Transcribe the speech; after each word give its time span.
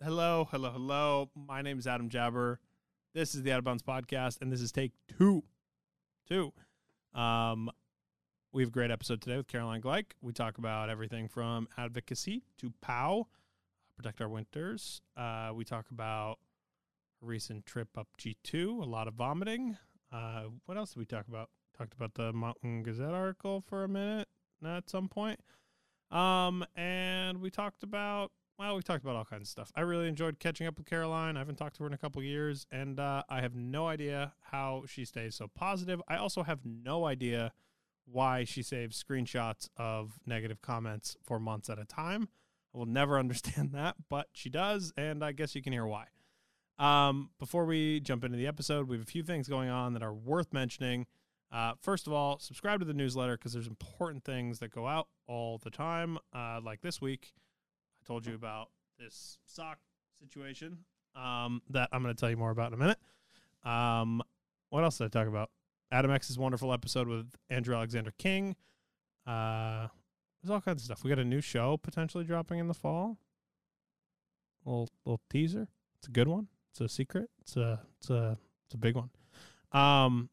Hello, 0.00 0.46
hello, 0.52 0.70
hello. 0.70 1.28
My 1.34 1.60
name 1.60 1.76
is 1.76 1.88
Adam 1.88 2.08
Jabber. 2.08 2.60
This 3.14 3.34
is 3.34 3.42
the 3.42 3.50
Out 3.50 3.58
of 3.58 3.64
Bounds 3.64 3.82
podcast, 3.82 4.40
and 4.40 4.52
this 4.52 4.60
is 4.60 4.70
take 4.70 4.92
two. 5.18 5.42
Two. 6.28 6.52
Um, 7.12 7.68
we 8.52 8.62
have 8.62 8.68
a 8.68 8.72
great 8.72 8.92
episode 8.92 9.20
today 9.20 9.36
with 9.36 9.48
Caroline 9.48 9.80
Gleich. 9.80 10.12
We 10.22 10.32
talk 10.32 10.58
about 10.58 10.88
everything 10.88 11.26
from 11.26 11.66
advocacy 11.76 12.44
to 12.58 12.72
POW, 12.80 13.26
protect 13.96 14.20
our 14.20 14.28
winters. 14.28 15.02
Uh, 15.16 15.50
we 15.52 15.64
talk 15.64 15.86
about 15.90 16.38
a 17.20 17.26
recent 17.26 17.66
trip 17.66 17.88
up 17.98 18.06
G2, 18.20 18.80
a 18.80 18.84
lot 18.84 19.08
of 19.08 19.14
vomiting. 19.14 19.78
Uh, 20.12 20.44
what 20.66 20.78
else 20.78 20.90
did 20.90 21.00
we 21.00 21.06
talk 21.06 21.26
about? 21.26 21.50
Talked 21.76 21.94
about 21.94 22.14
the 22.14 22.32
Mountain 22.32 22.84
Gazette 22.84 23.14
article 23.14 23.64
for 23.66 23.82
a 23.82 23.88
minute 23.88 24.28
at 24.64 24.88
some 24.88 25.08
point. 25.08 25.40
Um, 26.12 26.64
and 26.76 27.40
we 27.40 27.50
talked 27.50 27.82
about 27.82 28.30
well, 28.58 28.74
we 28.74 28.82
talked 28.82 29.04
about 29.04 29.14
all 29.14 29.24
kinds 29.24 29.42
of 29.42 29.48
stuff. 29.48 29.72
I 29.76 29.82
really 29.82 30.08
enjoyed 30.08 30.40
catching 30.40 30.66
up 30.66 30.76
with 30.76 30.86
Caroline. 30.86 31.36
I 31.36 31.38
haven't 31.38 31.56
talked 31.56 31.76
to 31.76 31.84
her 31.84 31.86
in 31.86 31.92
a 31.92 31.98
couple 31.98 32.20
years, 32.24 32.66
and 32.72 32.98
uh, 32.98 33.22
I 33.28 33.40
have 33.40 33.54
no 33.54 33.86
idea 33.86 34.32
how 34.50 34.82
she 34.88 35.04
stays 35.04 35.36
so 35.36 35.46
positive. 35.46 36.02
I 36.08 36.16
also 36.16 36.42
have 36.42 36.60
no 36.64 37.04
idea 37.04 37.52
why 38.04 38.42
she 38.42 38.62
saves 38.62 39.02
screenshots 39.02 39.68
of 39.76 40.18
negative 40.26 40.60
comments 40.60 41.16
for 41.22 41.38
months 41.38 41.70
at 41.70 41.78
a 41.78 41.84
time. 41.84 42.28
I 42.74 42.78
will 42.78 42.86
never 42.86 43.16
understand 43.20 43.72
that, 43.74 43.94
but 44.08 44.26
she 44.32 44.50
does, 44.50 44.92
and 44.96 45.24
I 45.24 45.30
guess 45.30 45.54
you 45.54 45.62
can 45.62 45.72
hear 45.72 45.86
why. 45.86 46.06
Um, 46.80 47.30
before 47.38 47.64
we 47.64 48.00
jump 48.00 48.24
into 48.24 48.36
the 48.36 48.48
episode, 48.48 48.88
we 48.88 48.96
have 48.96 49.06
a 49.06 49.10
few 49.10 49.22
things 49.22 49.48
going 49.48 49.68
on 49.68 49.92
that 49.92 50.02
are 50.02 50.14
worth 50.14 50.52
mentioning. 50.52 51.06
Uh, 51.52 51.74
first 51.80 52.08
of 52.08 52.12
all, 52.12 52.40
subscribe 52.40 52.80
to 52.80 52.86
the 52.86 52.92
newsletter 52.92 53.36
because 53.36 53.52
there's 53.52 53.68
important 53.68 54.24
things 54.24 54.58
that 54.58 54.72
go 54.72 54.88
out 54.88 55.06
all 55.28 55.58
the 55.58 55.70
time, 55.70 56.18
uh, 56.34 56.60
like 56.60 56.80
this 56.80 57.00
week 57.00 57.32
told 58.08 58.26
you 58.26 58.34
about 58.34 58.70
this 58.98 59.38
sock 59.46 59.78
situation 60.18 60.78
um, 61.14 61.60
that 61.70 61.90
I'm 61.92 62.02
going 62.02 62.14
to 62.14 62.18
tell 62.18 62.30
you 62.30 62.38
more 62.38 62.50
about 62.50 62.68
in 62.68 62.74
a 62.74 62.76
minute. 62.78 62.98
Um, 63.64 64.22
what 64.70 64.82
else 64.82 64.98
did 64.98 65.04
I 65.04 65.08
talk 65.08 65.28
about? 65.28 65.50
Adam 65.92 66.10
X's 66.10 66.38
wonderful 66.38 66.72
episode 66.72 67.06
with 67.06 67.34
Andrew 67.50 67.76
Alexander 67.76 68.12
King. 68.18 68.56
Uh, 69.26 69.88
there's 70.42 70.50
all 70.50 70.60
kinds 70.60 70.82
of 70.82 70.86
stuff. 70.86 71.04
We 71.04 71.10
got 71.10 71.18
a 71.18 71.24
new 71.24 71.42
show 71.42 71.76
potentially 71.76 72.24
dropping 72.24 72.58
in 72.58 72.66
the 72.68 72.74
fall. 72.74 73.18
Little 74.64 74.88
little 75.04 75.20
teaser. 75.30 75.68
It's 75.98 76.08
a 76.08 76.10
good 76.10 76.28
one. 76.28 76.48
It's 76.70 76.80
a 76.80 76.88
secret. 76.88 77.28
It's 77.40 77.56
a 77.56 77.80
it's 77.98 78.10
a 78.10 78.38
it's 78.66 78.74
a 78.74 78.78
big 78.78 78.96
one. 78.96 79.10
Um, 79.72 80.30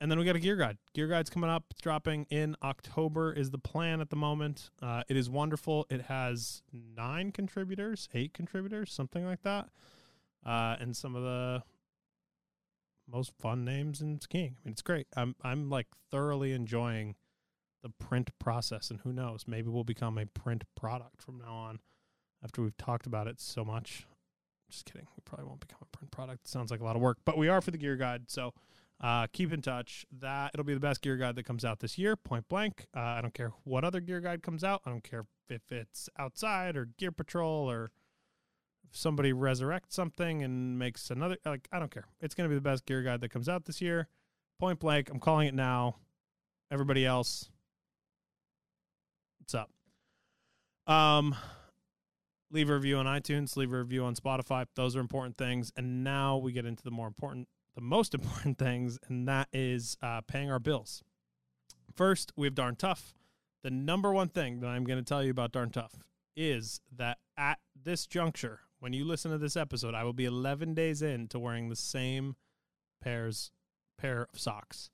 and 0.00 0.10
then 0.10 0.18
we 0.18 0.24
got 0.24 0.36
a 0.36 0.40
gear 0.40 0.56
guide. 0.56 0.76
Gear 0.94 1.08
guide's 1.08 1.30
coming 1.30 1.48
up, 1.48 1.64
dropping 1.80 2.26
in 2.30 2.56
October 2.62 3.32
is 3.32 3.50
the 3.50 3.58
plan 3.58 4.00
at 4.00 4.10
the 4.10 4.16
moment. 4.16 4.70
Uh, 4.82 5.02
it 5.08 5.16
is 5.16 5.30
wonderful. 5.30 5.86
It 5.88 6.02
has 6.02 6.62
nine 6.72 7.32
contributors, 7.32 8.08
eight 8.12 8.34
contributors, 8.34 8.92
something 8.92 9.24
like 9.24 9.42
that, 9.42 9.70
uh, 10.44 10.76
and 10.80 10.96
some 10.96 11.14
of 11.14 11.22
the 11.22 11.62
most 13.10 13.32
fun 13.40 13.64
names 13.64 14.00
in 14.00 14.20
skiing. 14.20 14.56
I 14.62 14.66
mean, 14.66 14.72
it's 14.72 14.82
great. 14.82 15.06
I'm 15.16 15.34
I'm 15.42 15.70
like 15.70 15.86
thoroughly 16.10 16.52
enjoying 16.52 17.14
the 17.82 17.90
print 17.90 18.30
process, 18.38 18.90
and 18.90 19.00
who 19.00 19.12
knows, 19.12 19.44
maybe 19.46 19.68
we'll 19.68 19.84
become 19.84 20.18
a 20.18 20.26
print 20.26 20.64
product 20.74 21.22
from 21.22 21.38
now 21.38 21.54
on. 21.54 21.78
After 22.44 22.60
we've 22.60 22.76
talked 22.76 23.06
about 23.06 23.28
it 23.28 23.40
so 23.40 23.64
much, 23.64 24.06
just 24.70 24.84
kidding. 24.84 25.06
We 25.16 25.22
probably 25.24 25.46
won't 25.46 25.60
become 25.60 25.78
a 25.80 25.96
print 25.96 26.10
product. 26.10 26.42
It 26.44 26.48
sounds 26.48 26.70
like 26.70 26.80
a 26.80 26.84
lot 26.84 26.96
of 26.96 27.02
work, 27.02 27.18
but 27.24 27.38
we 27.38 27.48
are 27.48 27.62
for 27.62 27.70
the 27.70 27.78
gear 27.78 27.96
guide, 27.96 28.24
so. 28.28 28.52
Uh, 29.00 29.26
keep 29.32 29.52
in 29.52 29.60
touch. 29.60 30.06
That 30.20 30.52
it'll 30.54 30.64
be 30.64 30.74
the 30.74 30.80
best 30.80 31.02
gear 31.02 31.16
guide 31.16 31.36
that 31.36 31.44
comes 31.44 31.64
out 31.64 31.80
this 31.80 31.98
year, 31.98 32.16
point 32.16 32.48
blank. 32.48 32.86
Uh, 32.96 33.00
I 33.00 33.20
don't 33.20 33.34
care 33.34 33.52
what 33.64 33.84
other 33.84 34.00
gear 34.00 34.20
guide 34.20 34.42
comes 34.42 34.64
out. 34.64 34.82
I 34.86 34.90
don't 34.90 35.04
care 35.04 35.26
if 35.48 35.70
it's 35.70 36.08
outside 36.18 36.76
or 36.76 36.88
Gear 36.96 37.12
Patrol 37.12 37.70
or 37.70 37.90
somebody 38.90 39.32
resurrects 39.32 39.90
something 39.90 40.42
and 40.42 40.78
makes 40.78 41.10
another. 41.10 41.36
Like 41.44 41.68
I 41.72 41.78
don't 41.78 41.90
care. 41.90 42.06
It's 42.20 42.34
going 42.34 42.48
to 42.48 42.52
be 42.52 42.56
the 42.56 42.62
best 42.62 42.86
gear 42.86 43.02
guide 43.02 43.20
that 43.20 43.30
comes 43.30 43.48
out 43.48 43.66
this 43.66 43.80
year, 43.80 44.08
point 44.58 44.80
blank. 44.80 45.10
I'm 45.10 45.20
calling 45.20 45.48
it 45.48 45.54
now. 45.54 45.96
Everybody 46.70 47.06
else, 47.06 47.48
what's 49.38 49.54
up? 49.54 49.70
Um, 50.92 51.34
leave 52.50 52.70
a 52.70 52.74
review 52.74 52.96
on 52.96 53.06
iTunes. 53.06 53.56
Leave 53.56 53.72
a 53.72 53.78
review 53.78 54.04
on 54.04 54.16
Spotify. 54.16 54.66
Those 54.74 54.96
are 54.96 55.00
important 55.00 55.36
things. 55.36 55.70
And 55.76 56.02
now 56.02 56.38
we 56.38 56.52
get 56.52 56.64
into 56.64 56.82
the 56.82 56.90
more 56.90 57.06
important 57.06 57.48
the 57.76 57.82
most 57.82 58.14
important 58.14 58.58
things, 58.58 58.98
and 59.08 59.28
that 59.28 59.48
is 59.52 59.96
uh, 60.02 60.22
paying 60.22 60.50
our 60.50 60.58
bills. 60.58 61.04
First, 61.94 62.32
we 62.36 62.46
have 62.46 62.54
Darn 62.54 62.74
Tough. 62.74 63.14
The 63.62 63.70
number 63.70 64.12
one 64.12 64.28
thing 64.28 64.60
that 64.60 64.68
I'm 64.68 64.84
going 64.84 64.98
to 64.98 65.04
tell 65.04 65.22
you 65.22 65.30
about 65.30 65.52
Darn 65.52 65.70
Tough 65.70 65.94
is 66.36 66.80
that 66.96 67.18
at 67.36 67.58
this 67.80 68.06
juncture, 68.06 68.60
when 68.80 68.92
you 68.92 69.04
listen 69.04 69.30
to 69.30 69.38
this 69.38 69.56
episode, 69.56 69.94
I 69.94 70.04
will 70.04 70.12
be 70.12 70.24
11 70.24 70.74
days 70.74 71.02
into 71.02 71.38
wearing 71.38 71.68
the 71.68 71.76
same 71.76 72.36
pairs 73.02 73.52
pair 73.98 74.28
of 74.32 74.38
socks. 74.38 74.90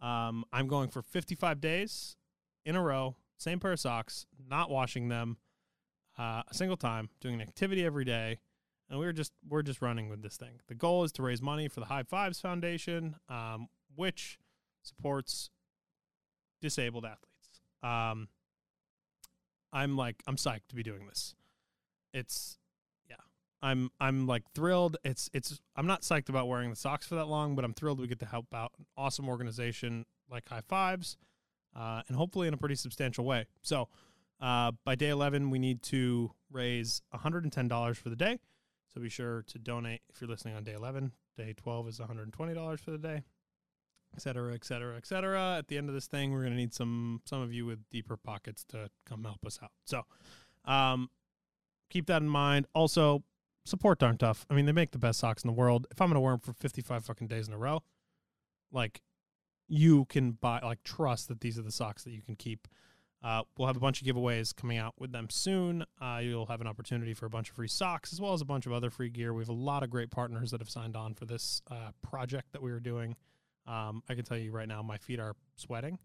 Um, 0.00 0.44
I'm 0.52 0.66
going 0.66 0.88
for 0.88 1.02
55 1.02 1.60
days 1.60 2.16
in 2.64 2.74
a 2.74 2.82
row, 2.82 3.16
same 3.36 3.60
pair 3.60 3.72
of 3.72 3.80
socks, 3.80 4.26
not 4.48 4.70
washing 4.70 5.08
them 5.08 5.36
uh, 6.18 6.42
a 6.48 6.54
single 6.54 6.76
time, 6.76 7.10
doing 7.20 7.34
an 7.34 7.42
activity 7.42 7.84
every 7.84 8.04
day 8.04 8.38
and 8.90 8.98
we're 8.98 9.12
just 9.12 9.32
we're 9.48 9.62
just 9.62 9.80
running 9.80 10.08
with 10.08 10.20
this 10.20 10.36
thing. 10.36 10.60
The 10.66 10.74
goal 10.74 11.04
is 11.04 11.12
to 11.12 11.22
raise 11.22 11.40
money 11.40 11.68
for 11.68 11.80
the 11.80 11.86
High 11.86 12.02
Fives 12.02 12.40
Foundation, 12.40 13.14
um, 13.28 13.68
which 13.94 14.38
supports 14.82 15.50
disabled 16.60 17.04
athletes. 17.04 17.62
Um, 17.82 18.28
I'm 19.72 19.96
like 19.96 20.22
I'm 20.26 20.36
psyched 20.36 20.68
to 20.70 20.74
be 20.74 20.82
doing 20.82 21.06
this. 21.06 21.36
It's 22.12 22.58
yeah, 23.08 23.16
I'm 23.62 23.90
I'm 24.00 24.26
like 24.26 24.42
thrilled. 24.54 24.96
It's 25.04 25.30
it's 25.32 25.60
I'm 25.76 25.86
not 25.86 26.02
psyched 26.02 26.28
about 26.28 26.48
wearing 26.48 26.70
the 26.70 26.76
socks 26.76 27.06
for 27.06 27.14
that 27.14 27.26
long, 27.26 27.54
but 27.54 27.64
I'm 27.64 27.74
thrilled 27.74 28.00
we 28.00 28.08
get 28.08 28.18
to 28.18 28.26
help 28.26 28.52
out 28.52 28.72
an 28.76 28.86
awesome 28.96 29.28
organization 29.28 30.04
like 30.28 30.48
High 30.48 30.62
Fives, 30.68 31.16
uh, 31.76 32.02
and 32.08 32.16
hopefully 32.16 32.48
in 32.48 32.54
a 32.54 32.58
pretty 32.58 32.74
substantial 32.76 33.24
way. 33.24 33.46
So. 33.62 33.88
Uh, 34.42 34.72
by 34.86 34.94
day 34.94 35.10
11, 35.10 35.50
we 35.50 35.58
need 35.58 35.82
to 35.82 36.30
raise 36.50 37.02
$110 37.14 37.96
for 37.98 38.08
the 38.08 38.16
day. 38.16 38.38
So 38.92 39.00
be 39.00 39.08
sure 39.08 39.42
to 39.48 39.58
donate 39.58 40.02
if 40.12 40.20
you're 40.20 40.30
listening 40.30 40.54
on 40.56 40.64
day 40.64 40.72
11. 40.72 41.12
Day 41.36 41.54
12 41.56 41.88
is 41.88 42.00
$120 42.00 42.80
for 42.80 42.90
the 42.90 42.98
day, 42.98 43.22
et 44.14 44.20
cetera, 44.20 44.52
et 44.52 44.64
cetera, 44.64 44.96
et 44.96 45.06
cetera. 45.06 45.56
At 45.58 45.68
the 45.68 45.78
end 45.78 45.88
of 45.88 45.94
this 45.94 46.06
thing, 46.06 46.32
we're 46.32 46.40
going 46.40 46.52
to 46.52 46.58
need 46.58 46.74
some 46.74 47.20
some 47.24 47.40
of 47.40 47.52
you 47.52 47.66
with 47.66 47.88
deeper 47.90 48.16
pockets 48.16 48.64
to 48.70 48.90
come 49.06 49.24
help 49.24 49.46
us 49.46 49.58
out. 49.62 49.70
So 49.86 50.02
um, 50.64 51.08
keep 51.88 52.06
that 52.06 52.20
in 52.20 52.28
mind. 52.28 52.66
Also, 52.74 53.22
support 53.64 54.00
Darn 54.00 54.18
Tough. 54.18 54.44
I 54.50 54.54
mean, 54.54 54.66
they 54.66 54.72
make 54.72 54.90
the 54.90 54.98
best 54.98 55.20
socks 55.20 55.44
in 55.44 55.48
the 55.48 55.54
world. 55.54 55.86
If 55.90 56.00
I'm 56.00 56.08
going 56.08 56.14
to 56.14 56.20
wear 56.20 56.32
them 56.32 56.40
for 56.40 56.52
55 56.52 57.04
fucking 57.04 57.28
days 57.28 57.46
in 57.46 57.54
a 57.54 57.58
row, 57.58 57.82
like 58.72 59.00
you 59.68 60.04
can 60.06 60.32
buy, 60.32 60.58
like, 60.60 60.82
trust 60.82 61.28
that 61.28 61.40
these 61.40 61.56
are 61.56 61.62
the 61.62 61.70
socks 61.70 62.02
that 62.02 62.10
you 62.10 62.22
can 62.22 62.34
keep 62.34 62.66
uh, 63.22 63.42
we'll 63.56 63.66
have 63.66 63.76
a 63.76 63.80
bunch 63.80 64.00
of 64.00 64.06
giveaways 64.06 64.54
coming 64.54 64.78
out 64.78 64.94
with 64.98 65.12
them 65.12 65.28
soon. 65.30 65.84
Uh, 66.00 66.20
you'll 66.22 66.46
have 66.46 66.60
an 66.60 66.66
opportunity 66.66 67.14
for 67.14 67.26
a 67.26 67.30
bunch 67.30 67.50
of 67.50 67.56
free 67.56 67.68
socks 67.68 68.12
as 68.12 68.20
well 68.20 68.32
as 68.32 68.40
a 68.40 68.46
bunch 68.46 68.66
of 68.66 68.72
other 68.72 68.90
free 68.90 69.10
gear. 69.10 69.34
We 69.34 69.42
have 69.42 69.48
a 69.48 69.52
lot 69.52 69.82
of 69.82 69.90
great 69.90 70.10
partners 70.10 70.50
that 70.50 70.60
have 70.60 70.70
signed 70.70 70.96
on 70.96 71.14
for 71.14 71.26
this 71.26 71.62
uh, 71.70 71.90
project 72.02 72.52
that 72.52 72.62
we 72.62 72.70
were 72.70 72.80
doing. 72.80 73.16
Um, 73.66 74.02
I 74.08 74.14
can 74.14 74.24
tell 74.24 74.38
you 74.38 74.52
right 74.52 74.68
now, 74.68 74.82
my 74.82 74.96
feet 74.96 75.20
are 75.20 75.34
sweating 75.56 75.98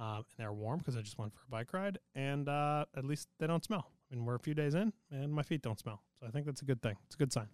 uh, 0.00 0.16
and 0.16 0.24
they're 0.38 0.52
warm 0.52 0.78
because 0.78 0.96
I 0.96 1.02
just 1.02 1.18
went 1.18 1.34
for 1.34 1.42
a 1.46 1.50
bike 1.50 1.72
ride, 1.72 1.98
and 2.14 2.48
uh, 2.48 2.86
at 2.96 3.04
least 3.04 3.28
they 3.38 3.46
don't 3.46 3.62
smell. 3.62 3.90
I 4.10 4.14
mean, 4.14 4.24
we're 4.24 4.34
a 4.34 4.40
few 4.40 4.54
days 4.54 4.74
in, 4.74 4.92
and 5.12 5.32
my 5.32 5.42
feet 5.42 5.62
don't 5.62 5.78
smell, 5.78 6.02
so 6.18 6.26
I 6.26 6.30
think 6.30 6.46
that's 6.46 6.62
a 6.62 6.64
good 6.64 6.82
thing. 6.82 6.96
It's 7.06 7.14
a 7.14 7.18
good 7.18 7.32
sign. 7.32 7.48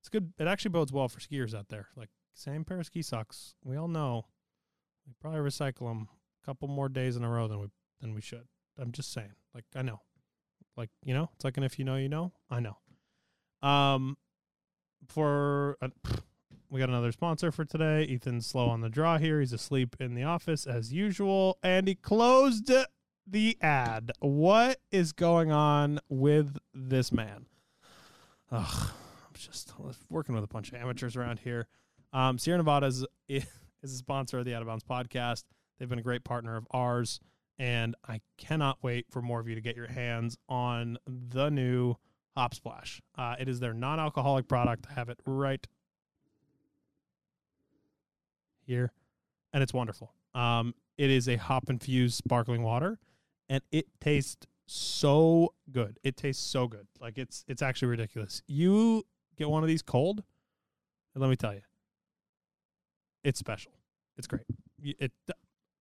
It's 0.00 0.08
good. 0.08 0.32
It 0.38 0.46
actually 0.46 0.70
bodes 0.70 0.92
well 0.92 1.08
for 1.08 1.18
skiers 1.18 1.54
out 1.54 1.68
there. 1.68 1.88
Like 1.96 2.08
same 2.34 2.64
pair 2.64 2.78
of 2.78 2.86
ski 2.86 3.02
socks. 3.02 3.54
We 3.64 3.76
all 3.76 3.88
know 3.88 4.26
we 5.06 5.12
probably 5.20 5.40
recycle 5.40 5.88
them 5.88 6.08
a 6.42 6.46
couple 6.46 6.68
more 6.68 6.88
days 6.88 7.16
in 7.16 7.24
a 7.24 7.28
row 7.28 7.48
than 7.48 7.58
we 7.58 7.66
than 8.00 8.14
we 8.14 8.20
should. 8.20 8.46
I'm 8.78 8.92
just 8.92 9.12
saying. 9.12 9.34
Like 9.54 9.64
I 9.74 9.82
know. 9.82 10.00
Like, 10.76 10.90
you 11.04 11.14
know, 11.14 11.30
it's 11.34 11.44
like 11.44 11.56
an 11.56 11.64
if 11.64 11.78
you 11.78 11.84
know, 11.84 11.96
you 11.96 12.08
know. 12.08 12.32
I 12.50 12.60
know. 12.60 12.76
Um 13.62 14.16
for 15.06 15.76
uh, 15.80 15.88
we 16.70 16.80
got 16.80 16.88
another 16.88 17.12
sponsor 17.12 17.50
for 17.50 17.64
today. 17.64 18.06
Ethan's 18.08 18.46
slow 18.46 18.68
on 18.68 18.82
the 18.82 18.88
draw 18.90 19.18
here. 19.18 19.40
He's 19.40 19.52
asleep 19.52 19.96
in 20.00 20.14
the 20.14 20.24
office 20.24 20.66
as 20.66 20.92
usual 20.92 21.58
and 21.62 21.88
he 21.88 21.94
closed 21.94 22.70
the 23.26 23.58
ad. 23.60 24.12
What 24.20 24.78
is 24.90 25.12
going 25.12 25.50
on 25.50 26.00
with 26.08 26.58
this 26.74 27.10
man? 27.10 27.46
Ugh, 28.50 28.90
I'm 28.90 29.34
just 29.34 29.72
working 30.08 30.34
with 30.34 30.44
a 30.44 30.48
bunch 30.48 30.68
of 30.68 30.74
amateurs 30.74 31.16
around 31.16 31.40
here. 31.40 31.68
Um, 32.12 32.38
Sierra 32.38 32.58
Nevada 32.58 32.86
is, 32.86 33.06
is 33.28 33.44
a 33.82 33.88
sponsor 33.88 34.38
of 34.38 34.44
the 34.44 34.54
Out 34.54 34.62
of 34.62 34.68
Bounds 34.68 34.84
podcast. 34.84 35.44
They've 35.78 35.88
been 35.88 35.98
a 35.98 36.02
great 36.02 36.24
partner 36.24 36.56
of 36.56 36.66
ours 36.70 37.20
and 37.58 37.96
I 38.06 38.20
cannot 38.36 38.78
wait 38.82 39.06
for 39.10 39.20
more 39.20 39.40
of 39.40 39.48
you 39.48 39.54
to 39.54 39.60
get 39.60 39.76
your 39.76 39.88
hands 39.88 40.36
on 40.48 40.98
the 41.06 41.50
new 41.50 41.96
Hop 42.36 42.54
Splash. 42.54 43.02
Uh, 43.16 43.34
it 43.38 43.48
is 43.48 43.58
their 43.58 43.74
non-alcoholic 43.74 44.46
product. 44.46 44.86
I 44.90 44.94
have 44.94 45.08
it 45.08 45.18
right 45.26 45.66
here, 48.64 48.92
and 49.52 49.62
it's 49.62 49.74
wonderful. 49.74 50.12
Um, 50.34 50.74
it 50.96 51.10
is 51.10 51.28
a 51.28 51.36
hop 51.36 51.68
infused 51.68 52.16
sparkling 52.16 52.62
water, 52.62 52.98
and 53.48 53.62
it 53.72 53.86
tastes 54.00 54.46
so 54.66 55.54
good. 55.72 55.98
It 56.04 56.16
tastes 56.16 56.44
so 56.44 56.68
good. 56.68 56.86
Like 57.00 57.18
it's 57.18 57.44
it's 57.48 57.62
actually 57.62 57.88
ridiculous. 57.88 58.42
You 58.46 59.04
get 59.36 59.48
one 59.48 59.64
of 59.64 59.68
these 59.68 59.82
cold, 59.82 60.22
and 61.14 61.22
let 61.22 61.30
me 61.30 61.36
tell 61.36 61.54
you, 61.54 61.62
it's 63.24 63.38
special. 63.38 63.72
It's 64.16 64.26
great. 64.26 64.44
It 64.82 65.12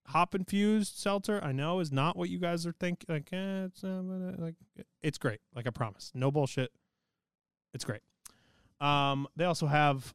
hop 0.09 0.36
infused 0.36 0.98
seltzer. 0.98 1.39
I 1.44 1.51
know 1.51 1.80
is 1.80 1.92
not 1.92 2.15
what 2.15 2.30
you 2.30 2.39
guys 2.39 2.65
are 2.65 2.74
thinking. 2.74 3.06
Like 3.07 3.30
eh, 3.31 3.65
it's 3.65 3.83
uh, 3.83 4.01
like 4.38 4.56
it's 5.01 5.18
great. 5.18 5.39
Like 5.56 5.68
I 5.68 5.71
promise, 5.71 6.12
no 6.13 6.31
bullshit. 6.31 6.71
It's 7.74 7.86
great. 7.86 8.01
Um, 8.80 9.27
they 9.36 9.45
also 9.45 9.68
have 9.68 10.13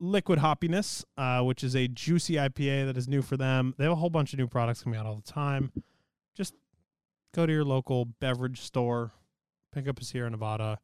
liquid 0.00 0.38
hoppiness, 0.38 1.04
uh, 1.16 1.42
which 1.42 1.62
is 1.62 1.76
a 1.76 1.86
juicy 1.88 2.34
IPA 2.34 2.86
that 2.86 2.96
is 2.96 3.08
new 3.08 3.22
for 3.22 3.36
them. 3.36 3.74
They 3.78 3.84
have 3.84 3.92
a 3.92 3.96
whole 3.96 4.10
bunch 4.10 4.32
of 4.32 4.38
new 4.38 4.48
products 4.48 4.82
coming 4.82 4.98
out 4.98 5.06
all 5.06 5.16
the 5.16 5.32
time. 5.32 5.72
Just 6.34 6.54
go 7.34 7.46
to 7.46 7.52
your 7.52 7.64
local 7.64 8.04
beverage 8.04 8.60
store, 8.60 9.12
pick 9.72 9.88
up 9.88 10.00
a 10.00 10.04
Sierra 10.04 10.30
Nevada, 10.30 10.78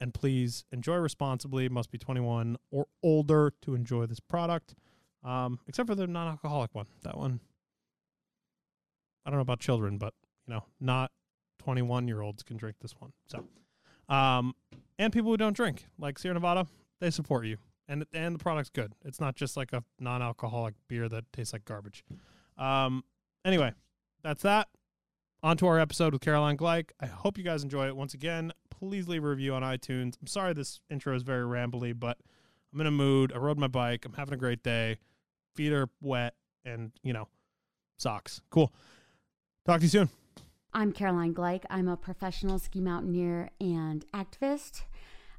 and 0.00 0.12
please 0.12 0.64
enjoy 0.72 0.96
responsibly. 0.96 1.68
Must 1.68 1.90
be 1.90 1.98
21 1.98 2.56
or 2.70 2.86
older 3.02 3.52
to 3.62 3.74
enjoy 3.74 4.06
this 4.06 4.20
product. 4.20 4.74
Um, 5.22 5.58
except 5.66 5.88
for 5.88 5.94
the 5.94 6.06
non-alcoholic 6.06 6.74
one. 6.74 6.86
That 7.02 7.16
one, 7.16 7.40
I 9.24 9.30
don't 9.30 9.38
know 9.38 9.42
about 9.42 9.60
children, 9.60 9.98
but 9.98 10.14
you 10.46 10.54
know, 10.54 10.64
not 10.80 11.10
21 11.58 12.08
year 12.08 12.20
olds 12.20 12.42
can 12.42 12.56
drink 12.56 12.76
this 12.80 12.94
one. 12.98 13.12
So, 13.26 13.44
um, 14.14 14.54
and 14.98 15.12
people 15.12 15.30
who 15.30 15.36
don't 15.36 15.56
drink, 15.56 15.86
like 15.98 16.18
Sierra 16.18 16.34
Nevada, 16.34 16.66
they 17.00 17.10
support 17.10 17.46
you, 17.46 17.56
and 17.88 18.04
and 18.12 18.34
the 18.34 18.38
product's 18.38 18.70
good. 18.70 18.92
It's 19.04 19.20
not 19.20 19.36
just 19.36 19.56
like 19.56 19.72
a 19.72 19.82
non-alcoholic 19.98 20.74
beer 20.88 21.08
that 21.08 21.24
tastes 21.32 21.52
like 21.52 21.64
garbage. 21.64 22.04
Um, 22.58 23.04
anyway, 23.44 23.72
that's 24.22 24.42
that. 24.42 24.68
On 25.42 25.56
to 25.58 25.66
our 25.66 25.78
episode 25.78 26.14
with 26.14 26.22
Caroline 26.22 26.56
Gleich. 26.56 26.90
I 27.00 27.06
hope 27.06 27.36
you 27.36 27.44
guys 27.44 27.62
enjoy 27.62 27.86
it. 27.86 27.96
Once 27.96 28.14
again, 28.14 28.52
please 28.70 29.08
leave 29.08 29.24
a 29.24 29.28
review 29.28 29.54
on 29.54 29.62
iTunes. 29.62 30.14
I'm 30.20 30.26
sorry 30.26 30.54
this 30.54 30.80
intro 30.88 31.14
is 31.14 31.22
very 31.22 31.44
rambly, 31.44 31.98
but 31.98 32.16
I'm 32.72 32.80
in 32.80 32.86
a 32.86 32.90
mood. 32.90 33.30
I 33.32 33.38
rode 33.38 33.58
my 33.58 33.68
bike. 33.68 34.06
I'm 34.06 34.14
having 34.14 34.34
a 34.34 34.38
great 34.38 34.62
day. 34.62 34.98
Feet 35.54 35.72
are 35.72 35.88
wet, 36.00 36.34
and 36.64 36.92
you 37.02 37.12
know, 37.12 37.28
socks. 37.98 38.40
Cool. 38.50 38.72
Talk 39.64 39.78
to 39.80 39.84
you 39.84 39.88
soon. 39.88 40.10
I'm 40.74 40.92
Caroline 40.92 41.32
Gleich. 41.32 41.64
I'm 41.70 41.88
a 41.88 41.96
professional 41.96 42.58
ski 42.58 42.80
mountaineer 42.80 43.48
and 43.60 44.04
activist. 44.12 44.82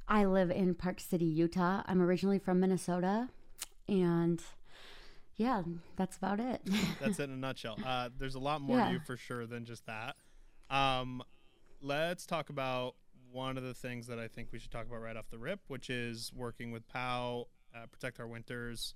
I 0.08 0.24
live 0.24 0.50
in 0.50 0.74
Park 0.74 0.98
City, 0.98 1.24
Utah. 1.24 1.82
I'm 1.86 2.02
originally 2.02 2.40
from 2.40 2.58
Minnesota. 2.58 3.28
And 3.88 4.42
yeah, 5.36 5.62
that's 5.96 6.16
about 6.16 6.40
it. 6.40 6.60
That's 7.00 7.20
it 7.20 7.24
in 7.24 7.30
a 7.32 7.36
nutshell. 7.36 7.78
Uh, 7.84 8.08
there's 8.18 8.34
a 8.34 8.40
lot 8.40 8.60
more 8.62 8.78
Yeah. 8.78 8.86
to 8.86 8.92
you 8.94 9.00
for 9.06 9.16
sure 9.16 9.46
than 9.46 9.64
just 9.64 9.84
that. 9.86 10.16
Um, 10.70 11.22
let's 11.80 12.24
talk 12.26 12.48
about 12.48 12.94
one 13.30 13.56
of 13.58 13.62
the 13.62 13.74
things 13.74 14.06
that 14.08 14.18
I 14.18 14.26
think 14.28 14.48
we 14.50 14.58
should 14.58 14.70
talk 14.72 14.86
about 14.86 15.02
right 15.02 15.16
off 15.16 15.28
the 15.30 15.38
rip, 15.38 15.60
which 15.68 15.88
is 15.90 16.32
working 16.34 16.72
with 16.72 16.88
POW, 16.88 17.46
uh, 17.74 17.86
Protect 17.92 18.18
Our 18.18 18.26
Winters, 18.26 18.94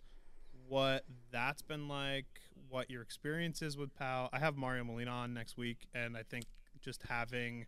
what 0.70 1.04
that's 1.32 1.62
been 1.62 1.88
like, 1.88 2.26
what 2.68 2.88
your 2.90 3.02
experience 3.02 3.60
is 3.60 3.76
with 3.76 3.92
POW. 3.94 4.28
I 4.32 4.38
have 4.38 4.56
Mario 4.56 4.84
Molina 4.84 5.10
on 5.10 5.34
next 5.34 5.56
week, 5.56 5.88
and 5.94 6.16
I 6.16 6.22
think 6.22 6.44
just 6.80 7.02
having 7.08 7.66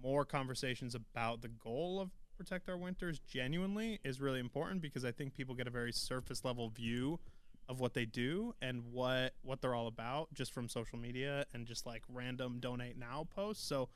more 0.00 0.24
conversations 0.24 0.94
about 0.94 1.42
the 1.42 1.48
goal 1.48 2.00
of 2.00 2.10
Protect 2.36 2.68
Our 2.68 2.76
Winters 2.76 3.18
genuinely 3.18 3.98
is 4.04 4.20
really 4.20 4.38
important 4.38 4.80
because 4.80 5.04
I 5.04 5.10
think 5.10 5.34
people 5.34 5.56
get 5.56 5.66
a 5.66 5.70
very 5.70 5.92
surface 5.92 6.44
level 6.44 6.68
view 6.70 7.18
of 7.68 7.80
what 7.80 7.92
they 7.92 8.04
do 8.06 8.54
and 8.62 8.84
what 8.92 9.34
what 9.42 9.60
they're 9.60 9.74
all 9.74 9.88
about 9.88 10.32
just 10.32 10.54
from 10.54 10.68
social 10.68 10.96
media 10.96 11.44
and 11.52 11.66
just 11.66 11.84
like 11.86 12.02
random 12.08 12.60
donate 12.60 12.96
now 12.96 13.26
posts. 13.34 13.66
So 13.66 13.88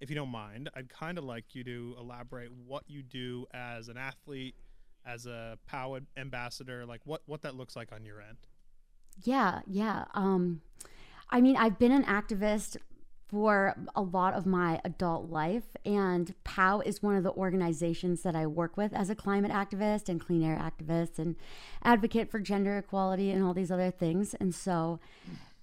if 0.00 0.08
you 0.08 0.14
don't 0.14 0.30
mind, 0.30 0.70
I'd 0.76 0.88
kind 0.88 1.18
of 1.18 1.24
like 1.24 1.56
you 1.56 1.64
to 1.64 1.96
elaborate 1.98 2.50
what 2.52 2.84
you 2.86 3.02
do 3.02 3.46
as 3.52 3.88
an 3.88 3.96
athlete, 3.96 4.54
as 5.06 5.26
a 5.26 5.58
POW 5.66 6.00
ambassador, 6.16 6.86
like 6.86 7.00
what 7.04 7.22
what 7.26 7.42
that 7.42 7.54
looks 7.54 7.76
like 7.76 7.92
on 7.92 8.04
your 8.04 8.20
end. 8.20 8.38
yeah, 9.24 9.60
yeah. 9.66 10.04
Um, 10.14 10.62
I 11.30 11.40
mean, 11.40 11.56
I've 11.56 11.78
been 11.78 11.92
an 11.92 12.04
activist 12.04 12.76
for 13.28 13.74
a 13.96 14.02
lot 14.02 14.34
of 14.34 14.44
my 14.44 14.78
adult 14.84 15.30
life, 15.30 15.64
and 15.86 16.34
POW 16.44 16.80
is 16.80 17.02
one 17.02 17.16
of 17.16 17.24
the 17.24 17.32
organizations 17.32 18.22
that 18.22 18.36
I 18.36 18.46
work 18.46 18.76
with 18.76 18.92
as 18.92 19.08
a 19.08 19.14
climate 19.14 19.50
activist 19.50 20.10
and 20.10 20.20
clean 20.20 20.42
air 20.42 20.56
activist 20.58 21.18
and 21.18 21.36
advocate 21.82 22.30
for 22.30 22.38
gender 22.40 22.76
equality 22.76 23.30
and 23.30 23.42
all 23.42 23.54
these 23.54 23.70
other 23.70 23.90
things. 23.90 24.34
And 24.34 24.54
so 24.54 25.00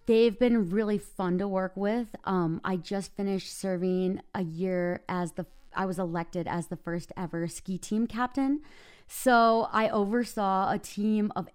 they've 0.07 0.37
been 0.37 0.71
really 0.71 0.97
fun 0.97 1.37
to 1.37 1.47
work 1.47 1.73
with. 1.75 2.15
Um, 2.23 2.59
I 2.63 2.77
just 2.77 3.15
finished 3.15 3.55
serving 3.55 4.21
a 4.33 4.41
year 4.41 5.03
as 5.07 5.33
the 5.33 5.45
I 5.75 5.85
was 5.85 5.99
elected 5.99 6.47
as 6.47 6.67
the 6.67 6.75
first 6.75 7.11
ever 7.15 7.47
ski 7.47 7.77
team 7.77 8.07
captain. 8.07 8.61
So 9.11 9.67
I 9.71 9.89
oversaw 9.89 10.71
a 10.71 10.77
team 10.77 11.33
of 11.35 11.49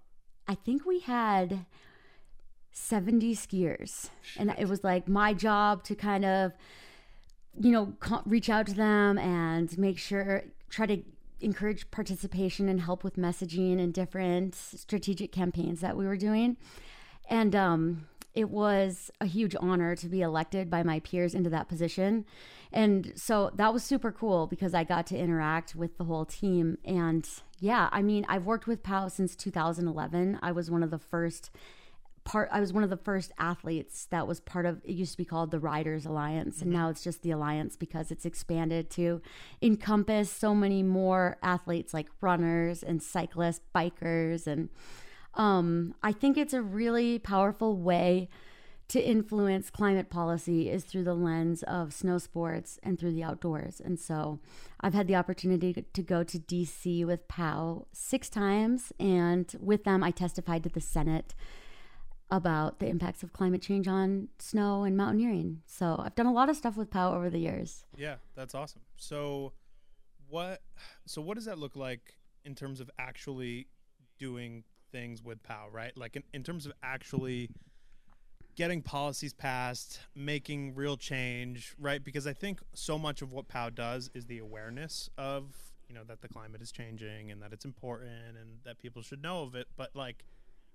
I 0.47 0.57
think 0.57 0.85
we 0.85 0.99
had 0.99 1.65
70 2.73 3.35
skiers. 3.37 4.11
And 4.37 4.53
it 4.59 4.69
was 4.69 4.85
like 4.85 5.09
my 5.09 5.33
job 5.33 5.85
to 5.85 5.95
kind 5.95 6.25
of 6.25 6.53
you 7.59 7.71
know 7.71 7.95
reach 8.27 8.51
out 8.51 8.67
to 8.67 8.75
them 8.75 9.17
and 9.17 9.79
make 9.79 9.99
sure 9.99 10.43
try 10.69 10.87
to 10.87 11.03
encourage 11.41 11.89
participation 11.93 12.69
and 12.69 12.81
help 12.81 13.05
with 13.05 13.17
messaging 13.17 13.79
and 13.81 13.95
different 13.95 14.57
strategic 14.57 15.31
campaigns 15.31 15.81
that 15.81 15.97
we 15.97 16.07
were 16.07 16.17
doing. 16.17 16.57
And 17.31 17.55
um, 17.55 18.07
it 18.35 18.51
was 18.51 19.13
a 19.21 19.27
huge 19.27 19.55
honor 19.61 19.95
to 19.95 20.09
be 20.09 20.23
elected 20.23 20.69
by 20.69 20.83
my 20.83 20.99
peers 21.01 21.35
into 21.35 21.51
that 21.51 21.69
position. 21.69 22.25
And 22.75 23.13
so 23.15 23.53
that 23.55 23.73
was 23.73 23.85
super 23.85 24.11
cool 24.11 24.49
because 24.49 24.75
I 24.75 24.83
got 24.83 25.07
to 25.07 25.17
interact 25.17 25.77
with 25.77 25.97
the 25.97 26.03
whole 26.05 26.25
team. 26.25 26.77
And 26.85 27.27
yeah, 27.61 27.89
I 27.93 28.03
mean, 28.03 28.27
I've 28.29 28.47
worked 28.47 28.67
with 28.67 28.83
POW 28.83 29.07
since 29.09 29.37
2011. 29.37 30.41
I 30.43 30.51
was 30.51 30.73
one 30.73 30.83
of 30.83 30.91
the 30.91 30.99
first 30.99 31.51
part 32.25 32.49
I 32.51 32.59
was 32.59 32.73
one 32.73 32.83
of 32.83 32.91
the 32.91 32.97
first 32.97 33.33
athletes 33.39 34.07
that 34.07 34.27
was 34.27 34.41
part 34.41 34.65
of 34.65 34.81
it 34.85 34.93
used 34.93 35.13
to 35.13 35.19
be 35.19 35.27
called 35.27 35.51
the 35.51 35.61
Riders 35.61 36.07
Alliance 36.07 36.63
and 36.63 36.73
now 36.73 36.89
it's 36.89 37.05
just 37.05 37.21
the 37.21 37.31
Alliance 37.31 37.77
because 37.77 38.11
it's 38.11 38.25
expanded 38.25 38.89
to 38.93 39.21
encompass 39.61 40.31
so 40.31 40.55
many 40.55 40.83
more 40.83 41.37
athletes 41.43 41.93
like 41.93 42.09
runners 42.23 42.83
and 42.83 43.03
cyclists, 43.03 43.61
bikers 43.75 44.47
and 44.47 44.71
um, 45.35 45.95
I 46.03 46.13
think 46.13 46.39
it's 46.39 46.55
a 46.55 46.63
really 46.63 47.19
powerful 47.19 47.77
way 47.77 48.31
to 48.95 49.05
influence 49.05 49.71
climate 49.71 50.09
policy 50.09 50.71
is 50.71 50.85
through 50.85 51.03
the 51.03 51.17
lens 51.17 51.65
of 51.65 51.93
snow 51.93 52.17
sports 52.17 52.79
and 52.85 52.97
through 52.97 53.11
the 53.11 53.25
outdoors. 53.25 53.81
And 53.85 53.99
so 53.99 54.39
I've 54.81 54.95
had 54.95 55.09
the 55.09 55.17
opportunity 55.17 55.85
to 55.93 56.01
go 56.01 56.23
to 56.23 56.39
DC 56.39 57.05
with 57.05 57.27
POW 57.27 57.89
six 57.91 58.29
times, 58.29 58.93
and 59.01 59.53
with 59.59 59.83
them, 59.83 60.05
I 60.05 60.13
testified 60.13 60.63
to 60.63 60.69
the 60.69 60.81
Senate 60.81 61.35
about 62.31 62.79
the 62.79 62.87
impacts 62.87 63.25
of 63.25 63.33
climate 63.33 63.63
change 63.63 63.89
on 63.89 64.29
snow 64.39 64.85
and 64.85 64.97
mountaineering. 64.97 65.63
So 65.67 65.97
I've 65.99 66.15
done 66.15 66.27
a 66.27 66.33
lot 66.33 66.49
of 66.49 66.55
stuff 66.55 66.77
with 66.77 66.89
POW 66.89 67.17
over 67.17 67.29
the 67.29 67.41
years. 67.41 67.87
Yeah, 67.97 68.19
that's 68.37 68.55
awesome. 68.55 68.83
So 68.97 69.55
what 70.29 70.63
so 71.05 71.21
what 71.21 71.35
does 71.35 71.47
that 71.47 71.59
look 71.59 71.75
like 71.75 72.15
in 72.45 72.55
terms 72.55 72.79
of 72.79 72.89
actually 73.01 73.67
doing 74.21 74.63
things 74.93 75.21
with 75.21 75.43
POW, 75.43 75.71
right? 75.73 75.97
Like 75.97 76.15
in, 76.15 76.23
in 76.33 76.45
terms 76.45 76.65
of 76.65 76.73
actually 76.85 77.51
getting 78.57 78.83
policies 78.83 79.33
passed, 79.33 80.01
making 80.15 80.75
real 80.75 80.97
change, 80.97 81.75
right? 81.79 82.03
Because 82.03 82.27
I 82.27 82.33
think 82.33 82.61
so 82.73 82.99
much 82.99 83.23
of 83.23 83.33
what 83.33 83.49
POW 83.49 83.71
does 83.71 84.11
is 84.15 84.27
the 84.27 84.39
awareness 84.39 85.11
of, 85.19 85.55
you 85.89 85.95
know, 85.95 86.05
that 86.05 86.21
the 86.21 86.29
climate 86.29 86.63
is 86.63 86.73
changing 86.73 87.31
and 87.31 87.43
that 87.43 87.53
it's 87.53 87.65
important 87.65 88.37
and 88.41 88.59
that 88.65 88.79
people 88.79 89.03
should 89.03 89.23
know 89.23 89.43
of 89.43 89.55
it. 89.55 89.69
But 89.77 89.91
like 89.95 90.25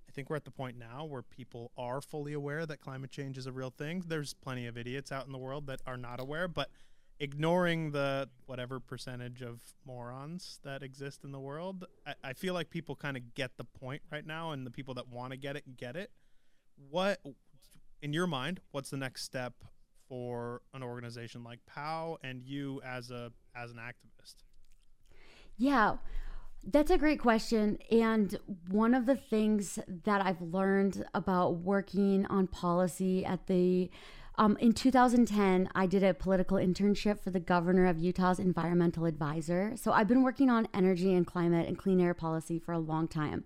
I 0.09 0.11
think 0.11 0.29
we're 0.29 0.37
at 0.37 0.45
the 0.45 0.51
point 0.51 0.77
now 0.77 1.05
where 1.05 1.21
people 1.21 1.71
are 1.77 2.01
fully 2.01 2.33
aware 2.33 2.65
that 2.65 2.81
climate 2.81 3.11
change 3.11 3.37
is 3.37 3.45
a 3.45 3.51
real 3.51 3.69
thing. 3.69 4.03
There's 4.07 4.33
plenty 4.33 4.65
of 4.65 4.75
idiots 4.75 5.11
out 5.11 5.27
in 5.27 5.31
the 5.31 5.37
world 5.37 5.67
that 5.67 5.81
are 5.85 5.97
not 5.97 6.19
aware, 6.19 6.47
but 6.47 6.71
ignoring 7.19 7.91
the 7.91 8.29
whatever 8.45 8.79
percentage 8.79 9.41
of 9.41 9.61
morons 9.85 10.59
that 10.63 10.81
exist 10.81 11.23
in 11.23 11.31
the 11.31 11.39
world, 11.39 11.85
I, 12.07 12.13
I 12.23 12.33
feel 12.33 12.53
like 12.53 12.69
people 12.69 12.95
kind 12.95 13.17
of 13.17 13.35
get 13.35 13.57
the 13.57 13.65
point 13.65 14.01
right 14.11 14.25
now, 14.25 14.51
and 14.51 14.65
the 14.65 14.71
people 14.71 14.93
that 14.95 15.09
want 15.09 15.31
to 15.31 15.37
get 15.37 15.55
it 15.55 15.77
get 15.77 15.95
it. 15.95 16.11
What, 16.89 17.19
in 18.01 18.13
your 18.13 18.27
mind, 18.27 18.59
what's 18.71 18.89
the 18.89 18.97
next 18.97 19.23
step 19.23 19.53
for 20.07 20.61
an 20.73 20.81
organization 20.81 21.43
like 21.43 21.59
POW 21.65 22.17
and 22.23 22.41
you 22.43 22.81
as 22.83 23.11
a 23.11 23.31
as 23.55 23.71
an 23.71 23.77
activist? 23.77 24.35
Yeah, 25.57 25.97
that's 26.63 26.91
a 26.91 26.97
great 26.97 27.19
question. 27.19 27.77
And 27.91 28.37
one 28.69 28.93
of 28.93 29.05
the 29.05 29.15
things 29.15 29.79
that 30.05 30.25
I've 30.25 30.41
learned 30.41 31.05
about 31.13 31.57
working 31.57 32.25
on 32.27 32.47
policy 32.47 33.25
at 33.25 33.47
the 33.47 33.89
um, 34.37 34.55
in 34.61 34.71
2010, 34.71 35.69
I 35.75 35.85
did 35.85 36.01
a 36.01 36.13
political 36.13 36.55
internship 36.55 37.19
for 37.19 37.29
the 37.29 37.41
governor 37.41 37.85
of 37.85 37.99
Utah's 37.99 38.39
environmental 38.39 39.03
advisor. 39.03 39.73
So 39.75 39.91
I've 39.91 40.07
been 40.07 40.23
working 40.23 40.49
on 40.49 40.69
energy 40.73 41.13
and 41.13 41.27
climate 41.27 41.67
and 41.67 41.77
clean 41.77 41.99
air 41.99 42.13
policy 42.13 42.57
for 42.57 42.71
a 42.71 42.79
long 42.79 43.09
time. 43.09 43.43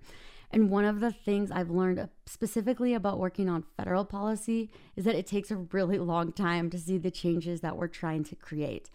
And 0.54 0.70
one 0.70 0.86
of 0.86 1.00
the 1.00 1.12
things 1.12 1.50
I've 1.50 1.72
learned 1.72 2.00
uh, 2.00 2.08
specifically 2.28 2.94
about 2.94 3.18
working 3.18 3.50
on 3.50 3.66
federal 3.76 4.06
policy 4.06 4.70
is 4.96 5.04
that 5.06 5.16
it 5.16 5.26
takes 5.26 5.50
a 5.50 5.56
really 5.56 5.98
long 5.98 6.32
time 6.32 6.70
to 6.70 6.78
see 6.78 7.00
the 7.00 7.10
changes 7.10 7.62
that 7.62 7.76
we're 7.76 7.88
trying 7.88 8.24
to 8.26 8.36
create. 8.36 8.92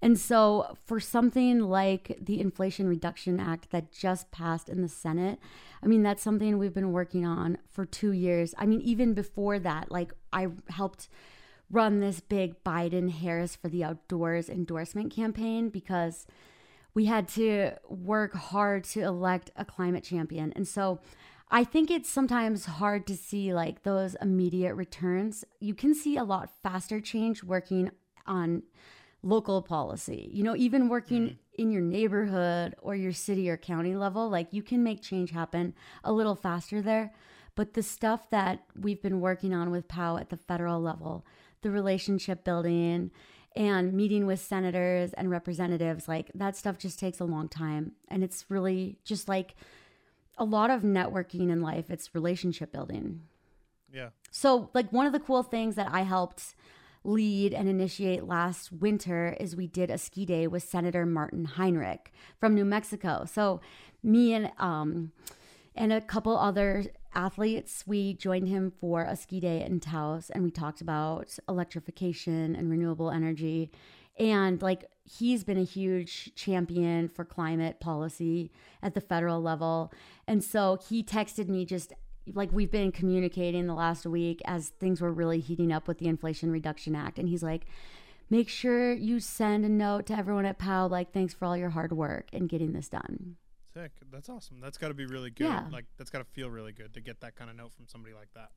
And 0.00 0.18
so, 0.18 0.76
for 0.84 1.00
something 1.00 1.60
like 1.60 2.18
the 2.20 2.40
Inflation 2.40 2.86
Reduction 2.86 3.40
Act 3.40 3.70
that 3.70 3.90
just 3.90 4.30
passed 4.30 4.68
in 4.68 4.82
the 4.82 4.88
Senate, 4.88 5.40
I 5.82 5.86
mean, 5.86 6.02
that's 6.02 6.22
something 6.22 6.56
we've 6.56 6.74
been 6.74 6.92
working 6.92 7.26
on 7.26 7.58
for 7.68 7.84
two 7.84 8.12
years. 8.12 8.54
I 8.58 8.66
mean, 8.66 8.80
even 8.82 9.14
before 9.14 9.58
that, 9.58 9.90
like, 9.90 10.12
I 10.32 10.48
helped 10.68 11.08
run 11.70 12.00
this 12.00 12.20
big 12.20 12.62
Biden 12.62 13.10
Harris 13.10 13.56
for 13.56 13.68
the 13.68 13.82
Outdoors 13.82 14.48
endorsement 14.48 15.12
campaign 15.12 15.68
because 15.68 16.26
we 16.98 17.04
had 17.04 17.28
to 17.28 17.70
work 17.88 18.34
hard 18.34 18.82
to 18.82 19.00
elect 19.02 19.52
a 19.54 19.64
climate 19.64 20.02
champion. 20.02 20.52
And 20.56 20.66
so, 20.66 20.98
I 21.48 21.62
think 21.62 21.92
it's 21.92 22.10
sometimes 22.10 22.64
hard 22.64 23.06
to 23.06 23.16
see 23.16 23.54
like 23.54 23.84
those 23.84 24.16
immediate 24.20 24.74
returns. 24.74 25.44
You 25.60 25.74
can 25.74 25.94
see 25.94 26.16
a 26.16 26.24
lot 26.24 26.50
faster 26.60 27.00
change 27.00 27.44
working 27.44 27.92
on 28.26 28.64
local 29.22 29.62
policy. 29.62 30.28
You 30.32 30.42
know, 30.42 30.56
even 30.56 30.88
working 30.88 31.22
mm-hmm. 31.22 31.62
in 31.62 31.70
your 31.70 31.82
neighborhood 31.82 32.74
or 32.82 32.96
your 32.96 33.12
city 33.12 33.48
or 33.48 33.56
county 33.56 33.94
level, 33.94 34.28
like 34.28 34.48
you 34.50 34.64
can 34.64 34.82
make 34.82 35.00
change 35.00 35.30
happen 35.30 35.74
a 36.02 36.12
little 36.12 36.34
faster 36.34 36.82
there. 36.82 37.14
But 37.54 37.74
the 37.74 37.82
stuff 37.84 38.28
that 38.30 38.64
we've 38.74 39.00
been 39.00 39.20
working 39.20 39.54
on 39.54 39.70
with 39.70 39.86
POW 39.86 40.16
at 40.16 40.30
the 40.30 40.36
federal 40.36 40.80
level, 40.80 41.24
the 41.62 41.70
relationship 41.70 42.42
building 42.42 43.12
and 43.58 43.92
meeting 43.92 44.24
with 44.24 44.38
senators 44.40 45.12
and 45.14 45.30
representatives, 45.30 46.06
like 46.06 46.30
that 46.32 46.56
stuff 46.56 46.78
just 46.78 46.98
takes 46.98 47.18
a 47.18 47.24
long 47.24 47.48
time. 47.48 47.92
And 48.06 48.22
it's 48.22 48.46
really 48.48 48.98
just 49.04 49.28
like 49.28 49.56
a 50.38 50.44
lot 50.44 50.70
of 50.70 50.82
networking 50.82 51.50
in 51.50 51.60
life, 51.60 51.90
it's 51.90 52.14
relationship 52.14 52.72
building. 52.72 53.22
Yeah. 53.92 54.10
So, 54.30 54.70
like, 54.74 54.92
one 54.92 55.06
of 55.06 55.12
the 55.12 55.18
cool 55.18 55.42
things 55.42 55.74
that 55.74 55.88
I 55.90 56.02
helped 56.02 56.54
lead 57.02 57.52
and 57.52 57.68
initiate 57.68 58.24
last 58.24 58.70
winter 58.70 59.36
is 59.40 59.56
we 59.56 59.66
did 59.66 59.90
a 59.90 59.98
ski 59.98 60.24
day 60.24 60.46
with 60.46 60.62
Senator 60.62 61.04
Martin 61.04 61.44
Heinrich 61.44 62.12
from 62.38 62.54
New 62.54 62.64
Mexico. 62.64 63.24
So 63.24 63.60
me 64.02 64.34
and 64.34 64.50
um 64.58 65.12
and 65.74 65.92
a 65.92 66.00
couple 66.00 66.36
other 66.36 66.84
athletes, 67.14 67.84
we 67.86 68.14
joined 68.14 68.48
him 68.48 68.70
for 68.70 69.02
a 69.02 69.16
ski 69.16 69.40
day 69.40 69.62
in 69.64 69.80
Taos 69.80 70.30
and 70.30 70.44
we 70.44 70.50
talked 70.50 70.80
about 70.80 71.38
electrification 71.48 72.54
and 72.54 72.70
renewable 72.70 73.10
energy. 73.10 73.70
And 74.18 74.60
like 74.60 74.84
he's 75.04 75.44
been 75.44 75.58
a 75.58 75.64
huge 75.64 76.34
champion 76.34 77.08
for 77.08 77.24
climate 77.24 77.80
policy 77.80 78.50
at 78.82 78.94
the 78.94 79.00
federal 79.00 79.40
level. 79.40 79.92
And 80.26 80.42
so 80.42 80.78
he 80.88 81.02
texted 81.02 81.48
me 81.48 81.64
just 81.64 81.92
like 82.34 82.52
we've 82.52 82.70
been 82.70 82.92
communicating 82.92 83.66
the 83.66 83.74
last 83.74 84.06
week 84.06 84.42
as 84.44 84.68
things 84.68 85.00
were 85.00 85.12
really 85.12 85.40
heating 85.40 85.72
up 85.72 85.88
with 85.88 85.98
the 85.98 86.08
Inflation 86.08 86.50
Reduction 86.50 86.94
Act. 86.94 87.18
And 87.18 87.28
he's 87.28 87.42
like, 87.42 87.66
make 88.28 88.48
sure 88.48 88.92
you 88.92 89.20
send 89.20 89.64
a 89.64 89.68
note 89.68 90.06
to 90.06 90.16
everyone 90.16 90.44
at 90.44 90.58
POW, 90.58 90.88
like, 90.88 91.12
thanks 91.12 91.32
for 91.32 91.46
all 91.46 91.56
your 91.56 91.70
hard 91.70 91.92
work 91.92 92.28
in 92.32 92.46
getting 92.46 92.72
this 92.72 92.88
done. 92.88 93.36
Sick. 93.78 93.92
That's 94.10 94.28
awesome. 94.28 94.60
That's 94.60 94.76
got 94.76 94.88
to 94.88 94.94
be 94.94 95.06
really 95.06 95.30
good. 95.30 95.46
Yeah. 95.46 95.66
Like, 95.70 95.84
that's 95.96 96.10
got 96.10 96.18
to 96.18 96.24
feel 96.24 96.50
really 96.50 96.72
good 96.72 96.94
to 96.94 97.00
get 97.00 97.20
that 97.20 97.36
kind 97.36 97.48
of 97.48 97.56
note 97.56 97.72
from 97.72 97.86
somebody 97.86 98.14
like 98.14 98.28
that. 98.34 98.50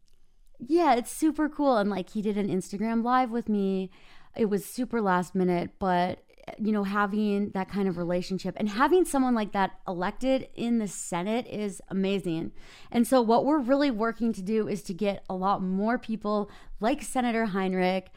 Yeah, 0.59 0.95
it's 0.95 1.11
super 1.11 1.47
cool. 1.47 1.77
And 1.77 1.89
like, 1.89 2.09
he 2.09 2.21
did 2.21 2.37
an 2.37 2.47
Instagram 2.47 3.03
live 3.03 3.29
with 3.29 3.47
me. 3.47 3.91
It 4.35 4.45
was 4.45 4.65
super 4.65 4.99
last 4.99 5.35
minute, 5.35 5.71
but 5.79 6.23
you 6.57 6.71
know, 6.71 6.83
having 6.83 7.51
that 7.51 7.69
kind 7.69 7.87
of 7.87 7.97
relationship 7.97 8.55
and 8.57 8.67
having 8.67 9.05
someone 9.05 9.35
like 9.35 9.51
that 9.51 9.73
elected 9.87 10.47
in 10.55 10.79
the 10.79 10.87
Senate 10.87 11.45
is 11.47 11.81
amazing. 11.89 12.51
And 12.91 13.05
so, 13.05 13.21
what 13.21 13.45
we're 13.45 13.59
really 13.59 13.91
working 13.91 14.33
to 14.33 14.41
do 14.41 14.67
is 14.67 14.81
to 14.83 14.93
get 14.93 15.23
a 15.29 15.35
lot 15.35 15.61
more 15.61 15.99
people 15.99 16.49
like 16.79 17.03
Senator 17.03 17.45
Heinrich 17.45 18.09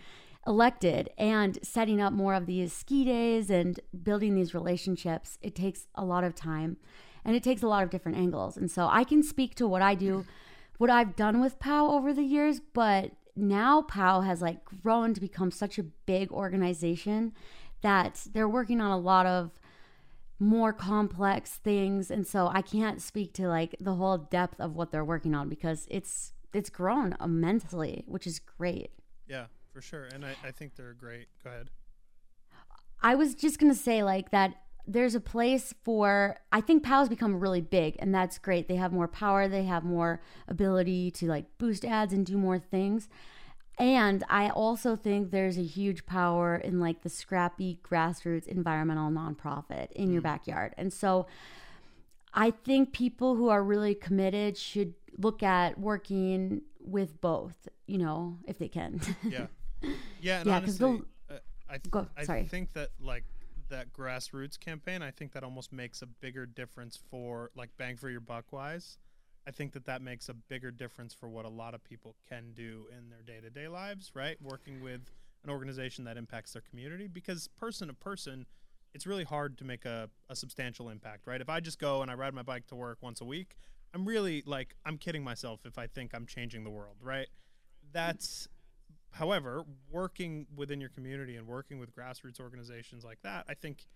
elected 0.46 1.10
and 1.18 1.58
setting 1.62 2.00
up 2.00 2.12
more 2.12 2.34
of 2.34 2.46
these 2.46 2.72
ski 2.72 3.04
days 3.04 3.50
and 3.50 3.80
building 4.02 4.34
these 4.34 4.54
relationships. 4.54 5.38
It 5.42 5.54
takes 5.54 5.86
a 5.94 6.04
lot 6.04 6.24
of 6.24 6.34
time 6.34 6.76
and 7.24 7.34
it 7.34 7.42
takes 7.42 7.62
a 7.62 7.68
lot 7.68 7.82
of 7.82 7.90
different 7.90 8.18
angles. 8.18 8.56
And 8.56 8.70
so, 8.70 8.88
I 8.90 9.04
can 9.04 9.22
speak 9.22 9.54
to 9.56 9.66
what 9.68 9.82
I 9.82 9.94
do, 9.94 10.26
what 10.78 10.90
I've 10.90 11.16
done 11.16 11.40
with 11.40 11.58
POW 11.58 11.90
over 11.90 12.12
the 12.12 12.22
years, 12.22 12.60
but 12.60 13.12
now 13.36 13.82
POW 13.82 14.20
has 14.20 14.42
like 14.42 14.64
grown 14.82 15.14
to 15.14 15.20
become 15.20 15.50
such 15.50 15.78
a 15.78 15.82
big 15.82 16.30
organization 16.30 17.32
that 17.82 18.26
they're 18.32 18.48
working 18.48 18.80
on 18.80 18.90
a 18.90 18.98
lot 18.98 19.26
of 19.26 19.52
more 20.38 20.72
complex 20.72 21.52
things 21.52 22.10
and 22.10 22.26
so 22.26 22.48
I 22.48 22.60
can't 22.60 23.00
speak 23.00 23.32
to 23.34 23.46
like 23.46 23.76
the 23.80 23.94
whole 23.94 24.18
depth 24.18 24.60
of 24.60 24.74
what 24.74 24.90
they're 24.90 25.04
working 25.04 25.34
on 25.34 25.48
because 25.48 25.86
it's 25.90 26.32
it's 26.52 26.70
grown 26.70 27.16
immensely, 27.20 28.04
which 28.06 28.26
is 28.26 28.38
great. 28.38 28.90
Yeah, 29.26 29.46
for 29.74 29.82
sure. 29.82 30.04
And 30.14 30.24
I, 30.24 30.36
I 30.44 30.52
think 30.52 30.76
they're 30.76 30.94
great. 30.94 31.26
Go 31.42 31.50
ahead. 31.50 31.70
I 33.02 33.16
was 33.16 33.34
just 33.34 33.58
gonna 33.58 33.74
say 33.74 34.02
like 34.02 34.30
that 34.30 34.54
there's 34.86 35.14
a 35.14 35.20
place 35.20 35.74
for 35.82 36.36
I 36.52 36.60
think 36.60 36.84
POW's 36.84 37.08
become 37.08 37.40
really 37.40 37.60
big 37.60 37.96
and 37.98 38.14
that's 38.14 38.38
great. 38.38 38.68
They 38.68 38.76
have 38.76 38.92
more 38.92 39.08
power, 39.08 39.48
they 39.48 39.64
have 39.64 39.84
more 39.84 40.22
ability 40.46 41.10
to 41.12 41.26
like 41.26 41.46
boost 41.58 41.84
ads 41.84 42.12
and 42.12 42.24
do 42.24 42.38
more 42.38 42.58
things. 42.58 43.08
And 43.76 44.22
I 44.30 44.50
also 44.50 44.94
think 44.94 45.32
there's 45.32 45.58
a 45.58 45.64
huge 45.64 46.06
power 46.06 46.54
in 46.54 46.78
like 46.78 47.02
the 47.02 47.08
scrappy 47.08 47.80
grassroots 47.82 48.46
environmental 48.46 49.10
nonprofit 49.10 49.90
in 49.92 50.12
your 50.12 50.20
mm. 50.20 50.24
backyard. 50.24 50.74
And 50.78 50.92
so 50.92 51.26
I 52.32 52.52
think 52.52 52.92
people 52.92 53.34
who 53.34 53.48
are 53.48 53.64
really 53.64 53.96
committed 53.96 54.56
should 54.56 54.94
look 55.18 55.42
at 55.42 55.78
working 55.80 56.62
with 56.80 57.20
both, 57.20 57.68
you 57.86 57.98
know, 57.98 58.38
if 58.46 58.58
they 58.58 58.68
can. 58.68 59.00
yeah. 59.28 59.46
Yeah. 60.24 60.38
And 60.38 60.46
yeah, 60.46 60.56
honestly, 60.56 61.02
uh, 61.30 61.34
I, 61.68 61.78
th- 61.78 61.90
go, 61.90 62.06
I 62.16 62.42
think 62.42 62.72
that 62.72 62.90
like 63.00 63.24
that 63.68 63.92
grassroots 63.92 64.58
campaign, 64.58 65.02
I 65.02 65.10
think 65.10 65.32
that 65.32 65.44
almost 65.44 65.72
makes 65.72 66.02
a 66.02 66.06
bigger 66.06 66.46
difference 66.46 66.98
for 67.10 67.50
like 67.54 67.70
bang 67.76 67.96
for 67.96 68.10
your 68.10 68.20
buck 68.20 68.52
wise 68.52 68.98
I 69.46 69.50
think 69.50 69.72
that 69.72 69.84
that 69.86 70.00
makes 70.00 70.28
a 70.28 70.34
bigger 70.34 70.70
difference 70.70 71.12
for 71.12 71.28
what 71.28 71.44
a 71.44 71.50
lot 71.50 71.74
of 71.74 71.84
people 71.84 72.16
can 72.28 72.52
do 72.54 72.86
in 72.96 73.10
their 73.10 73.22
day 73.22 73.40
to 73.40 73.50
day 73.50 73.68
lives, 73.68 74.10
right? 74.14 74.40
Working 74.40 74.80
with 74.80 75.10
an 75.42 75.50
organization 75.50 76.04
that 76.04 76.16
impacts 76.16 76.54
their 76.54 76.62
community 76.62 77.06
because 77.06 77.48
person 77.48 77.88
to 77.88 77.94
person, 77.94 78.46
it's 78.94 79.06
really 79.06 79.24
hard 79.24 79.58
to 79.58 79.64
make 79.64 79.84
a, 79.84 80.08
a 80.30 80.36
substantial 80.36 80.88
impact, 80.88 81.26
right? 81.26 81.40
If 81.40 81.50
I 81.50 81.60
just 81.60 81.78
go 81.78 82.00
and 82.00 82.10
I 82.10 82.14
ride 82.14 82.32
my 82.32 82.42
bike 82.42 82.66
to 82.68 82.74
work 82.74 82.98
once 83.02 83.20
a 83.20 83.24
week, 83.24 83.56
I'm 83.92 84.06
really 84.06 84.42
like, 84.46 84.74
I'm 84.86 84.96
kidding 84.96 85.22
myself 85.22 85.60
if 85.66 85.76
I 85.78 85.88
think 85.88 86.14
I'm 86.14 86.26
changing 86.26 86.64
the 86.64 86.70
world, 86.70 86.96
right? 87.02 87.28
That's, 87.92 88.48
however, 89.14 89.64
working 89.90 90.46
within 90.56 90.80
your 90.80 90.90
community 90.90 91.36
and 91.36 91.46
working 91.46 91.78
with 91.78 91.94
grassroots 91.94 92.40
organizations 92.40 93.04
like 93.04 93.22
that, 93.22 93.44
I 93.48 93.54
think 93.54 93.86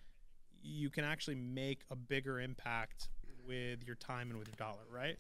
you 0.62 0.90
can 0.90 1.04
actually 1.04 1.34
make 1.34 1.80
a 1.90 1.96
bigger 1.96 2.40
impact 2.40 3.08
with 3.46 3.82
your 3.84 3.96
time 3.96 4.30
and 4.30 4.38
with 4.38 4.48
your 4.48 4.56
dollar, 4.56 4.84
right? 4.90 5.16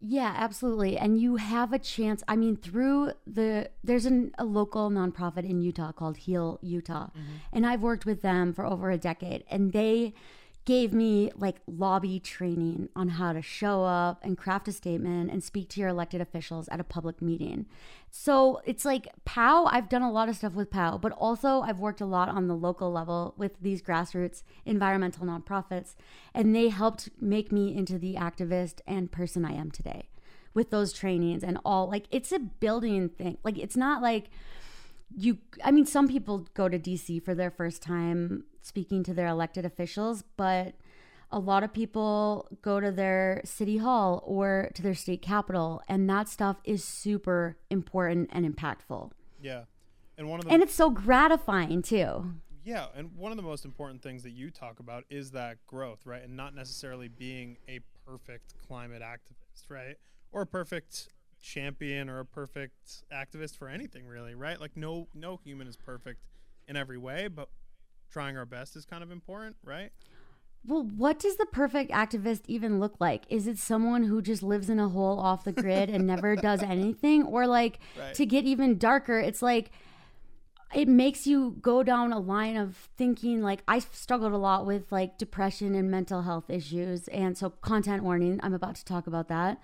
Yeah, 0.00 0.34
absolutely. 0.36 0.98
And 0.98 1.20
you 1.20 1.36
have 1.36 1.72
a 1.72 1.78
chance. 1.78 2.24
I 2.26 2.36
mean, 2.36 2.56
through 2.56 3.12
the 3.26 3.70
there's 3.84 4.04
an, 4.04 4.34
a 4.38 4.44
local 4.44 4.90
nonprofit 4.90 5.48
in 5.48 5.62
Utah 5.62 5.92
called 5.92 6.16
Heal 6.16 6.58
Utah, 6.60 7.06
mm-hmm. 7.06 7.36
and 7.52 7.66
I've 7.66 7.82
worked 7.82 8.04
with 8.04 8.20
them 8.20 8.52
for 8.52 8.66
over 8.66 8.90
a 8.90 8.98
decade, 8.98 9.44
and 9.48 9.72
they 9.72 10.14
gave 10.64 10.92
me 10.92 11.32
like 11.34 11.56
lobby 11.66 12.20
training 12.20 12.88
on 12.94 13.08
how 13.08 13.32
to 13.32 13.42
show 13.42 13.82
up 13.82 14.20
and 14.22 14.38
craft 14.38 14.68
a 14.68 14.72
statement 14.72 15.30
and 15.30 15.42
speak 15.42 15.68
to 15.68 15.80
your 15.80 15.88
elected 15.88 16.20
officials 16.20 16.68
at 16.68 16.78
a 16.78 16.84
public 16.84 17.20
meeting. 17.20 17.66
So 18.10 18.60
it's 18.64 18.84
like 18.84 19.08
POW, 19.24 19.64
I've 19.64 19.88
done 19.88 20.02
a 20.02 20.12
lot 20.12 20.28
of 20.28 20.36
stuff 20.36 20.54
with 20.54 20.70
POW, 20.70 20.98
but 20.98 21.12
also 21.12 21.62
I've 21.62 21.80
worked 21.80 22.00
a 22.00 22.06
lot 22.06 22.28
on 22.28 22.46
the 22.46 22.54
local 22.54 22.92
level 22.92 23.34
with 23.36 23.52
these 23.60 23.82
grassroots 23.82 24.44
environmental 24.64 25.26
nonprofits, 25.26 25.96
and 26.32 26.54
they 26.54 26.68
helped 26.68 27.08
make 27.20 27.50
me 27.50 27.74
into 27.74 27.98
the 27.98 28.14
activist 28.14 28.80
and 28.86 29.10
person 29.10 29.44
I 29.44 29.54
am 29.54 29.70
today 29.70 30.10
with 30.54 30.70
those 30.70 30.92
trainings 30.92 31.42
and 31.42 31.58
all. 31.64 31.88
Like 31.88 32.06
it's 32.12 32.30
a 32.30 32.38
building 32.38 33.08
thing. 33.08 33.38
Like 33.42 33.58
it's 33.58 33.76
not 33.76 34.00
like, 34.00 34.30
you 35.14 35.36
i 35.62 35.70
mean 35.70 35.84
some 35.84 36.08
people 36.08 36.46
go 36.54 36.70
to 36.70 36.78
dc 36.78 37.22
for 37.22 37.34
their 37.34 37.50
first 37.50 37.82
time 37.82 38.44
speaking 38.62 39.02
to 39.02 39.14
their 39.14 39.26
elected 39.26 39.64
officials 39.64 40.24
but 40.36 40.74
a 41.32 41.38
lot 41.38 41.62
of 41.62 41.72
people 41.72 42.46
go 42.60 42.78
to 42.78 42.92
their 42.92 43.40
city 43.44 43.78
hall 43.78 44.22
or 44.26 44.70
to 44.74 44.82
their 44.82 44.94
state 44.94 45.22
capitol 45.22 45.82
and 45.88 46.08
that 46.08 46.28
stuff 46.28 46.58
is 46.64 46.84
super 46.84 47.56
important 47.70 48.28
and 48.32 48.44
impactful. 48.46 49.10
Yeah. 49.40 49.62
And 50.18 50.28
one 50.28 50.40
of 50.40 50.44
the 50.44 50.52
and 50.52 50.62
it's 50.62 50.74
so 50.74 50.90
gratifying 50.90 51.80
too. 51.82 52.34
Yeah 52.64 52.86
and 52.94 53.16
one 53.16 53.32
of 53.32 53.36
the 53.36 53.42
most 53.42 53.64
important 53.64 54.02
things 54.02 54.22
that 54.24 54.32
you 54.32 54.50
talk 54.50 54.78
about 54.78 55.04
is 55.08 55.30
that 55.30 55.56
growth 55.66 56.04
right? 56.04 56.22
And 56.22 56.36
not 56.36 56.54
necessarily 56.54 57.08
being 57.08 57.56
a 57.66 57.80
perfect 58.06 58.54
climate 58.68 59.02
activist 59.02 59.70
right? 59.70 59.96
Or 60.32 60.42
a 60.42 60.46
perfect 60.46 61.08
champion 61.40 62.08
or 62.08 62.20
a 62.20 62.26
perfect 62.26 63.04
activist 63.12 63.56
for 63.56 63.68
anything 63.68 64.06
really, 64.06 64.34
right? 64.34 64.60
Like 64.60 64.76
no 64.76 65.08
no 65.14 65.40
human 65.42 65.66
is 65.66 65.76
perfect 65.76 66.20
in 66.68 66.76
every 66.76 66.98
way, 66.98 67.28
but 67.28 67.48
trying 68.12 68.36
our 68.36 68.46
best 68.46 68.76
is 68.76 68.84
kind 68.84 69.02
of 69.02 69.10
important, 69.10 69.56
right? 69.64 69.90
well, 70.64 70.84
what 70.84 71.18
does 71.18 71.36
the 71.38 71.46
perfect 71.46 71.90
activist 71.90 72.42
even 72.46 72.78
look 72.78 72.94
like? 73.00 73.24
Is 73.28 73.48
it 73.48 73.58
someone 73.58 74.04
who 74.04 74.22
just 74.22 74.44
lives 74.44 74.70
in 74.70 74.78
a 74.78 74.88
hole 74.88 75.18
off 75.18 75.42
the 75.42 75.50
grid 75.50 75.90
and 75.90 76.06
never 76.06 76.36
does 76.48 76.62
anything? 76.62 77.24
Or, 77.24 77.48
like, 77.48 77.80
Right. 77.98 78.14
to 78.14 78.24
get 78.24 78.44
even 78.44 78.78
darker, 78.78 79.18
it's 79.18 79.42
like 79.42 79.72
it 80.72 80.86
makes 80.88 81.26
you 81.26 81.56
go 81.60 81.82
down 81.82 82.12
a 82.12 82.18
line 82.20 82.56
of 82.56 82.76
thinking. 82.96 83.42
Like, 83.42 83.62
I 83.66 83.80
struggled 83.80 84.32
a 84.32 84.36
lot 84.38 84.64
with 84.64 84.90
like 84.92 85.18
depression 85.18 85.74
and 85.74 85.90
mental 85.90 86.22
health 86.22 86.48
issues. 86.48 87.08
And 87.08 87.36
so, 87.36 87.50
content 87.50 88.04
warning, 88.04 88.38
I'm 88.42 88.54
about 88.54 88.76
to 88.76 88.84
talk 88.84 89.06
about 89.08 89.28
that. 89.28 89.60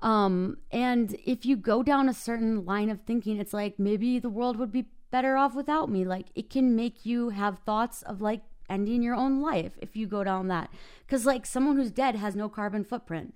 Um, 0.00 0.56
and 0.72 1.14
if 1.24 1.44
you 1.44 1.56
go 1.56 1.82
down 1.82 2.08
a 2.08 2.14
certain 2.14 2.64
line 2.64 2.88
of 2.88 3.02
thinking, 3.02 3.38
it's 3.38 3.52
like 3.52 3.78
maybe 3.78 4.18
the 4.18 4.30
world 4.30 4.56
would 4.56 4.72
be 4.72 4.86
better 5.10 5.36
off 5.36 5.54
without 5.54 5.90
me. 5.90 6.04
Like 6.04 6.26
it 6.34 6.50
can 6.50 6.76
make 6.76 7.04
you 7.04 7.30
have 7.30 7.60
thoughts 7.60 8.02
of 8.02 8.20
like 8.20 8.42
ending 8.68 9.02
your 9.02 9.14
own 9.14 9.40
life 9.40 9.72
if 9.80 9.96
you 9.96 10.06
go 10.06 10.24
down 10.24 10.48
that. 10.48 10.70
Cause 11.08 11.26
like 11.26 11.44
someone 11.46 11.76
who's 11.76 11.90
dead 11.90 12.16
has 12.16 12.36
no 12.36 12.48
carbon 12.48 12.84
footprint. 12.84 13.34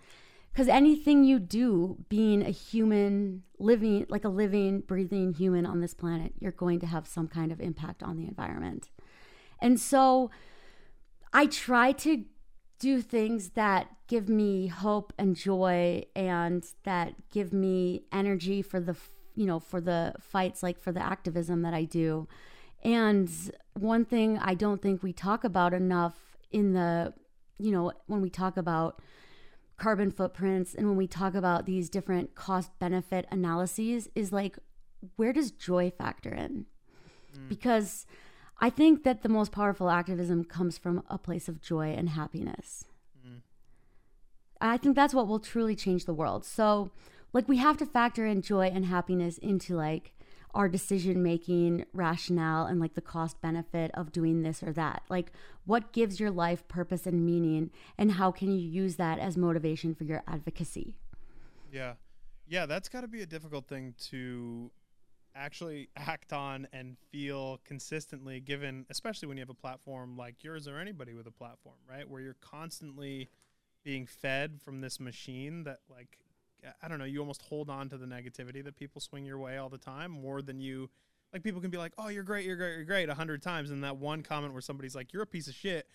Cause 0.55 0.69
anything 0.69 1.25
you 1.25 1.41
do 1.41 1.99
being 2.09 2.43
a 2.43 2.51
human 2.51 3.43
living, 3.59 4.07
like 4.09 4.25
a 4.25 4.29
living, 4.29 4.81
breathing 4.81 5.33
human 5.33 5.67
on 5.67 5.81
this 5.81 5.95
planet, 5.95 6.33
you're 6.39 6.53
going 6.53 6.79
to 6.81 6.87
have 6.87 7.09
some 7.09 7.27
kind 7.27 7.51
of 7.51 7.61
impact 7.61 8.03
on 8.03 8.17
the 8.17 8.29
environment. 8.29 8.89
And 9.61 9.81
so 9.81 10.31
I 11.33 11.47
try 11.47 11.91
to 11.93 12.25
do 12.79 13.01
things 13.01 13.51
that 13.51 13.89
give 14.07 14.29
me 14.29 14.67
hope 14.67 15.13
and 15.19 15.35
joy 15.35 16.05
and 16.15 16.65
that 16.85 17.15
give 17.31 17.53
me 17.53 18.03
energy 18.13 18.63
for 18.63 18.79
the 18.79 18.95
you 19.35 19.47
know 19.47 19.59
for 19.59 19.81
the 19.81 20.15
fights 20.21 20.63
like 20.63 20.81
for 20.81 20.93
the 20.93 21.03
activism 21.03 21.63
that 21.63 21.75
I 21.75 21.85
do. 21.85 22.29
And 22.83 23.31
one 23.75 24.05
thing 24.05 24.39
I 24.39 24.55
don't 24.55 24.83
think 24.83 25.03
we 25.03 25.13
talk 25.13 25.45
about 25.45 25.73
enough 25.73 26.15
in 26.51 26.73
the 26.73 27.15
you 27.59 27.73
know 27.73 27.93
when 28.07 28.21
we 28.21 28.31
talk 28.31 28.57
about 28.57 29.01
carbon 29.77 30.11
footprints 30.11 30.75
and 30.75 30.87
when 30.87 30.97
we 30.97 31.07
talk 31.07 31.35
about 31.35 31.67
these 31.67 31.91
different 31.91 32.35
cost 32.35 32.71
benefit 32.79 33.27
analyses 33.31 34.09
is 34.15 34.33
like 34.33 34.57
where 35.17 35.33
does 35.33 35.51
joy 35.51 35.91
factor 35.91 36.33
in? 36.33 36.67
Mm. 37.37 37.49
Because 37.49 38.07
I 38.59 38.71
think 38.71 39.03
that 39.05 39.23
the 39.23 39.29
most 39.29 39.53
powerful 39.53 39.91
activism 39.91 40.45
comes 40.45 40.79
from 40.79 41.03
a 41.09 41.19
place 41.19 41.49
of 41.49 41.61
joy 41.61 41.95
and 41.97 42.11
happiness. 42.11 42.85
Mm. 43.27 43.41
I 44.61 44.77
think 44.77 44.97
that's 44.97 45.15
what 45.15 45.27
will 45.27 45.41
truly 45.41 45.75
change 45.75 46.05
the 46.05 46.15
world. 46.15 46.45
So, 46.45 46.91
like, 47.35 47.49
we 47.49 47.59
have 47.59 47.77
to 47.79 47.87
factor 47.87 48.25
in 48.25 48.41
joy 48.41 48.69
and 48.69 48.87
happiness 48.87 49.37
into 49.37 49.77
like 49.77 50.15
our 50.55 50.69
decision 50.69 51.23
making 51.23 51.85
rationale 51.93 52.65
and 52.65 52.81
like 52.81 52.95
the 52.95 53.01
cost 53.01 53.41
benefit 53.43 53.91
of 53.95 54.13
doing 54.13 54.43
this 54.43 54.63
or 54.63 54.73
that. 54.73 55.03
Like, 55.11 55.33
what 55.67 55.93
gives 55.93 56.21
your 56.21 56.31
life 56.31 56.67
purpose 56.69 57.07
and 57.07 57.27
meaning, 57.27 57.71
and 57.99 58.13
how 58.13 58.31
can 58.31 58.53
you 58.53 58.67
use 58.67 58.97
that 58.97 59.19
as 59.19 59.37
motivation 59.37 59.95
for 59.95 60.05
your 60.05 60.23
advocacy? 60.27 60.95
Yeah. 61.71 61.95
Yeah, 62.47 62.67
that's 62.67 62.89
got 62.89 63.01
to 63.01 63.09
be 63.09 63.23
a 63.23 63.27
difficult 63.27 63.67
thing 63.67 63.95
to 64.11 64.71
actually 65.35 65.89
act 65.97 66.33
on 66.33 66.69
and 66.73 66.97
feel 67.11 67.61
consistently 67.65 68.39
given 68.39 68.87
especially 68.89 69.27
when 69.27 69.37
you 69.37 69.41
have 69.41 69.51
a 69.51 69.55
platform 69.55 70.17
like 70.17 70.45
yours 70.45 70.69
or 70.69 70.79
anybody 70.79 71.15
with 71.15 71.27
a 71.27 71.33
platform, 71.33 71.75
right? 71.91 72.09
Where 72.09 72.21
you're 72.21 72.37
constantly 72.41 73.29
being 73.83 74.07
fed 74.07 74.61
from 74.63 74.81
this 74.81 75.01
machine 75.01 75.65
that 75.65 75.81
like 75.91 76.19
I 76.83 76.89
don't 76.89 76.99
know, 76.99 77.05
you 77.05 77.21
almost 77.21 77.43
hold 77.43 77.71
on 77.71 77.89
to 77.91 77.99
the 77.99 78.07
negativity 78.07 78.65
that 78.65 78.77
people 78.77 79.01
swing 79.01 79.25
your 79.25 79.39
way 79.39 79.57
all 79.57 79.69
the 79.69 79.79
time 79.79 80.11
more 80.11 80.43
than 80.43 80.61
you 80.61 80.91
like 81.33 81.43
people 81.43 81.61
can 81.61 81.71
be 81.71 81.79
like, 81.79 81.93
"Oh, 81.99 82.09
you're 82.09 82.23
great, 82.23 82.47
you're 82.47 82.57
great, 82.57 82.77
you're 82.77 82.85
great" 82.85 83.09
a 83.09 83.15
hundred 83.15 83.43
times, 83.43 83.71
and 83.71 83.83
that 83.83 83.97
one 83.97 84.23
comment 84.23 84.53
where 84.53 84.63
somebody's 84.63 84.95
like, 84.95 85.13
"You're 85.13 85.23
a 85.23 85.27
piece 85.27 85.49
of 85.49 85.55
shit," 85.55 85.89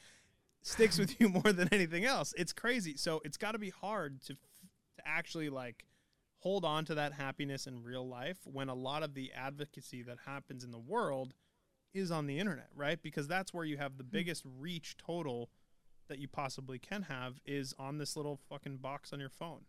sticks 0.62 1.00
with 1.00 1.20
you 1.20 1.30
more 1.44 1.54
than 1.54 1.70
anything 1.72 2.06
else. 2.06 2.34
It's 2.38 2.52
crazy. 2.52 2.98
So 2.98 3.22
it's 3.24 3.38
got 3.38 3.54
to 3.54 3.60
be 3.60 3.70
hard 3.70 4.22
to 4.24 4.34
to 4.34 5.08
actually 5.08 5.50
like 5.50 5.86
hold 6.40 6.66
on 6.66 6.86
to 6.86 6.96
that 6.96 7.14
happiness 7.14 7.68
in 7.68 7.84
real 7.84 8.08
life 8.08 8.38
when 8.46 8.70
a 8.70 8.74
lot 8.74 9.04
of 9.04 9.14
the 9.14 9.32
advocacy 9.34 10.04
that 10.04 10.18
happens 10.26 10.64
in 10.64 10.72
the 10.72 10.80
world 10.80 11.34
is 11.94 12.12
on 12.12 12.27
the 12.27 12.40
internet, 12.40 12.70
right? 12.75 13.01
Because 13.01 13.27
that's 13.27 13.53
where 13.53 13.66
you 13.66 13.77
have 13.77 13.98
the 13.98 14.03
hmm. 14.03 14.12
biggest 14.12 14.44
reach 14.46 14.96
total 14.98 15.50
that 16.08 16.20
you 16.20 16.27
possibly 16.27 16.79
can 16.79 17.03
have 17.03 17.40
is 17.46 17.74
on 17.77 17.98
this 17.98 18.16
little 18.18 18.40
fucking 18.50 18.77
box 18.77 19.14
on 19.14 19.20
your 19.20 19.29
phone. 19.29 19.62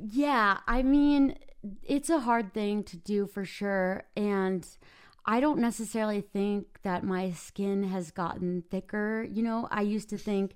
Yeah, 0.00 0.58
I 0.66 0.82
mean, 0.82 1.36
it's 1.82 2.08
a 2.08 2.20
hard 2.20 2.54
thing 2.54 2.84
to 2.84 2.96
do 2.96 3.26
for 3.26 3.44
sure. 3.44 4.04
And 4.16 4.66
I 5.26 5.40
don't 5.40 5.58
necessarily 5.58 6.20
think 6.20 6.82
that 6.82 7.04
my 7.04 7.32
skin 7.32 7.82
has 7.84 8.10
gotten 8.10 8.62
thicker. 8.70 9.26
You 9.30 9.42
know, 9.42 9.68
I 9.70 9.82
used 9.82 10.08
to 10.10 10.18
think, 10.18 10.54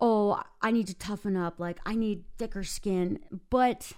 oh, 0.00 0.42
I 0.62 0.70
need 0.70 0.86
to 0.86 0.94
toughen 0.94 1.36
up, 1.36 1.60
like, 1.60 1.78
I 1.84 1.94
need 1.94 2.24
thicker 2.38 2.64
skin. 2.64 3.18
But 3.50 3.92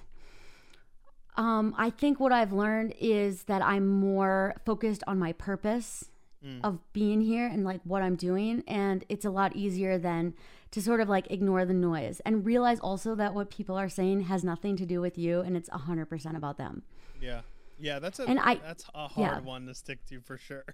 um, 1.36 1.74
I 1.78 1.90
think 1.90 2.18
what 2.18 2.32
I've 2.32 2.52
learned 2.52 2.94
is 3.00 3.44
that 3.44 3.62
I'm 3.62 3.86
more 3.86 4.54
focused 4.66 5.02
on 5.06 5.18
my 5.18 5.32
purpose 5.32 6.10
of 6.62 6.78
being 6.94 7.20
here 7.20 7.46
and 7.46 7.64
like 7.64 7.82
what 7.84 8.02
I'm 8.02 8.16
doing. 8.16 8.62
And 8.66 9.04
it's 9.10 9.26
a 9.26 9.30
lot 9.30 9.54
easier 9.54 9.98
than 9.98 10.34
to 10.72 10.80
sort 10.80 11.00
of 11.00 11.08
like 11.08 11.30
ignore 11.30 11.64
the 11.64 11.74
noise 11.74 12.20
and 12.24 12.46
realize 12.46 12.78
also 12.80 13.14
that 13.16 13.34
what 13.34 13.50
people 13.50 13.76
are 13.76 13.88
saying 13.88 14.22
has 14.22 14.44
nothing 14.44 14.76
to 14.76 14.86
do 14.86 15.00
with 15.00 15.18
you 15.18 15.40
and 15.40 15.56
it's 15.56 15.68
100% 15.70 16.36
about 16.36 16.58
them. 16.58 16.82
Yeah. 17.20 17.40
Yeah, 17.78 17.98
that's 17.98 18.18
a 18.20 18.24
And 18.24 18.38
I- 18.38 18.56
that's 18.56 18.84
a 18.94 19.08
hard 19.08 19.18
yeah. 19.18 19.40
one 19.40 19.66
to 19.66 19.74
stick 19.74 20.04
to 20.06 20.20
for 20.20 20.36
sure. 20.38 20.64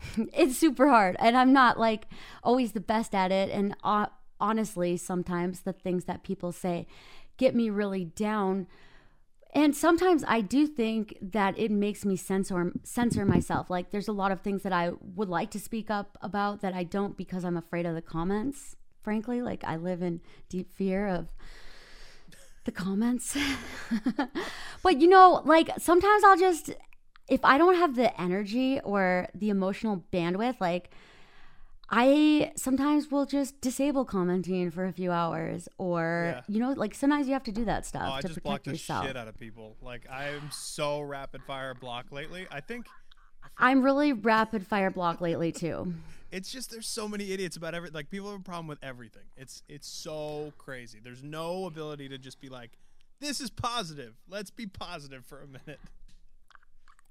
it's 0.32 0.56
super 0.56 0.86
hard 0.88 1.16
and 1.18 1.36
i'm 1.36 1.52
not 1.52 1.76
like 1.76 2.06
always 2.44 2.70
the 2.70 2.78
best 2.80 3.16
at 3.16 3.32
it 3.32 3.50
and 3.50 3.74
uh, 3.82 4.06
honestly 4.38 4.96
sometimes 4.96 5.62
the 5.62 5.72
things 5.72 6.04
that 6.04 6.22
people 6.22 6.52
say 6.52 6.86
get 7.36 7.52
me 7.52 7.68
really 7.68 8.04
down 8.04 8.68
and 9.54 9.74
sometimes 9.74 10.22
i 10.28 10.40
do 10.40 10.68
think 10.68 11.16
that 11.20 11.58
it 11.58 11.72
makes 11.72 12.04
me 12.04 12.14
censor 12.14 12.70
censor 12.84 13.24
myself 13.24 13.68
like 13.70 13.90
there's 13.90 14.06
a 14.06 14.12
lot 14.12 14.30
of 14.30 14.40
things 14.40 14.62
that 14.62 14.72
i 14.72 14.92
would 15.16 15.28
like 15.28 15.50
to 15.50 15.58
speak 15.58 15.90
up 15.90 16.16
about 16.22 16.60
that 16.60 16.72
i 16.74 16.84
don't 16.84 17.16
because 17.16 17.44
i'm 17.44 17.56
afraid 17.56 17.84
of 17.84 17.96
the 17.96 18.00
comments 18.02 18.76
frankly 19.08 19.40
like 19.42 19.64
i 19.64 19.76
live 19.76 20.02
in 20.02 20.20
deep 20.48 20.70
fear 20.72 21.06
of 21.06 21.28
the 22.64 22.72
comments 22.72 23.36
but 24.82 25.00
you 25.00 25.08
know 25.08 25.42
like 25.44 25.70
sometimes 25.78 26.22
i'll 26.24 26.36
just 26.36 26.74
if 27.28 27.44
I 27.44 27.58
don't 27.58 27.76
have 27.76 27.94
the 27.94 28.18
energy 28.20 28.80
or 28.80 29.28
the 29.34 29.50
emotional 29.50 30.04
bandwidth, 30.12 30.60
like 30.60 30.90
I 31.90 32.52
sometimes 32.56 33.10
will 33.10 33.26
just 33.26 33.60
disable 33.60 34.04
commenting 34.04 34.70
for 34.70 34.84
a 34.86 34.92
few 34.92 35.10
hours, 35.10 35.68
or 35.78 36.34
Yeah. 36.36 36.54
you 36.54 36.60
know, 36.60 36.72
like 36.72 36.94
sometimes 36.94 37.26
you 37.26 37.32
have 37.34 37.44
to 37.44 37.52
do 37.52 37.64
that 37.66 37.80
oh, 37.80 37.86
stuff 37.86 38.02
Oh, 38.06 38.12
I 38.12 38.20
to 38.20 38.28
just 38.28 38.42
protect 38.42 38.66
yourself. 38.66 39.06
shit 39.06 39.16
out 39.16 39.28
of 39.28 39.38
people. 39.38 39.76
Like 39.82 40.10
I'm 40.10 40.50
so 40.50 41.00
rapid 41.00 41.42
fire 41.44 41.74
block 41.74 42.10
lately. 42.10 42.46
I 42.50 42.60
think 42.60 42.86
I'm 43.56 43.82
really 43.82 44.12
rapid 44.12 44.66
fire 44.66 44.90
block 44.90 45.20
lately 45.20 45.52
too. 45.52 45.94
It's 46.30 46.50
just 46.50 46.70
there's 46.70 46.86
so 46.86 47.08
many 47.08 47.32
idiots 47.32 47.56
about 47.56 47.74
every 47.74 47.90
like 47.90 48.10
people 48.10 48.30
have 48.30 48.40
a 48.40 48.42
problem 48.42 48.66
with 48.66 48.78
everything. 48.82 49.24
It's 49.36 49.62
it's 49.68 49.88
so 49.88 50.52
crazy. 50.58 51.00
There's 51.02 51.22
no 51.22 51.66
ability 51.66 52.08
to 52.10 52.18
just 52.18 52.40
be 52.40 52.48
like, 52.48 52.72
this 53.20 53.40
is 53.40 53.50
positive. 53.50 54.14
Let's 54.28 54.50
be 54.50 54.66
positive 54.66 55.24
for 55.24 55.40
a 55.40 55.46
minute. 55.46 55.80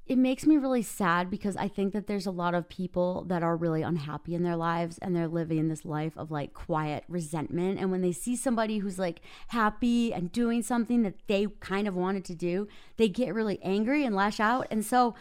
It 0.05 0.17
makes 0.17 0.45
me 0.45 0.55
really 0.55 0.83
sad 0.83 1.29
because 1.29 1.57
I 1.57 1.67
think 1.67 1.91
that 1.91 2.07
there's 2.07 2.25
a 2.25 2.31
lot 2.31 2.55
of 2.55 2.69
people 2.69 3.25
that 3.27 3.43
are 3.43 3.57
really 3.57 3.81
unhappy 3.81 4.35
in 4.35 4.43
their 4.43 4.55
lives 4.55 4.97
and 4.99 5.13
they're 5.13 5.27
living 5.27 5.67
this 5.67 5.83
life 5.83 6.13
of 6.15 6.31
like 6.31 6.53
quiet 6.53 7.03
resentment. 7.09 7.77
And 7.77 7.91
when 7.91 8.01
they 8.01 8.13
see 8.13 8.37
somebody 8.37 8.77
who's 8.77 8.97
like 8.97 9.19
happy 9.49 10.13
and 10.13 10.31
doing 10.31 10.63
something 10.63 11.03
that 11.03 11.15
they 11.27 11.47
kind 11.59 11.89
of 11.89 11.95
wanted 11.97 12.23
to 12.25 12.35
do, 12.35 12.69
they 12.95 13.09
get 13.09 13.33
really 13.33 13.59
angry 13.61 14.05
and 14.05 14.15
lash 14.15 14.39
out. 14.39 14.67
And 14.71 14.85
so 14.85 15.13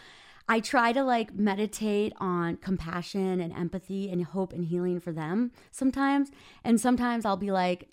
I 0.49 0.59
try 0.59 0.93
to 0.93 1.03
like 1.03 1.33
meditate 1.33 2.13
on 2.17 2.57
compassion 2.57 3.41
and 3.41 3.53
empathy 3.53 4.09
and 4.09 4.23
hope 4.23 4.53
and 4.53 4.65
healing 4.65 4.99
for 4.99 5.11
them 5.11 5.51
sometimes. 5.71 6.31
And 6.63 6.79
sometimes 6.79 7.25
I'll 7.25 7.37
be 7.37 7.51
like, 7.51 7.89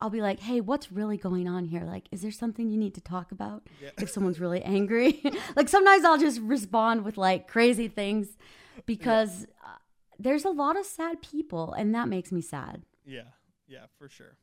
I'll 0.00 0.10
be 0.10 0.20
like, 0.20 0.40
hey, 0.40 0.60
what's 0.60 0.90
really 0.90 1.16
going 1.16 1.48
on 1.48 1.64
here? 1.64 1.82
Like, 1.84 2.08
is 2.10 2.22
there 2.22 2.32
something 2.32 2.68
you 2.68 2.76
need 2.76 2.94
to 2.94 3.00
talk 3.00 3.30
about 3.30 3.68
if 3.98 4.10
someone's 4.10 4.40
really 4.40 4.62
angry? 4.62 5.22
like, 5.56 5.68
sometimes 5.68 6.04
I'll 6.04 6.18
just 6.18 6.40
respond 6.40 7.04
with 7.04 7.16
like 7.16 7.46
crazy 7.46 7.86
things 7.86 8.36
because 8.84 9.46
uh, 9.64 9.76
there's 10.18 10.44
a 10.44 10.50
lot 10.50 10.76
of 10.76 10.86
sad 10.86 11.22
people, 11.22 11.72
and 11.72 11.94
that 11.94 12.08
makes 12.08 12.32
me 12.32 12.40
sad. 12.40 12.82
Yeah, 13.04 13.30
yeah, 13.68 13.86
for 13.96 14.08
sure. 14.08 14.36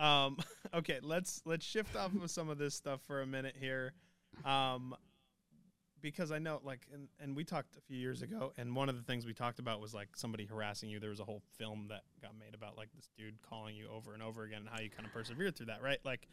Um, 0.00 0.36
okay, 0.74 0.98
let's 1.00 1.42
let's 1.44 1.64
shift 1.64 1.94
off 1.94 2.10
of 2.20 2.28
some 2.28 2.48
of 2.48 2.58
this 2.58 2.74
stuff 2.74 3.00
for 3.06 3.22
a 3.22 3.26
minute 3.26 3.54
here, 3.58 3.92
um, 4.44 4.96
because 6.04 6.30
I 6.30 6.38
know 6.38 6.60
like 6.62 6.86
and, 6.92 7.08
and 7.18 7.34
we 7.34 7.44
talked 7.44 7.76
a 7.78 7.80
few 7.80 7.96
years 7.96 8.20
ago, 8.20 8.52
and 8.58 8.76
one 8.76 8.90
of 8.90 8.96
the 8.96 9.02
things 9.02 9.24
we 9.24 9.32
talked 9.32 9.58
about 9.58 9.80
was 9.80 9.94
like 9.94 10.08
somebody 10.14 10.44
harassing 10.44 10.90
you. 10.90 11.00
There 11.00 11.08
was 11.08 11.18
a 11.18 11.24
whole 11.24 11.40
film 11.58 11.86
that 11.88 12.02
got 12.20 12.32
made 12.38 12.54
about 12.54 12.76
like 12.76 12.90
this 12.94 13.08
dude 13.16 13.34
calling 13.42 13.74
you 13.74 13.88
over 13.88 14.12
and 14.12 14.22
over 14.22 14.44
again, 14.44 14.60
and 14.60 14.68
how 14.68 14.80
you 14.80 14.90
kind 14.90 15.06
of 15.06 15.12
persevered 15.14 15.56
through 15.56 15.66
that, 15.66 15.82
right? 15.82 15.98
Like 16.04 16.28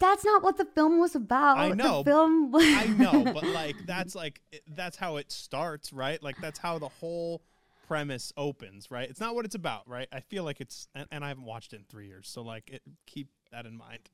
That's 0.00 0.24
not 0.24 0.42
what 0.42 0.56
the 0.56 0.64
film 0.64 0.98
was 0.98 1.14
about. 1.14 1.58
I 1.58 1.68
know, 1.70 2.02
The 2.02 2.10
film. 2.10 2.54
I 2.56 2.86
know, 2.88 3.24
but 3.32 3.44
like 3.44 3.76
that's 3.86 4.16
like 4.16 4.42
it- 4.50 4.64
that's 4.74 4.96
how 4.96 5.16
it 5.16 5.30
starts, 5.30 5.92
right? 5.92 6.20
Like 6.20 6.36
that's 6.40 6.58
how 6.58 6.80
the 6.80 6.88
whole 6.88 7.40
premise 7.86 8.32
opens, 8.36 8.90
right? 8.90 9.08
It's 9.08 9.20
not 9.20 9.36
what 9.36 9.44
it's 9.44 9.54
about, 9.54 9.88
right? 9.88 10.08
I 10.12 10.20
feel 10.20 10.42
like 10.42 10.60
it's, 10.60 10.88
and, 10.94 11.06
and 11.12 11.24
I 11.24 11.28
haven't 11.28 11.44
watched 11.44 11.72
it 11.72 11.76
in 11.76 11.84
three 11.84 12.06
years, 12.08 12.26
so 12.28 12.42
like, 12.42 12.68
it, 12.70 12.82
keep 13.06 13.28
that 13.52 13.66
in 13.66 13.76
mind. 13.76 14.10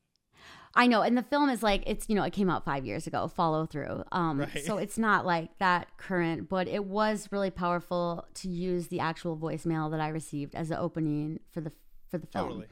I 0.74 0.86
know, 0.86 1.02
and 1.02 1.18
the 1.18 1.22
film 1.24 1.48
is 1.50 1.62
like 1.64 1.82
it's 1.86 2.08
you 2.08 2.14
know 2.14 2.22
it 2.22 2.32
came 2.32 2.48
out 2.48 2.64
five 2.64 2.86
years 2.86 3.06
ago. 3.08 3.26
Follow 3.26 3.66
through, 3.66 4.04
um, 4.12 4.38
Right. 4.40 4.64
so 4.64 4.78
it's 4.78 4.98
not 4.98 5.26
like 5.26 5.58
that 5.58 5.96
current, 5.96 6.48
but 6.48 6.68
it 6.68 6.84
was 6.84 7.28
really 7.32 7.50
powerful 7.50 8.24
to 8.34 8.48
use 8.48 8.86
the 8.88 9.00
actual 9.00 9.36
voicemail 9.36 9.90
that 9.90 10.00
I 10.00 10.08
received 10.08 10.54
as 10.54 10.68
the 10.68 10.78
opening 10.78 11.40
for 11.52 11.60
the 11.60 11.72
for 12.08 12.18
the 12.18 12.26
film. 12.28 12.48
Totally. 12.48 12.66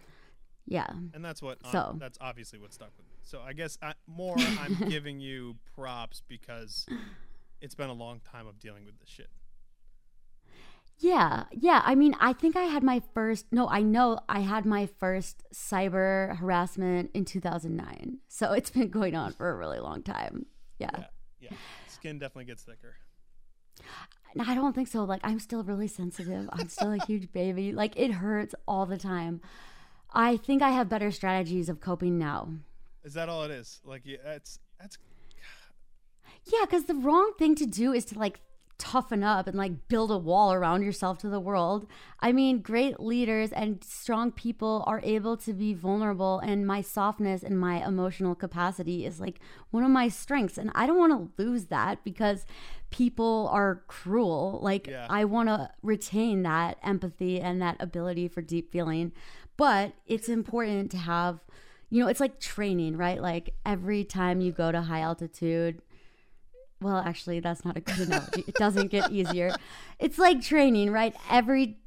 Yeah, 0.71 0.87
And 1.15 1.25
that's 1.25 1.41
what, 1.41 1.59
uh, 1.65 1.73
So- 1.73 1.97
that's 1.99 2.19
obviously 2.21 2.59
what 2.59 2.75
stuck 2.75 2.91
with 2.99 3.07
me. 3.07 3.15
So 3.23 3.41
I 3.41 3.55
guess 3.55 3.79
I, 3.81 3.95
more 4.07 4.37
I'm 4.39 4.75
giving 4.91 5.19
you 5.19 5.57
props 5.75 6.23
because 6.29 6.85
it's 7.63 7.75
been 7.75 7.89
a 7.89 7.95
long 7.95 8.21
time 8.21 8.47
of 8.47 8.59
dealing 8.61 8.85
with 8.85 8.99
this 9.01 9.09
shit. 9.09 9.29
Yeah, 10.99 11.45
yeah. 11.53 11.83
I 11.85 11.95
mean, 11.95 12.15
I 12.21 12.33
think 12.33 12.57
I 12.57 12.65
had 12.65 12.83
my 12.83 13.01
first. 13.15 13.47
No, 13.53 13.69
I 13.69 13.83
know 13.83 14.19
I 14.29 14.41
had 14.41 14.67
my 14.67 14.87
first 14.87 15.45
cyber 15.55 16.37
harassment 16.37 17.11
in 17.15 17.25
2009. 17.25 18.19
So 18.29 18.53
it's 18.53 18.71
been 18.71 18.89
going 18.89 19.15
on 19.15 19.33
for 19.33 19.51
a 19.51 19.57
really 19.57 19.79
long 19.79 20.03
time. 20.03 20.47
Yeah. 20.79 20.91
Yeah. 20.93 21.05
Yeah. 21.41 21.51
Skin 21.87 22.19
definitely 22.19 22.47
gets 22.47 22.63
thicker. 22.63 22.97
I 24.41 24.55
don't 24.55 24.75
think 24.75 24.89
so. 24.89 25.05
Like, 25.05 25.21
I'm 25.25 25.39
still 25.39 25.63
really 25.63 25.89
sensitive. 25.89 26.49
I'm 26.53 26.69
still 26.69 26.93
a 26.93 26.99
huge 27.07 27.33
baby. 27.33 27.73
Like, 27.73 27.97
it 27.97 28.13
hurts 28.13 28.55
all 28.67 28.87
the 28.87 28.99
time. 28.99 29.41
I 30.13 30.37
think 30.37 30.63
I 30.63 30.71
have 30.71 30.89
better 30.89 31.11
strategies 31.11 31.69
of 31.69 31.81
coping 31.81 32.19
now. 32.19 32.51
Is 33.05 33.15
that 33.15 33.29
all 33.29 33.45
it 33.45 33.51
is? 33.51 33.81
Like, 33.85 34.03
yeah, 34.05 34.19
that's, 34.25 34.59
that's, 34.81 34.99
Yeah, 36.53 36.65
because 36.65 36.85
the 36.85 36.95
wrong 36.95 37.33
thing 37.39 37.55
to 37.57 37.67
do 37.67 37.93
is 37.93 38.05
to 38.07 38.19
like 38.19 38.41
toughen 38.79 39.25
up 39.25 39.47
and 39.49 39.57
like 39.59 39.89
build 39.89 40.11
a 40.11 40.17
wall 40.19 40.53
around 40.53 40.83
yourself 40.83 41.19
to 41.19 41.29
the 41.29 41.41
world. 41.41 41.87
I 42.21 42.31
mean, 42.33 42.61
great 42.61 43.01
leaders 43.01 43.53
and 43.53 43.83
strong 43.83 44.31
people 44.31 44.85
are 44.87 45.01
able 45.03 45.37
to 45.39 45.53
be 45.53 45.75
vulnerable, 45.75 46.39
and 46.39 46.67
my 46.67 46.81
softness 46.81 47.43
and 47.43 47.59
my 47.59 47.85
emotional 47.85 48.35
capacity 48.35 49.05
is 49.05 49.21
like 49.21 49.41
one 49.71 49.83
of 49.83 49.91
my 49.91 50.09
strengths. 50.09 50.59
And 50.59 50.71
I 50.75 50.87
don't 50.87 50.99
want 50.99 51.13
to 51.37 51.43
lose 51.43 51.67
that 51.67 52.05
because 52.05 52.47
people 52.91 53.49
are 53.53 53.83
cruel. 53.89 54.61
Like, 54.63 54.87
Yeah. 54.87 55.07
I 55.11 55.25
want 55.25 55.49
to 55.49 55.71
retain 55.83 56.43
that 56.43 56.79
empathy 56.83 57.41
and 57.41 57.61
that 57.61 57.77
ability 57.81 58.29
for 58.29 58.43
deep 58.43 58.71
feeling. 58.73 59.13
But 59.57 59.93
it's 60.07 60.29
important 60.29 60.93
to 60.93 60.99
have, 60.99 61.41
you 61.91 62.01
know, 62.01 62.09
it's 62.09 62.21
like 62.21 62.39
training, 62.39 62.97
right? 62.97 63.21
Like 63.21 63.55
every 63.67 64.05
time 64.05 64.41
you 64.41 64.53
go 64.53 64.71
to 64.71 64.83
high 64.83 65.01
altitude, 65.01 65.83
well, 66.81 66.97
actually, 66.97 67.41
that's 67.41 67.65
not 67.65 67.77
a 67.77 67.81
good 67.81 67.99
analogy. 68.01 68.45
It 68.47 68.55
doesn't 68.55 68.89
get 68.89 69.11
easier. 69.11 69.55
It's 69.99 70.19
like 70.19 70.41
training, 70.41 70.93
right? 70.93 71.15
Every 71.31 71.79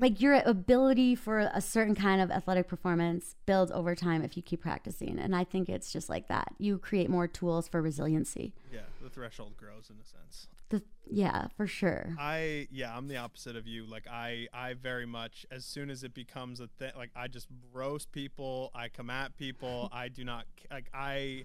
like 0.00 0.20
your 0.20 0.34
ability 0.34 1.16
for 1.16 1.50
a 1.52 1.60
certain 1.60 1.94
kind 1.94 2.20
of 2.20 2.30
athletic 2.30 2.68
performance 2.68 3.34
builds 3.46 3.72
over 3.72 3.94
time 3.94 4.22
if 4.22 4.36
you 4.36 4.42
keep 4.42 4.62
practicing. 4.62 5.18
And 5.18 5.34
I 5.34 5.44
think 5.44 5.68
it's 5.68 5.92
just 5.92 6.08
like 6.08 6.28
that. 6.28 6.54
You 6.58 6.78
create 6.78 7.10
more 7.10 7.26
tools 7.26 7.68
for 7.68 7.82
resiliency. 7.82 8.54
yeah, 8.72 8.82
the 9.02 9.10
threshold 9.10 9.56
grows 9.56 9.90
in 9.90 9.96
a 10.00 10.06
sense. 10.06 10.46
The, 10.70 10.82
yeah, 11.10 11.48
for 11.56 11.66
sure. 11.66 12.14
I 12.18 12.68
yeah, 12.70 12.96
I'm 12.96 13.08
the 13.08 13.16
opposite 13.16 13.56
of 13.56 13.66
you. 13.66 13.86
Like 13.86 14.06
I 14.06 14.48
I 14.52 14.74
very 14.74 15.06
much 15.06 15.46
as 15.50 15.64
soon 15.64 15.88
as 15.90 16.04
it 16.04 16.12
becomes 16.14 16.60
a 16.60 16.68
thing, 16.78 16.92
like 16.96 17.10
I 17.16 17.26
just 17.26 17.48
roast 17.72 18.12
people. 18.12 18.70
I 18.74 18.88
come 18.88 19.08
at 19.10 19.36
people. 19.36 19.88
I 19.92 20.08
do 20.08 20.24
not 20.24 20.44
like 20.70 20.90
I. 20.92 21.44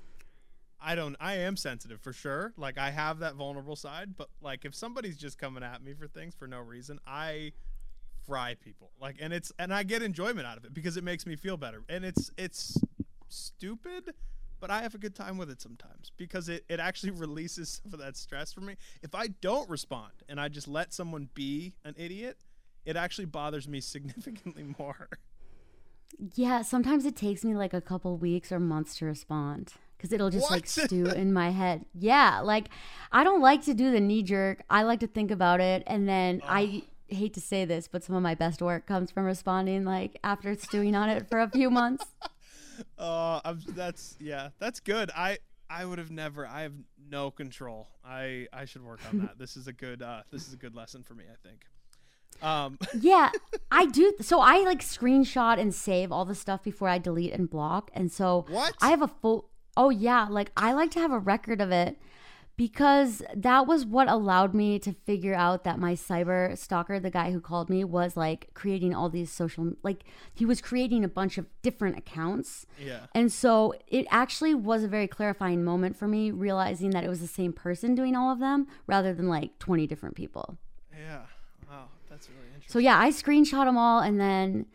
I 0.84 0.96
don't. 0.96 1.16
I 1.20 1.36
am 1.36 1.56
sensitive 1.56 2.02
for 2.02 2.12
sure. 2.12 2.54
Like 2.58 2.78
I 2.78 2.92
have 2.92 3.20
that 3.20 3.36
vulnerable 3.36 3.76
side, 3.76 4.16
but 4.18 4.30
like 4.42 4.66
if 4.66 4.76
somebody's 4.76 5.18
just 5.18 5.38
coming 5.38 5.64
at 5.64 5.82
me 5.82 5.94
for 5.94 6.08
things 6.08 6.36
for 6.36 6.48
no 6.48 6.60
reason, 6.60 7.00
I 7.08 7.54
fry 8.26 8.56
people. 8.56 8.92
Like 9.00 9.16
and 9.20 9.32
it's 9.34 9.52
and 9.58 9.74
I 9.74 9.84
get 9.84 10.02
enjoyment 10.02 10.46
out 10.46 10.58
of 10.58 10.66
it 10.66 10.74
because 10.74 10.98
it 10.98 11.04
makes 11.04 11.26
me 11.26 11.36
feel 11.36 11.56
better. 11.56 11.84
And 11.88 12.04
it's 12.04 12.32
it's 12.38 12.78
stupid, 13.30 14.14
but 14.60 14.72
I 14.72 14.82
have 14.82 14.94
a 14.94 14.98
good 14.98 15.16
time 15.16 15.38
with 15.38 15.50
it 15.50 15.62
sometimes 15.62 16.12
because 16.18 16.50
it, 16.50 16.66
it 16.68 16.82
actually 16.82 17.12
releases 17.16 17.82
some 17.82 17.94
of 17.94 18.00
that 18.02 18.18
stress 18.18 18.52
for 18.52 18.62
me. 18.62 18.76
If 19.02 19.16
I 19.16 19.28
don't 19.28 19.70
respond 19.70 20.12
and 20.28 20.40
I 20.40 20.50
just 20.50 20.68
let 20.68 20.94
someone 20.94 21.30
be 21.34 21.76
an 21.86 21.96
idiot, 21.98 22.38
it 22.86 22.98
actually 22.98 23.26
bothers 23.26 23.70
me 23.70 23.80
significantly 23.82 24.66
more. 24.78 25.08
Yeah, 26.36 26.62
sometimes 26.62 27.06
it 27.06 27.16
takes 27.16 27.44
me 27.44 27.56
like 27.56 27.74
a 27.74 27.82
couple 27.82 28.18
weeks 28.18 28.52
or 28.52 28.60
months 28.60 28.98
to 28.98 29.06
respond 29.06 29.74
because 30.04 30.12
it'll 30.12 30.30
just 30.30 30.52
like 30.52 30.68
stew 30.68 31.06
in 31.06 31.32
my 31.32 31.50
head. 31.52 31.86
Yeah, 31.98 32.42
like 32.42 32.68
I 33.14 33.24
don't 33.24 33.42
like 33.42 33.64
to 33.64 33.74
do 33.74 33.90
the 33.90 34.02
knee 34.02 34.22
jerk. 34.22 34.62
I 34.70 34.84
like 34.84 35.00
to 35.00 35.08
think 35.08 35.32
about 35.32 35.62
it, 35.62 35.82
and 35.88 36.10
then 36.10 36.42
I 36.46 36.84
hate 37.08 37.34
to 37.36 37.40
say 37.42 37.64
this, 37.64 37.88
but 37.88 38.04
some 38.04 38.14
of 38.14 38.22
my 38.22 38.36
best 38.36 38.62
work 38.62 38.86
comes 38.86 39.12
from 39.12 39.24
responding 39.24 39.86
like 39.86 40.20
after 40.22 40.56
stewing 40.56 40.94
on 40.94 41.08
it 41.10 41.30
for 41.30 41.40
a 41.40 41.50
few 41.50 41.70
months. 41.70 42.06
Uh, 42.98 43.54
that's 43.70 44.16
yeah, 44.20 44.50
that's 44.58 44.80
good. 44.80 45.12
I 45.16 45.38
I 45.70 45.86
would 45.86 46.00
have 46.00 46.10
never. 46.10 46.48
I 46.48 46.62
have 46.64 46.74
no 47.08 47.30
control. 47.30 47.88
I 48.04 48.48
I 48.52 48.66
should 48.66 48.84
work 48.84 49.00
on 49.12 49.20
that. 49.20 49.38
this 49.38 49.56
is 49.56 49.68
a 49.68 49.74
good 49.74 50.02
uh 50.02 50.24
this 50.32 50.48
is 50.48 50.54
a 50.54 50.58
good 50.58 50.74
lesson 50.76 51.04
for 51.04 51.14
me. 51.14 51.26
I 51.32 51.48
think. 51.48 51.66
Um, 52.42 52.80
Yeah, 53.00 53.30
I 53.72 53.86
do. 53.86 54.14
So 54.22 54.40
I 54.40 54.62
like 54.64 54.80
screenshot 54.80 55.60
and 55.60 55.72
save 55.74 56.12
all 56.12 56.26
the 56.26 56.34
stuff 56.34 56.64
before 56.64 56.90
I 56.90 56.98
delete 56.98 57.32
and 57.32 57.48
block. 57.48 57.92
And 57.94 58.12
so 58.12 58.46
What? 58.50 58.74
I 58.82 58.90
have 58.90 59.04
a 59.04 59.08
full. 59.08 59.50
Oh 59.76 59.90
yeah, 59.90 60.28
like 60.30 60.52
I 60.56 60.74
like 60.74 60.92
to 60.92 61.00
have 61.00 61.12
a 61.12 61.20
record 61.20 61.62
of 61.62 61.72
it 61.72 61.98
because 62.56 63.24
that 63.36 63.66
was 63.66 63.86
what 63.86 64.08
allowed 64.08 64.54
me 64.54 64.78
to 64.78 64.94
figure 64.94 65.34
out 65.34 65.64
that 65.64 65.80
my 65.80 65.94
cyber 65.94 66.56
stalker, 66.56 67.00
the 67.00 67.10
guy 67.10 67.32
who 67.32 67.42
called 67.42 67.70
me, 67.70 67.84
was 67.84 68.16
like 68.16 68.50
creating 68.54 68.94
all 68.94 69.10
these 69.10 69.32
social 69.32 69.74
like 69.82 70.04
he 70.34 70.46
was 70.46 70.62
creating 70.62 71.04
a 71.04 71.08
bunch 71.08 71.38
of 71.38 71.48
different 71.62 71.98
accounts. 71.98 72.66
yeah. 72.80 73.08
And 73.16 73.32
so 73.32 73.74
it 73.88 74.06
actually 74.12 74.54
was 74.54 74.84
a 74.84 74.88
very 74.88 75.08
clarifying 75.08 75.64
moment 75.64 75.96
for 75.96 76.08
me 76.08 76.30
realizing 76.30 76.92
that 76.92 77.04
it 77.04 77.10
was 77.10 77.22
the 77.22 77.28
same 77.28 77.54
person 77.54 77.96
doing 77.96 78.16
all 78.16 78.32
of 78.32 78.40
them 78.40 78.68
rather 78.86 79.14
than 79.14 79.28
like 79.28 79.58
20 79.58 79.88
different 79.88 80.16
people. 80.16 80.58
Yeah. 80.96 81.22
Wow, 81.70 81.86
that's 82.10 82.30
really 82.30 82.48
interesting. 82.54 82.72
So 82.72 82.80
yeah, 82.80 83.00
I 83.00 83.10
screenshot 83.10 83.66
them 83.66 83.78
all 83.78 84.00
and 84.02 84.20
then 84.22 84.68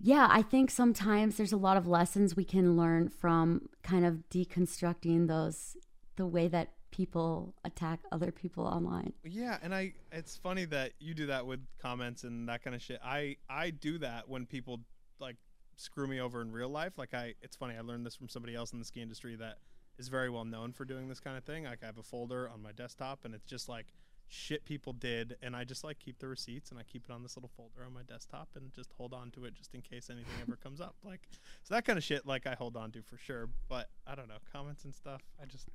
yeah, 0.00 0.28
I 0.30 0.42
think 0.42 0.70
sometimes 0.70 1.36
there's 1.36 1.52
a 1.52 1.56
lot 1.56 1.76
of 1.76 1.86
lessons 1.86 2.36
we 2.36 2.44
can 2.44 2.76
learn 2.76 3.08
from 3.08 3.68
kind 3.82 4.04
of 4.04 4.24
deconstructing 4.30 5.28
those 5.28 5.76
the 6.16 6.26
way 6.26 6.48
that 6.48 6.72
people 6.90 7.54
attack 7.64 8.00
other 8.10 8.30
people 8.30 8.66
online. 8.66 9.12
Yeah, 9.24 9.58
and 9.62 9.74
I 9.74 9.94
it's 10.12 10.36
funny 10.36 10.64
that 10.66 10.92
you 10.98 11.14
do 11.14 11.26
that 11.26 11.46
with 11.46 11.60
comments 11.80 12.24
and 12.24 12.48
that 12.48 12.62
kind 12.62 12.74
of 12.74 12.82
shit. 12.82 13.00
I 13.04 13.36
I 13.48 13.70
do 13.70 13.98
that 13.98 14.28
when 14.28 14.46
people 14.46 14.80
like 15.18 15.36
screw 15.76 16.06
me 16.06 16.20
over 16.20 16.40
in 16.40 16.52
real 16.52 16.70
life. 16.70 16.94
Like 16.96 17.14
I 17.14 17.34
it's 17.42 17.56
funny, 17.56 17.74
I 17.76 17.80
learned 17.80 18.06
this 18.06 18.14
from 18.14 18.28
somebody 18.28 18.54
else 18.54 18.72
in 18.72 18.78
the 18.78 18.84
ski 18.84 19.02
industry 19.02 19.36
that 19.36 19.58
is 19.98 20.08
very 20.08 20.30
well 20.30 20.44
known 20.44 20.72
for 20.72 20.84
doing 20.84 21.08
this 21.08 21.20
kind 21.20 21.36
of 21.36 21.44
thing. 21.44 21.64
Like 21.64 21.82
I 21.82 21.86
have 21.86 21.98
a 21.98 22.02
folder 22.02 22.48
on 22.48 22.62
my 22.62 22.72
desktop 22.72 23.24
and 23.24 23.34
it's 23.34 23.46
just 23.46 23.68
like 23.68 23.86
shit 24.28 24.64
people 24.64 24.92
did 24.92 25.36
and 25.40 25.54
I 25.54 25.64
just 25.64 25.84
like 25.84 25.98
keep 25.98 26.18
the 26.18 26.26
receipts 26.26 26.70
and 26.70 26.78
I 26.80 26.82
keep 26.82 27.04
it 27.08 27.12
on 27.12 27.22
this 27.22 27.36
little 27.36 27.50
folder 27.56 27.84
on 27.86 27.94
my 27.94 28.02
desktop 28.02 28.48
and 28.56 28.72
just 28.74 28.92
hold 28.96 29.14
on 29.14 29.30
to 29.32 29.44
it 29.44 29.54
just 29.54 29.74
in 29.74 29.82
case 29.82 30.10
anything 30.10 30.34
ever 30.42 30.56
comes 30.56 30.80
up. 30.80 30.96
Like 31.04 31.20
so 31.62 31.74
that 31.74 31.84
kind 31.84 31.96
of 31.96 32.04
shit 32.04 32.26
like 32.26 32.46
I 32.46 32.54
hold 32.54 32.76
on 32.76 32.90
to 32.92 33.02
for 33.02 33.16
sure, 33.18 33.48
but 33.68 33.88
I 34.06 34.14
don't 34.14 34.28
know, 34.28 34.38
comments 34.52 34.84
and 34.84 34.94
stuff, 34.94 35.22
I 35.40 35.46
just 35.46 35.68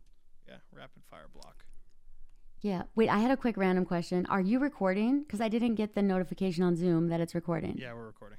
yeah, 0.48 0.56
rapid 0.76 1.04
fire 1.10 1.28
block. 1.34 1.66
Yeah. 2.62 2.84
Wait, 2.96 3.10
I 3.10 3.18
had 3.20 3.32
a 3.32 3.38
quick 3.38 3.58
random 3.58 3.86
question. 3.86 4.26
Are 4.28 4.42
you 4.42 4.60
recording? 4.60 5.24
Because 5.24 5.42
I 5.42 5.48
didn't 5.48 5.76
get 5.76 5.96
the 5.96 6.02
notification 6.02 6.64
on 6.64 6.76
Zoom 6.76 7.08
that 7.10 7.20
it's 7.20 7.34
recording. 7.34 7.76
Yeah, 7.78 7.94
we're 7.94 8.06
recording. 8.06 8.38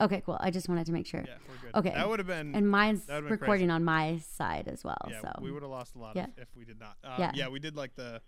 Okay, 0.00 0.22
cool. 0.24 0.36
I 0.40 0.50
just 0.52 0.68
wanted 0.68 0.86
to 0.86 0.92
make 0.92 1.06
sure. 1.06 1.24
Yeah, 1.26 1.34
we're 1.48 1.70
good. 1.72 1.78
Okay. 1.78 1.90
That 1.90 2.08
would 2.08 2.20
have 2.20 2.28
been 2.28 2.54
And 2.54 2.70
mine's 2.70 3.00
been 3.00 3.24
recording 3.24 3.68
on 3.70 3.84
my 3.84 4.18
side 4.18 4.68
as 4.68 4.84
well. 4.84 5.08
Yeah, 5.10 5.22
so 5.22 5.32
we 5.42 5.50
would 5.50 5.62
have 5.62 5.70
lost 5.72 5.96
a 5.96 5.98
lot 5.98 6.14
Yeah. 6.14 6.26
if, 6.36 6.42
if 6.44 6.48
we 6.56 6.64
did 6.64 6.78
not. 6.78 6.96
Um, 7.02 7.14
Yeah. 7.18 7.32
yeah. 7.34 7.48
we 7.48 7.58
did 7.58 7.74
like 7.74 7.96
the 7.96 8.20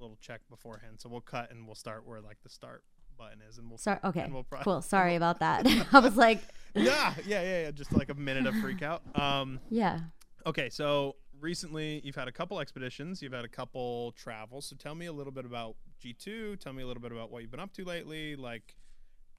little 0.00 0.18
check 0.20 0.40
beforehand, 0.48 1.00
so 1.00 1.08
we'll 1.08 1.20
cut 1.20 1.50
and 1.50 1.66
we'll 1.66 1.74
start 1.74 2.06
where 2.06 2.20
like 2.20 2.38
the 2.42 2.48
start 2.48 2.82
button 3.16 3.40
is, 3.48 3.58
and 3.58 3.68
we'll. 3.68 3.78
start. 3.78 4.00
Okay. 4.04 4.20
and 4.20 4.34
we'll 4.34 4.44
pro- 4.44 4.60
cool. 4.60 4.82
Sorry 4.82 5.14
about 5.16 5.40
that. 5.40 5.66
I 5.92 6.00
was 6.00 6.16
like, 6.16 6.40
yeah, 6.74 7.14
yeah, 7.26 7.42
yeah, 7.42 7.62
yeah. 7.64 7.70
Just 7.70 7.92
like 7.92 8.10
a 8.10 8.14
minute 8.14 8.46
of 8.46 8.54
freak 8.56 8.82
out. 8.82 9.02
Um, 9.18 9.60
yeah. 9.70 10.00
okay, 10.46 10.68
so 10.70 11.16
recently 11.40 12.00
you've 12.04 12.14
had 12.16 12.28
a 12.28 12.32
couple 12.32 12.60
expeditions, 12.60 13.20
you've 13.20 13.32
had 13.32 13.44
a 13.44 13.48
couple 13.48 14.12
travels. 14.12 14.66
So 14.66 14.76
tell 14.76 14.94
me 14.94 15.06
a 15.06 15.12
little 15.12 15.32
bit 15.32 15.44
about 15.44 15.76
G 15.98 16.12
two. 16.12 16.56
Tell 16.56 16.72
me 16.72 16.82
a 16.82 16.86
little 16.86 17.02
bit 17.02 17.12
about 17.12 17.30
what 17.30 17.42
you've 17.42 17.50
been 17.50 17.60
up 17.60 17.72
to 17.74 17.84
lately. 17.84 18.36
Like, 18.36 18.76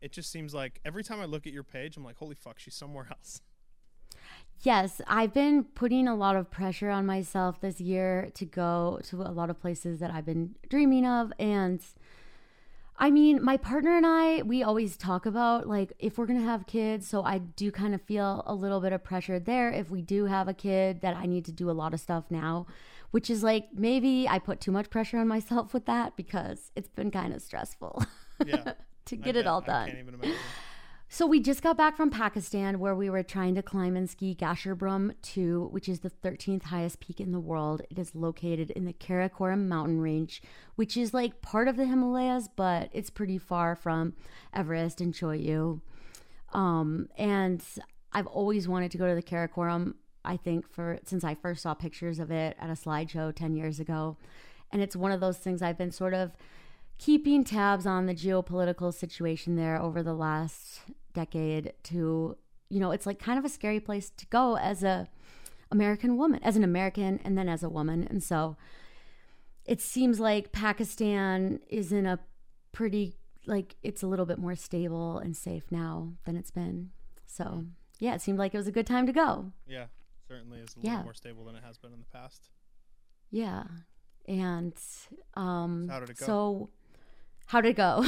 it 0.01 0.11
just 0.11 0.31
seems 0.31 0.53
like 0.53 0.79
every 0.85 1.03
time 1.03 1.19
I 1.19 1.25
look 1.25 1.47
at 1.47 1.53
your 1.53 1.63
page, 1.63 1.97
I'm 1.97 2.03
like, 2.03 2.17
holy 2.17 2.35
fuck, 2.35 2.59
she's 2.59 2.75
somewhere 2.75 3.07
else. 3.09 3.41
Yes, 4.61 5.01
I've 5.07 5.33
been 5.33 5.65
putting 5.65 6.07
a 6.07 6.15
lot 6.15 6.37
of 6.37 6.49
pressure 6.49 6.89
on 6.89 7.05
myself 7.05 7.59
this 7.59 7.81
year 7.81 8.29
to 8.35 8.45
go 8.45 9.01
to 9.09 9.21
a 9.21 9.31
lot 9.31 9.49
of 9.49 9.59
places 9.59 9.99
that 9.99 10.09
I've 10.09 10.25
been 10.25 10.55
dreaming 10.69 11.05
of. 11.05 11.33
And 11.37 11.81
I 12.97 13.11
mean, 13.11 13.43
my 13.43 13.57
partner 13.57 13.97
and 13.97 14.05
I, 14.05 14.41
we 14.43 14.63
always 14.63 14.95
talk 14.95 15.25
about 15.25 15.67
like 15.67 15.91
if 15.99 16.17
we're 16.17 16.25
going 16.25 16.39
to 16.39 16.45
have 16.45 16.65
kids. 16.65 17.07
So 17.09 17.23
I 17.23 17.39
do 17.39 17.71
kind 17.71 17.93
of 17.93 18.01
feel 18.03 18.41
a 18.45 18.55
little 18.55 18.79
bit 18.79 18.93
of 18.93 19.03
pressure 19.03 19.37
there. 19.37 19.69
If 19.69 19.89
we 19.89 20.01
do 20.01 20.25
have 20.25 20.47
a 20.47 20.53
kid, 20.53 21.01
that 21.01 21.17
I 21.17 21.25
need 21.25 21.43
to 21.45 21.51
do 21.51 21.69
a 21.69 21.73
lot 21.73 21.93
of 21.93 21.99
stuff 21.99 22.25
now, 22.29 22.65
which 23.11 23.29
is 23.29 23.43
like 23.43 23.67
maybe 23.73 24.29
I 24.29 24.39
put 24.39 24.61
too 24.61 24.71
much 24.71 24.89
pressure 24.89 25.17
on 25.17 25.27
myself 25.27 25.73
with 25.73 25.85
that 25.87 26.15
because 26.15 26.71
it's 26.77 26.89
been 26.89 27.11
kind 27.11 27.33
of 27.33 27.41
stressful. 27.41 28.05
Yeah. 28.45 28.73
to 29.05 29.15
I 29.15 29.19
get 29.19 29.35
it 29.35 29.43
bet. 29.43 29.47
all 29.47 29.61
I 29.63 29.65
done. 29.65 30.05
So 31.13 31.27
we 31.27 31.41
just 31.41 31.61
got 31.61 31.77
back 31.77 31.95
from 31.95 32.09
Pakistan 32.09 32.79
where 32.79 32.95
we 32.95 33.07
were 33.07 33.21
trying 33.21 33.53
to 33.53 33.61
climb 33.61 33.95
and 33.95 34.09
ski 34.09 34.33
Gasherbrum 34.33 35.13
2, 35.21 35.67
which 35.69 35.87
is 35.87 35.99
the 35.99 36.09
13th 36.09 36.63
highest 36.63 36.99
peak 37.01 37.21
in 37.21 37.31
the 37.31 37.39
world. 37.39 37.83
It 37.91 37.99
is 37.99 38.15
located 38.15 38.71
in 38.71 38.85
the 38.85 38.93
Karakoram 38.93 39.67
mountain 39.67 40.01
range, 40.01 40.41
which 40.73 40.97
is 40.97 41.13
like 41.13 41.43
part 41.43 41.67
of 41.67 41.77
the 41.77 41.85
Himalayas, 41.85 42.49
but 42.55 42.89
it's 42.93 43.11
pretty 43.11 43.37
far 43.37 43.75
from 43.75 44.15
Everest 44.55 45.01
and 45.01 45.13
Cho 45.13 45.27
Oyu. 45.27 45.81
Um, 46.51 47.09
and 47.15 47.63
I've 48.11 48.25
always 48.25 48.67
wanted 48.67 48.89
to 48.93 48.97
go 48.97 49.07
to 49.07 49.13
the 49.13 49.21
Karakoram, 49.21 49.93
I 50.25 50.35
think 50.35 50.67
for 50.67 50.97
since 51.05 51.23
I 51.23 51.35
first 51.35 51.61
saw 51.61 51.75
pictures 51.75 52.17
of 52.17 52.31
it 52.31 52.57
at 52.59 52.71
a 52.71 52.73
slideshow 52.73 53.35
10 53.35 53.53
years 53.53 53.79
ago. 53.79 54.17
And 54.71 54.81
it's 54.81 54.95
one 54.95 55.11
of 55.11 55.19
those 55.19 55.37
things 55.37 55.61
I've 55.61 55.77
been 55.77 55.91
sort 55.91 56.15
of 56.15 56.31
keeping 56.97 57.43
tabs 57.43 57.85
on 57.85 58.07
the 58.07 58.15
geopolitical 58.15 58.91
situation 58.91 59.55
there 59.55 59.79
over 59.79 60.01
the 60.01 60.15
last 60.15 60.81
decade 61.13 61.73
to 61.83 62.37
you 62.69 62.79
know 62.79 62.91
it's 62.91 63.05
like 63.05 63.19
kind 63.19 63.37
of 63.39 63.45
a 63.45 63.49
scary 63.49 63.79
place 63.79 64.09
to 64.09 64.25
go 64.27 64.57
as 64.57 64.83
a 64.83 65.07
american 65.71 66.17
woman 66.17 66.39
as 66.43 66.55
an 66.55 66.63
american 66.63 67.19
and 67.23 67.37
then 67.37 67.47
as 67.49 67.63
a 67.63 67.69
woman 67.69 68.05
and 68.09 68.23
so 68.23 68.55
it 69.65 69.79
seems 69.81 70.19
like 70.19 70.51
pakistan 70.51 71.59
is 71.69 71.91
in 71.91 72.05
a 72.05 72.19
pretty 72.71 73.15
like 73.45 73.75
it's 73.83 74.01
a 74.01 74.07
little 74.07 74.25
bit 74.25 74.37
more 74.39 74.55
stable 74.55 75.17
and 75.19 75.35
safe 75.35 75.65
now 75.71 76.13
than 76.25 76.35
it's 76.35 76.51
been 76.51 76.89
so 77.25 77.65
yeah 77.99 78.13
it 78.15 78.21
seemed 78.21 78.39
like 78.39 78.53
it 78.53 78.57
was 78.57 78.67
a 78.67 78.71
good 78.71 78.87
time 78.87 79.05
to 79.05 79.13
go 79.13 79.51
Yeah. 79.67 79.85
Certainly 80.27 80.59
is 80.61 80.75
a 80.77 80.79
Yeah. 80.81 80.91
little 80.91 81.03
more 81.05 81.13
stable 81.13 81.43
than 81.45 81.55
it 81.55 81.63
has 81.63 81.77
been 81.77 81.91
in 81.93 81.99
the 81.99 82.05
past. 82.17 82.49
Yeah. 83.29 83.65
And 84.25 84.73
um 85.35 85.89
How 85.89 85.99
did 85.99 86.09
it 86.11 86.17
go? 86.17 86.25
so 86.25 86.69
how 87.45 87.61
did 87.61 87.69
it 87.69 87.77
go? 87.77 88.05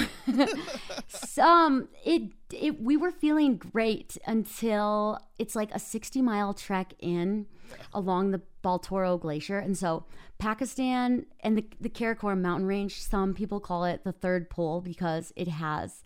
Some 1.08 1.48
um, 1.48 1.90
it 2.04 2.32
it 2.54 2.82
we 2.82 2.98
were 2.98 3.12
feeling 3.12 3.58
great 3.58 4.18
until 4.26 5.20
it's 5.38 5.56
like 5.56 5.74
a 5.74 5.80
60 5.80 6.22
mile 6.22 6.54
trek 6.54 6.94
in 7.00 7.46
along 7.94 8.32
the 8.32 8.42
Baltoro 8.64 9.20
Glacier. 9.20 9.60
And 9.60 9.78
so 9.78 10.06
Pakistan 10.38 11.26
and 11.42 11.58
the 11.58 11.66
the 11.80 11.90
Karakoram 11.90 12.42
mountain 12.42 12.68
range, 12.68 13.02
some 13.02 13.34
people 13.34 13.60
call 13.60 13.86
it 13.86 14.04
the 14.04 14.12
third 14.12 14.50
pole 14.50 14.82
because 14.82 15.32
it 15.36 15.48
has 15.48 16.04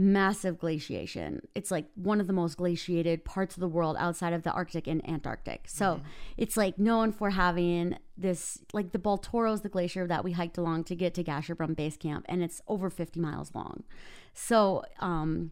massive 0.00 0.58
glaciation. 0.58 1.42
It's 1.54 1.70
like 1.70 1.84
one 1.94 2.22
of 2.22 2.26
the 2.26 2.32
most 2.32 2.56
glaciated 2.56 3.22
parts 3.22 3.54
of 3.54 3.60
the 3.60 3.68
world 3.68 3.96
outside 3.98 4.32
of 4.32 4.44
the 4.44 4.50
Arctic 4.50 4.86
and 4.86 5.06
Antarctic. 5.06 5.64
So 5.68 6.00
it's 6.38 6.56
like 6.56 6.78
known 6.78 7.12
for 7.12 7.28
having 7.28 7.98
this, 8.16 8.60
like 8.72 8.92
the 8.92 8.98
Baltoro's 8.98 9.60
the 9.60 9.68
glacier 9.68 10.06
that 10.06 10.24
we 10.24 10.32
hiked 10.32 10.56
along 10.56 10.84
to 10.84 10.96
get 10.96 11.12
to 11.14 11.22
Gasherbrum 11.22 11.76
Base 11.76 11.98
Camp, 11.98 12.24
and 12.30 12.42
it's 12.42 12.62
over 12.66 12.88
50 12.88 13.20
miles 13.20 13.54
long. 13.54 13.84
So, 14.32 14.84
um, 15.00 15.50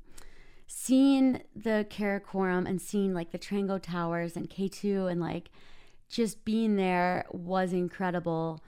seeing 0.67 1.43
the 1.55 1.87
Karakoram 1.91 2.67
and 2.67 2.81
seeing 2.81 3.13
like 3.13 3.33
the 3.33 3.39
Trango 3.39 3.81
Towers 3.81 4.35
and 4.35 4.49
K2 4.49 5.11
and 5.13 5.21
like 5.21 5.51
just 6.09 6.47
being 6.47 6.77
there 6.77 7.27
was 7.31 7.75
incredible. 7.75 8.63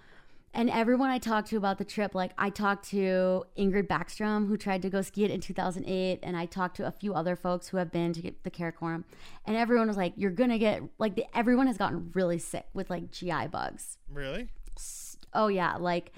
And 0.52 0.68
everyone 0.68 1.10
I 1.10 1.18
talked 1.18 1.48
to 1.48 1.56
about 1.56 1.78
the 1.78 1.84
trip, 1.84 2.14
like 2.14 2.32
I 2.36 2.50
talked 2.50 2.88
to 2.90 3.44
Ingrid 3.56 3.86
Backstrom, 3.86 4.48
who 4.48 4.56
tried 4.56 4.82
to 4.82 4.90
go 4.90 5.00
ski 5.00 5.24
it 5.24 5.30
in 5.30 5.40
2008, 5.40 6.18
and 6.22 6.36
I 6.36 6.46
talked 6.46 6.76
to 6.78 6.86
a 6.86 6.90
few 6.90 7.14
other 7.14 7.36
folks 7.36 7.68
who 7.68 7.76
have 7.76 7.92
been 7.92 8.12
to 8.14 8.20
get 8.20 8.42
the 8.42 8.50
Karakoram, 8.50 9.04
and 9.46 9.56
everyone 9.56 9.86
was 9.86 9.96
like, 9.96 10.12
"You're 10.16 10.32
gonna 10.32 10.58
get 10.58 10.82
like 10.98 11.14
the, 11.14 11.24
everyone 11.36 11.68
has 11.68 11.78
gotten 11.78 12.10
really 12.14 12.38
sick 12.38 12.66
with 12.74 12.90
like 12.90 13.12
GI 13.12 13.46
bugs." 13.46 13.98
Really? 14.12 14.48
Oh 15.32 15.46
yeah, 15.46 15.76
like 15.76 16.12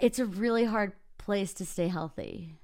it's 0.00 0.18
a 0.18 0.26
really 0.26 0.64
hard 0.64 0.92
place 1.16 1.54
to 1.54 1.64
stay 1.64 1.86
healthy. 1.86 2.56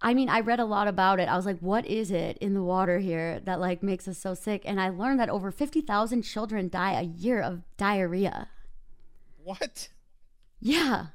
I 0.00 0.14
mean, 0.14 0.28
I 0.28 0.40
read 0.40 0.60
a 0.60 0.64
lot 0.64 0.88
about 0.88 1.20
it. 1.20 1.28
I 1.28 1.36
was 1.36 1.46
like, 1.46 1.58
what 1.60 1.86
is 1.86 2.10
it 2.10 2.36
in 2.38 2.54
the 2.54 2.62
water 2.62 2.98
here 2.98 3.40
that 3.44 3.60
like 3.60 3.82
makes 3.84 4.08
us 4.08 4.18
so 4.18 4.34
sick? 4.34 4.62
And 4.64 4.80
I 4.80 4.88
learned 4.88 5.20
that 5.20 5.28
over 5.28 5.52
50,000 5.52 6.22
children 6.22 6.68
die 6.68 6.98
a 6.98 7.02
year 7.02 7.40
of 7.40 7.62
diarrhea. 7.76 8.48
What? 9.44 9.88
Yeah. 10.60 11.06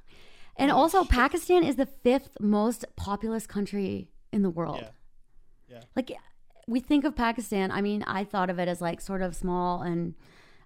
And 0.58 0.72
Holy 0.72 0.82
also 0.82 1.04
shit. 1.04 1.12
Pakistan 1.12 1.64
is 1.64 1.76
the 1.76 1.86
fifth 1.86 2.38
most 2.40 2.86
populous 2.96 3.46
country 3.48 4.10
in 4.34 4.42
the 4.42 4.50
world. 4.50 4.80
Yeah. 4.82 4.90
Yeah. 5.70 5.82
Like 5.96 6.12
we 6.68 6.80
think 6.80 7.04
of 7.06 7.16
Pakistan, 7.16 7.72
I 7.72 7.82
mean, 7.82 8.04
I 8.04 8.24
thought 8.24 8.50
of 8.50 8.60
it 8.60 8.68
as 8.68 8.82
like 8.82 9.00
sort 9.02 9.22
of 9.22 9.36
small 9.36 9.82
and 9.82 10.16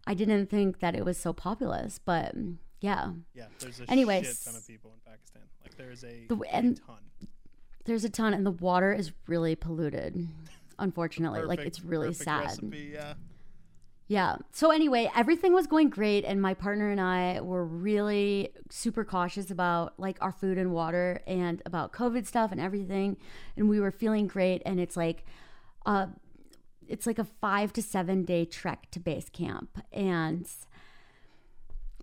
I 0.07 0.13
didn't 0.13 0.47
think 0.49 0.79
that 0.79 0.95
it 0.95 1.05
was 1.05 1.17
so 1.17 1.33
populous, 1.33 1.99
but 2.03 2.33
yeah. 2.79 3.11
Yeah. 3.35 3.45
There's 3.59 3.81
a 3.81 3.89
Anyways. 3.91 4.25
shit 4.27 4.37
ton 4.45 4.55
of 4.55 4.65
people 4.67 4.91
in 4.93 5.11
Pakistan. 5.11 5.43
Like 5.63 5.75
there 5.77 5.91
is 5.91 6.03
a, 6.03 6.25
The- 6.27 6.41
a 6.43 6.55
and- 6.55 6.77
ton. 6.77 6.97
There's 7.85 8.03
a 8.05 8.09
ton, 8.11 8.35
and 8.35 8.45
the 8.45 8.51
water 8.51 8.93
is 8.93 9.11
really 9.25 9.55
polluted. 9.55 10.27
Unfortunately, 10.77 11.41
like 11.41 11.59
it's 11.61 11.83
really 11.83 12.13
sad. 12.13 12.41
Recipe, 12.45 12.91
yeah. 12.93 13.15
Yeah. 14.11 14.35
So 14.51 14.71
anyway, 14.71 15.09
everything 15.15 15.53
was 15.53 15.67
going 15.67 15.89
great, 15.89 16.25
and 16.25 16.41
my 16.41 16.53
partner 16.53 16.91
and 16.91 16.99
I 16.99 17.39
were 17.39 17.63
really 17.63 18.49
super 18.69 19.05
cautious 19.05 19.49
about 19.49 19.97
like 19.97 20.17
our 20.19 20.33
food 20.33 20.57
and 20.57 20.73
water 20.73 21.21
and 21.25 21.61
about 21.65 21.93
COVID 21.93 22.27
stuff 22.27 22.51
and 22.51 22.59
everything, 22.59 23.15
and 23.55 23.69
we 23.69 23.79
were 23.79 23.89
feeling 23.89 24.27
great. 24.27 24.63
And 24.65 24.81
it's 24.81 24.97
like, 24.97 25.23
uh, 25.85 26.07
it's 26.89 27.07
like 27.07 27.19
a 27.19 27.23
five 27.23 27.71
to 27.71 27.81
seven 27.81 28.25
day 28.25 28.43
trek 28.43 28.91
to 28.91 28.99
base 28.99 29.29
camp, 29.29 29.81
and 29.93 30.45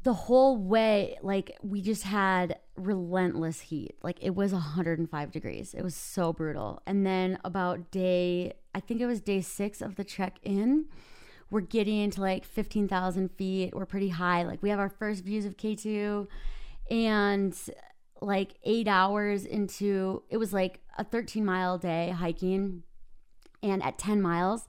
the 0.03 0.15
whole 0.15 0.57
way, 0.57 1.19
like 1.21 1.59
we 1.63 1.83
just 1.83 2.05
had 2.05 2.59
relentless 2.77 3.61
heat. 3.61 3.97
Like 4.03 4.17
it 4.23 4.35
was 4.35 4.55
105 4.55 5.31
degrees. 5.31 5.75
It 5.75 5.83
was 5.83 5.95
so 5.95 6.33
brutal. 6.33 6.81
And 6.87 7.05
then 7.05 7.39
about 7.45 7.91
day, 7.91 8.55
I 8.75 8.81
think 8.81 9.03
it 9.03 9.07
was 9.07 9.21
day 9.21 9.43
six 9.43 9.83
of 9.83 9.97
the 9.97 10.05
trek 10.05 10.39
in, 10.43 10.87
we're 11.51 11.61
getting 11.61 11.99
into 11.99 12.21
like 12.21 12.45
15,000 12.45 13.31
feet. 13.31 13.75
We're 13.75 13.87
pretty 13.87 14.11
high. 14.11 14.43
Like 14.43 14.63
we 14.63 14.71
have 14.71 14.79
our 14.79 14.91
first 14.91 15.25
views 15.25 15.45
of 15.45 15.57
K2 15.57 16.27
and 16.91 17.57
like 18.21 18.55
eight 18.65 18.89
hours 18.89 19.45
into 19.45 20.23
it 20.29 20.37
was 20.37 20.53
like 20.53 20.81
a 20.97 21.05
13 21.05 21.45
mile 21.45 21.79
day 21.79 22.11
hiking. 22.11 22.83
And 23.63 23.83
at 23.83 23.99
10 23.99 24.23
miles, 24.23 24.69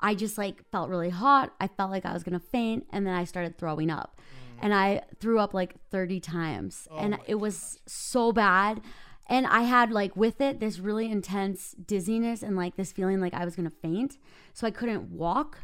I 0.00 0.14
just 0.14 0.38
like 0.38 0.64
felt 0.70 0.88
really 0.88 1.10
hot. 1.10 1.52
I 1.60 1.68
felt 1.68 1.90
like 1.90 2.06
I 2.06 2.12
was 2.12 2.22
gonna 2.22 2.40
faint, 2.40 2.86
and 2.90 3.06
then 3.06 3.14
I 3.14 3.24
started 3.24 3.58
throwing 3.58 3.90
up. 3.90 4.16
Mm. 4.18 4.58
And 4.62 4.74
I 4.74 5.02
threw 5.20 5.38
up 5.38 5.52
like 5.54 5.74
30 5.90 6.20
times. 6.20 6.88
Oh 6.90 6.98
and 6.98 7.18
it 7.26 7.36
was 7.36 7.80
so 7.86 8.32
bad. 8.32 8.80
And 9.28 9.46
I 9.46 9.62
had 9.62 9.92
like 9.92 10.16
with 10.16 10.40
it 10.40 10.58
this 10.58 10.78
really 10.78 11.10
intense 11.10 11.72
dizziness 11.72 12.42
and 12.42 12.56
like 12.56 12.76
this 12.76 12.92
feeling 12.92 13.20
like 13.20 13.34
I 13.34 13.44
was 13.44 13.54
gonna 13.56 13.70
faint. 13.70 14.18
So 14.54 14.66
I 14.66 14.70
couldn't 14.70 15.10
walk. 15.10 15.58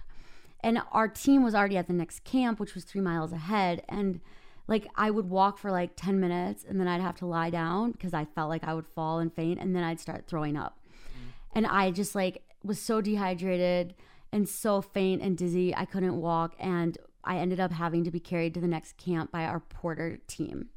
And 0.60 0.80
our 0.92 1.08
team 1.08 1.42
was 1.42 1.54
already 1.54 1.76
at 1.76 1.86
the 1.86 1.92
next 1.92 2.24
camp, 2.24 2.58
which 2.58 2.74
was 2.74 2.84
three 2.84 3.00
miles 3.00 3.32
ahead. 3.32 3.82
And 3.88 4.20
like 4.68 4.88
I 4.96 5.10
would 5.10 5.28
walk 5.30 5.58
for 5.58 5.70
like 5.70 5.92
10 5.96 6.18
minutes 6.18 6.64
and 6.68 6.80
then 6.80 6.88
I'd 6.88 7.00
have 7.00 7.16
to 7.16 7.26
lie 7.26 7.50
down 7.50 7.92
because 7.92 8.14
I 8.14 8.24
felt 8.24 8.48
like 8.48 8.64
I 8.64 8.74
would 8.74 8.86
fall 8.86 9.18
and 9.18 9.32
faint. 9.32 9.60
And 9.60 9.76
then 9.76 9.84
I'd 9.84 10.00
start 10.00 10.26
throwing 10.26 10.56
up. 10.56 10.78
Mm. 10.84 11.32
And 11.54 11.66
I 11.66 11.90
just 11.90 12.14
like 12.14 12.42
was 12.64 12.80
so 12.80 13.00
dehydrated 13.00 13.94
and 14.32 14.48
so 14.48 14.80
faint 14.80 15.22
and 15.22 15.36
dizzy. 15.36 15.74
I 15.74 15.84
couldn't 15.84 16.20
walk. 16.20 16.54
And 16.58 16.98
I 17.22 17.38
ended 17.38 17.60
up 17.60 17.72
having 17.72 18.04
to 18.04 18.10
be 18.10 18.20
carried 18.20 18.54
to 18.54 18.60
the 18.60 18.68
next 18.68 18.96
camp 18.96 19.30
by 19.30 19.44
our 19.44 19.60
porter 19.60 20.18
team. 20.26 20.68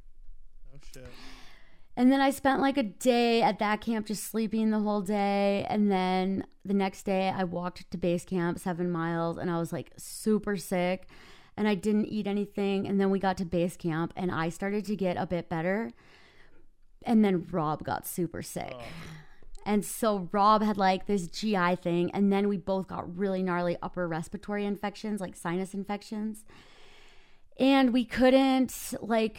Oh 0.74 0.80
shit. 0.94 1.06
And 2.00 2.10
then 2.10 2.22
I 2.22 2.30
spent 2.30 2.62
like 2.62 2.78
a 2.78 2.84
day 2.84 3.42
at 3.42 3.60
that 3.60 3.82
camp 3.82 4.08
just 4.08 4.24
sleeping 4.24 4.70
the 4.70 4.80
whole 4.80 5.02
day. 5.02 5.66
And 5.70 5.92
then 5.92 6.46
the 6.64 6.74
next 6.74 7.04
day 7.04 7.28
I 7.28 7.44
walked 7.44 7.92
to 7.92 7.98
base 7.98 8.24
camp 8.24 8.58
seven 8.58 8.90
miles 8.90 9.38
and 9.38 9.52
I 9.52 9.60
was 9.60 9.74
like 9.74 9.92
super 9.98 10.56
sick 10.56 11.10
and 11.58 11.68
I 11.68 11.76
didn't 11.76 12.06
eat 12.06 12.26
anything. 12.26 12.88
And 12.88 13.02
then 13.02 13.10
we 13.10 13.20
got 13.20 13.36
to 13.40 13.46
base 13.46 13.76
camp 13.76 14.14
and 14.16 14.32
I 14.32 14.48
started 14.48 14.86
to 14.86 14.96
get 14.96 15.18
a 15.18 15.28
bit 15.28 15.50
better. 15.50 15.92
And 17.04 17.26
then 17.26 17.46
Rob 17.52 17.84
got 17.84 18.08
super 18.08 18.42
sick. 18.44 18.78
Oh. 18.78 18.84
And 19.66 19.84
so 19.84 20.30
Rob 20.32 20.64
had 20.64 20.78
like 20.78 21.06
this 21.06 21.28
GI 21.28 21.76
thing, 21.76 22.12
and 22.12 22.32
then 22.32 22.48
we 22.48 22.58
both 22.58 22.88
got 22.88 23.18
really 23.18 23.44
gnarly 23.44 23.76
upper 23.84 24.08
respiratory 24.08 24.66
infections, 24.66 25.20
like 25.20 25.36
sinus 25.36 25.74
infections. 25.74 26.46
And 27.60 27.92
we 27.92 28.06
couldn't 28.06 28.94
like 29.02 29.38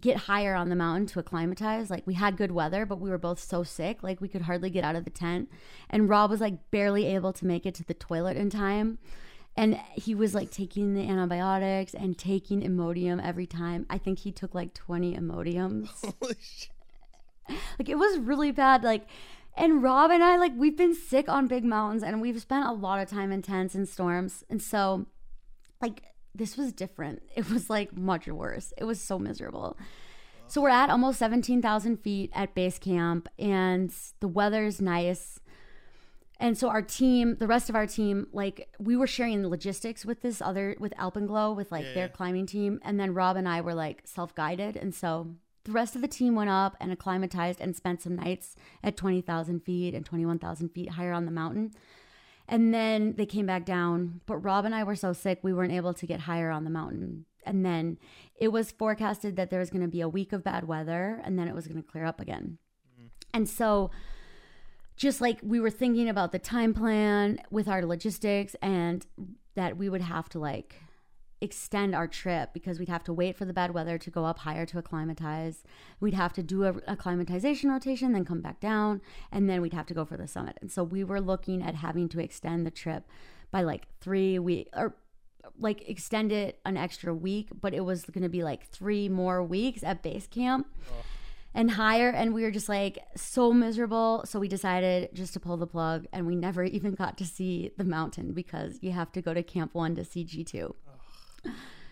get 0.00 0.16
higher 0.16 0.54
on 0.54 0.68
the 0.68 0.76
mountain 0.76 1.06
to 1.06 1.18
acclimatize. 1.18 1.90
Like 1.90 2.06
we 2.06 2.14
had 2.14 2.36
good 2.36 2.52
weather, 2.52 2.86
but 2.86 3.00
we 3.00 3.10
were 3.10 3.18
both 3.18 3.38
so 3.38 3.62
sick, 3.62 4.02
like 4.02 4.20
we 4.20 4.28
could 4.28 4.42
hardly 4.42 4.70
get 4.70 4.84
out 4.84 4.96
of 4.96 5.04
the 5.04 5.10
tent. 5.10 5.50
And 5.90 6.08
Rob 6.08 6.30
was 6.30 6.40
like 6.40 6.70
barely 6.70 7.06
able 7.06 7.32
to 7.34 7.46
make 7.46 7.66
it 7.66 7.74
to 7.76 7.84
the 7.84 7.94
toilet 7.94 8.36
in 8.36 8.50
time. 8.50 8.98
And 9.54 9.78
he 9.92 10.14
was 10.14 10.34
like 10.34 10.50
taking 10.50 10.94
the 10.94 11.06
antibiotics 11.06 11.92
and 11.92 12.16
taking 12.16 12.62
Imodium 12.62 13.22
every 13.22 13.46
time. 13.46 13.84
I 13.90 13.98
think 13.98 14.20
he 14.20 14.32
took 14.32 14.54
like 14.54 14.72
20 14.72 15.14
Imodiums 15.14 15.90
Holy 16.20 16.36
shit. 16.40 16.70
like 17.78 17.88
it 17.88 17.96
was 17.98 18.18
really 18.18 18.50
bad 18.50 18.82
like 18.84 19.06
and 19.56 19.82
rob 19.82 20.10
and 20.10 20.22
i 20.22 20.36
like 20.36 20.52
we've 20.56 20.76
been 20.76 20.94
sick 20.94 21.28
on 21.28 21.46
big 21.48 21.64
mountains 21.64 22.02
and 22.02 22.20
we've 22.22 22.40
spent 22.40 22.64
a 22.66 22.72
lot 22.72 23.00
of 23.00 23.08
time 23.10 23.32
in 23.32 23.42
tents 23.42 23.74
and 23.74 23.88
storms 23.88 24.44
and 24.48 24.62
so 24.62 25.04
like 25.82 26.02
this 26.34 26.56
was 26.56 26.72
different 26.72 27.22
it 27.36 27.48
was 27.50 27.68
like 27.70 27.96
much 27.96 28.26
worse 28.28 28.72
it 28.78 28.84
was 28.84 29.00
so 29.00 29.18
miserable 29.18 29.76
So 30.48 30.60
we're 30.60 30.68
at 30.82 30.90
almost 30.90 31.18
17,000 31.18 31.96
feet 31.98 32.30
at 32.34 32.54
base 32.54 32.78
camp, 32.78 33.26
and 33.38 33.90
the 34.20 34.28
weather's 34.28 34.82
nice. 34.82 35.40
And 36.38 36.58
so 36.58 36.68
our 36.68 36.82
team, 36.82 37.36
the 37.38 37.46
rest 37.46 37.70
of 37.70 37.74
our 37.76 37.86
team, 37.86 38.26
like 38.32 38.68
we 38.78 38.94
were 38.96 39.06
sharing 39.06 39.40
the 39.40 39.48
logistics 39.48 40.04
with 40.04 40.20
this 40.20 40.42
other, 40.42 40.76
with 40.78 40.92
Alpenglow, 40.98 41.54
with 41.56 41.72
like 41.72 41.84
Yeah, 41.86 41.94
their 41.94 42.06
yeah. 42.06 42.16
climbing 42.18 42.44
team. 42.46 42.80
And 42.82 42.98
then 43.00 43.14
Rob 43.14 43.36
and 43.36 43.48
I 43.48 43.60
were 43.62 43.74
like 43.74 44.02
self 44.04 44.34
guided. 44.34 44.76
And 44.76 44.94
so 44.94 45.36
the 45.64 45.72
rest 45.72 45.94
of 45.96 46.02
the 46.02 46.08
team 46.08 46.34
went 46.34 46.50
up 46.50 46.76
and 46.80 46.92
acclimatized 46.92 47.60
and 47.60 47.74
spent 47.74 48.02
some 48.02 48.16
nights 48.16 48.54
at 48.82 48.96
20,000 48.96 49.60
feet 49.60 49.94
and 49.94 50.04
21,000 50.04 50.68
feet 50.70 50.90
higher 50.90 51.12
on 51.14 51.24
the 51.24 51.30
mountain. 51.32 51.70
And 52.52 52.74
then 52.74 53.14
they 53.16 53.24
came 53.24 53.46
back 53.46 53.64
down. 53.64 54.20
But 54.26 54.36
Rob 54.36 54.66
and 54.66 54.74
I 54.74 54.84
were 54.84 54.94
so 54.94 55.14
sick, 55.14 55.38
we 55.40 55.54
weren't 55.54 55.72
able 55.72 55.94
to 55.94 56.06
get 56.06 56.20
higher 56.20 56.50
on 56.50 56.64
the 56.64 56.70
mountain. 56.70 57.24
And 57.46 57.64
then 57.64 57.96
it 58.38 58.48
was 58.48 58.70
forecasted 58.70 59.36
that 59.36 59.48
there 59.48 59.58
was 59.58 59.70
going 59.70 59.80
to 59.80 59.88
be 59.88 60.02
a 60.02 60.08
week 60.08 60.34
of 60.34 60.44
bad 60.44 60.68
weather 60.68 61.22
and 61.24 61.38
then 61.38 61.48
it 61.48 61.54
was 61.54 61.66
going 61.66 61.82
to 61.82 61.88
clear 61.88 62.04
up 62.04 62.20
again. 62.20 62.58
Mm-hmm. 62.92 63.06
And 63.32 63.48
so, 63.48 63.90
just 64.96 65.22
like 65.22 65.40
we 65.42 65.60
were 65.60 65.70
thinking 65.70 66.10
about 66.10 66.30
the 66.30 66.38
time 66.38 66.74
plan 66.74 67.38
with 67.50 67.68
our 67.68 67.86
logistics 67.86 68.54
and 68.60 69.06
that 69.54 69.78
we 69.78 69.88
would 69.88 70.02
have 70.02 70.28
to 70.28 70.38
like 70.38 70.76
extend 71.42 71.94
our 71.94 72.06
trip 72.06 72.50
because 72.52 72.78
we'd 72.78 72.88
have 72.88 73.04
to 73.04 73.12
wait 73.12 73.36
for 73.36 73.44
the 73.44 73.52
bad 73.52 73.74
weather 73.74 73.98
to 73.98 74.10
go 74.10 74.24
up 74.24 74.40
higher 74.40 74.64
to 74.66 74.78
acclimatize. 74.78 75.64
We'd 76.00 76.14
have 76.14 76.32
to 76.34 76.42
do 76.42 76.64
a 76.64 76.74
acclimatization 76.86 77.70
rotation, 77.70 78.12
then 78.12 78.24
come 78.24 78.40
back 78.40 78.60
down, 78.60 79.00
and 79.30 79.50
then 79.50 79.60
we'd 79.60 79.72
have 79.72 79.86
to 79.86 79.94
go 79.94 80.04
for 80.04 80.16
the 80.16 80.28
summit. 80.28 80.58
And 80.60 80.70
so 80.70 80.84
we 80.84 81.04
were 81.04 81.20
looking 81.20 81.62
at 81.62 81.74
having 81.74 82.08
to 82.10 82.20
extend 82.20 82.64
the 82.64 82.70
trip 82.70 83.08
by 83.50 83.62
like 83.62 83.86
three 84.00 84.38
weeks 84.38 84.70
or 84.74 84.94
like 85.58 85.88
extend 85.88 86.32
it 86.32 86.60
an 86.64 86.76
extra 86.76 87.14
week, 87.14 87.48
but 87.60 87.74
it 87.74 87.80
was 87.80 88.04
going 88.04 88.22
to 88.22 88.28
be 88.28 88.42
like 88.42 88.68
three 88.68 89.08
more 89.08 89.42
weeks 89.42 89.82
at 89.82 90.02
base 90.02 90.26
camp 90.26 90.66
and 91.54 91.72
higher. 91.72 92.10
And 92.10 92.34
we 92.34 92.42
were 92.42 92.50
just 92.50 92.68
like 92.68 92.98
so 93.16 93.52
miserable. 93.52 94.22
So 94.26 94.38
we 94.38 94.48
decided 94.48 95.10
just 95.12 95.32
to 95.34 95.40
pull 95.40 95.56
the 95.56 95.66
plug, 95.66 96.06
and 96.12 96.26
we 96.26 96.36
never 96.36 96.64
even 96.78 96.94
got 96.94 97.18
to 97.18 97.24
see 97.24 97.70
the 97.76 97.84
mountain 97.84 98.32
because 98.32 98.78
you 98.80 98.92
have 98.92 99.12
to 99.12 99.22
go 99.22 99.34
to 99.34 99.42
Camp 99.42 99.74
One 99.74 99.94
to 99.96 100.04
see 100.04 100.24
G2. 100.24 100.74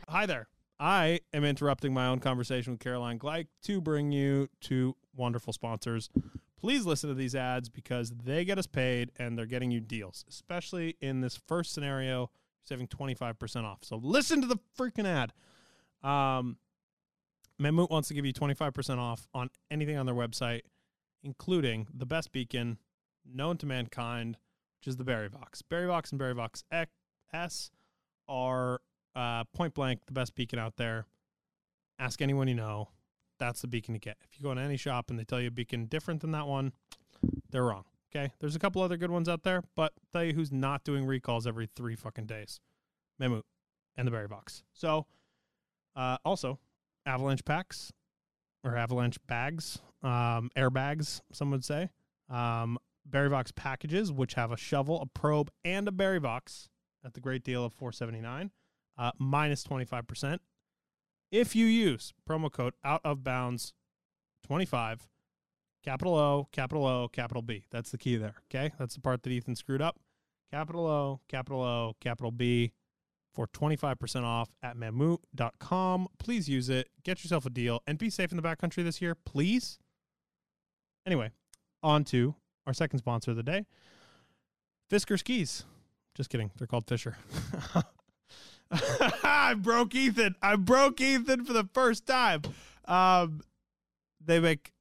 Hi 0.09 0.27
there. 0.27 0.49
I 0.79 1.21
am 1.33 1.45
interrupting 1.45 1.93
my 1.93 2.07
own 2.07 2.21
conversation 2.21 2.73
with 2.73 2.81
Caroline 2.81 3.19
Gleich 3.19 3.49
to 3.65 3.81
bring 3.81 4.13
you 4.13 4.49
two 4.61 4.97
wonderful 5.15 5.53
sponsors. 5.53 6.09
Please 6.59 6.87
listen 6.87 7.09
to 7.09 7.15
these 7.15 7.35
ads 7.35 7.69
because 7.69 8.11
they 8.25 8.45
get 8.45 8.59
us 8.59 8.67
paid 8.67 9.13
and 9.19 9.39
they're 9.39 9.47
getting 9.47 9.71
you 9.71 9.81
deals, 9.81 10.25
especially 10.29 10.97
in 11.01 11.21
this 11.21 11.37
first 11.47 11.73
scenario, 11.73 12.31
saving 12.65 12.89
25% 12.89 13.65
off. 13.65 13.79
So 13.83 14.01
listen 14.03 14.41
to 14.41 14.47
the 14.47 14.59
freaking 14.79 15.07
ad. 15.07 15.33
Um, 16.03 16.57
Mammut 17.61 17.91
wants 17.91 18.09
to 18.09 18.15
give 18.15 18.25
you 18.25 18.33
25% 18.33 18.99
off 18.99 19.29
on 19.35 19.51
anything 19.71 19.97
on 19.97 20.07
their 20.07 20.15
website, 20.15 20.63
including 21.23 21.87
the 21.93 22.07
best 22.07 22.33
beacon 22.33 22.79
known 23.25 23.59
to 23.59 23.67
mankind, 23.67 24.39
which 24.79 24.89
is 24.89 24.97
the 24.97 25.05
Barryvox. 25.05 25.63
Berry 25.69 25.87
Box 25.87 26.11
and 26.11 26.21
Barryvox 26.21 26.63
S 27.33 27.71
are 28.29 28.81
uh, 29.15 29.45
point 29.55 29.75
blank 29.75 30.07
the 30.07 30.13
best 30.13 30.35
beacon 30.35 30.59
out 30.59 30.77
there. 30.77 31.07
Ask 31.99 32.23
anyone 32.23 32.49
you 32.49 32.55
know. 32.55 32.89
That's 33.39 33.63
the 33.63 33.69
beacon 33.69 33.95
to 33.95 34.01
get. 34.01 34.19
If 34.23 34.39
you 34.39 34.43
go 34.43 34.51
into 34.51 34.63
any 34.63 34.77
shop 34.77 35.11
and 35.11 35.19
they 35.19 35.25
tell 35.25 35.41
you 35.41 35.49
a 35.49 35.53
beacon 35.53 35.87
different 35.87 36.21
than 36.21 36.33
that 36.33 36.47
one, 36.47 36.73
they're 37.51 37.65
wrong. 37.65 37.85
Okay. 38.15 38.33
There's 38.41 38.57
a 38.57 38.59
couple 38.59 38.83
other 38.83 38.97
good 38.97 39.11
ones 39.11 39.29
out 39.29 39.45
there, 39.45 39.63
but 39.77 39.93
tell 40.13 40.25
you 40.25 40.35
who's 40.35 40.53
not 40.53 40.85
doing 40.85 41.07
recalls 41.07 41.47
every 41.47 41.69
three 41.75 41.97
fucking 41.97 42.27
days. 42.27 42.61
Mammut 43.21 43.43
and 43.97 44.07
the 44.07 44.13
Barryvox. 44.13 44.63
So, 44.73 45.07
uh, 45.97 46.19
also, 46.25 46.59
avalanche 47.07 47.45
packs 47.45 47.93
or 48.65 48.77
avalanche 48.77 49.19
bags, 49.27 49.79
um, 50.03 50.51
airbags, 50.57 51.21
some 51.33 51.51
would 51.51 51.65
say. 51.65 51.89
Um, 52.29 52.79
Barryvox 53.09 53.55
packages, 53.55 54.13
which 54.13 54.35
have 54.35 54.53
a 54.53 54.57
shovel, 54.57 55.01
a 55.01 55.07
probe, 55.07 55.51
and 55.65 55.89
a 55.89 55.91
Barryvox 55.91 56.69
at 57.05 57.15
the 57.15 57.21
great 57.21 57.43
deal 57.43 57.65
of 57.65 57.73
479 57.73 58.51
uh, 59.01 59.13
minus 59.19 59.65
25%. 59.65 60.39
If 61.33 61.57
you 61.57 61.67
use 61.67 62.13
promo 62.29 62.53
code 62.53 62.75
out 62.85 63.01
of 63.03 63.25
bounds 63.25 63.73
25, 64.47 65.09
capital 65.83 66.15
O, 66.15 66.49
capital 66.53 66.87
O, 66.87 67.09
capital 67.09 67.43
B. 67.43 67.65
That's 67.71 67.91
the 67.91 67.99
key 67.99 68.17
there. 68.17 68.35
Okay. 68.51 68.73
That's 68.79 68.95
the 68.95 69.01
part 69.01 69.23
that 69.23 69.31
Ethan 69.31 69.57
screwed 69.57 69.81
up. 69.81 69.99
Capital 70.53 70.87
O, 70.87 71.21
capital 71.29 71.63
O, 71.63 71.97
capital 72.01 72.31
B 72.31 72.73
for 73.33 73.47
25% 73.47 74.25
off 74.25 74.51
at 74.63 74.77
mammut.com. 74.77 76.09
Please 76.19 76.49
use 76.49 76.69
it. 76.69 76.89
Get 77.05 77.25
yourself 77.25 77.47
a 77.47 77.51
deal 77.51 77.83
and 77.87 77.97
be 77.97 78.11
safe 78.11 78.33
in 78.33 78.37
the 78.37 78.43
backcountry 78.43 78.85
this 78.85 79.01
year, 79.01 79.15
please. 79.15 79.79
Anyway, 81.07 81.31
on 81.83 82.05
to 82.05 82.35
our 82.67 82.75
second 82.75 82.99
sponsor 82.99 83.31
of 83.31 83.37
the 83.37 83.43
day 83.43 83.65
Fisker 84.91 85.19
Skis. 85.19 85.65
Just 86.17 86.29
kidding. 86.29 86.51
They're 86.59 86.67
called 86.67 86.87
Fischer. 86.87 87.17
I 89.25 89.55
broke 89.55 89.95
Ethan. 89.95 90.37
I 90.43 90.57
broke 90.57 91.01
Ethan 91.01 91.45
for 91.45 91.53
the 91.53 91.69
first 91.73 92.07
time. 92.07 92.43
Um, 92.85 93.41
they 94.25 94.41
make 94.41 94.73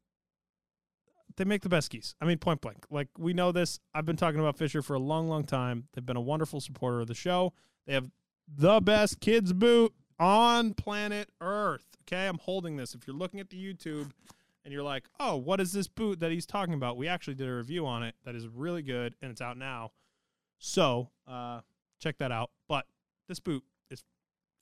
they 1.37 1.45
make 1.45 1.61
the 1.61 1.69
best 1.69 1.85
skis. 1.85 2.15
I 2.21 2.25
mean, 2.25 2.37
point 2.37 2.61
blank. 2.61 2.85
Like 2.89 3.07
we 3.17 3.33
know 3.33 3.51
this. 3.51 3.79
I've 3.93 4.05
been 4.05 4.17
talking 4.17 4.39
about 4.39 4.57
Fischer 4.57 4.81
for 4.81 4.93
a 4.93 4.99
long, 4.99 5.29
long 5.29 5.43
time. 5.43 5.87
They've 5.93 6.05
been 6.05 6.17
a 6.17 6.21
wonderful 6.21 6.59
supporter 6.59 6.99
of 6.99 7.07
the 7.07 7.15
show. 7.15 7.53
They 7.87 7.93
have 7.93 8.09
the 8.47 8.81
best 8.81 9.21
kids 9.21 9.53
boot 9.53 9.93
on 10.19 10.73
planet 10.73 11.29
Earth. 11.41 11.85
Okay, 12.03 12.27
I'm 12.27 12.39
holding 12.39 12.75
this. 12.75 12.93
If 12.93 13.07
you're 13.07 13.15
looking 13.15 13.39
at 13.39 13.49
the 13.49 13.57
YouTube 13.57 14.11
and 14.65 14.73
you're 14.73 14.83
like, 14.83 15.05
"Oh, 15.19 15.37
what 15.37 15.61
is 15.61 15.71
this 15.71 15.87
boot 15.87 16.19
that 16.19 16.31
he's 16.31 16.45
talking 16.45 16.73
about?" 16.73 16.97
We 16.97 17.07
actually 17.07 17.35
did 17.35 17.47
a 17.47 17.55
review 17.55 17.87
on 17.87 18.03
it 18.03 18.15
that 18.25 18.35
is 18.35 18.47
really 18.47 18.81
good 18.81 19.15
and 19.21 19.31
it's 19.31 19.41
out 19.41 19.57
now. 19.57 19.91
So, 20.57 21.09
uh, 21.25 21.61
check 21.99 22.17
that 22.17 22.31
out. 22.31 22.51
But 22.67 22.85
this 23.29 23.39
boot 23.39 23.63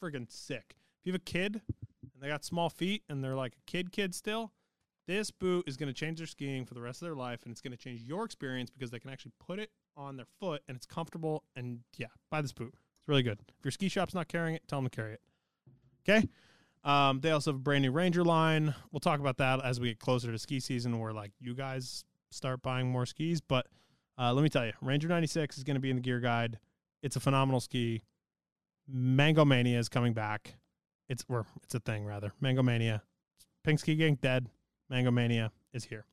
friggin' 0.02 0.32
sick. 0.32 0.76
If 1.00 1.06
you 1.06 1.14
have 1.14 1.22
a 1.22 1.24
kid 1.24 1.62
and 2.02 2.22
they 2.22 2.28
got 2.28 2.44
small 2.44 2.70
feet 2.70 3.04
and 3.10 3.24
they're 3.24 3.36
like 3.36 3.54
a 3.54 3.72
kid 3.72 3.92
kid 3.92 4.16
still, 4.16 4.52
this 5.08 5.32
boot 5.32 5.64
is 5.68 5.78
going 5.78 5.88
to 5.88 5.94
change 5.94 6.18
their 6.18 6.28
skiing 6.28 6.66
for 6.66 6.74
the 6.74 6.82
rest 6.82 7.02
of 7.02 7.08
their 7.08 7.16
life 7.16 7.44
and 7.44 7.52
it's 7.52 7.62
going 7.62 7.72
to 7.72 7.78
change 7.78 8.02
your 8.02 8.26
experience 8.26 8.70
because 8.70 8.92
they 8.92 9.00
can 9.00 9.10
actually 9.10 9.32
put 9.46 9.60
it 9.60 9.72
on 9.96 10.18
their 10.18 10.26
foot 10.40 10.62
and 10.68 10.76
it's 10.76 10.86
comfortable 10.86 11.44
and 11.56 11.80
yeah, 11.98 12.08
buy 12.30 12.42
this 12.42 12.52
boot. 12.52 12.74
It's 12.74 13.08
really 13.08 13.24
good. 13.24 13.40
If 13.58 13.66
your 13.66 13.72
ski 13.72 13.88
shop's 13.88 14.14
not 14.14 14.28
carrying 14.28 14.56
it, 14.56 14.68
tell 14.68 14.80
them 14.80 14.90
to 14.90 14.96
carry 14.96 15.14
it. 15.14 15.22
Okay? 16.08 16.28
Um, 16.84 17.20
they 17.22 17.32
also 17.32 17.52
have 17.52 17.60
a 17.60 17.64
brand 17.64 17.84
new 17.84 17.92
Ranger 17.92 18.24
line. 18.24 18.74
We'll 18.92 19.00
talk 19.00 19.20
about 19.20 19.38
that 19.38 19.64
as 19.64 19.80
we 19.80 19.90
get 19.90 20.00
closer 20.00 20.32
to 20.32 20.38
ski 20.38 20.60
season 20.60 21.00
where 21.00 21.14
like 21.14 21.32
you 21.40 21.54
guys 21.54 22.04
start 22.30 22.62
buying 22.62 22.90
more 22.90 23.06
skis, 23.06 23.42
but 23.42 23.68
uh, 24.20 24.34
let 24.34 24.42
me 24.42 24.50
tell 24.50 24.66
you, 24.66 24.74
Ranger 24.82 25.08
96 25.08 25.58
is 25.58 25.64
going 25.64 25.76
to 25.76 25.82
be 25.82 25.90
in 25.90 25.96
the 25.98 26.02
gear 26.02 26.20
guide. 26.20 26.60
It's 27.04 27.16
a 27.16 27.20
phenomenal 27.20 27.60
ski. 27.60 28.02
Mango 28.88 29.46
Mania 29.46 29.80
is 29.80 29.90
coming 29.90 30.14
back. 30.14 30.56
It's 31.10 31.24
or 31.30 31.46
it's 31.64 31.76
a 31.76 31.80
thing 31.80 32.06
rather. 32.06 32.34
Mango 32.40 32.64
Mania. 32.64 33.04
Pink 33.64 33.80
Ski 33.80 33.96
Gang 33.96 34.18
dead. 34.22 34.50
Mango 34.90 35.12
Mania 35.12 35.52
is 35.74 35.86
here. 35.86 36.06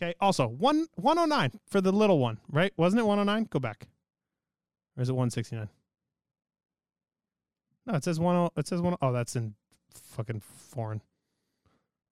Okay. 0.00 0.14
Also, 0.20 0.46
one 0.46 0.86
109 0.96 1.60
for 1.66 1.80
the 1.80 1.92
little 1.92 2.18
one, 2.18 2.38
right? 2.50 2.72
Wasn't 2.76 2.98
it 2.98 3.04
109? 3.04 3.48
Go 3.50 3.58
back. 3.58 3.88
Or 4.96 5.02
is 5.02 5.08
it 5.08 5.12
169? 5.12 5.68
No, 7.86 7.94
it 7.94 8.04
says 8.04 8.18
10 8.18 8.48
it 8.56 8.68
says 8.68 8.80
10 8.80 8.96
Oh, 9.00 9.12
that's 9.12 9.36
in 9.36 9.54
fucking 9.92 10.40
foreign. 10.40 11.00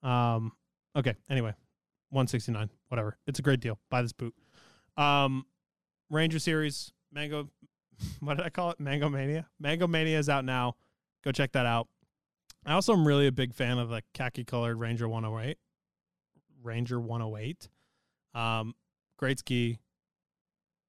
Um 0.03 0.53
okay, 0.97 1.15
anyway. 1.29 1.55
169, 2.11 2.71
whatever. 2.89 3.19
It's 3.27 3.39
a 3.39 3.43
great 3.43 3.61
deal. 3.61 3.79
Buy 3.91 4.03
this 4.03 4.13
boot. 4.13 4.35
Um 4.97 5.47
Ranger 6.11 6.39
series, 6.39 6.93
Mango 7.13 7.49
what 8.21 8.37
did 8.37 8.47
I 8.47 8.51
call 8.51 8.71
it? 8.71 8.81
Mango 8.81 9.09
Mania. 9.09 9.47
Mango 9.59 9.87
Mania 9.87 10.19
is 10.19 10.29
out 10.29 10.45
now. 10.45 10.77
Go 11.25 11.33
check 11.33 11.53
that 11.53 11.67
out. 11.67 11.89
I 12.65 12.73
also 12.73 12.93
am 12.93 13.07
really 13.07 13.27
a 13.27 13.33
big 13.33 13.55
fan 13.55 13.79
of 13.79 13.89
the 13.89 14.03
khaki 14.13 14.45
colored 14.45 14.77
Ranger 14.79 15.09
108. 15.09 15.59
Ranger 16.63 17.01
108. 17.01 17.69
Um, 18.35 18.75
great 19.17 19.39
ski. 19.39 19.79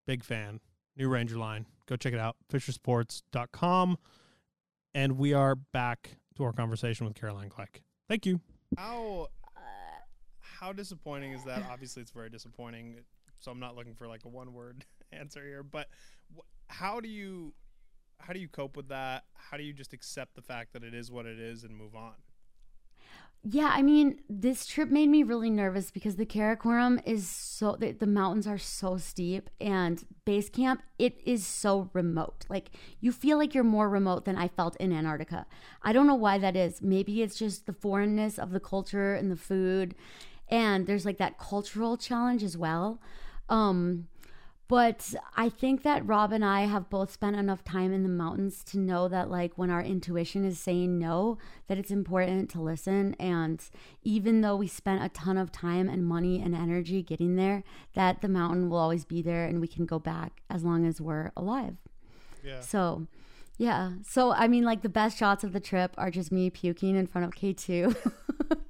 Big 0.06 0.24
fan. 0.24 0.60
New 0.96 1.10
Ranger 1.10 1.38
line. 1.38 1.66
Go 1.86 1.96
check 1.96 2.14
it 2.14 2.20
out. 2.20 2.36
Fischersports.com. 2.52 3.98
And 4.94 5.18
we 5.18 5.34
are 5.34 5.56
back 5.56 6.18
to 6.36 6.44
our 6.44 6.54
conversation 6.54 7.06
with 7.06 7.16
Caroline 7.16 7.50
Gleich. 7.50 7.82
Thank 8.08 8.26
you. 8.26 8.42
How 8.76 9.28
how 10.60 10.74
disappointing 10.74 11.34
is 11.34 11.44
that? 11.44 11.64
Obviously, 11.70 12.02
it's 12.02 12.12
very 12.12 12.30
disappointing. 12.30 12.96
So 13.40 13.52
I'm 13.52 13.60
not 13.60 13.76
looking 13.76 13.94
for 13.94 14.08
like 14.08 14.26
a 14.26 14.28
one 14.28 14.54
word 14.54 14.86
answer 15.12 15.44
here, 15.46 15.64
but 15.64 15.88
how 16.68 17.00
do 17.00 17.10
you 17.10 17.54
how 18.20 18.34
do 18.34 18.40
you 18.40 18.48
cope 18.48 18.76
with 18.76 18.90
that? 18.90 19.26
How 19.34 19.58
do 19.58 19.64
you 19.64 19.74
just 19.74 19.94
accept 19.94 20.36
the 20.36 20.42
fact 20.42 20.74
that 20.74 20.84
it 20.84 20.94
is 20.94 21.12
what 21.12 21.26
it 21.26 21.40
is 21.40 21.64
and 21.64 21.76
move 21.76 21.96
on? 21.96 22.14
Yeah, 23.50 23.72
I 23.74 23.82
mean, 23.82 24.20
this 24.30 24.66
trip 24.66 24.90
made 24.90 25.08
me 25.08 25.24
really 25.24 25.50
nervous 25.50 25.90
because 25.92 26.18
the 26.18 26.26
Karakoram 26.26 27.02
is 27.06 27.30
so 27.30 27.78
the, 27.80 27.94
the 27.94 28.08
mountains 28.08 28.46
are 28.46 28.58
so 28.58 28.98
steep 28.98 29.50
and 29.62 30.04
base 30.26 30.50
camp 30.50 30.82
it 31.00 31.22
is 31.26 31.46
so 31.46 31.90
remote. 31.94 32.46
Like 32.50 32.72
you 33.00 33.12
feel 33.12 33.38
like 33.38 33.54
you're 33.54 33.64
more 33.64 33.90
remote 33.90 34.26
than 34.26 34.36
I 34.36 34.50
felt 34.50 34.76
in 34.78 34.92
Antarctica. 34.92 35.46
I 35.82 35.94
don't 35.94 36.08
know 36.08 36.16
why 36.16 36.38
that 36.40 36.58
is. 36.58 36.82
Maybe 36.82 37.22
it's 37.22 37.38
just 37.38 37.68
the 37.68 37.74
foreignness 37.74 38.38
of 38.38 38.52
the 38.52 38.60
culture 38.60 39.14
and 39.14 39.32
the 39.32 39.38
food 39.38 39.96
and 40.50 40.88
there's 40.88 41.06
like 41.06 41.18
that 41.18 41.38
cultural 41.38 41.96
challenge 41.96 42.44
as 42.44 42.58
well. 42.58 43.00
Um 43.48 44.08
but 44.68 45.14
I 45.36 45.48
think 45.48 45.84
that 45.84 46.06
Rob 46.06 46.34
and 46.34 46.44
I 46.44 46.62
have 46.62 46.90
both 46.90 47.12
spent 47.12 47.38
enough 47.38 47.64
time 47.64 47.94
in 47.94 48.04
the 48.04 48.10
mountains 48.10 48.66
to 48.66 48.78
know 48.80 49.08
that, 49.08 49.30
like, 49.30 49.58
when 49.58 49.70
our 49.70 49.82
intuition 49.82 50.44
is 50.44 50.60
saying 50.60 51.00
no, 51.00 51.38
that 51.68 51.78
it's 51.78 51.92
important 51.92 52.50
to 52.52 52.62
listen. 52.62 53.16
And 53.18 53.64
even 54.04 54.42
though 54.42 54.58
we 54.58 54.68
spent 54.68 55.04
a 55.04 55.10
ton 55.10 55.38
of 55.38 55.54
time 55.54 55.88
and 55.88 56.06
money 56.06 56.42
and 56.42 56.54
energy 56.54 57.02
getting 57.02 57.38
there, 57.38 57.64
that 57.94 58.22
the 58.22 58.28
mountain 58.28 58.70
will 58.70 58.78
always 58.78 59.06
be 59.06 59.22
there 59.22 59.46
and 59.46 59.62
we 59.62 59.68
can 59.70 59.86
go 59.86 60.00
back 60.00 60.42
as 60.50 60.66
long 60.66 60.86
as 60.86 61.00
we're 61.00 61.32
alive. 61.38 61.78
Yeah. 62.44 62.60
So, 62.60 63.08
yeah. 63.58 63.94
So, 64.06 64.34
I 64.34 64.50
mean, 64.50 64.66
like, 64.66 64.82
the 64.82 64.90
best 64.90 65.18
shots 65.18 65.46
of 65.46 65.54
the 65.54 65.62
trip 65.62 65.94
are 65.98 66.12
just 66.12 66.30
me 66.30 66.50
puking 66.50 66.98
in 66.98 67.08
front 67.08 67.26
of 67.26 67.32
K2. 67.40 67.96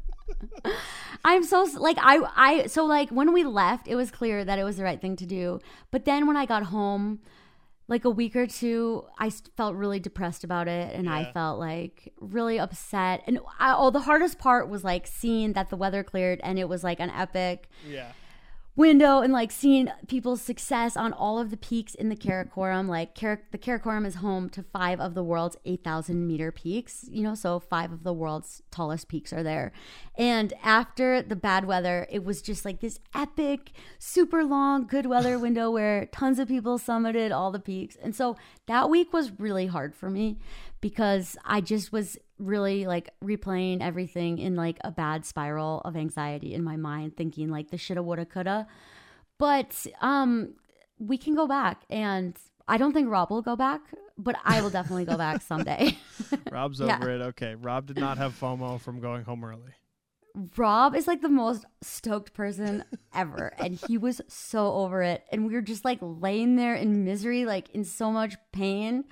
I'm 1.25 1.43
so 1.43 1.67
like 1.77 1.97
I 1.99 2.19
I 2.35 2.67
so 2.67 2.85
like 2.85 3.09
when 3.09 3.33
we 3.33 3.43
left, 3.43 3.87
it 3.87 3.95
was 3.95 4.11
clear 4.11 4.45
that 4.45 4.59
it 4.59 4.63
was 4.63 4.77
the 4.77 4.83
right 4.83 4.99
thing 4.99 5.15
to 5.17 5.25
do. 5.25 5.59
But 5.91 6.05
then 6.05 6.27
when 6.27 6.37
I 6.37 6.45
got 6.45 6.63
home, 6.63 7.19
like 7.87 8.05
a 8.05 8.09
week 8.09 8.35
or 8.35 8.47
two, 8.47 9.05
I 9.17 9.29
felt 9.29 9.75
really 9.75 9.99
depressed 9.99 10.43
about 10.43 10.67
it, 10.67 10.93
and 10.93 11.09
I 11.09 11.31
felt 11.31 11.59
like 11.59 12.13
really 12.19 12.59
upset. 12.59 13.23
And 13.27 13.39
I, 13.59 13.75
oh, 13.77 13.91
the 13.91 14.01
hardest 14.01 14.39
part 14.39 14.69
was 14.69 14.83
like 14.83 15.07
seeing 15.07 15.53
that 15.53 15.69
the 15.69 15.77
weather 15.77 16.03
cleared, 16.03 16.39
and 16.43 16.59
it 16.59 16.67
was 16.67 16.83
like 16.83 16.99
an 16.99 17.09
epic 17.09 17.69
Yeah. 17.87 18.11
Window 18.77 19.21
and 19.21 19.33
like 19.33 19.51
seeing 19.51 19.89
people's 20.07 20.41
success 20.41 20.95
on 20.95 21.11
all 21.11 21.39
of 21.39 21.49
the 21.49 21.57
peaks 21.57 21.95
in 21.95 22.09
the 22.09 22.15
Karakoram. 22.15 22.87
Like 22.87 23.19
Kar- 23.19 23.41
the 23.51 23.57
Karakoram 23.57 24.05
is 24.05 24.15
home 24.15 24.49
to 24.51 24.61
five 24.61 24.99
of 24.99 25.15
the 25.15 25.23
world's 25.23 25.57
8,000 25.65 26.25
meter 26.25 26.51
peaks, 26.51 27.05
you 27.09 27.23
know, 27.23 27.33
so 27.33 27.59
five 27.59 27.91
of 27.91 28.03
the 28.03 28.13
world's 28.13 28.61
tallest 28.69 29.09
peaks 29.09 29.33
are 29.33 29.41
there. 29.41 29.71
And 30.15 30.53
after 30.63 31.23
the 31.23 31.35
bad 31.35 31.65
weather, 31.65 32.07
it 32.11 32.23
was 32.23 32.41
just 32.41 32.63
like 32.63 32.79
this 32.79 32.99
epic, 33.15 33.71
super 33.97 34.45
long, 34.45 34.85
good 34.85 35.07
weather 35.07 35.39
window 35.47 35.71
where 35.71 36.05
tons 36.05 36.37
of 36.37 36.47
people 36.47 36.77
summited 36.77 37.35
all 37.35 37.51
the 37.51 37.59
peaks. 37.59 37.97
And 38.01 38.15
so 38.15 38.37
that 38.67 38.91
week 38.91 39.11
was 39.11 39.31
really 39.39 39.65
hard 39.65 39.95
for 39.95 40.09
me 40.09 40.37
because 40.81 41.37
I 41.45 41.61
just 41.61 41.91
was 41.91 42.17
really 42.39 42.85
like 42.85 43.09
replaying 43.23 43.81
everything 43.81 44.37
in 44.37 44.55
like 44.55 44.77
a 44.83 44.91
bad 44.91 45.25
spiral 45.25 45.81
of 45.85 45.95
anxiety 45.95 46.53
in 46.53 46.63
my 46.63 46.75
mind 46.77 47.17
thinking 47.17 47.49
like 47.49 47.71
the 47.71 47.77
shoulda 47.79 48.03
woulda 48.03 48.25
coulda 48.25 48.67
but 49.39 49.87
um 50.01 50.53
we 50.99 51.17
can 51.17 51.33
go 51.33 51.47
back 51.47 51.81
and 51.89 52.37
i 52.67 52.77
don't 52.77 52.93
think 52.93 53.09
rob 53.09 53.31
will 53.31 53.41
go 53.41 53.55
back 53.55 53.81
but 54.19 54.35
i 54.45 54.61
will 54.61 54.69
definitely 54.69 55.03
go 55.03 55.17
back 55.17 55.41
someday 55.41 55.97
Rob's 56.51 56.79
Yeah. 56.79 56.97
over 56.97 57.09
it. 57.09 57.21
Okay. 57.21 57.55
Rob 57.55 57.87
did 57.87 57.97
not 57.97 58.17
have 58.19 58.33
FOMO 58.39 58.79
from 58.79 58.99
going 58.99 59.23
home 59.23 59.43
early. 59.43 59.71
rob 60.57 60.95
is 60.95 61.07
like 61.07 61.21
the 61.21 61.29
most 61.29 61.65
stoked 61.81 62.33
person 62.33 62.83
ever 63.15 63.51
and 63.57 63.73
he 63.75 63.97
was 63.97 64.21
so 64.27 64.73
over 64.73 65.01
it 65.01 65.23
and 65.31 65.47
we 65.47 65.53
were 65.53 65.61
just 65.61 65.83
like 65.85 65.97
laying 66.01 66.55
there 66.55 66.75
in 66.75 67.03
misery 67.03 67.45
like 67.45 67.69
in 67.71 67.83
so 67.83 68.11
much 68.11 68.35
pain 68.51 69.03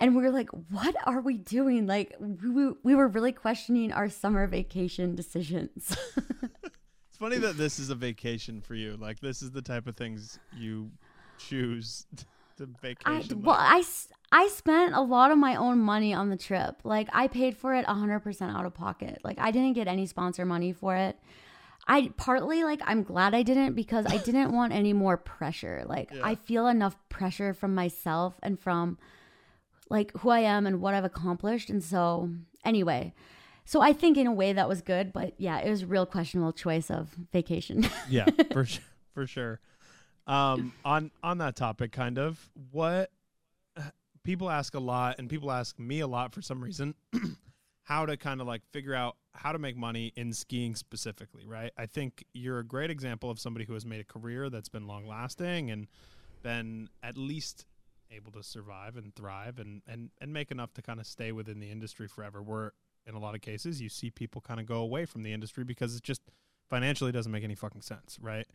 and 0.00 0.14
we 0.16 0.22
were 0.22 0.30
like 0.30 0.48
what 0.70 0.94
are 1.06 1.20
we 1.20 1.36
doing 1.38 1.86
like 1.86 2.14
we, 2.20 2.70
we 2.82 2.94
were 2.94 3.08
really 3.08 3.32
questioning 3.32 3.92
our 3.92 4.08
summer 4.08 4.46
vacation 4.46 5.14
decisions 5.14 5.96
It's 7.08 7.18
funny 7.18 7.38
that 7.38 7.56
this 7.56 7.78
is 7.78 7.88
a 7.88 7.94
vacation 7.94 8.60
for 8.60 8.74
you. 8.74 8.94
Like 8.98 9.20
this 9.20 9.40
is 9.40 9.50
the 9.50 9.62
type 9.62 9.86
of 9.86 9.96
things 9.96 10.38
you 10.54 10.90
choose 11.38 12.04
to 12.58 12.64
I, 12.64 12.66
vacation. 12.82 13.40
well, 13.42 13.56
like. 13.56 13.86
I, 14.32 14.42
I 14.44 14.48
spent 14.48 14.94
a 14.94 15.00
lot 15.00 15.30
of 15.30 15.38
my 15.38 15.56
own 15.56 15.78
money 15.78 16.12
on 16.12 16.28
the 16.28 16.36
trip. 16.36 16.76
Like, 16.84 17.08
I 17.14 17.28
paid 17.28 17.56
for 17.56 17.74
it 17.74 17.86
100% 17.86 18.54
out 18.54 18.66
of 18.66 18.74
pocket. 18.74 19.20
Like, 19.24 19.38
I 19.38 19.50
didn't 19.50 19.72
get 19.72 19.88
any 19.88 20.04
sponsor 20.04 20.44
money 20.44 20.74
for 20.74 20.94
it. 20.94 21.18
I 21.88 22.12
partly, 22.18 22.64
like, 22.64 22.82
I'm 22.84 23.02
glad 23.02 23.34
I 23.34 23.42
didn't 23.42 23.72
because 23.72 24.04
I 24.04 24.18
didn't 24.18 24.52
want 24.58 24.74
any 24.74 24.92
more 24.92 25.16
pressure. 25.16 25.84
Like, 25.88 26.10
Yeah. 26.12 26.20
I 26.22 26.34
feel 26.34 26.66
enough 26.66 26.98
pressure 27.08 27.54
from 27.54 27.74
myself 27.74 28.34
and 28.42 28.60
from, 28.60 28.98
like, 29.88 30.12
who 30.18 30.30
I 30.30 30.40
am 30.40 30.66
and 30.66 30.80
what 30.80 30.94
I've 30.94 31.04
accomplished. 31.04 31.70
And 31.70 31.82
so, 31.82 32.30
anyway. 32.64 33.14
So 33.64 33.80
I 33.80 33.92
think 33.92 34.16
in 34.16 34.28
a 34.28 34.32
way 34.32 34.52
that 34.52 34.68
was 34.68 34.80
good, 34.80 35.12
but 35.12 35.34
yeah, 35.38 35.58
it 35.58 35.68
was 35.68 35.82
a 35.82 35.86
real 35.86 36.06
questionable 36.06 36.52
choice 36.52 36.90
of 36.90 37.10
vacation. 37.32 37.84
yeah, 38.08 38.26
for 38.52 38.64
sure, 38.64 38.84
for 39.12 39.26
sure. 39.26 39.60
Um, 40.28 40.72
on 40.84 41.10
on 41.22 41.38
that 41.38 41.56
topic, 41.56 41.90
kind 41.90 42.16
of 42.16 42.48
what 42.70 43.10
people 44.26 44.50
ask 44.50 44.74
a 44.74 44.80
lot, 44.80 45.18
and 45.18 45.30
people 45.30 45.50
ask 45.50 45.78
me 45.78 46.00
a 46.00 46.06
lot 46.06 46.34
for 46.34 46.42
some 46.42 46.62
reason, 46.62 46.94
how 47.84 48.04
to 48.04 48.16
kind 48.16 48.40
of 48.40 48.46
like 48.46 48.62
figure 48.72 48.94
out 48.94 49.16
how 49.32 49.52
to 49.52 49.58
make 49.58 49.76
money 49.76 50.12
in 50.16 50.32
skiing 50.32 50.74
specifically, 50.74 51.46
right? 51.46 51.72
I 51.78 51.86
think 51.86 52.24
you're 52.34 52.58
a 52.58 52.64
great 52.64 52.90
example 52.90 53.30
of 53.30 53.38
somebody 53.38 53.64
who 53.64 53.74
has 53.74 53.86
made 53.86 54.00
a 54.00 54.04
career 54.04 54.50
that's 54.50 54.68
been 54.68 54.86
long 54.86 55.06
lasting 55.06 55.70
and 55.70 55.86
been 56.42 56.88
at 57.02 57.16
least 57.16 57.66
able 58.10 58.32
to 58.32 58.42
survive 58.42 58.96
and 58.96 59.14
thrive 59.14 59.58
and 59.58 59.82
and 59.86 60.10
and 60.20 60.32
make 60.32 60.50
enough 60.50 60.72
to 60.74 60.82
kind 60.82 61.00
of 61.00 61.06
stay 61.06 61.32
within 61.32 61.60
the 61.60 61.70
industry 61.70 62.08
forever. 62.08 62.42
Where 62.42 62.72
in 63.06 63.14
a 63.14 63.18
lot 63.18 63.34
of 63.34 63.40
cases 63.40 63.80
you 63.80 63.88
see 63.88 64.10
people 64.10 64.40
kind 64.40 64.60
of 64.60 64.66
go 64.66 64.76
away 64.76 65.04
from 65.04 65.22
the 65.22 65.32
industry 65.32 65.64
because 65.64 65.96
it 65.96 66.02
just 66.02 66.22
financially 66.68 67.12
doesn't 67.12 67.32
make 67.32 67.44
any 67.44 67.54
fucking 67.54 67.82
sense, 67.82 68.18
right? 68.20 68.46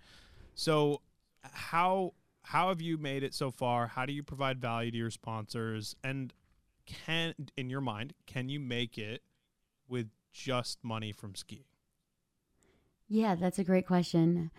So 0.55 1.01
how 1.43 2.13
how 2.43 2.69
have 2.69 2.81
you 2.81 2.97
made 2.97 3.23
it 3.23 3.33
so 3.33 3.51
far? 3.51 3.87
How 3.87 4.05
do 4.05 4.13
you 4.13 4.23
provide 4.23 4.59
value 4.59 4.91
to 4.91 4.97
your 4.97 5.11
sponsors? 5.11 5.95
And 6.03 6.33
can 6.85 7.33
in 7.55 7.69
your 7.69 7.81
mind, 7.81 8.13
can 8.25 8.49
you 8.49 8.59
make 8.59 8.97
it 8.97 9.21
with 9.87 10.09
just 10.31 10.83
money 10.83 11.11
from 11.11 11.35
skiing? 11.35 11.65
Yeah, 13.07 13.35
that's 13.35 13.59
a 13.59 13.63
great 13.63 13.85
question. 13.85 14.51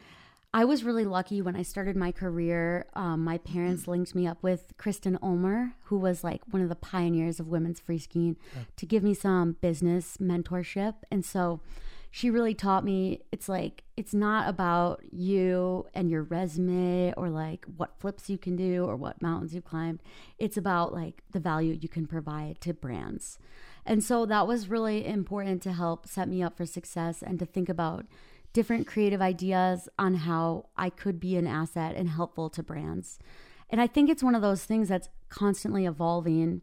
I 0.55 0.67
was 0.67 0.85
really 0.85 1.07
lucky 1.07 1.41
when 1.41 1.57
I 1.57 1.63
started 1.63 1.97
my 1.97 2.13
career. 2.13 2.87
Um, 2.93 3.25
my 3.25 3.39
parents 3.39 3.89
linked 3.89 4.15
me 4.15 4.27
up 4.27 4.43
with 4.43 4.75
Kristen 4.77 5.19
Ulmer, 5.23 5.77
who 5.85 5.97
was 5.97 6.23
like 6.23 6.43
one 6.51 6.61
of 6.61 6.69
the 6.69 6.77
pioneers 6.77 7.41
of 7.41 7.49
women's 7.49 7.81
free 7.81 7.99
skiing, 7.99 8.37
to 8.77 8.85
give 8.85 9.03
me 9.03 9.15
some 9.15 9.57
business 9.63 10.19
mentorship. 10.19 10.97
And 11.11 11.25
so 11.25 11.61
she 12.11 12.29
really 12.29 12.53
taught 12.53 12.85
me 12.85 13.23
it's 13.33 13.49
like, 13.49 13.85
it's 13.97 14.13
not 14.13 14.47
about 14.47 15.01
you 15.11 15.87
and 15.95 16.11
your 16.11 16.23
resume 16.23 17.15
or 17.17 17.31
like 17.31 17.65
what 17.79 17.99
flips 17.99 18.29
you 18.29 18.37
can 18.37 18.55
do 18.55 18.85
or 18.85 18.95
what 18.95 19.23
mountains 19.23 19.55
you've 19.55 19.65
climbed. 19.65 20.03
It's 20.39 20.59
about 20.59 20.93
like 20.93 21.23
the 21.31 21.41
value 21.41 21.79
you 21.81 21.89
can 21.89 22.07
provide 22.07 22.61
to 22.61 22.75
brands. 22.75 23.39
And 23.87 24.05
so 24.05 24.27
that 24.27 24.47
was 24.47 24.69
really 24.69 25.07
important 25.07 25.63
to 25.63 25.73
help 25.73 26.07
set 26.07 26.29
me 26.29 26.43
up 26.43 26.59
for 26.59 26.67
success 26.67 27.23
and 27.23 27.39
to 27.39 27.47
think 27.47 27.71
about 27.71 28.05
different 28.53 28.87
creative 28.87 29.23
ideas 29.23 29.89
on 29.99 30.15
how 30.15 30.67
I 30.77 30.91
could 30.91 31.19
be 31.19 31.37
an 31.37 31.47
asset 31.47 31.97
and 31.97 32.09
helpful 32.11 32.51
to 32.51 32.63
brands. 32.63 33.19
And 33.71 33.81
I 33.81 33.87
think 33.87 34.11
it's 34.11 34.23
one 34.23 34.35
of 34.35 34.43
those 34.43 34.65
things 34.65 34.89
that's 34.89 35.09
constantly 35.29 35.87
evolving 35.87 36.61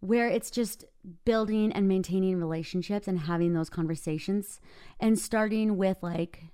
where 0.00 0.28
it's 0.28 0.50
just 0.50 0.84
building 1.24 1.72
and 1.72 1.86
maintaining 1.86 2.38
relationships 2.38 3.06
and 3.06 3.20
having 3.20 3.52
those 3.52 3.70
conversations 3.70 4.60
and 4.98 5.18
starting 5.18 5.76
with 5.76 5.98
like 6.02 6.44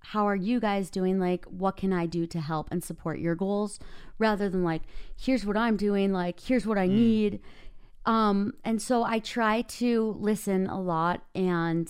how 0.00 0.26
are 0.26 0.36
you 0.36 0.58
guys 0.58 0.90
doing? 0.90 1.18
Like 1.18 1.44
what 1.46 1.76
can 1.76 1.92
i 1.92 2.06
do 2.06 2.26
to 2.26 2.40
help 2.40 2.68
and 2.70 2.82
support 2.82 3.18
your 3.18 3.34
goals? 3.34 3.78
Rather 4.18 4.48
than 4.48 4.64
like 4.64 4.82
here's 5.16 5.44
what 5.44 5.56
i'm 5.56 5.76
doing 5.76 6.12
like 6.12 6.40
here's 6.40 6.66
what 6.66 6.78
i 6.78 6.86
need. 6.86 7.40
Um 8.06 8.54
and 8.64 8.80
so 8.80 9.04
i 9.04 9.18
try 9.18 9.62
to 9.62 10.16
listen 10.18 10.66
a 10.66 10.80
lot 10.80 11.22
and 11.34 11.88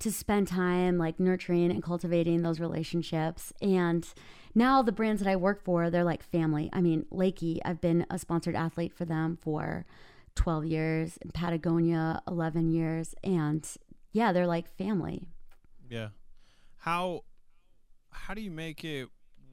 to 0.00 0.10
spend 0.10 0.48
time 0.48 0.98
like 0.98 1.20
nurturing 1.20 1.70
and 1.70 1.82
cultivating 1.82 2.42
those 2.42 2.58
relationships 2.60 3.52
and 3.62 4.12
now 4.54 4.82
the 4.82 4.92
brands 4.92 5.22
that 5.22 5.30
i 5.30 5.36
work 5.36 5.62
for 5.62 5.88
they're 5.90 6.04
like 6.04 6.22
family 6.22 6.68
i 6.72 6.80
mean 6.80 7.06
Leki 7.12 7.58
i've 7.64 7.80
been 7.80 8.04
a 8.10 8.18
sponsored 8.18 8.56
athlete 8.56 8.92
for 8.92 9.04
them 9.04 9.38
for 9.40 9.84
12 10.34 10.64
years 10.66 11.18
patagonia 11.34 12.20
11 12.26 12.70
years 12.70 13.14
and 13.22 13.68
yeah 14.12 14.32
they're 14.32 14.46
like 14.46 14.68
family 14.68 15.22
Yeah. 15.88 16.08
How 16.78 17.24
how 18.10 18.34
do 18.34 18.40
you 18.40 18.50
make 18.50 18.84
it 18.84 19.08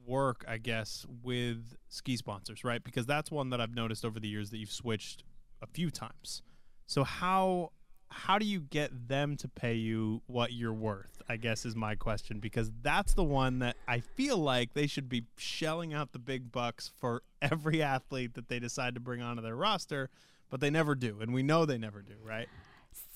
work, 0.06 0.44
I 0.48 0.56
guess, 0.58 1.04
with 1.22 1.76
ski 1.88 2.16
sponsors, 2.16 2.64
right? 2.64 2.82
Because 2.82 3.06
that's 3.06 3.30
one 3.30 3.50
that 3.50 3.60
I've 3.60 3.74
noticed 3.74 4.04
over 4.04 4.18
the 4.18 4.28
years 4.28 4.50
that 4.50 4.58
you've 4.58 4.72
switched 4.72 5.22
a 5.60 5.66
few 5.66 5.90
times. 5.90 6.42
So 6.86 7.04
how 7.04 7.72
how 8.10 8.38
do 8.38 8.46
you 8.46 8.60
get 8.60 9.08
them 9.08 9.36
to 9.36 9.48
pay 9.48 9.74
you 9.74 10.22
what 10.26 10.52
you're 10.52 10.72
worth? 10.72 11.22
I 11.28 11.36
guess 11.36 11.66
is 11.66 11.76
my 11.76 11.94
question 11.94 12.38
because 12.38 12.70
that's 12.82 13.14
the 13.14 13.24
one 13.24 13.58
that 13.58 13.76
I 13.86 14.00
feel 14.00 14.38
like 14.38 14.72
they 14.72 14.86
should 14.86 15.08
be 15.08 15.24
shelling 15.36 15.92
out 15.92 16.12
the 16.12 16.18
big 16.18 16.50
bucks 16.50 16.90
for 16.98 17.22
every 17.42 17.82
athlete 17.82 18.34
that 18.34 18.48
they 18.48 18.58
decide 18.58 18.94
to 18.94 19.00
bring 19.00 19.20
onto 19.20 19.42
their 19.42 19.56
roster, 19.56 20.08
but 20.50 20.60
they 20.60 20.70
never 20.70 20.94
do, 20.94 21.18
and 21.20 21.34
we 21.34 21.42
know 21.42 21.66
they 21.66 21.78
never 21.78 22.00
do, 22.00 22.14
right? 22.24 22.48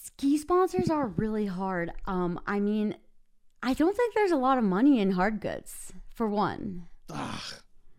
ski 0.03 0.37
sponsors 0.37 0.91
are 0.91 1.07
really 1.07 1.47
hard. 1.47 1.93
Um, 2.07 2.41
I 2.47 2.61
mean, 2.61 2.97
I 3.63 3.75
don't 3.75 3.97
think 3.97 4.15
there's 4.15 4.33
a 4.33 4.37
lot 4.37 4.59
of 4.59 4.65
money 4.65 5.01
in 5.01 5.13
hard 5.13 5.41
goods. 5.41 5.93
For 6.15 6.29
one, 6.29 6.89
Ugh. 7.11 7.41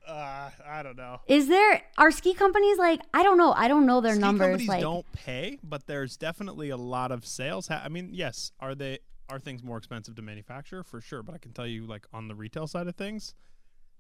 Uh, 0.08 0.50
I 0.68 0.84
don't 0.84 0.98
know. 0.98 1.22
is 1.28 1.48
there? 1.48 1.82
Are 1.98 2.12
ski 2.12 2.34
companies 2.34 2.78
like? 2.78 3.02
I 3.14 3.24
don't 3.24 3.38
know. 3.38 3.54
I 3.54 3.68
don't 3.68 3.86
know 3.86 4.02
their 4.02 4.14
Ski 4.14 4.22
numbers. 4.22 4.48
companies 4.48 4.68
Like, 4.68 4.82
don't 4.82 5.12
pay, 5.14 5.60
but 5.64 5.88
there's 5.88 6.18
definitely 6.18 6.70
a 6.70 6.78
lot 6.78 7.12
of 7.12 7.26
sales. 7.26 7.68
Ha- 7.68 7.82
I 7.84 7.90
mean, 7.90 8.10
yes, 8.12 8.52
are 8.60 8.76
they 8.76 9.00
are 9.30 9.40
things 9.40 9.64
more 9.64 9.78
expensive 9.78 10.16
to 10.16 10.22
manufacture 10.22 10.84
for 10.84 11.00
sure? 11.00 11.24
But 11.24 11.36
I 11.36 11.38
can 11.38 11.54
tell 11.54 11.68
you, 11.68 11.86
like 11.86 12.06
on 12.14 12.28
the 12.28 12.36
retail 12.36 12.68
side 12.68 12.88
of 12.88 12.96
things, 12.96 13.34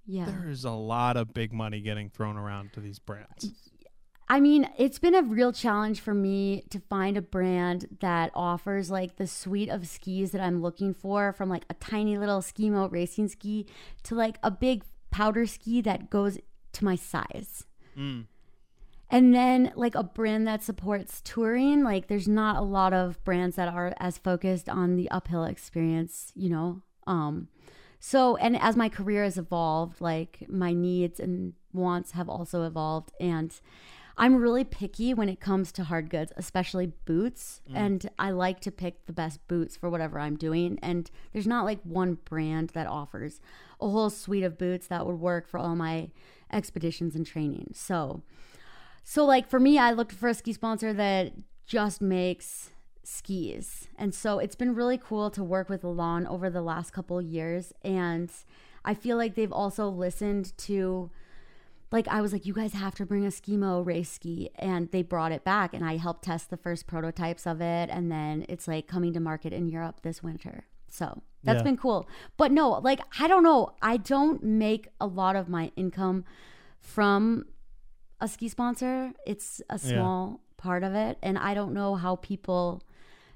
yeah. 0.05 0.25
there's 0.25 0.65
a 0.65 0.71
lot 0.71 1.17
of 1.17 1.33
big 1.33 1.53
money 1.53 1.81
getting 1.81 2.09
thrown 2.09 2.37
around 2.37 2.73
to 2.73 2.79
these 2.79 2.99
brands. 2.99 3.51
I 4.27 4.39
mean, 4.39 4.69
it's 4.77 4.99
been 4.99 5.15
a 5.15 5.21
real 5.21 5.51
challenge 5.51 5.99
for 5.99 6.13
me 6.13 6.63
to 6.69 6.79
find 6.79 7.17
a 7.17 7.21
brand 7.21 7.97
that 7.99 8.31
offers 8.33 8.89
like 8.89 9.17
the 9.17 9.27
suite 9.27 9.69
of 9.69 9.87
skis 9.87 10.31
that 10.31 10.41
I'm 10.41 10.61
looking 10.61 10.93
for 10.93 11.33
from 11.33 11.49
like 11.49 11.65
a 11.69 11.73
tiny 11.75 12.17
little 12.17 12.39
skimo 12.39 12.91
racing 12.91 13.27
ski 13.27 13.67
to 14.03 14.15
like 14.15 14.39
a 14.41 14.49
big 14.49 14.83
powder 15.13 15.45
ski 15.45 15.79
that 15.81 16.09
goes 16.09 16.39
to 16.73 16.83
my 16.83 16.95
size. 16.95 17.65
Mm. 17.97 18.25
And 19.11 19.33
then 19.33 19.71
like 19.75 19.93
a 19.93 20.03
brand 20.03 20.47
that 20.47 20.63
supports 20.63 21.21
touring, 21.23 21.83
like 21.83 22.07
there's 22.07 22.27
not 22.27 22.57
a 22.57 22.61
lot 22.61 22.93
of 22.93 23.23
brands 23.23 23.55
that 23.57 23.67
are 23.67 23.93
as 23.99 24.17
focused 24.17 24.67
on 24.67 24.95
the 24.95 25.09
uphill 25.11 25.43
experience, 25.45 26.31
you 26.35 26.49
know. 26.49 26.81
Um 27.05 27.47
so 27.99 28.35
and 28.37 28.59
as 28.59 28.75
my 28.75 28.89
career 28.89 29.23
has 29.23 29.37
evolved, 29.37 30.01
like 30.01 30.45
my 30.49 30.73
needs 30.73 31.19
and 31.19 31.53
wants 31.71 32.11
have 32.11 32.27
also 32.27 32.63
evolved 32.63 33.11
and 33.19 33.53
I'm 34.17 34.35
really 34.35 34.63
picky 34.63 35.13
when 35.13 35.27
it 35.27 35.39
comes 35.39 35.71
to 35.71 35.83
hard 35.83 36.11
goods, 36.11 36.31
especially 36.37 36.93
boots, 37.05 37.61
and 37.73 38.07
I 38.19 38.29
like 38.29 38.59
to 38.59 38.71
pick 38.71 39.07
the 39.07 39.13
best 39.13 39.47
boots 39.47 39.75
for 39.75 39.89
whatever 39.89 40.19
I'm 40.19 40.37
doing 40.37 40.79
and 40.81 41.09
there's 41.33 41.47
not 41.47 41.65
like 41.65 41.81
one 41.83 42.17
brand 42.25 42.69
that 42.69 42.87
offers 42.87 43.41
a 43.83 43.89
whole 43.89 44.09
suite 44.09 44.43
of 44.43 44.57
boots 44.57 44.87
that 44.87 45.05
would 45.05 45.19
work 45.19 45.47
for 45.47 45.59
all 45.59 45.75
my 45.75 46.09
expeditions 46.51 47.15
and 47.15 47.25
training. 47.25 47.71
So 47.73 48.23
so 49.03 49.25
like 49.25 49.47
for 49.47 49.59
me, 49.59 49.77
I 49.77 49.91
looked 49.91 50.13
for 50.13 50.29
a 50.29 50.33
ski 50.33 50.53
sponsor 50.53 50.93
that 50.93 51.33
just 51.65 52.01
makes 52.01 52.71
skis. 53.03 53.87
And 53.97 54.15
so 54.15 54.39
it's 54.39 54.55
been 54.55 54.75
really 54.75 54.97
cool 54.97 55.29
to 55.31 55.43
work 55.43 55.69
with 55.69 55.83
Elan 55.83 56.25
over 56.25 56.49
the 56.49 56.61
last 56.61 56.91
couple 56.91 57.21
years 57.21 57.73
and 57.83 58.31
I 58.85 58.93
feel 58.93 59.17
like 59.17 59.35
they've 59.35 59.51
also 59.51 59.87
listened 59.87 60.57
to 60.59 61.09
like 61.91 62.07
I 62.07 62.21
was 62.21 62.33
like 62.33 62.45
you 62.45 62.53
guys 62.53 62.73
have 62.73 62.95
to 62.95 63.05
bring 63.05 63.25
a 63.25 63.29
skimo 63.29 63.85
race 63.85 64.09
ski 64.09 64.49
and 64.55 64.89
they 64.91 65.03
brought 65.03 65.31
it 65.31 65.43
back 65.43 65.73
and 65.73 65.85
I 65.85 65.97
helped 65.97 66.23
test 66.23 66.49
the 66.49 66.57
first 66.57 66.87
prototypes 66.87 67.45
of 67.45 67.61
it 67.61 67.89
and 67.89 68.11
then 68.11 68.45
it's 68.49 68.67
like 68.67 68.87
coming 68.87 69.13
to 69.13 69.19
market 69.19 69.53
in 69.53 69.67
Europe 69.69 70.01
this 70.01 70.23
winter. 70.23 70.65
So 70.93 71.23
that's 71.43 71.57
Yeah. 71.57 71.63
been 71.63 71.77
cool. 71.77 72.07
But 72.37 72.51
no, 72.51 72.69
like 72.89 72.99
I 73.19 73.27
don't 73.27 73.41
know, 73.43 73.73
I 73.81 73.97
don't 73.97 74.43
make 74.43 74.87
a 75.01 75.07
lot 75.07 75.35
of 75.35 75.49
my 75.49 75.71
income 75.75 76.23
from 76.79 77.45
a 78.21 78.27
ski 78.27 78.47
sponsor. 78.47 79.11
It's 79.25 79.59
a 79.71 79.73
Yeah. 79.73 79.89
small 79.93 80.39
part 80.57 80.83
of 80.83 80.93
it. 80.93 81.17
And 81.23 81.37
I 81.39 81.55
don't 81.55 81.73
know 81.73 81.95
how 81.95 82.15
people, 82.17 82.83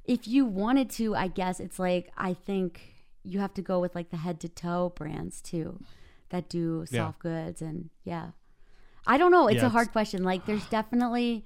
if 0.06 0.28
you 0.28 0.46
wanted 0.46 0.90
to, 0.92 1.16
I 1.16 1.28
guess 1.30 1.60
it's 1.60 1.80
like, 1.80 2.12
I 2.16 2.34
think 2.36 2.94
you 3.24 3.40
have 3.40 3.56
to 3.56 3.62
go 3.64 3.80
with 3.80 3.96
like 3.96 4.12
the 4.12 4.18
head 4.18 4.40
to 4.42 4.50
toe 4.50 4.94
brands 4.96 5.42
too 5.42 5.80
that 6.30 6.48
do 6.50 6.86
Yeah. 6.92 7.06
soft 7.08 7.20
goods. 7.20 7.62
And 7.62 7.90
yeah, 8.04 8.32
I 9.08 9.18
don't 9.18 9.32
know. 9.32 9.48
It's 9.48 9.56
Yeah, 9.56 9.62
a 9.64 9.66
it's- 9.66 9.72
hard 9.72 9.92
question. 9.92 10.24
Like, 10.24 10.46
there's 10.46 10.68
definitely, 10.70 11.44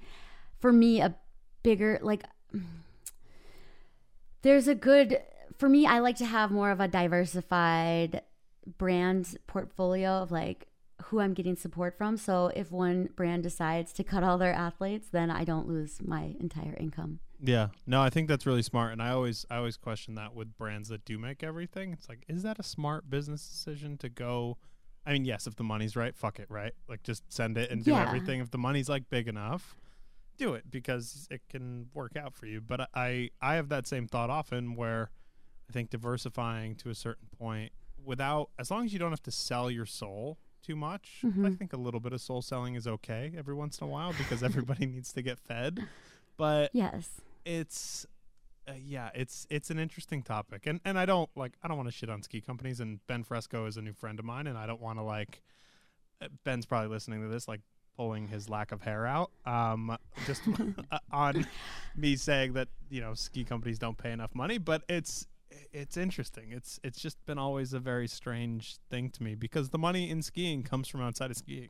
for 0.60 0.72
me, 0.72 1.00
a 1.00 1.14
bigger, 1.62 1.98
like, 2.02 2.24
there's 4.42 4.68
a 4.68 4.74
good, 4.74 5.20
for 5.58 5.68
me, 5.68 5.86
I 5.86 5.98
like 6.00 6.16
to 6.16 6.26
have 6.26 6.50
more 6.50 6.70
of 6.70 6.80
a 6.80 6.88
diversified 6.88 8.22
brand 8.78 9.36
portfolio 9.46 10.22
of 10.22 10.30
like 10.30 10.68
who 11.06 11.20
I'm 11.20 11.34
getting 11.34 11.56
support 11.56 11.96
from. 11.98 12.16
So 12.16 12.52
if 12.54 12.70
one 12.70 13.08
brand 13.16 13.42
decides 13.42 13.92
to 13.94 14.04
cut 14.04 14.22
all 14.22 14.38
their 14.38 14.52
athletes, 14.52 15.08
then 15.10 15.30
I 15.30 15.44
don't 15.44 15.66
lose 15.66 16.00
my 16.00 16.36
entire 16.38 16.76
income. 16.78 17.18
Yeah, 17.44 17.68
no, 17.88 18.00
I 18.00 18.08
think 18.08 18.28
that's 18.28 18.46
really 18.46 18.62
smart, 18.62 18.92
and 18.92 19.02
I 19.02 19.10
always 19.10 19.44
I 19.50 19.56
always 19.56 19.76
question 19.76 20.14
that 20.14 20.32
with 20.32 20.56
brands 20.56 20.88
that 20.90 21.04
do 21.04 21.18
make 21.18 21.42
everything. 21.42 21.92
It's 21.92 22.08
like, 22.08 22.24
is 22.28 22.44
that 22.44 22.60
a 22.60 22.62
smart 22.62 23.10
business 23.10 23.44
decision 23.48 23.98
to 23.98 24.08
go? 24.08 24.58
I 25.04 25.12
mean, 25.12 25.24
yes, 25.24 25.48
if 25.48 25.56
the 25.56 25.64
money's 25.64 25.96
right, 25.96 26.16
fuck 26.16 26.38
it, 26.38 26.46
right? 26.48 26.72
Like 26.88 27.02
just 27.02 27.24
send 27.32 27.58
it 27.58 27.72
and 27.72 27.82
do 27.84 27.90
Yeah. 27.90 28.02
everything. 28.06 28.38
If 28.38 28.52
the 28.52 28.58
money's 28.58 28.88
like 28.88 29.10
big 29.10 29.26
enough, 29.26 29.74
do 30.38 30.54
it 30.54 30.70
because 30.70 31.26
it 31.32 31.40
can 31.48 31.88
work 31.94 32.16
out 32.16 32.32
for 32.32 32.46
you. 32.46 32.60
But 32.60 32.88
I 32.94 33.30
I 33.40 33.56
have 33.56 33.68
that 33.70 33.88
same 33.88 34.06
thought 34.06 34.30
often 34.30 34.76
where 34.76 35.10
I 35.72 35.74
think 35.74 35.88
diversifying 35.88 36.74
to 36.76 36.90
a 36.90 36.94
certain 36.94 37.28
point 37.38 37.72
without 38.04 38.50
as 38.58 38.70
long 38.70 38.84
as 38.84 38.92
you 38.92 38.98
don't 38.98 39.08
have 39.10 39.22
to 39.22 39.30
sell 39.30 39.70
your 39.70 39.86
soul 39.86 40.36
too 40.62 40.76
much. 40.76 41.20
I 41.24 41.28
Mhm. 41.28 41.58
think 41.58 41.72
a 41.72 41.78
little 41.78 41.98
bit 41.98 42.12
of 42.12 42.20
soul 42.20 42.42
selling 42.42 42.74
is 42.74 42.86
okay 42.86 43.32
every 43.34 43.54
once 43.54 43.78
in 43.78 43.84
a 43.86 43.88
while 43.88 44.12
because 44.12 44.42
everybody 44.76 44.84
needs 44.84 45.14
to 45.14 45.22
get 45.22 45.40
fed. 45.40 45.88
But 46.36 46.72
Yes. 46.74 47.22
it's 47.46 48.04
uh, 48.68 48.74
yeah, 48.78 49.10
it's 49.14 49.46
it's 49.48 49.70
an 49.70 49.78
interesting 49.78 50.22
topic, 50.22 50.66
and 50.66 50.78
and 50.84 50.98
I 50.98 51.06
don't 51.06 51.30
like 51.36 51.54
I 51.62 51.68
don't 51.68 51.78
want 51.78 51.88
to 51.88 51.92
shit 51.92 52.10
on 52.10 52.22
ski 52.22 52.42
companies. 52.42 52.78
And 52.80 53.04
Ben 53.06 53.24
Fresco 53.24 53.64
is 53.64 53.78
a 53.78 53.82
new 53.82 53.94
friend 53.94 54.18
of 54.18 54.26
mine, 54.26 54.46
and 54.46 54.58
I 54.58 54.66
don't 54.66 54.80
want 54.80 54.98
to 54.98 55.02
like 55.02 55.40
uh, 56.20 56.28
Ben's 56.44 56.66
probably 56.66 56.88
listening 56.90 57.22
to 57.22 57.28
this 57.28 57.48
like 57.48 57.62
pulling 57.96 58.28
his 58.28 58.48
lack 58.48 58.72
of 58.72 58.80
hair 58.82 59.06
out 59.06 59.30
um 59.44 59.94
just 60.26 60.42
on 61.12 61.44
me 61.96 62.14
saying 62.16 62.52
that 62.54 62.68
you 62.90 63.00
know 63.00 63.12
ski 63.14 63.42
companies 63.44 63.78
don't 63.78 63.98
pay 63.98 64.12
enough 64.12 64.34
money 64.34 64.56
but 64.56 64.82
it's 64.88 65.26
it's 65.72 65.96
interesting 65.96 66.52
it's 66.52 66.78
it's 66.84 67.00
just 67.00 67.24
been 67.26 67.38
always 67.38 67.72
a 67.72 67.78
very 67.80 68.06
strange 68.08 68.76
thing 68.90 69.10
to 69.10 69.22
me 69.22 69.34
because 69.34 69.70
the 69.70 69.78
money 69.78 70.10
in 70.10 70.22
skiing 70.22 70.62
comes 70.62 70.88
from 70.88 71.00
outside 71.00 71.30
of 71.30 71.36
skiing 71.36 71.68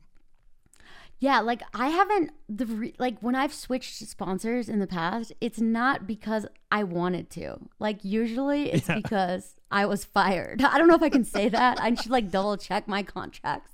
Yeah, 1.19 1.39
like 1.39 1.61
I 1.73 1.87
haven't 1.89 2.31
the 2.49 2.65
re- 2.65 2.95
like 2.99 3.19
when 3.21 3.35
I've 3.35 3.53
switched 3.53 3.95
sponsors 4.09 4.67
in 4.67 4.79
the 4.79 4.87
past, 4.87 5.31
it's 5.39 5.61
not 5.61 6.05
because 6.05 6.45
I 6.69 6.83
wanted 6.83 7.29
to. 7.31 7.45
Like 7.79 8.03
usually 8.03 8.71
it's 8.75 8.89
Yeah. 8.89 8.95
because 8.95 9.55
I 9.71 9.85
was 9.85 10.03
fired. 10.03 10.61
I 10.61 10.77
don't 10.77 10.87
know 10.89 10.95
if 10.95 11.01
I 11.01 11.09
can 11.09 11.23
say 11.23 11.47
that. 11.49 11.79
I 11.79 11.93
should 11.95 12.11
like 12.11 12.29
double 12.29 12.57
check 12.57 12.87
my 12.87 13.03
contracts. 13.03 13.71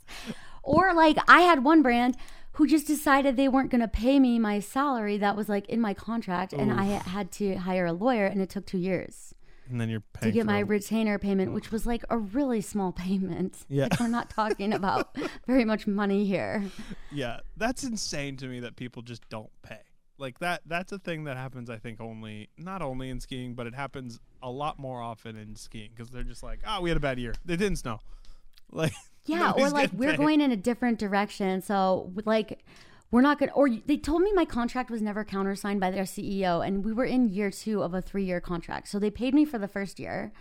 Or 0.63 0.93
like 0.93 1.17
I 1.27 1.41
had 1.41 1.63
one 1.63 1.81
brand 1.81 2.17
who 2.53 2.67
just 2.67 2.85
decided 2.85 3.35
they 3.35 3.47
weren't 3.47 3.71
going 3.71 3.81
to 3.81 3.87
pay 3.87 4.19
me 4.19 4.37
my 4.37 4.59
salary 4.59 5.17
that 5.17 5.35
was 5.35 5.49
like 5.49 5.67
in 5.69 5.81
my 5.81 5.93
contract 5.95 6.53
and 6.53 6.71
I 6.71 6.85
had 6.85 7.31
to 7.39 7.55
hire 7.55 7.85
a 7.87 7.93
lawyer 7.93 8.25
and 8.25 8.41
it 8.41 8.49
took 8.49 8.65
2 8.67 8.77
years 8.77 9.33
and 9.69 9.79
then 9.79 9.89
you're 9.89 10.03
paying 10.13 10.31
to 10.33 10.37
get 10.39 10.45
my 10.45 10.59
retainer 10.59 11.19
payment, 11.19 11.53
which 11.53 11.71
was 11.71 11.85
like 11.85 12.03
a 12.09 12.17
really 12.17 12.61
small 12.61 12.91
payment. 12.91 13.57
Yeah. 13.69 13.83
Like 13.83 13.99
we're 13.99 14.07
not 14.07 14.29
talking 14.29 14.73
about 14.73 15.15
very 15.47 15.63
much 15.65 15.85
money 15.87 16.25
here. 16.25 16.65
Yeah, 17.11 17.39
that's 17.55 17.83
insane 17.83 18.35
to 18.37 18.47
me 18.47 18.59
that 18.61 18.75
people 18.75 19.01
just 19.01 19.27
don't 19.29 19.51
pay. 19.61 19.79
Like 20.17 20.39
that 20.39 20.61
that's 20.65 20.91
a 20.91 20.99
thing 20.99 21.23
that 21.25 21.37
happens 21.37 21.69
I 21.69 21.77
think 21.77 22.01
only 22.01 22.49
not 22.57 22.81
only 22.81 23.09
in 23.09 23.19
skiing, 23.19 23.53
but 23.53 23.67
it 23.67 23.75
happens 23.75 24.19
a 24.41 24.49
lot 24.49 24.79
more 24.79 25.01
often 25.01 25.37
in 25.37 25.55
skiing 25.55 25.91
cuz 25.95 26.09
they're 26.09 26.23
just 26.23 26.43
like, 26.43 26.59
"Oh, 26.67 26.81
we 26.81 26.89
had 26.89 26.97
a 26.97 26.99
bad 26.99 27.19
year. 27.19 27.31
It 27.47 27.57
didn't 27.57 27.77
snow." 27.77 27.99
Like 28.71 28.93
Yeah, 29.25 29.51
or 29.51 29.69
like 29.69 29.91
we're 29.93 30.11
paid. 30.11 30.17
going 30.17 30.41
in 30.41 30.51
a 30.51 30.57
different 30.57 30.99
direction. 30.99 31.61
So 31.61 32.11
like 32.25 32.63
we're 33.11 33.21
not 33.21 33.39
going 33.39 33.49
to 33.49 33.55
or 33.55 33.69
they 33.69 33.97
told 33.97 34.21
me 34.21 34.31
my 34.33 34.45
contract 34.45 34.91
was 34.91 35.01
never 35.01 35.23
countersigned 35.23 35.79
by 35.79 35.91
their 35.91 36.03
CEO 36.03 36.65
and 36.65 36.85
we 36.85 36.93
were 36.93 37.05
in 37.05 37.29
year 37.29 37.49
2 37.49 37.81
of 37.81 37.93
a 37.93 38.01
3-year 38.01 38.39
contract. 38.39 38.87
So 38.87 38.99
they 38.99 39.09
paid 39.09 39.33
me 39.33 39.45
for 39.45 39.57
the 39.57 39.67
first 39.67 39.99
year. 39.99 40.31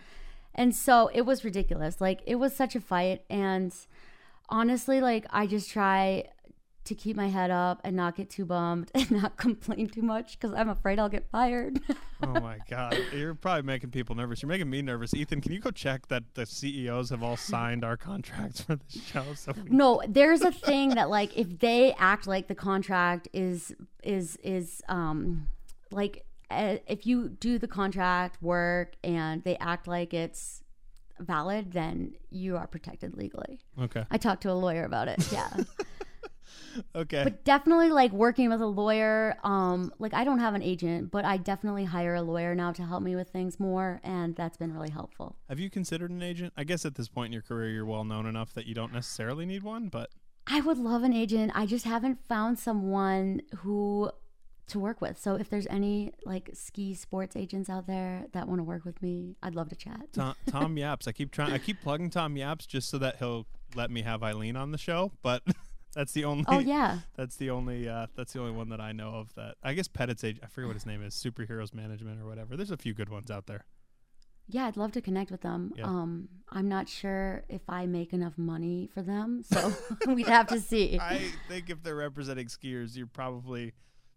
And 0.55 0.75
so 0.75 1.11
it 1.15 1.23
was 1.23 1.45
ridiculous. 1.45 2.01
Like 2.01 2.21
it 2.27 2.35
was 2.37 2.55
such 2.55 2.77
a 2.77 2.81
fight 2.81 3.23
and 3.31 3.75
honestly 4.49 5.01
like 5.01 5.27
I 5.31 5.47
just 5.47 5.71
try 5.71 6.25
to 6.89 6.95
keep 6.95 7.17
my 7.17 7.29
head 7.29 7.51
up 7.51 7.81
and 7.85 7.95
not 7.97 8.17
get 8.17 8.29
too 8.31 8.45
bummed 8.45 8.91
and 8.95 9.11
not 9.11 9.37
complain 9.37 9.89
too 9.89 10.03
much 10.03 10.39
cuz 10.41 10.53
I'm 10.53 10.69
afraid 10.69 10.99
I'll 10.99 11.09
get 11.09 11.29
fired. 11.31 11.81
Oh 12.21 12.33
my 12.41 12.59
god. 12.69 12.99
You're 13.15 13.37
probably 13.37 13.63
making 13.63 13.91
people 13.93 14.17
nervous. 14.17 14.43
You're 14.43 14.49
making 14.49 14.69
me 14.69 14.83
nervous. 14.83 15.15
Ethan, 15.15 15.41
can 15.41 15.53
you 15.53 15.61
go 15.61 15.71
check 15.71 16.09
that 16.09 16.25
the 16.35 16.47
CEOs 16.47 17.11
have 17.11 17.23
all 17.23 17.37
signed 17.37 17.85
our 17.85 17.97
contracts 17.97 18.61
for 18.63 18.75
this 18.75 19.05
show 19.05 19.23
so 19.37 19.53
we 19.53 19.71
no 19.71 20.03
there's 20.09 20.43
a 20.43 20.51
thing 20.51 20.89
that 20.97 21.11
like 21.11 21.37
if 21.39 21.61
they 21.61 21.93
act 21.97 22.27
like 22.27 22.49
the 22.49 22.57
contract 22.57 23.29
is 23.33 23.73
is 24.03 24.35
is 24.43 24.83
um 24.89 25.47
like 25.93 26.25
uh, 26.51 26.79
if 26.89 27.07
you 27.07 27.29
do 27.29 27.57
the 27.57 27.69
contract 27.69 28.43
work 28.43 28.95
and 29.05 29.45
they 29.45 29.57
act 29.59 29.87
like 29.87 30.13
it's 30.13 30.65
valid 31.21 31.71
then 31.73 32.17
you 32.31 32.57
are 32.57 32.67
protected 32.67 33.17
legally 33.17 33.61
Okay. 33.81 34.05
i 34.11 34.19
talked 34.19 34.43
to 34.43 34.51
a 34.51 34.55
lawyer 34.55 34.85
about 34.85 35.07
it 35.07 35.21
yeah 35.33 35.51
Okay. 36.95 37.25
but 37.25 37.45
definitely 37.45 37.91
like 37.91 38.13
working 38.13 38.51
with 38.51 38.61
a 38.61 38.67
lawyer 38.67 39.37
um 39.43 39.93
like 39.99 40.15
i 40.15 40.23
don't 40.23 40.39
have 40.39 40.55
an 40.55 40.63
agent 40.63 41.11
but 41.11 41.25
i 41.25 41.37
definitely 41.37 41.85
hire 41.85 42.15
a 42.15 42.23
lawyer 42.23 42.55
now 42.55 42.73
to 42.73 42.83
help 42.85 43.03
me 43.03 43.17
with 43.17 43.31
things 43.31 43.59
more 43.59 44.01
and 44.05 44.37
that's 44.37 44.57
been 44.57 44.73
really 44.73 44.91
helpful 44.91 45.37
have 45.49 45.59
you 45.59 45.71
considered 45.71 46.11
an 46.11 46.23
agent? 46.23 46.53
I 46.57 46.65
guess 46.65 46.85
at 46.85 46.95
this 46.95 47.09
point 47.09 47.27
in 47.27 47.33
your 47.33 47.43
career 47.43 47.71
you're 47.71 47.87
well 47.87 48.05
known 48.05 48.27
enough 48.27 48.53
that 48.55 48.67
you 48.67 48.75
don't 48.75 48.93
necessarily 48.93 49.47
need 49.47 49.63
one, 49.63 49.89
but 49.89 50.11
I 50.47 50.61
would 50.61 50.79
love 50.79 51.03
an 51.03 51.13
agent. 51.13 51.53
I 51.55 51.67
just 51.67 51.85
haven't 51.85 52.25
found 52.27 52.59
someone 52.59 53.43
who 53.59 54.11
to 54.69 54.79
work 54.79 55.01
with. 55.01 55.19
So 55.19 55.35
if 55.35 55.49
there's 55.49 55.67
any 55.69 56.13
like 56.25 56.51
ski 56.53 56.95
sports 56.95 57.37
agents 57.37 57.71
out 57.71 57.87
there 57.87 58.27
that 58.33 58.47
want 58.49 58.59
to 58.61 58.65
work 58.65 58.85
with 58.85 59.03
me, 59.03 59.37
I'd 59.43 59.55
love 59.55 59.69
to 59.71 59.77
chat. 59.77 60.13
Tom, 60.13 60.35
Tom 60.47 60.77
Yaps. 60.77 61.09
I 61.09 61.13
keep 61.13 61.31
trying. 61.33 61.53
I 61.53 61.59
keep 61.59 61.81
plugging 61.83 62.11
Tom 62.11 62.37
Yaps 62.37 62.67
just 62.67 62.89
so 62.91 62.99
that 62.99 63.17
he'll 63.17 63.47
let 63.75 63.91
me 63.91 64.03
have 64.03 64.23
Eileen 64.23 64.57
on 64.57 64.71
the 64.71 64.79
show. 64.79 65.13
But 65.23 65.43
that's 65.99 66.13
the 66.13 66.25
only. 66.27 66.45
Oh 66.47 66.61
yeah. 66.61 67.01
That's 67.17 67.35
the 67.35 67.51
only. 67.51 67.89
Uh, 67.89 68.07
that's 68.15 68.33
the 68.33 68.39
only 68.39 68.53
one 68.53 68.69
that 68.69 68.81
I 68.81 68.93
know 68.93 69.09
of. 69.09 69.35
That 69.35 69.57
I 69.65 69.75
guess 69.75 69.89
Pettit's 69.89 70.23
age. 70.23 70.39
I 70.45 70.47
forget 70.47 70.69
what 70.69 70.75
his 70.77 70.87
name 70.87 71.03
is. 71.03 71.13
Superheroes 71.13 71.75
Management 71.75 72.23
or 72.23 72.27
whatever. 72.27 72.57
There's 72.57 72.71
a 72.71 72.77
few 72.77 72.95
good 72.95 73.09
ones 73.09 73.33
out 73.33 73.47
there. 73.47 73.65
Yeah, 74.47 74.67
I'd 74.67 74.77
love 74.77 74.93
to 74.93 75.01
connect 75.01 75.33
with 75.33 75.41
them. 75.41 75.73
Yeah. 75.77 75.87
Um, 75.87 76.29
I'm 76.51 76.69
not 76.69 76.89
sure 76.89 77.43
if 77.49 77.63
I 77.69 77.87
make 77.87 78.13
enough 78.13 78.39
money 78.39 78.89
for 78.95 79.03
them, 79.03 79.43
so 79.43 79.73
we'd 80.07 80.29
have 80.29 80.47
to 80.47 80.61
see. 80.61 81.01
I 81.01 81.21
think 81.49 81.69
if 81.69 81.83
they're 81.83 81.97
representing 81.97 82.47
skiers, 82.47 82.97
you're 82.97 83.09
probably 83.09 83.73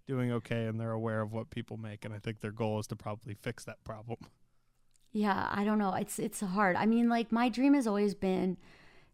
doing 0.05 0.31
okay, 0.33 0.67
and 0.67 0.79
they're 0.79 0.91
aware 0.91 1.21
of 1.21 1.33
what 1.33 1.49
people 1.49 1.77
make, 1.77 2.05
and 2.05 2.13
I 2.13 2.19
think 2.19 2.41
their 2.41 2.51
goal 2.51 2.77
is 2.77 2.85
to 2.87 2.95
probably 2.95 3.33
fix 3.33 3.63
that 3.63 3.83
problem. 3.83 4.19
Yeah, 5.11 5.47
I 5.49 5.63
don't 5.63 5.79
know. 5.79 5.95
It's 5.95 6.19
it's 6.19 6.41
hard. 6.41 6.75
I 6.75 6.85
mean, 6.85 7.09
like 7.09 7.31
my 7.31 7.49
dream 7.49 7.73
has 7.73 7.87
always 7.87 8.13
been 8.13 8.57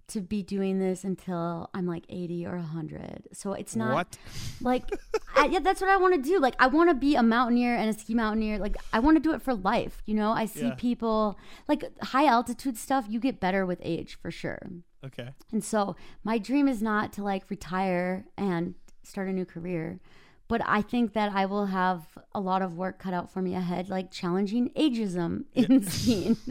to 0.10 0.22
be 0.22 0.42
doing 0.42 0.80
this 0.80 1.04
until 1.04 1.70
I'm 1.74 1.86
like 1.86 2.06
80 2.08 2.46
or 2.46 2.56
100. 2.58 3.28
So 3.34 3.54
it's 3.54 3.76
not 3.76 3.94
what? 3.94 4.18
like 4.62 4.90
I, 5.36 5.48
yeah, 5.48 5.60
that's 5.60 5.82
what 5.82 5.90
I 5.90 5.98
want 5.98 6.16
to 6.16 6.22
do. 6.30 6.40
Like 6.40 6.56
I 6.60 6.68
want 6.68 6.90
to 6.90 6.94
be 6.94 7.16
a 7.16 7.24
mountaineer 7.24 7.76
and 7.76 7.90
a 7.90 7.94
ski 7.94 8.14
mountaineer. 8.14 8.58
Like 8.58 8.78
I 8.94 9.00
want 9.00 9.18
to 9.18 9.22
do 9.22 9.34
it 9.34 9.42
for 9.42 9.54
life, 9.54 10.02
you 10.06 10.14
know? 10.16 10.32
I 10.32 10.46
see 10.46 10.68
Yeah. 10.68 10.76
people 10.76 11.38
like 11.68 11.84
high 12.02 12.26
altitude 12.26 12.78
stuff, 12.78 13.06
you 13.10 13.20
get 13.20 13.40
better 13.40 13.66
with 13.66 13.80
age 13.82 14.18
for 14.22 14.32
sure. 14.32 14.60
Okay. 15.06 15.30
And 15.52 15.64
so 15.64 15.96
my 16.24 16.38
dream 16.38 16.68
is 16.68 16.82
not 16.82 17.12
to 17.14 17.24
like 17.24 17.50
retire 17.50 18.26
and 18.38 18.76
start 19.04 19.28
a 19.28 19.34
new 19.34 19.46
career, 19.46 20.00
but 20.48 20.62
I 20.66 20.82
think 20.82 21.14
that 21.14 21.34
I 21.34 21.46
will 21.46 21.66
have 21.68 22.08
a 22.34 22.40
lot 22.40 22.62
of 22.62 22.78
work 22.78 22.98
cut 23.00 23.14
out 23.14 23.30
for 23.32 23.42
me 23.42 23.56
ahead, 23.56 23.90
like 23.90 24.10
challenging 24.12 24.70
ageism 24.72 25.44
in 25.54 25.84
skiing. 25.84 26.38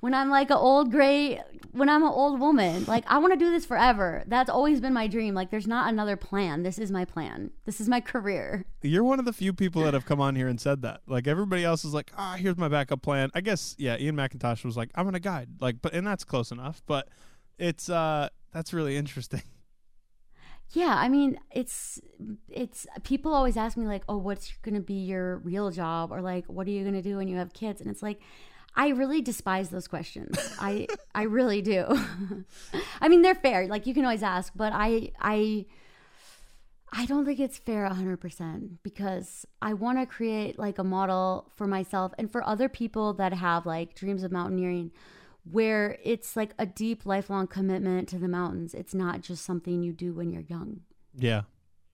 when 0.00 0.14
I'm 0.14 0.30
like 0.30 0.50
an 0.50 0.56
old 0.56 0.90
gray, 0.90 1.42
when 1.72 1.88
I'm 1.88 2.02
an 2.02 2.10
old 2.10 2.40
woman, 2.40 2.84
like 2.86 3.04
I 3.06 3.18
want 3.18 3.32
to 3.32 3.38
do 3.38 3.50
this 3.50 3.64
forever. 3.64 4.24
That's 4.26 4.50
always 4.50 4.80
been 4.80 4.92
my 4.92 5.06
dream. 5.06 5.34
Like 5.34 5.50
there's 5.50 5.66
not 5.66 5.92
another 5.92 6.16
plan. 6.16 6.62
This 6.62 6.78
is 6.78 6.90
my 6.90 7.04
plan. 7.04 7.50
This 7.64 7.80
is 7.80 7.88
my 7.88 8.00
career. 8.00 8.64
You're 8.82 9.04
one 9.04 9.18
of 9.18 9.24
the 9.24 9.32
few 9.32 9.52
people 9.52 9.82
that 9.82 9.94
have 9.94 10.06
come 10.06 10.20
on 10.20 10.36
here 10.36 10.48
and 10.48 10.60
said 10.60 10.82
that. 10.82 11.02
Like 11.06 11.26
everybody 11.26 11.64
else 11.64 11.84
is 11.84 11.92
like, 11.92 12.12
ah, 12.16 12.36
here's 12.38 12.56
my 12.56 12.68
backup 12.68 13.02
plan. 13.02 13.30
I 13.34 13.40
guess 13.40 13.74
yeah, 13.78 13.96
Ian 13.98 14.16
McIntosh 14.16 14.64
was 14.64 14.76
like, 14.76 14.90
I'm 14.94 15.04
gonna 15.04 15.20
guide. 15.20 15.48
Like, 15.60 15.82
but 15.82 15.94
and 15.94 16.06
that's 16.06 16.24
close 16.24 16.50
enough. 16.50 16.82
But 16.86 17.08
it's 17.58 17.88
uh 17.88 18.28
that's 18.52 18.72
really 18.72 18.96
interesting. 18.96 19.42
Yeah, 20.72 20.94
I 20.98 21.08
mean, 21.08 21.40
it's 21.50 21.98
it's 22.50 22.86
people 23.02 23.32
always 23.32 23.56
ask 23.56 23.78
me 23.78 23.86
like, 23.86 24.02
"Oh, 24.06 24.18
what's 24.18 24.52
going 24.60 24.74
to 24.74 24.82
be 24.82 24.92
your 24.92 25.38
real 25.38 25.70
job?" 25.70 26.12
or 26.12 26.20
like, 26.20 26.44
"What 26.44 26.66
are 26.66 26.70
you 26.70 26.82
going 26.82 26.94
to 26.94 27.00
do 27.00 27.16
when 27.16 27.26
you 27.26 27.36
have 27.36 27.54
kids?" 27.54 27.80
And 27.80 27.88
it's 27.88 28.02
like 28.02 28.20
I 28.78 28.90
really 28.90 29.20
despise 29.20 29.70
those 29.70 29.88
questions. 29.88 30.38
I 30.60 30.86
I 31.12 31.24
really 31.24 31.60
do. 31.60 31.84
I 33.00 33.08
mean, 33.08 33.22
they're 33.22 33.34
fair. 33.34 33.66
Like 33.66 33.86
you 33.88 33.92
can 33.92 34.04
always 34.04 34.22
ask, 34.22 34.52
but 34.54 34.72
I 34.72 35.10
I 35.20 35.66
I 36.92 37.04
don't 37.04 37.26
think 37.26 37.40
it's 37.40 37.58
fair 37.58 37.86
100% 37.86 38.78
because 38.82 39.44
I 39.60 39.74
want 39.74 39.98
to 39.98 40.06
create 40.06 40.58
like 40.58 40.78
a 40.78 40.84
model 40.84 41.50
for 41.54 41.66
myself 41.66 42.12
and 42.18 42.30
for 42.30 42.42
other 42.46 42.68
people 42.68 43.12
that 43.14 43.34
have 43.34 43.66
like 43.66 43.94
dreams 43.94 44.22
of 44.22 44.32
mountaineering 44.32 44.92
where 45.44 45.98
it's 46.02 46.34
like 46.34 46.54
a 46.58 46.64
deep 46.64 47.04
lifelong 47.04 47.46
commitment 47.46 48.08
to 48.10 48.18
the 48.18 48.28
mountains. 48.28 48.74
It's 48.74 48.94
not 48.94 49.20
just 49.22 49.44
something 49.44 49.82
you 49.82 49.92
do 49.92 50.14
when 50.14 50.30
you're 50.30 50.42
young. 50.42 50.80
Yeah. 51.14 51.42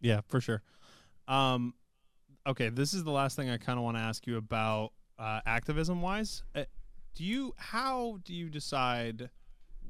Yeah, 0.00 0.20
for 0.28 0.40
sure. 0.40 0.62
Um 1.26 1.72
okay, 2.46 2.68
this 2.68 2.92
is 2.92 3.04
the 3.04 3.10
last 3.10 3.36
thing 3.36 3.48
I 3.48 3.56
kind 3.56 3.78
of 3.78 3.84
want 3.84 3.96
to 3.96 4.02
ask 4.02 4.26
you 4.26 4.36
about 4.36 4.92
uh, 5.18 5.40
activism 5.46 6.02
wise. 6.02 6.42
Uh, 6.54 6.64
do 7.14 7.24
you 7.24 7.54
how 7.56 8.18
do 8.24 8.34
you 8.34 8.48
decide 8.48 9.30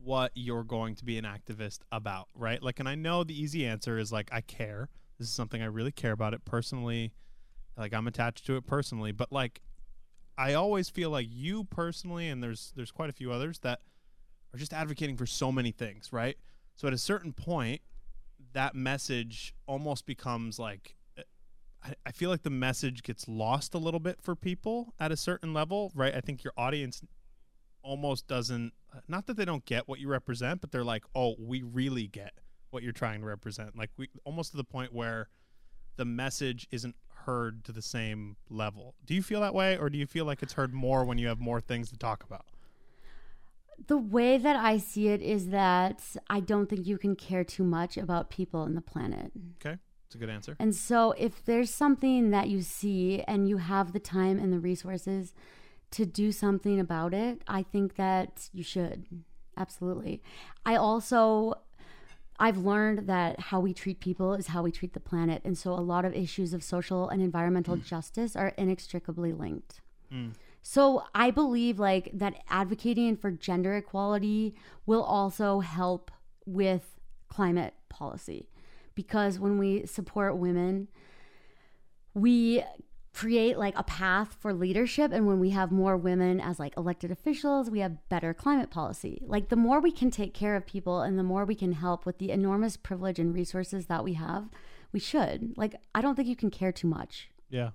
what 0.03 0.31
you're 0.35 0.65
going 0.65 0.95
to 0.97 1.05
be 1.05 1.17
an 1.17 1.25
activist 1.25 1.81
about, 1.91 2.29
right? 2.35 2.63
Like 2.63 2.81
and 2.81 2.89
I 2.89 2.95
know 2.95 3.25
the 3.25 3.39
easy 3.39 3.67
answer 3.67 3.99
is 3.99 4.13
like 4.13 4.29
I 4.33 4.41
care. 4.41 4.89
This 5.19 5.29
is 5.29 5.35
something 5.35 5.63
I 5.63 5.67
really 5.67 5.93
care 5.93 6.13
about 6.13 6.35
it 6.35 6.45
personally. 6.45 7.13
Like 7.77 7.95
I'm 7.95 8.07
attached 8.07 8.47
to 8.47 8.57
it 8.57 8.67
personally, 8.67 9.13
but 9.13 9.33
like 9.33 9.63
I 10.37 10.55
always 10.55 10.91
feel 10.91 11.11
like 11.11 11.27
you 11.31 11.65
personally 11.65 12.29
and 12.29 12.43
there's 12.43 12.73
there's 12.77 12.91
quite 12.91 13.11
a 13.11 13.15
few 13.15 13.33
others 13.33 13.61
that 13.61 13.81
are 14.53 14.59
just 14.59 14.73
advocating 14.73 15.17
for 15.17 15.27
so 15.27 15.51
many 15.51 15.73
things, 15.73 16.13
right? 16.13 16.37
So 16.77 16.87
at 16.89 16.95
a 16.95 16.99
certain 16.99 17.33
point 17.33 17.81
that 18.53 18.75
message 18.75 19.55
almost 19.67 20.07
becomes 20.07 20.59
like 20.59 20.97
I, 21.85 21.95
I 22.07 22.13
feel 22.13 22.31
like 22.31 22.43
the 22.43 22.51
message 22.51 23.03
gets 23.03 23.29
lost 23.29 23.75
a 23.75 23.79
little 23.79 24.01
bit 24.01 24.21
for 24.23 24.35
people 24.35 24.95
at 24.99 25.13
a 25.13 25.17
certain 25.17 25.53
level, 25.53 25.93
right? 25.95 26.15
I 26.15 26.21
think 26.21 26.43
your 26.43 26.53
audience 26.57 27.03
almost 27.83 28.27
doesn't 28.27 28.73
uh, 28.95 29.01
not 29.09 29.27
that 29.27 29.37
they 29.37 29.45
don't 29.45 29.65
get 29.65 29.87
what 29.89 30.01
you 30.01 30.09
represent, 30.09 30.61
but 30.61 30.73
they're 30.73 30.85
like, 30.85 31.05
"Oh, 31.15 31.35
we 31.39 31.63
really 31.63 32.07
get 32.07 32.33
what 32.71 32.83
you're 32.83 32.93
trying 32.93 33.21
to 33.21 33.27
represent." 33.27 33.77
Like 33.77 33.91
we 33.97 34.09
almost 34.25 34.53
to 34.53 34.57
the 34.57 34.65
point 34.65 34.93
where 34.93 35.29
the 35.97 36.05
message 36.05 36.67
isn't 36.71 36.97
heard 37.25 37.65
to 37.65 37.73
the 37.73 37.83
same 37.83 38.37
level. 38.49 38.95
Do 39.05 39.15
you 39.15 39.23
feel 39.23 39.41
that 39.41 39.55
way 39.55 39.77
or 39.79 39.89
do 39.89 39.99
you 39.99 40.07
feel 40.07 40.25
like 40.25 40.43
it's 40.43 40.55
heard 40.55 40.75
more 40.75 41.05
when 41.05 41.19
you 41.19 41.29
have 41.29 41.41
more 41.41 41.61
things 41.61 41.91
to 41.91 41.97
talk 41.97 42.25
about? 42.25 42.47
The 43.87 43.97
way 43.97 44.39
that 44.39 44.57
I 44.57 44.79
see 44.79 45.09
it 45.09 45.21
is 45.21 45.49
that 45.49 46.03
I 46.31 46.41
don't 46.41 46.69
think 46.69 46.87
you 46.87 46.99
can 46.99 47.17
care 47.17 47.45
too 47.45 47.65
much 47.65 47.97
about 47.97 48.31
people 48.31 48.63
and 48.65 48.77
the 48.77 48.81
planet. 48.81 49.33
Okay? 49.61 49.79
It's 50.15 50.23
a 50.23 50.27
good 50.27 50.33
answer. 50.33 50.55
And 50.61 50.77
so, 50.77 51.11
if 51.19 51.45
there's 51.45 51.75
something 51.75 52.31
that 52.31 52.49
you 52.49 52.63
see 52.63 53.23
and 53.27 53.49
you 53.49 53.57
have 53.57 53.93
the 53.93 53.99
time 53.99 54.39
and 54.39 54.53
the 54.53 54.61
resources 54.61 55.35
to 55.91 56.07
do 56.07 56.31
something 56.31 56.79
about 56.79 57.13
it, 57.13 57.43
I 57.49 57.65
think 57.65 57.97
that 57.97 58.49
you 58.53 58.63
should. 58.63 59.07
Absolutely. 59.57 60.23
I 60.65 60.77
also 60.77 61.55
I've 62.39 62.59
learned 62.59 63.09
that 63.09 63.41
how 63.41 63.59
we 63.59 63.75
treat 63.75 63.99
people 63.99 64.35
is 64.35 64.49
how 64.49 64.63
we 64.63 64.71
treat 64.71 64.93
the 64.93 65.01
planet. 65.01 65.43
And 65.45 65.59
so 65.59 65.73
a 65.73 65.83
lot 65.83 66.05
of 66.05 66.15
issues 66.15 66.55
of 66.55 66.63
social 66.63 67.09
and 67.09 67.21
environmental 67.21 67.77
justice 67.77 68.37
are 68.37 68.49
inextricably 68.57 69.33
linked. 69.33 69.81
Mm. 70.13 70.35
So 70.63 71.05
I 71.13 71.33
believe 71.33 71.81
like 71.81 72.11
that 72.15 72.35
advocating 72.49 73.17
for 73.17 73.33
gender 73.33 73.75
equality 73.75 74.55
will 74.87 75.03
also 75.03 75.59
help 75.59 76.13
with 76.47 77.01
climate 77.29 77.75
policy 77.89 78.49
because 78.95 79.39
when 79.39 79.59
we 79.59 79.87
support 79.87 80.37
women, 80.37 80.89
we 82.15 82.63
create 83.13 83.57
like 83.57 83.79
a 83.79 83.83
path 83.85 84.37
for 84.41 84.53
leadership 84.53 85.13
and 85.13 85.25
when 85.27 85.39
we 85.39 85.51
have 85.51 85.71
more 85.71 85.97
women 85.97 86.41
as 86.41 86.59
like 86.59 86.77
elected 86.77 87.13
officials 87.13 87.71
we 87.71 87.79
have 87.79 88.09
better 88.09 88.35
climate 88.35 88.71
policy 88.71 89.23
like 89.25 89.51
the 89.51 89.57
more 89.57 89.79
we 89.79 89.93
can 89.93 90.11
take 90.11 90.35
care 90.35 90.57
of 90.57 90.67
people 90.67 91.01
and 91.01 91.17
the 91.17 91.23
more 91.23 91.45
we 91.45 91.55
can 91.55 91.75
help 91.75 92.05
with 92.05 92.19
the 92.19 92.33
enormous 92.33 92.77
privilege 92.77 93.21
and 93.21 93.33
resources 93.33 93.87
that 93.87 94.03
we 94.03 94.15
have 94.15 94.49
we 94.91 94.99
should 94.99 95.57
like 95.57 95.77
i 95.95 96.01
don't 96.01 96.17
think 96.17 96.27
you 96.27 96.35
can 96.35 96.51
care 96.51 96.73
too 96.73 96.89
much 96.89 97.29
Yeah. 97.51 97.71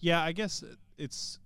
Yeah, 0.00 0.22
I 0.22 0.32
guess 0.32 0.64
it's 0.98 1.38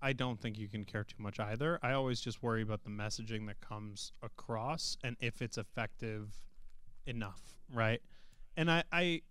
I 0.00 0.12
don't 0.12 0.40
think 0.40 0.58
you 0.58 0.68
can 0.68 0.84
care 0.84 1.04
too 1.04 1.16
much 1.18 1.40
either. 1.40 1.78
I 1.82 1.92
always 1.92 2.20
just 2.20 2.42
worry 2.42 2.62
about 2.62 2.84
the 2.84 2.90
messaging 2.90 3.46
that 3.48 3.60
comes 3.60 4.12
across 4.22 4.96
and 5.02 5.16
if 5.20 5.42
it's 5.42 5.58
effective 5.58 6.34
enough, 7.06 7.42
right? 7.72 8.00
And 8.56 8.70
I 8.70 8.84
I 8.90 9.22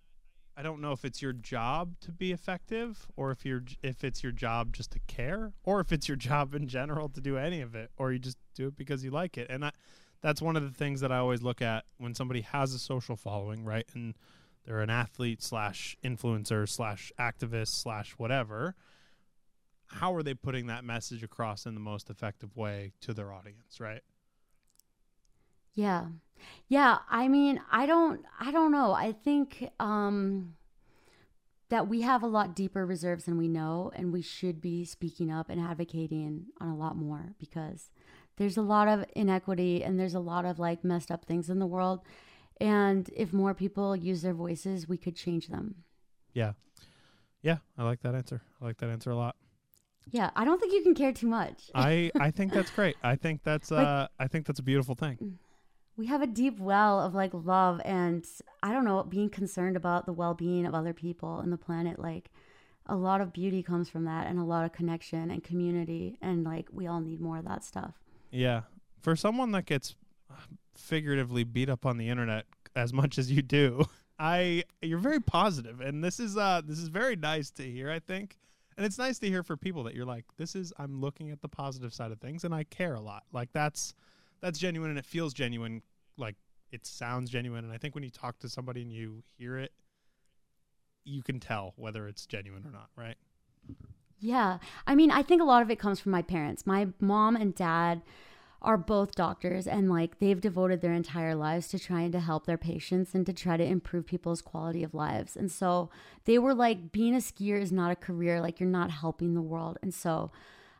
I 0.57 0.63
don't 0.63 0.79
know 0.79 0.93
if 0.93 1.03
it's 1.03 1.21
your 1.21 1.33
job 1.33 1.95
to 2.01 2.11
be 2.11 2.31
effective 2.31 3.07
or 3.15 3.31
if 3.31 3.45
you're 3.45 3.63
if 3.81 4.03
it's 4.03 4.23
your 4.23 4.31
job 4.31 4.73
just 4.73 4.91
to 4.91 4.99
care 5.07 5.53
or 5.63 5.79
if 5.79 5.91
it's 5.91 6.07
your 6.07 6.17
job 6.17 6.55
in 6.55 6.67
general 6.67 7.09
to 7.09 7.21
do 7.21 7.37
any 7.37 7.61
of 7.61 7.75
it 7.75 7.91
or 7.97 8.11
you 8.11 8.19
just 8.19 8.37
do 8.55 8.67
it 8.67 8.77
because 8.77 9.03
you 9.03 9.11
like 9.11 9.37
it. 9.37 9.47
And 9.49 9.65
I 9.65 9.71
that's 10.21 10.41
one 10.41 10.55
of 10.55 10.63
the 10.63 10.71
things 10.71 11.01
that 11.01 11.11
I 11.11 11.17
always 11.17 11.41
look 11.41 11.61
at 11.61 11.85
when 11.97 12.15
somebody 12.15 12.41
has 12.41 12.73
a 12.73 12.79
social 12.79 13.15
following, 13.15 13.65
right? 13.65 13.85
And 13.93 14.15
they're 14.65 14.79
an 14.79 14.89
athlete 14.89 15.43
slash 15.43 15.95
influencer 16.03 16.67
slash 16.67 17.11
activist 17.19 17.67
slash 17.67 18.13
whatever. 18.13 18.75
How 19.87 20.15
are 20.15 20.23
they 20.23 20.33
putting 20.33 20.67
that 20.67 20.83
message 20.83 21.21
across 21.21 21.65
in 21.65 21.75
the 21.75 21.79
most 21.79 22.09
effective 22.09 22.55
way 22.57 22.93
to 23.01 23.13
their 23.13 23.31
audience, 23.31 23.79
right? 23.79 24.01
Yeah. 25.75 26.05
Yeah, 26.67 26.99
I 27.09 27.27
mean, 27.27 27.59
I 27.71 27.85
don't 27.85 28.25
I 28.39 28.51
don't 28.51 28.71
know. 28.71 28.91
I 28.93 29.11
think 29.11 29.69
um 29.79 30.55
that 31.69 31.87
we 31.87 32.01
have 32.01 32.21
a 32.23 32.27
lot 32.27 32.55
deeper 32.55 32.85
reserves 32.85 33.25
than 33.25 33.37
we 33.37 33.47
know 33.47 33.91
and 33.95 34.13
we 34.13 34.21
should 34.21 34.61
be 34.61 34.85
speaking 34.85 35.31
up 35.31 35.49
and 35.49 35.59
advocating 35.59 36.45
on 36.61 36.69
a 36.69 36.75
lot 36.75 36.95
more 36.95 37.33
because 37.39 37.89
there's 38.37 38.55
a 38.57 38.61
lot 38.61 38.87
of 38.87 39.03
inequity 39.15 39.83
and 39.83 39.99
there's 39.99 40.13
a 40.13 40.19
lot 40.19 40.45
of 40.45 40.59
like 40.59 40.83
messed 40.83 41.09
up 41.09 41.25
things 41.25 41.49
in 41.49 41.57
the 41.57 41.65
world 41.65 42.01
and 42.61 43.09
if 43.15 43.33
more 43.33 43.53
people 43.55 43.95
use 43.95 44.21
their 44.21 44.33
voices, 44.33 44.87
we 44.87 44.95
could 44.97 45.15
change 45.15 45.47
them. 45.47 45.75
Yeah. 46.33 46.53
Yeah, 47.41 47.57
I 47.77 47.83
like 47.83 48.01
that 48.01 48.15
answer. 48.15 48.41
I 48.61 48.65
like 48.65 48.77
that 48.77 48.89
answer 48.89 49.09
a 49.11 49.15
lot. 49.15 49.35
Yeah, 50.11 50.29
I 50.35 50.45
don't 50.45 50.59
think 50.59 50.71
you 50.71 50.83
can 50.83 50.93
care 50.95 51.11
too 51.13 51.27
much. 51.27 51.69
I 51.73 52.11
I 52.19 52.29
think 52.37 52.53
that's 52.53 52.69
great. 52.71 52.95
I 53.03 53.15
think 53.15 53.41
that's 53.43 53.71
Like- 53.71 53.85
uh 53.87 54.07
I 54.19 54.27
think 54.27 54.45
that's 54.45 54.59
a 54.59 54.63
beautiful 54.63 54.93
thing. 54.95 55.39
We 55.97 56.07
have 56.07 56.21
a 56.21 56.27
deep 56.27 56.59
well 56.59 56.99
of 56.99 57.13
like 57.13 57.31
love 57.33 57.81
and 57.85 58.25
I 58.61 58.73
don't 58.73 58.85
know, 58.85 59.03
being 59.03 59.29
concerned 59.29 59.77
about 59.77 60.05
the 60.05 60.13
well 60.13 60.33
being 60.33 60.65
of 60.65 60.73
other 60.73 60.93
people 60.93 61.39
and 61.39 61.51
the 61.51 61.57
planet. 61.57 61.99
Like 61.99 62.31
a 62.85 62.95
lot 62.95 63.21
of 63.21 63.33
beauty 63.33 63.63
comes 63.63 63.89
from 63.89 64.05
that 64.05 64.27
and 64.27 64.37
a 64.37 64.43
lot 64.43 64.65
of 64.65 64.73
connection 64.73 65.31
and 65.31 65.43
community. 65.43 66.17
And 66.21 66.43
like 66.43 66.67
we 66.71 66.87
all 66.87 66.99
need 66.99 67.21
more 67.21 67.37
of 67.37 67.45
that 67.45 67.63
stuff. 67.63 67.93
Yeah. 68.31 68.61
For 69.01 69.15
someone 69.15 69.51
that 69.51 69.65
gets 69.65 69.95
figuratively 70.75 71.43
beat 71.43 71.69
up 71.69 71.85
on 71.85 71.97
the 71.97 72.09
internet 72.09 72.45
as 72.75 72.91
much 72.91 73.17
as 73.17 73.31
you 73.31 73.41
do, 73.41 73.85
I 74.19 74.63
you're 74.81 74.99
very 74.99 75.19
positive 75.21 75.81
and 75.81 76.03
this 76.03 76.19
is 76.19 76.37
uh 76.37 76.61
this 76.65 76.79
is 76.79 76.89
very 76.89 77.15
nice 77.15 77.51
to 77.51 77.63
hear, 77.63 77.89
I 77.89 77.99
think. 77.99 78.37
And 78.77 78.85
it's 78.85 78.97
nice 78.97 79.19
to 79.19 79.29
hear 79.29 79.41
for 79.41 79.55
people 79.55 79.83
that 79.83 79.95
you're 79.95 80.05
like, 80.05 80.25
this 80.35 80.53
is 80.53 80.73
I'm 80.77 80.99
looking 80.99 81.31
at 81.31 81.41
the 81.41 81.47
positive 81.47 81.93
side 81.93 82.11
of 82.11 82.19
things 82.19 82.43
and 82.43 82.53
I 82.53 82.65
care 82.65 82.95
a 82.95 82.99
lot. 82.99 83.23
Like 83.31 83.53
that's 83.53 83.93
that's 84.45 84.59
genuine 84.59 84.91
and 84.91 84.99
it 84.99 85.05
feels 85.05 85.33
genuine 85.33 85.81
like 86.17 86.35
it 86.71 86.85
sounds 86.85 87.31
genuine. 87.31 87.65
And 87.65 87.73
i 87.73 87.77
think 87.77 87.95
when 87.95 88.03
you 88.03 88.11
talk 88.11 88.37
to 88.39 88.49
somebody 88.49 88.83
and 88.83 88.93
you 88.93 89.23
hear 89.39 89.57
it 89.57 89.71
you 91.03 91.23
can 91.23 91.39
tell 91.39 91.73
whether 91.77 92.07
it's 92.07 92.25
genuine 92.27 92.63
or 92.65 92.71
not 92.71 92.89
right? 92.95 93.15
Yeah. 94.19 94.59
I 94.85 94.93
mean 94.93 95.09
i 95.09 95.23
think 95.23 95.41
a 95.41 95.45
lot 95.45 95.63
of 95.63 95.71
it 95.71 95.79
comes 95.79 95.99
from 95.99 96.11
my 96.11 96.21
parents. 96.21 96.67
My 96.67 96.89
mom 96.99 97.35
and 97.35 97.55
dad 97.55 98.03
are 98.61 98.77
both 98.77 99.15
doctors 99.15 99.67
and 99.67 99.89
like 99.89 100.19
they've 100.19 100.41
devoted 100.41 100.81
their 100.81 100.93
entire 100.93 101.35
lives 101.35 101.67
to 101.69 101.79
trying 101.79 102.11
to 102.11 102.19
help 102.19 102.45
their 102.45 102.57
patients 102.57 103.15
and 103.15 103.25
to 103.25 103.33
try 103.33 103.57
to 103.57 103.63
improve 103.63 104.05
people's 104.05 104.41
quality 104.41 104.83
of 104.83 104.93
lives. 104.93 105.35
And 105.35 105.51
so 105.51 105.89
they 106.25 106.37
were 106.37 106.53
like 106.53 106.91
being 106.91 107.15
a 107.15 107.19
skier 107.19 107.59
is 107.59 107.71
not 107.71 107.91
a 107.91 107.95
career. 107.95 108.41
Like 108.41 108.59
you're 108.59 108.69
not 108.69 108.91
helping 108.91 109.33
the 109.33 109.41
world. 109.41 109.77
And 109.81 109.93
so 109.93 110.31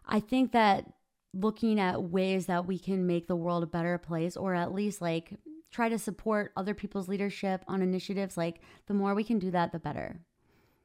I 0.08 0.20
think 0.20 0.52
that 0.52 0.95
looking 1.36 1.80
at 1.80 2.02
ways 2.02 2.46
that 2.46 2.66
we 2.66 2.80
can 2.80 3.06
make 3.06 3.28
the 3.28 3.36
world 3.36 3.62
a 3.64 3.68
better 3.68 3.98
place 3.98 4.38
or 4.38 4.56
at 4.56 4.74
least 4.74 5.02
like 5.02 5.34
try 5.70 5.90
to 5.90 6.00
support 6.00 6.54
other 6.56 6.74
people's 6.74 7.10
leadership 7.10 7.64
on 7.68 7.82
initiatives. 7.82 8.38
Like 8.38 8.62
the 8.88 8.94
more 8.94 9.14
we 9.14 9.24
can 9.24 9.40
do 9.40 9.52
that 9.52 9.72
the 9.72 9.80
better. 9.80 10.22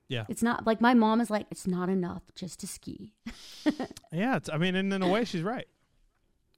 Yeah. 0.08 0.24
It's 0.28 0.42
not 0.42 0.66
like 0.66 0.80
my 0.80 0.92
mom 0.92 1.20
is 1.20 1.30
like 1.30 1.46
it's 1.50 1.68
not 1.68 1.88
enough 1.88 2.22
just 2.34 2.60
to 2.60 2.66
ski. 2.66 3.14
Yeah 4.12 4.36
it's, 4.36 4.50
i 4.50 4.58
mean 4.58 4.74
and 4.74 4.92
in 4.92 5.02
a 5.02 5.08
way 5.08 5.24
she's 5.24 5.42
right. 5.42 5.68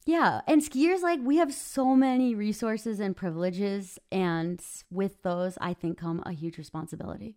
Yeah 0.07 0.41
and 0.47 0.63
skiers 0.63 1.03
like 1.03 1.21
we 1.23 1.37
have 1.37 1.53
so 1.53 1.95
many 1.95 2.35
resources 2.35 2.99
and 2.99 3.15
privileges 3.15 3.99
and 4.11 4.61
with 4.91 5.23
those 5.23 5.59
i 5.61 5.75
think 5.75 5.99
come 5.99 6.23
a 6.25 6.33
huge 6.33 6.57
responsibility. 6.57 7.37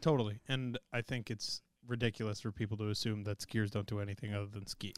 Totally 0.00 0.38
and 0.48 0.78
i 0.92 1.02
think 1.02 1.30
it's 1.30 1.62
ridiculous 1.88 2.40
for 2.40 2.52
people 2.52 2.76
to 2.76 2.88
assume 2.88 3.24
that 3.24 3.40
skiers 3.40 3.70
don't 3.70 3.86
do 3.86 3.98
anything 3.98 4.32
other 4.34 4.46
than 4.46 4.66
ski 4.66 4.94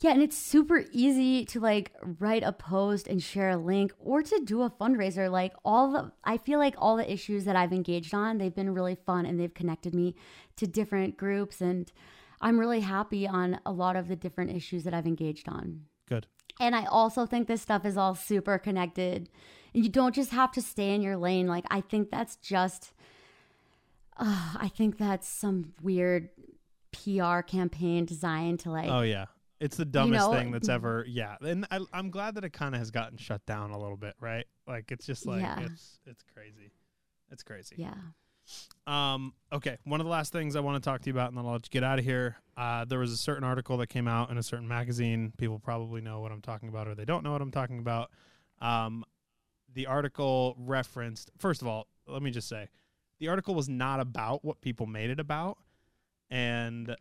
yeah, 0.00 0.10
and 0.10 0.22
it's 0.22 0.36
super 0.36 0.84
easy 0.92 1.44
to 1.46 1.60
like 1.60 1.92
write 2.18 2.42
a 2.42 2.52
post 2.52 3.06
and 3.06 3.22
share 3.22 3.50
a 3.50 3.56
link 3.56 3.92
or 3.98 4.22
to 4.22 4.40
do 4.44 4.62
a 4.62 4.70
fundraiser. 4.70 5.30
Like 5.30 5.54
all 5.64 5.92
the 5.92 6.12
I 6.24 6.36
feel 6.36 6.58
like 6.58 6.74
all 6.78 6.96
the 6.96 7.10
issues 7.10 7.44
that 7.44 7.56
I've 7.56 7.72
engaged 7.72 8.12
on, 8.12 8.38
they've 8.38 8.54
been 8.54 8.74
really 8.74 8.96
fun 8.96 9.24
and 9.24 9.38
they've 9.38 9.54
connected 9.54 9.94
me 9.94 10.14
to 10.56 10.66
different 10.66 11.16
groups 11.16 11.60
and 11.60 11.90
I'm 12.40 12.60
really 12.60 12.80
happy 12.80 13.26
on 13.26 13.58
a 13.64 13.72
lot 13.72 13.96
of 13.96 14.08
the 14.08 14.16
different 14.16 14.54
issues 14.54 14.84
that 14.84 14.92
I've 14.92 15.06
engaged 15.06 15.48
on. 15.48 15.82
Good. 16.06 16.26
And 16.60 16.76
I 16.76 16.84
also 16.84 17.24
think 17.24 17.48
this 17.48 17.62
stuff 17.62 17.86
is 17.86 17.96
all 17.96 18.14
super 18.14 18.58
connected. 18.58 19.30
And 19.72 19.82
you 19.82 19.90
don't 19.90 20.14
just 20.14 20.30
have 20.32 20.52
to 20.52 20.60
stay 20.60 20.94
in 20.94 21.00
your 21.00 21.16
lane. 21.16 21.46
Like 21.46 21.64
I 21.70 21.80
think 21.80 22.10
that's 22.10 22.36
just 22.36 22.92
uh, 24.18 24.54
I 24.56 24.68
think 24.68 24.98
that's 24.98 25.28
some 25.28 25.72
weird 25.82 26.28
PR 26.92 27.40
campaign 27.40 28.04
designed 28.04 28.60
to 28.60 28.70
like 28.70 28.90
Oh 28.90 29.00
yeah 29.00 29.26
it's 29.64 29.78
the 29.78 29.84
dumbest 29.86 30.26
you 30.26 30.30
know, 30.30 30.38
thing 30.38 30.50
that's 30.50 30.68
ever. 30.68 31.06
Yeah, 31.08 31.36
and 31.40 31.66
I, 31.70 31.80
am 31.94 32.10
glad 32.10 32.34
that 32.34 32.44
it 32.44 32.52
kind 32.52 32.74
of 32.74 32.80
has 32.80 32.90
gotten 32.90 33.16
shut 33.16 33.44
down 33.46 33.70
a 33.70 33.78
little 33.78 33.96
bit, 33.96 34.14
right? 34.20 34.44
Like 34.68 34.92
it's 34.92 35.06
just 35.06 35.24
like 35.24 35.40
yeah. 35.40 35.60
it's 35.60 36.00
it's 36.06 36.22
crazy. 36.34 36.70
It's 37.30 37.42
crazy. 37.42 37.76
Yeah. 37.78 37.94
Um. 38.86 39.32
Okay. 39.50 39.78
One 39.84 40.00
of 40.00 40.04
the 40.04 40.10
last 40.10 40.32
things 40.32 40.54
I 40.54 40.60
want 40.60 40.82
to 40.82 40.86
talk 40.86 41.00
to 41.00 41.06
you 41.06 41.14
about, 41.14 41.30
and 41.30 41.38
then 41.38 41.46
I'll 41.46 41.52
let 41.52 41.64
you 41.64 41.70
get 41.70 41.82
out 41.82 41.98
of 41.98 42.04
here. 42.04 42.36
Uh, 42.58 42.84
there 42.84 42.98
was 42.98 43.10
a 43.10 43.16
certain 43.16 43.42
article 43.42 43.78
that 43.78 43.86
came 43.86 44.06
out 44.06 44.30
in 44.30 44.36
a 44.36 44.42
certain 44.42 44.68
magazine. 44.68 45.32
People 45.38 45.58
probably 45.58 46.02
know 46.02 46.20
what 46.20 46.30
I'm 46.30 46.42
talking 46.42 46.68
about, 46.68 46.86
or 46.86 46.94
they 46.94 47.06
don't 47.06 47.24
know 47.24 47.32
what 47.32 47.40
I'm 47.40 47.50
talking 47.50 47.78
about. 47.78 48.10
Um, 48.60 49.02
the 49.72 49.86
article 49.86 50.56
referenced. 50.58 51.30
First 51.38 51.62
of 51.62 51.68
all, 51.68 51.88
let 52.06 52.20
me 52.20 52.30
just 52.30 52.50
say, 52.50 52.68
the 53.18 53.28
article 53.28 53.54
was 53.54 53.70
not 53.70 53.98
about 53.98 54.44
what 54.44 54.60
people 54.60 54.84
made 54.84 55.08
it 55.08 55.20
about, 55.20 55.56
and 56.28 56.94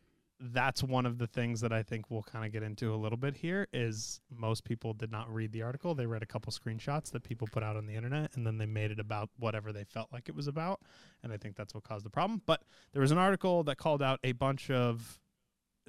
that's 0.51 0.83
one 0.83 1.05
of 1.05 1.17
the 1.17 1.27
things 1.27 1.61
that 1.61 1.71
I 1.71 1.83
think 1.83 2.11
we'll 2.11 2.23
kind 2.23 2.45
of 2.45 2.51
get 2.51 2.63
into 2.63 2.93
a 2.93 2.97
little 2.97 3.17
bit 3.17 3.37
here 3.37 3.67
is 3.71 4.19
most 4.29 4.65
people 4.65 4.93
did 4.93 5.09
not 5.09 5.33
read 5.33 5.53
the 5.53 5.61
article. 5.61 5.95
They 5.95 6.05
read 6.05 6.21
a 6.21 6.25
couple 6.25 6.51
screenshots 6.51 7.11
that 7.11 7.23
people 7.23 7.47
put 7.49 7.63
out 7.63 7.77
on 7.77 7.85
the 7.85 7.95
internet 7.95 8.31
and 8.35 8.45
then 8.45 8.57
they 8.57 8.65
made 8.65 8.91
it 8.91 8.99
about 8.99 9.29
whatever 9.39 9.71
they 9.71 9.85
felt 9.85 10.11
like 10.11 10.27
it 10.27 10.35
was 10.35 10.47
about. 10.47 10.81
And 11.23 11.31
I 11.31 11.37
think 11.37 11.55
that's 11.55 11.73
what 11.73 11.85
caused 11.85 12.05
the 12.05 12.09
problem. 12.09 12.41
But 12.45 12.61
there 12.91 13.01
was 13.01 13.11
an 13.11 13.17
article 13.17 13.63
that 13.63 13.77
called 13.77 14.01
out 14.01 14.19
a 14.23 14.33
bunch 14.33 14.69
of 14.69 15.17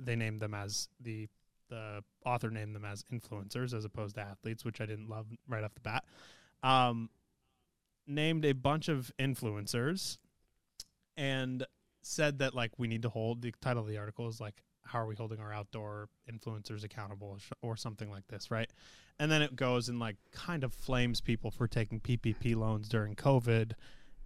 they 0.00 0.14
named 0.14 0.40
them 0.40 0.54
as 0.54 0.88
the 1.00 1.28
the 1.68 2.04
author 2.24 2.50
named 2.50 2.76
them 2.76 2.84
as 2.84 3.04
influencers 3.12 3.74
as 3.74 3.84
opposed 3.84 4.14
to 4.14 4.20
athletes, 4.20 4.64
which 4.64 4.80
I 4.80 4.86
didn't 4.86 5.08
love 5.08 5.26
right 5.48 5.64
off 5.64 5.74
the 5.74 5.80
bat. 5.80 6.04
Um, 6.62 7.10
named 8.06 8.44
a 8.44 8.52
bunch 8.52 8.88
of 8.88 9.10
influencers 9.18 10.18
and 11.16 11.66
said 12.06 12.38
that 12.38 12.54
like 12.54 12.72
we 12.78 12.86
need 12.86 13.02
to 13.02 13.08
hold 13.08 13.42
the 13.42 13.52
title 13.60 13.82
of 13.82 13.88
the 13.88 13.98
article 13.98 14.28
is 14.28 14.40
like 14.40 14.62
how 14.86 14.98
are 14.98 15.06
we 15.06 15.16
holding 15.16 15.40
our 15.40 15.52
outdoor 15.52 16.08
influencers 16.30 16.84
accountable 16.84 17.38
or 17.62 17.74
something 17.74 18.10
like 18.10 18.26
this, 18.28 18.50
right? 18.50 18.70
And 19.18 19.30
then 19.30 19.40
it 19.40 19.56
goes 19.56 19.88
and 19.88 19.98
like 19.98 20.16
kind 20.30 20.62
of 20.62 20.74
flames 20.74 21.22
people 21.22 21.50
for 21.50 21.66
taking 21.66 22.00
PPP 22.00 22.54
loans 22.54 22.88
during 22.88 23.14
COVID 23.14 23.72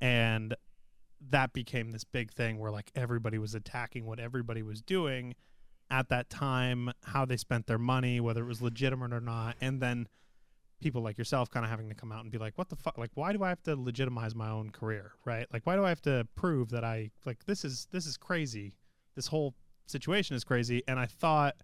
and 0.01 0.55
that 1.31 1.53
became 1.53 1.91
this 1.93 2.05
big 2.05 2.33
thing 2.33 2.59
where 2.59 2.71
like 2.71 2.91
everybody 2.97 3.39
was 3.39 3.55
attacking 3.55 4.05
what 4.05 4.19
everybody 4.19 4.63
was 4.63 4.83
doing 4.83 5.35
at 5.91 6.09
that 6.09 6.29
time, 6.29 6.93
how 7.05 7.25
they 7.25 7.37
spent 7.37 7.67
their 7.67 7.79
money, 7.79 8.21
whether 8.21 8.43
it 8.43 8.49
was 8.49 8.61
legitimate 8.61 9.13
or 9.13 9.21
not, 9.21 9.57
and 9.61 9.81
then 9.81 10.09
people 10.81 11.03
like 11.03 11.19
yourself 11.19 11.51
kind 11.51 11.65
of 11.65 11.71
having 11.71 11.89
to 11.89 11.95
come 11.95 12.13
out 12.13 12.23
and 12.23 12.31
be 12.31 12.39
like, 12.39 12.57
what 12.57 12.69
the 12.69 12.77
fuck? 12.77 12.99
Like, 12.99 13.11
why 13.15 13.33
do 13.33 13.43
I 13.43 13.49
have 13.49 13.63
to 13.65 13.77
legitimize 13.77 14.35
my 14.35 14.49
own 14.49 14.71
career? 14.71 15.13
Right? 15.25 15.47
Like, 15.53 15.67
why 15.67 15.77
do 15.77 15.85
I 15.85 15.89
have 15.89 16.03
to 16.03 16.27
prove 16.37 16.71
that 16.71 16.85
I 16.85 17.11
like 17.25 17.45
this 17.47 17.65
is 17.65 17.89
this 17.91 18.07
is 18.07 18.17
crazy. 18.17 18.75
This 19.15 19.27
whole 19.27 19.55
situation 19.87 20.37
is 20.37 20.45
crazy. 20.45 20.83
And 20.87 20.99
I 20.99 21.07
thought 21.07 21.57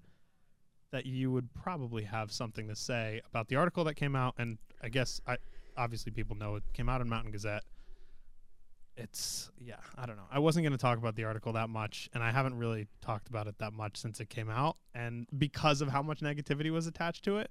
that 0.90 1.06
you 1.06 1.30
would 1.32 1.52
probably 1.54 2.04
have 2.04 2.32
something 2.32 2.68
to 2.68 2.76
say 2.76 3.20
about 3.28 3.48
the 3.48 3.56
article 3.56 3.84
that 3.84 3.94
came 3.94 4.16
out. 4.16 4.34
And 4.38 4.58
I 4.82 4.88
guess 4.88 5.20
I 5.26 5.36
obviously 5.76 6.12
people 6.12 6.36
know 6.36 6.56
it 6.56 6.64
came 6.72 6.88
out 6.88 7.00
in 7.00 7.08
Mountain 7.08 7.32
Gazette. 7.32 7.64
It's 8.96 9.50
yeah, 9.60 9.76
I 9.96 10.06
don't 10.06 10.16
know. 10.16 10.28
I 10.30 10.38
wasn't 10.38 10.64
going 10.64 10.72
to 10.72 10.78
talk 10.78 10.98
about 10.98 11.16
the 11.16 11.24
article 11.24 11.52
that 11.54 11.68
much, 11.68 12.08
and 12.14 12.22
I 12.22 12.30
haven't 12.30 12.56
really 12.56 12.86
talked 13.00 13.28
about 13.28 13.48
it 13.48 13.58
that 13.58 13.72
much 13.72 13.96
since 13.96 14.20
it 14.20 14.30
came 14.30 14.48
out, 14.48 14.76
and 14.94 15.26
because 15.36 15.80
of 15.80 15.88
how 15.88 16.00
much 16.00 16.20
negativity 16.20 16.70
was 16.70 16.86
attached 16.86 17.24
to 17.24 17.38
it 17.38 17.50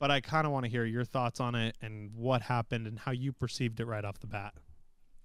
but 0.00 0.10
I 0.10 0.20
kind 0.20 0.46
of 0.46 0.52
want 0.52 0.64
to 0.64 0.70
hear 0.70 0.84
your 0.84 1.04
thoughts 1.04 1.38
on 1.38 1.54
it 1.54 1.76
and 1.80 2.10
what 2.16 2.42
happened 2.42 2.86
and 2.86 2.98
how 2.98 3.12
you 3.12 3.32
perceived 3.32 3.78
it 3.78 3.84
right 3.84 4.04
off 4.04 4.18
the 4.18 4.26
bat. 4.26 4.54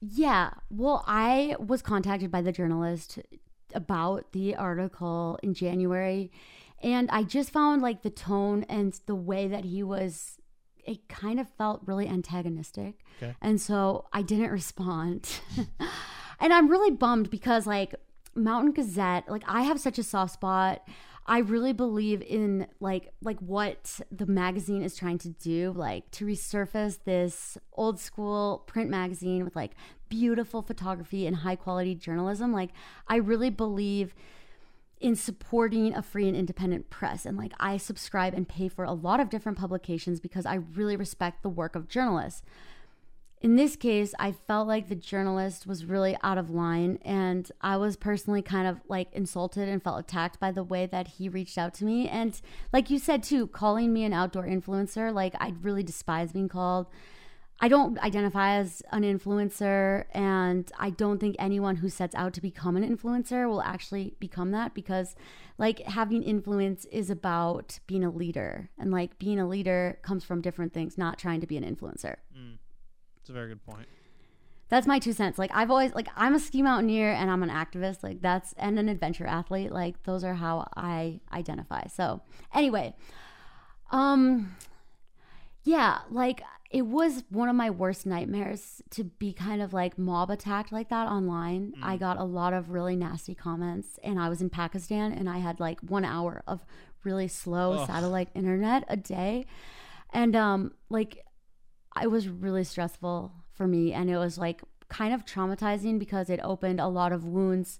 Yeah. 0.01 0.51
Well, 0.69 1.03
I 1.07 1.55
was 1.57 1.82
contacted 1.82 2.30
by 2.30 2.41
the 2.41 2.51
journalist 2.51 3.17
about 3.73 4.34
the 4.34 4.55
article 4.55 5.39
in 5.41 5.53
January, 5.53 6.32
and 6.84 7.09
I 7.09 7.23
just 7.23 7.49
found 7.49 7.82
like 7.82 8.03
the 8.03 8.09
tone 8.09 8.65
and 8.69 8.99
the 9.05 9.15
way 9.15 9.47
that 9.47 9.63
he 9.63 9.82
was 9.82 10.38
it 10.86 11.07
kind 11.09 11.39
of 11.39 11.49
felt 11.49 11.82
really 11.86 12.07
antagonistic. 12.07 12.99
Okay. 13.17 13.36
And 13.41 13.59
so 13.59 14.05
I 14.13 14.21
didn't 14.21 14.51
respond. 14.51 15.39
and 16.39 16.53
I'm 16.53 16.69
really 16.69 16.91
bummed 16.91 17.32
because 17.32 17.65
like 17.65 17.95
Mountain 18.36 18.73
Gazette, 18.73 19.28
like 19.28 19.43
I 19.47 19.63
have 19.63 19.80
such 19.80 19.97
a 19.97 20.03
soft 20.03 20.34
spot. 20.34 20.88
I 21.28 21.39
really 21.39 21.73
believe 21.73 22.21
in 22.21 22.67
like 22.80 23.11
like 23.21 23.39
what 23.39 23.99
the 24.11 24.28
magazine 24.28 24.84
is 24.84 24.95
trying 24.95 25.17
to 25.19 25.30
do, 25.30 25.73
like 25.76 26.09
to 26.11 26.26
resurface 26.26 26.99
this 27.03 27.57
old 27.73 27.99
school 27.99 28.63
print 28.67 28.89
magazine 28.89 29.43
with 29.43 29.55
like 29.55 29.71
beautiful 30.07 30.61
photography 30.61 31.26
and 31.26 31.38
high 31.38 31.55
quality 31.55 31.95
journalism. 31.95 32.53
Like 32.53 32.69
I 33.07 33.15
really 33.15 33.49
believe 33.49 34.13
in 35.01 35.15
supporting 35.15 35.93
a 35.95 36.01
free 36.01 36.28
and 36.28 36.38
independent 36.38 36.89
press 36.89 37.26
and 37.26 37.38
like 37.38 37.53
I 37.59 37.78
subscribe 37.78 38.34
and 38.34 38.47
pay 38.47 38.67
for 38.67 38.86
a 38.86 38.93
lot 38.93 39.19
of 39.19 39.30
different 39.30 39.57
publications 39.57 40.19
because 40.19 40.45
I 40.45 40.55
really 40.55 40.95
respect 40.95 41.41
the 41.41 41.49
work 41.49 41.76
of 41.76 41.89
journalists 41.89 42.43
in 43.46 43.58
this 43.58 43.76
case, 43.76 44.16
I 44.18 44.32
felt 44.32 44.68
like 44.68 44.89
the 44.89 44.96
journalist 44.96 45.68
was 45.68 45.86
really 45.86 46.18
out 46.24 46.39
of 46.39 46.50
line, 46.50 46.98
and 47.04 47.52
I 47.62 47.78
was 47.78 47.96
personally 47.96 48.41
kind 48.41 48.68
of 48.68 48.82
like 48.88 49.14
insulted 49.14 49.70
and 49.70 49.84
felt 49.84 50.00
attacked 50.00 50.39
by 50.39 50.52
the 50.52 50.64
way 50.64 50.88
that 50.88 51.10
he 51.10 51.30
reached 51.30 51.60
out 51.60 51.76
to 51.76 51.86
me. 51.86 52.10
And 52.10 52.41
like 52.74 52.89
you 52.89 52.98
said 52.98 53.22
too, 53.22 53.46
calling 53.46 53.93
me 53.93 54.04
an 54.04 54.14
outdoor 54.14 54.48
influencer, 54.48 55.14
like 55.14 55.36
I 55.39 55.54
really 55.62 55.84
despise 55.84 56.32
being 56.32 56.50
called 56.50 56.88
I 57.60 57.68
don't 57.68 57.98
identify 58.00 58.56
as 58.56 58.82
an 58.91 59.04
influencer, 59.04 60.06
and 60.12 60.70
I 60.78 60.89
don't 60.89 61.20
think 61.20 61.36
anyone 61.39 61.78
who 61.78 61.88
sets 61.88 62.14
out 62.14 62.34
to 62.34 62.41
become 62.41 62.76
an 62.76 62.84
influencer 62.84 63.48
will 63.48 63.62
actually 63.62 64.16
become 64.20 64.52
that 64.52 64.74
because, 64.74 65.16
like, 65.58 65.80
having 65.84 66.22
influence 66.22 66.84
is 66.86 67.10
about 67.10 67.80
being 67.88 68.04
a 68.04 68.10
leader, 68.10 68.70
and 68.78 68.91
like 68.91 69.18
being 69.20 69.39
a 69.39 69.48
leader 69.48 70.00
comes 70.02 70.26
from 70.26 70.41
different 70.41 70.74
things, 70.74 70.98
not 70.98 71.18
trying 71.18 71.39
to 71.39 71.48
be 71.48 71.56
an 71.56 71.64
influencer. 71.64 72.16
Mm. 72.38 72.58
It's 73.26 73.32
a 73.32 73.34
very 73.34 73.49
good 73.49 73.65
point. 73.65 73.88
That's 74.69 74.86
my 74.86 74.99
two 74.99 75.13
cents. 75.13 75.39
Like, 75.39 75.49
I've 75.51 75.71
always, 75.71 75.95
like, 75.95 76.07
I'm 76.15 76.36
a 76.36 76.39
ski 76.39 76.61
mountaineer 76.61 77.11
and 77.11 77.32
I'm 77.32 77.41
an 77.41 77.49
activist, 77.49 78.03
like, 78.03 78.21
that's, 78.21 78.53
and 78.55 78.78
an 78.78 78.88
adventure 78.88 79.26
athlete. 79.26 79.71
Like, 79.71 80.03
those 80.03 80.23
are 80.23 80.36
how 80.36 80.67
I 80.76 81.21
identify. 81.34 81.88
So, 81.88 82.21
anyway, 82.53 82.95
um, 83.89 84.55
yeah, 85.65 85.99
like 86.09 86.43
it 86.71 86.84
was 86.84 87.23
one 87.30 87.49
of 87.49 87.55
my 87.55 87.69
worst 87.69 88.05
nightmares 88.05 88.82
to 88.91 89.03
be 89.03 89.34
kind 89.34 89.61
of 89.61 89.73
like 89.73 89.97
mob 89.97 90.30
attacked 90.30 90.71
like 90.71 90.89
that 90.89 91.07
online. 91.07 91.73
I 91.82 91.97
got 91.97 92.17
a 92.17 92.23
lot 92.23 92.53
of 92.53 92.69
really 92.69 92.95
nasty 92.95 93.34
comments, 93.34 93.99
and 94.03 94.19
I 94.19 94.30
was 94.30 94.41
in 94.41 94.49
Pakistan 94.49 95.11
and 95.11 95.30
I 95.30 95.39
had 95.39 95.59
like 95.59 95.80
one 95.82 96.05
hour 96.05 96.43
of 96.47 96.65
really 97.03 97.28
slow 97.28 97.73
Ugh. 97.73 97.88
satellite 97.88 98.30
internet 98.36 98.84
a 98.88 98.97
day. 98.97 99.45
And 100.13 100.36
um, 100.36 100.73
like 100.89 101.24
it 102.02 102.12
was 102.12 102.28
really 102.28 102.64
stressful 102.64 103.32
for 103.54 103.68
me, 103.68 103.93
and 103.93 104.10
it 104.10 104.18
was 104.18 104.38
like 104.38 104.62
kind 104.89 105.14
of 105.14 105.26
traumatizing 105.26 105.98
because 105.98 106.30
it 106.30 106.39
opened 106.43 106.80
a 106.80 106.88
lot 106.88 107.12
of 107.12 107.26
wounds 107.26 107.80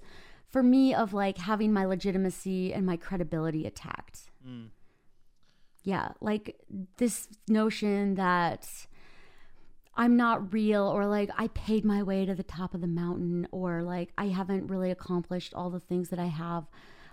for 0.50 0.64
me 0.64 0.94
of 0.94 1.14
like 1.14 1.38
having 1.38 1.72
my 1.74 1.86
legitimacy 1.86 2.74
and 2.74 2.86
my 2.86 2.98
credibility 2.98 3.66
attacked 3.66 4.32
Mm. 4.48 4.70
yeah 5.84 6.10
like 6.22 6.56
this 6.98 7.28
notion 7.48 8.16
that 8.16 8.68
i'm 9.96 10.16
not 10.16 10.54
real 10.54 10.84
or 10.88 11.06
like 11.08 11.30
i 11.38 11.48
paid 11.50 11.84
my 11.84 12.04
way 12.04 12.26
to 12.26 12.36
the 12.36 12.44
top 12.44 12.74
of 12.74 12.82
the 12.82 12.88
mountain 12.88 13.48
or 13.52 13.82
like 13.82 14.12
i 14.18 14.26
haven't 14.28 14.68
really 14.68 14.92
accomplished 14.92 15.54
all 15.54 15.70
the 15.70 15.80
things 15.80 16.10
that 16.10 16.20
i 16.20 16.26
have 16.28 16.66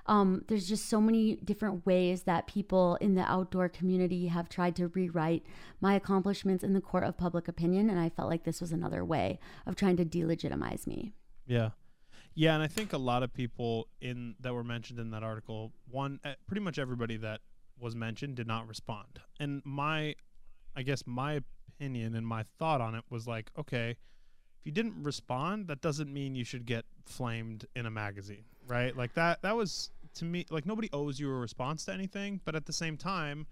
um, 0.06 0.44
there's 0.48 0.68
just 0.68 0.86
so 0.88 1.00
many 1.00 1.36
different 1.36 1.86
ways 1.86 2.24
that 2.24 2.46
people 2.46 2.96
in 2.96 3.14
the 3.14 3.22
outdoor 3.22 3.68
community 3.68 4.26
have 4.26 4.48
tried 4.48 4.74
to 4.76 4.88
rewrite 4.88 5.44
my 5.80 5.94
accomplishments 5.94 6.64
in 6.64 6.72
the 6.72 6.80
court 6.80 7.04
of 7.04 7.16
public 7.16 7.48
opinion 7.48 7.88
and 7.88 7.98
i 8.00 8.08
felt 8.08 8.28
like 8.28 8.44
this 8.44 8.60
was 8.60 8.72
another 8.72 9.04
way 9.04 9.38
of 9.66 9.76
trying 9.76 9.96
to 9.96 10.04
delegitimize 10.04 10.86
me 10.86 11.12
Yeah. 11.46 11.70
Yeah, 12.34 12.54
and 12.54 12.62
I 12.62 12.66
think 12.66 12.94
a 12.94 12.98
lot 12.98 13.22
of 13.22 13.34
people 13.34 13.88
in 14.00 14.36
that 14.40 14.54
were 14.54 14.64
mentioned 14.64 14.98
in 14.98 15.10
that 15.10 15.22
article, 15.22 15.72
one 15.90 16.18
eh, 16.24 16.34
pretty 16.46 16.62
much 16.62 16.78
everybody 16.78 17.18
that 17.18 17.40
was 17.78 17.94
mentioned 17.94 18.36
did 18.36 18.46
not 18.46 18.66
respond. 18.66 19.20
And 19.38 19.60
my 19.64 20.14
I 20.74 20.82
guess 20.82 21.02
my 21.06 21.40
opinion 21.68 22.14
and 22.14 22.26
my 22.26 22.44
thought 22.58 22.80
on 22.80 22.94
it 22.94 23.04
was 23.10 23.26
like, 23.26 23.50
okay, 23.58 23.90
if 23.90 24.64
you 24.64 24.72
didn't 24.72 25.02
respond, 25.02 25.68
that 25.68 25.82
doesn't 25.82 26.10
mean 26.10 26.34
you 26.34 26.44
should 26.44 26.64
get 26.64 26.86
flamed 27.04 27.66
in 27.76 27.84
a 27.84 27.90
magazine, 27.90 28.44
right? 28.66 28.96
Like 28.96 29.14
that 29.14 29.42
that 29.42 29.56
was 29.56 29.90
to 30.14 30.24
me 30.24 30.46
like 30.50 30.66
nobody 30.66 30.88
owes 30.92 31.18
you 31.18 31.30
a 31.30 31.34
response 31.34 31.84
to 31.86 31.92
anything, 31.92 32.40
but 32.44 32.54
at 32.54 32.66
the 32.66 32.72
same 32.72 32.96
time, 32.96 33.46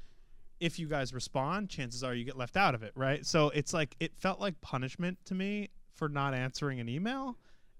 if 0.60 0.78
you 0.78 0.86
guys 0.88 1.14
respond, 1.14 1.70
chances 1.70 2.04
are 2.04 2.14
you 2.14 2.24
get 2.24 2.36
left 2.36 2.56
out 2.56 2.74
of 2.74 2.82
it, 2.82 2.92
right? 2.94 3.24
So 3.24 3.50
it's 3.50 3.72
like 3.72 3.96
it 4.00 4.12
felt 4.16 4.40
like 4.40 4.60
punishment 4.60 5.18
to 5.26 5.34
me 5.34 5.70
for 5.94 6.08
not 6.08 6.34
answering 6.34 6.80
an 6.80 6.88
email. 6.88 7.36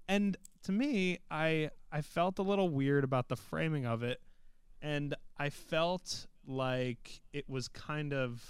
And 0.07 0.35
to 0.63 0.71
me, 0.71 1.19
I 1.29 1.69
I 1.91 2.01
felt 2.01 2.39
a 2.39 2.43
little 2.43 2.69
weird 2.69 3.03
about 3.03 3.27
the 3.27 3.35
framing 3.35 3.85
of 3.85 4.03
it 4.03 4.21
and 4.81 5.15
I 5.37 5.49
felt 5.49 6.27
like 6.47 7.21
it 7.33 7.47
was 7.47 7.67
kind 7.67 8.13
of 8.13 8.43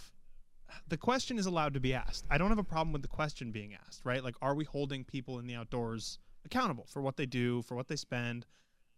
the 0.87 0.97
question 0.97 1.37
is 1.37 1.45
allowed 1.45 1.73
to 1.73 1.81
be 1.81 1.93
asked. 1.93 2.25
I 2.29 2.37
don't 2.37 2.49
have 2.49 2.57
a 2.57 2.63
problem 2.63 2.93
with 2.93 3.01
the 3.01 3.09
question 3.09 3.51
being 3.51 3.73
asked, 3.73 4.01
right? 4.05 4.23
Like 4.23 4.35
are 4.41 4.55
we 4.55 4.63
holding 4.63 5.03
people 5.03 5.39
in 5.39 5.47
the 5.47 5.55
outdoors 5.55 6.19
accountable 6.45 6.85
for 6.87 7.01
what 7.01 7.17
they 7.17 7.25
do, 7.25 7.61
for 7.63 7.75
what 7.75 7.87
they 7.87 7.97
spend? 7.97 8.45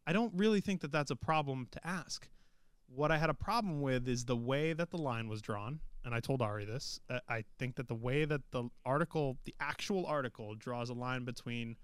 I 0.06 0.14
don't 0.14 0.34
really 0.36 0.62
think 0.62 0.82
that 0.82 0.92
that's 0.92 1.12
a 1.12 1.16
problem 1.16 1.68
to 1.72 1.88
ask. 1.88 2.28
What 2.88 3.12
I 3.12 3.18
had 3.18 3.30
a 3.30 3.34
problem 3.34 3.82
with 3.82 4.08
is 4.08 4.26
the 4.26 4.36
way 4.36 4.74
that 4.74 4.92
the 4.92 4.98
line 4.98 5.28
was 5.28 5.42
drawn, 5.42 5.80
and 6.04 6.14
I 6.14 6.20
told 6.20 6.42
Ari 6.42 6.66
this. 6.66 7.00
Uh, 7.10 7.20
I 7.30 7.44
think 7.58 7.76
that 7.76 7.88
the 7.88 7.96
way 7.96 8.26
that 8.26 8.42
the 8.52 8.66
article, 8.86 9.38
the 9.46 9.56
actual 9.60 10.06
article, 10.06 10.56
draws 10.56 10.90
a 10.90 10.94
line 10.94 11.24
between 11.24 11.78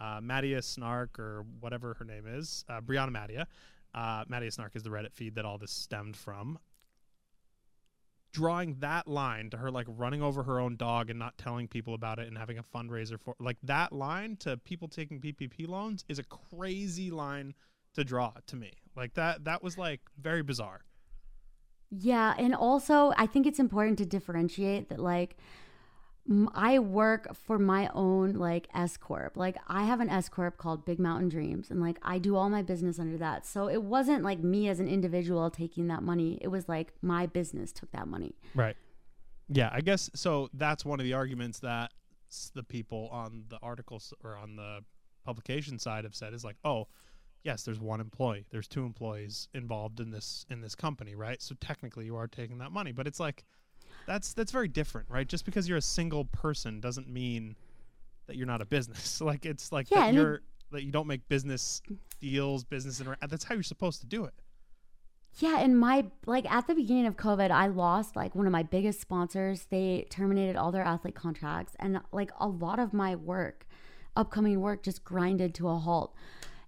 uh, 0.00 0.20
Madia 0.20 0.62
Snark 0.62 1.18
or 1.18 1.44
whatever 1.60 1.94
her 1.94 2.04
name 2.04 2.24
is, 2.26 2.64
uh, 2.68 2.80
Brianna 2.80 3.10
Madia. 3.10 3.46
Uh, 3.94 4.24
Madia 4.24 4.52
Snark 4.52 4.74
is 4.74 4.82
the 4.82 4.90
Reddit 4.90 5.12
feed 5.12 5.36
that 5.36 5.44
all 5.44 5.56
this 5.56 5.70
stemmed 5.70 6.16
from. 6.16 6.58
Drawing 8.34 8.76
that 8.80 9.06
line 9.06 9.48
to 9.50 9.56
her 9.56 9.70
like 9.70 9.86
running 9.88 10.20
over 10.20 10.42
her 10.42 10.58
own 10.58 10.76
dog 10.76 11.08
and 11.08 11.18
not 11.18 11.38
telling 11.38 11.68
people 11.68 11.94
about 11.94 12.18
it 12.18 12.26
and 12.26 12.36
having 12.36 12.58
a 12.58 12.64
fundraiser 12.64 13.18
for 13.18 13.36
like 13.38 13.56
that 13.62 13.92
line 13.92 14.36
to 14.40 14.56
people 14.56 14.88
taking 14.88 15.20
PPP 15.20 15.68
loans 15.68 16.04
is 16.08 16.18
a 16.18 16.24
crazy 16.24 17.12
line 17.12 17.54
to 17.94 18.02
draw 18.02 18.32
to 18.48 18.56
me. 18.56 18.72
Like 18.96 19.14
that 19.14 19.44
that 19.44 19.62
was 19.62 19.78
like 19.78 20.00
very 20.20 20.42
bizarre. 20.42 20.80
Yeah, 21.90 22.34
and 22.36 22.56
also 22.56 23.12
I 23.16 23.26
think 23.26 23.46
it's 23.46 23.60
important 23.60 23.98
to 23.98 24.04
differentiate 24.04 24.88
that 24.88 24.98
like 24.98 25.36
I 26.54 26.78
work 26.78 27.34
for 27.34 27.58
my 27.58 27.90
own 27.92 28.34
like 28.34 28.68
S 28.74 28.96
corp. 28.96 29.36
Like 29.36 29.56
I 29.68 29.84
have 29.84 30.00
an 30.00 30.08
S 30.08 30.28
corp 30.28 30.56
called 30.56 30.86
Big 30.86 30.98
Mountain 30.98 31.28
Dreams 31.28 31.70
and 31.70 31.80
like 31.80 31.98
I 32.02 32.18
do 32.18 32.34
all 32.36 32.48
my 32.48 32.62
business 32.62 32.98
under 32.98 33.18
that. 33.18 33.44
So 33.44 33.68
it 33.68 33.82
wasn't 33.82 34.24
like 34.24 34.38
me 34.38 34.68
as 34.68 34.80
an 34.80 34.88
individual 34.88 35.50
taking 35.50 35.88
that 35.88 36.02
money. 36.02 36.38
It 36.40 36.48
was 36.48 36.68
like 36.68 36.92
my 37.02 37.26
business 37.26 37.72
took 37.72 37.90
that 37.92 38.08
money. 38.08 38.34
Right. 38.54 38.76
Yeah, 39.48 39.68
I 39.72 39.82
guess 39.82 40.10
so. 40.14 40.48
That's 40.54 40.84
one 40.84 40.98
of 40.98 41.04
the 41.04 41.12
arguments 41.12 41.58
that 41.60 41.92
the 42.54 42.62
people 42.62 43.08
on 43.12 43.44
the 43.48 43.58
articles 43.62 44.14
or 44.22 44.36
on 44.36 44.56
the 44.56 44.80
publication 45.24 45.78
side 45.78 46.04
have 46.04 46.14
said 46.14 46.32
is 46.32 46.44
like, 46.44 46.56
oh, 46.64 46.88
yes, 47.42 47.62
there's 47.62 47.80
one 47.80 48.00
employee, 48.00 48.46
there's 48.50 48.66
two 48.66 48.84
employees 48.84 49.48
involved 49.52 50.00
in 50.00 50.10
this 50.10 50.46
in 50.48 50.62
this 50.62 50.74
company, 50.74 51.14
right? 51.14 51.42
So 51.42 51.54
technically, 51.60 52.06
you 52.06 52.16
are 52.16 52.26
taking 52.26 52.58
that 52.58 52.72
money, 52.72 52.92
but 52.92 53.06
it's 53.06 53.20
like 53.20 53.44
that's 54.06 54.32
that's 54.34 54.52
very 54.52 54.68
different, 54.68 55.08
right? 55.10 55.26
Just 55.26 55.44
because 55.44 55.68
you're 55.68 55.78
a 55.78 55.82
single 55.82 56.24
person 56.26 56.80
doesn't 56.80 57.08
mean 57.08 57.56
that 58.26 58.36
you're 58.36 58.46
not 58.46 58.60
a 58.60 58.66
business. 58.66 59.20
like 59.20 59.46
it's 59.46 59.72
like 59.72 59.90
Yeah, 59.90 60.06
that 60.06 60.14
you're 60.14 60.40
that 60.72 60.82
you 60.84 60.92
don't 60.92 61.06
make 61.06 61.28
business 61.28 61.80
deals, 62.20 62.64
business 62.64 63.00
inter- 63.00 63.16
that's 63.28 63.44
how 63.44 63.54
you're 63.54 63.62
supposed 63.62 64.00
to 64.00 64.06
do 64.06 64.24
it. 64.24 64.34
Yeah, 65.38 65.58
and 65.60 65.78
my 65.78 66.04
like 66.26 66.50
at 66.50 66.66
the 66.66 66.74
beginning 66.74 67.06
of 67.06 67.16
COVID, 67.16 67.50
I 67.50 67.66
lost 67.66 68.14
like 68.14 68.34
one 68.34 68.46
of 68.46 68.52
my 68.52 68.62
biggest 68.62 69.00
sponsors. 69.00 69.66
They 69.70 70.06
terminated 70.10 70.56
all 70.56 70.70
their 70.70 70.84
athlete 70.84 71.16
contracts 71.16 71.74
and 71.80 72.00
like 72.12 72.30
a 72.38 72.46
lot 72.46 72.78
of 72.78 72.92
my 72.92 73.16
work, 73.16 73.66
upcoming 74.14 74.60
work 74.60 74.82
just 74.84 75.04
grinded 75.04 75.54
to 75.56 75.68
a 75.68 75.76
halt. 75.76 76.14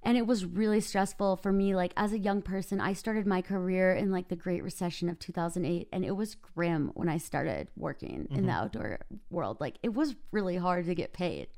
And 0.07 0.17
it 0.17 0.25
was 0.25 0.45
really 0.45 0.81
stressful 0.81 1.37
for 1.39 1.51
me 1.51 1.75
like 1.75 1.93
as 1.97 2.13
a 2.13 2.19
young 2.19 2.41
person. 2.41 2.81
I 2.81 2.93
started 2.93 3.27
my 3.27 3.43
career 3.43 3.93
in 3.93 4.13
like 4.13 4.29
the 4.29 4.37
Great 4.37 4.63
Recession 4.63 5.09
of 5.09 5.19
2008 5.19 5.89
and 5.93 6.05
it 6.05 6.13
was 6.13 6.37
grim 6.37 6.93
when 6.95 7.09
I 7.09 7.19
started 7.19 7.67
working 7.77 8.29
in 8.31 8.47
the 8.47 8.53
outdoor 8.53 9.01
world. 9.31 9.57
Like 9.61 9.79
it 9.83 9.95
was 9.95 10.15
really 10.31 10.59
hard 10.59 10.87
to 10.87 10.95
get 10.95 11.13
paid. 11.13 11.49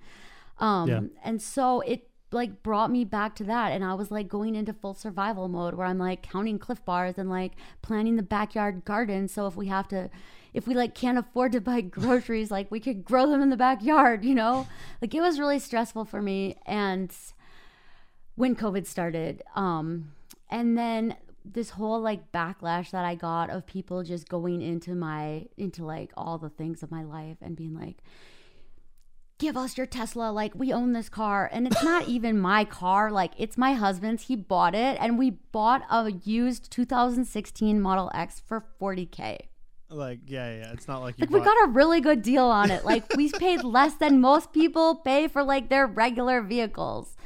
Um 0.59 0.88
Yeah. 0.88 1.01
and 1.22 1.42
so 1.42 1.82
it 1.82 2.09
like 2.32 2.62
brought 2.62 2.90
me 2.90 3.05
back 3.05 3.34
to 3.36 3.44
that 3.44 3.72
and 3.72 3.84
I 3.84 3.92
was 3.92 4.11
like 4.11 4.28
going 4.28 4.55
into 4.55 4.72
full 4.72 4.94
survival 4.94 5.49
mode 5.49 5.74
where 5.74 5.86
I'm 5.86 5.99
like 5.99 6.22
counting 6.22 6.59
cliff 6.59 6.82
bars 6.86 7.18
and 7.18 7.28
like 7.28 7.53
planning 7.82 8.16
the 8.16 8.22
backyard 8.22 8.84
garden 8.86 9.28
so 9.28 9.46
if 9.46 9.57
we 9.57 9.66
have 9.68 9.88
to 9.88 10.09
if 10.55 10.66
we 10.66 10.74
like 10.74 10.94
can't 10.94 11.18
afford 11.18 11.53
to 11.53 11.61
buy 11.61 11.80
groceries 11.99 12.51
like 12.51 12.70
we 12.70 12.80
could 12.80 13.05
grow 13.05 13.26
them 13.30 13.42
in 13.42 13.51
the 13.51 13.57
backyard, 13.59 14.24
you 14.24 14.34
know? 14.34 14.66
Like 15.03 15.14
it 15.14 15.20
was 15.20 15.38
really 15.38 15.59
stressful 15.59 16.07
for 16.07 16.22
me 16.22 16.57
and 16.66 17.14
when 18.39 18.55
COVID 18.57 18.86
started 18.86 19.43
um 19.55 20.12
and 20.49 20.78
then 20.78 21.16
this 21.45 21.70
whole 21.70 22.01
like 22.01 22.32
backlash 22.32 22.91
that 22.91 23.05
I 23.05 23.14
got 23.14 23.51
of 23.51 23.66
people 23.66 24.03
just 24.03 24.28
going 24.28 24.62
into 24.62 24.95
my 24.95 25.47
into 25.57 25.84
like 25.84 26.12
all 26.16 26.39
the 26.39 26.51
things 26.51 26.82
of 26.82 26.91
my 26.91 27.03
life 27.03 27.39
and 27.41 27.57
being 27.57 27.74
like 27.74 27.99
give 29.39 29.57
us 29.57 29.76
your 29.76 29.86
Tesla. 29.86 30.30
Like, 30.30 30.55
we 30.55 30.72
own 30.72 30.93
this 30.93 31.09
car. 31.09 31.49
And 31.53 31.66
it's 31.66 31.82
not 31.82 32.09
even 32.09 32.39
my 32.39 32.64
car. 32.64 33.11
Like, 33.11 33.32
it's 33.39 33.57
my 33.57 33.72
husband's. 33.72 34.24
He 34.24 34.36
bought 34.36 34.74
it. 34.74 34.99
And 35.01 35.18
we 35.18 35.30
bought 35.30 35.82
a 35.91 36.11
used 36.11 36.70
2016 36.70 37.80
Model 37.80 38.11
X 38.12 38.43
for 38.45 38.64
40K. 38.80 39.39
Like 39.91 40.20
yeah, 40.26 40.55
yeah, 40.55 40.72
it's 40.72 40.86
not 40.86 41.01
like 41.01 41.18
you 41.18 41.22
Like, 41.22 41.30
we 41.30 41.41
got 41.41 41.66
a 41.66 41.70
really 41.70 42.03
good 42.03 42.20
deal 42.20 42.45
on 42.45 42.70
it. 42.70 42.84
Like, 42.84 43.16
we 43.16 43.30
paid 43.32 43.64
less 43.64 43.95
than 43.95 44.20
most 44.20 44.53
people 44.53 44.97
pay 44.97 45.28
for 45.28 45.43
like 45.43 45.70
their 45.70 45.86
regular 45.86 46.43
vehicles. 46.43 47.16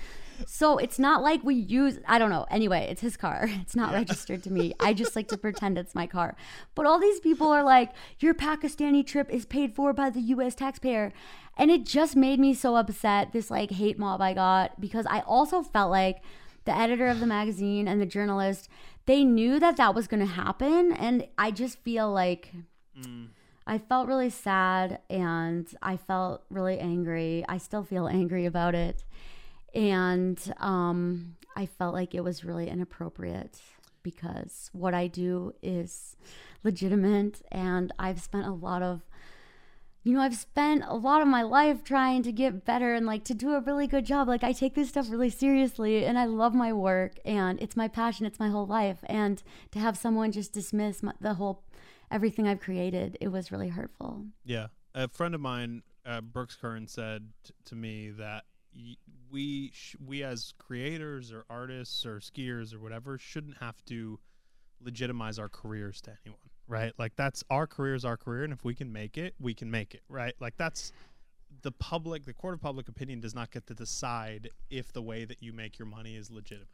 So 0.47 0.79
it's 0.79 0.99
not 0.99 1.23
like 1.23 1.43
we 1.45 1.55
use, 1.55 1.99
I 2.07 2.19
don't 2.19 2.31
know. 2.31 2.47
Anyway, 2.51 2.87
it's 2.91 3.01
his 3.01 3.17
car. 3.17 3.49
It's 3.63 3.77
not 3.77 3.93
registered 3.93 4.43
to 4.45 4.53
me. 4.53 4.75
I 4.81 4.93
just 4.93 5.15
like 5.17 5.29
to 5.29 5.39
pretend 5.39 5.79
it's 5.79 5.95
my 5.95 6.07
car. 6.07 6.37
But 6.75 6.87
all 6.87 6.99
these 6.99 7.21
people 7.21 7.49
are 7.49 7.63
like, 7.63 7.93
your 8.19 8.35
Pakistani 8.35 9.07
trip 9.07 9.31
is 9.31 9.47
paid 9.47 9.75
for 9.75 9.93
by 9.93 10.11
the 10.11 10.21
US 10.21 10.55
taxpayer. 10.55 11.13
And 11.57 11.71
it 11.71 11.87
just 11.87 12.17
made 12.17 12.41
me 12.41 12.55
so 12.55 12.77
upset, 12.77 13.33
this 13.33 13.51
like 13.51 13.71
hate 13.71 13.99
mob 13.99 14.21
I 14.21 14.35
got, 14.35 14.81
because 14.81 15.07
I 15.07 15.21
also 15.21 15.63
felt 15.63 15.91
like 15.91 16.23
the 16.65 16.77
editor 16.77 17.07
of 17.07 17.21
the 17.21 17.27
magazine 17.27 17.87
and 17.89 18.01
the 18.01 18.07
journalist, 18.07 18.69
they 19.07 19.25
knew 19.25 19.59
that 19.59 19.77
that 19.77 19.95
was 19.95 20.07
going 20.07 20.21
to 20.21 20.27
happen. 20.27 20.93
And 20.93 21.27
I 21.39 21.51
just 21.51 21.79
feel 21.79 22.11
like. 22.11 22.53
Mm. 22.99 23.29
I 23.67 23.79
felt 23.79 24.09
really 24.09 24.31
sad 24.31 24.99
and 25.09 25.73
I 25.81 25.97
felt 25.97 26.43
really 26.51 26.79
angry. 26.79 27.45
I 27.49 27.59
still 27.59 27.85
feel 27.85 28.09
angry 28.09 28.45
about 28.45 28.75
it. 28.75 29.05
And 29.75 30.39
um, 30.59 31.37
I 31.57 31.67
felt 31.67 31.95
like 31.95 32.15
it 32.15 32.23
was 32.23 32.45
really 32.45 32.69
inappropriate 32.69 33.61
because 34.03 34.71
what 34.73 34.95
I 34.95 35.07
do 35.07 35.55
is 35.63 36.17
legitimate 36.65 37.43
and 37.51 37.93
I've 37.99 38.21
spent 38.21 38.47
a 38.47 38.53
lot 38.53 38.83
of 38.83 39.03
you 40.05 40.13
know, 40.15 40.21
I've 40.21 40.37
spent 40.37 40.83
a 40.87 40.97
lot 40.97 41.23
of 41.23 41.29
my 41.29 41.43
life 41.43 41.85
trying 41.85 42.25
to 42.25 42.33
get 42.33 42.65
better 42.65 42.93
and 42.93 43.07
like 43.07 43.23
to 43.25 43.35
do 43.35 43.53
a 43.55 43.61
really 43.61 43.87
good 43.87 44.05
job. 44.05 44.27
Like, 44.27 44.43
I 44.43 44.53
take 44.53 44.75
this 44.75 44.89
stuff 44.89 45.09
really 45.09 45.31
seriously 45.31 46.05
and 46.05 46.19
I 46.19 46.25
love 46.25 46.55
my 46.55 46.73
work 46.73 47.21
and 47.25 47.61
it's 47.63 47.77
my 47.77 47.87
passion, 47.87 48.27
it's 48.27 48.41
my 48.41 48.49
whole 48.49 48.67
life. 48.67 48.99
And 49.05 49.41
to 49.71 49.79
have 49.79 49.97
someone 49.97 50.33
just 50.33 50.53
dismiss 50.53 51.05
my, 51.05 51.13
the 51.21 51.35
whole 51.35 51.63
everything 52.11 52.49
I've 52.49 52.61
created, 52.61 53.17
it 53.21 53.29
was 53.29 53.53
really 53.53 53.69
hurtful. 53.69 54.27
Yeah. 54.45 54.69
A 54.95 55.09
friend 55.09 55.37
of 55.37 55.41
mine, 55.41 55.83
uh, 56.05 56.21
Brooks 56.21 56.57
Kern, 56.61 56.89
said 56.89 57.29
t- 57.45 57.55
to 57.67 57.77
me 57.77 58.11
that 58.11 58.45
we, 59.31 59.71
sh- 59.75 59.97
we 60.05 60.23
as 60.23 60.53
creators 60.59 61.33
or 61.33 61.45
artists 61.51 62.05
or 62.07 62.19
skiers 62.21 62.75
or 62.75 62.79
whatever, 62.81 63.19
shouldn't 63.19 63.59
have 63.59 63.83
to 63.87 64.19
legitimize 64.81 65.39
our 65.39 65.49
careers 65.49 66.01
to 66.03 66.11
anyone 66.25 66.39
right? 66.69 66.93
Like 66.99 67.17
that's 67.17 67.45
our 67.51 67.67
career 67.67 67.95
is 67.95 68.05
our 68.05 68.17
career, 68.17 68.45
and 68.45 68.53
if 68.53 68.65
we 68.65 68.75
can 68.75 68.91
make 68.93 69.19
it, 69.19 69.35
we 69.39 69.53
can 69.53 69.71
make 69.71 69.95
it, 69.95 70.03
right? 70.09 70.33
Like 70.41 70.57
that's 70.57 70.91
the 71.61 71.73
public, 71.73 72.25
the 72.25 72.33
court 72.33 72.55
of 72.55 72.63
public 72.63 72.89
opinion 72.89 73.21
does 73.21 73.35
not 73.35 73.51
get 73.51 73.67
to 73.67 73.75
decide 73.75 74.49
if 74.71 74.91
the 74.93 75.03
way 75.03 75.27
that 75.27 75.43
you 75.43 75.53
make 75.53 75.79
your 75.79 75.87
money 75.87 76.17
is 76.17 76.31
legitimate, 76.31 76.69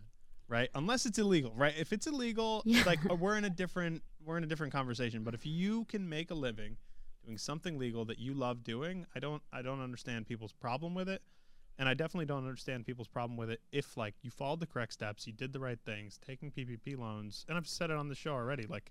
right? 0.46 0.68
Unless 0.74 1.04
it's 1.06 1.18
illegal, 1.18 1.52
right? 1.56 1.74
If 1.76 1.92
it's 1.92 2.06
illegal, 2.06 2.62
Yeah. 2.66 2.84
like 2.86 3.00
uh, 3.10 3.16
we're 3.16 3.36
in 3.36 3.44
a 3.44 3.50
different 3.50 4.02
we're 4.24 4.36
in 4.38 4.44
a 4.44 4.46
different 4.46 4.72
conversation. 4.72 5.24
But 5.24 5.34
if 5.34 5.44
you 5.44 5.84
can 5.86 6.08
make 6.08 6.30
a 6.30 6.34
living 6.34 6.76
doing 7.24 7.38
something 7.38 7.76
legal 7.78 8.04
that 8.04 8.18
you 8.20 8.34
love 8.34 8.62
doing, 8.62 9.04
I 9.16 9.18
don't 9.18 9.42
I 9.52 9.62
don't 9.62 9.80
understand 9.80 10.26
people's 10.26 10.52
problem 10.52 10.94
with 10.94 11.08
it. 11.08 11.22
And 11.78 11.88
I 11.88 11.94
definitely 11.94 12.26
don't 12.26 12.44
understand 12.44 12.86
people's 12.86 13.06
problem 13.06 13.36
with 13.36 13.50
it 13.50 13.60
if 13.70 13.96
like 13.96 14.14
you 14.22 14.30
followed 14.30 14.60
the 14.60 14.66
correct 14.66 14.92
steps, 14.92 15.26
you 15.26 15.32
did 15.32 15.52
the 15.52 15.60
right 15.60 15.78
things, 15.86 16.18
taking 16.24 16.50
PPP 16.50 16.98
loans, 16.98 17.44
and 17.48 17.56
I've 17.56 17.68
said 17.68 17.90
it 17.90 17.96
on 17.96 18.08
the 18.08 18.16
show 18.16 18.32
already, 18.32 18.66
like 18.66 18.90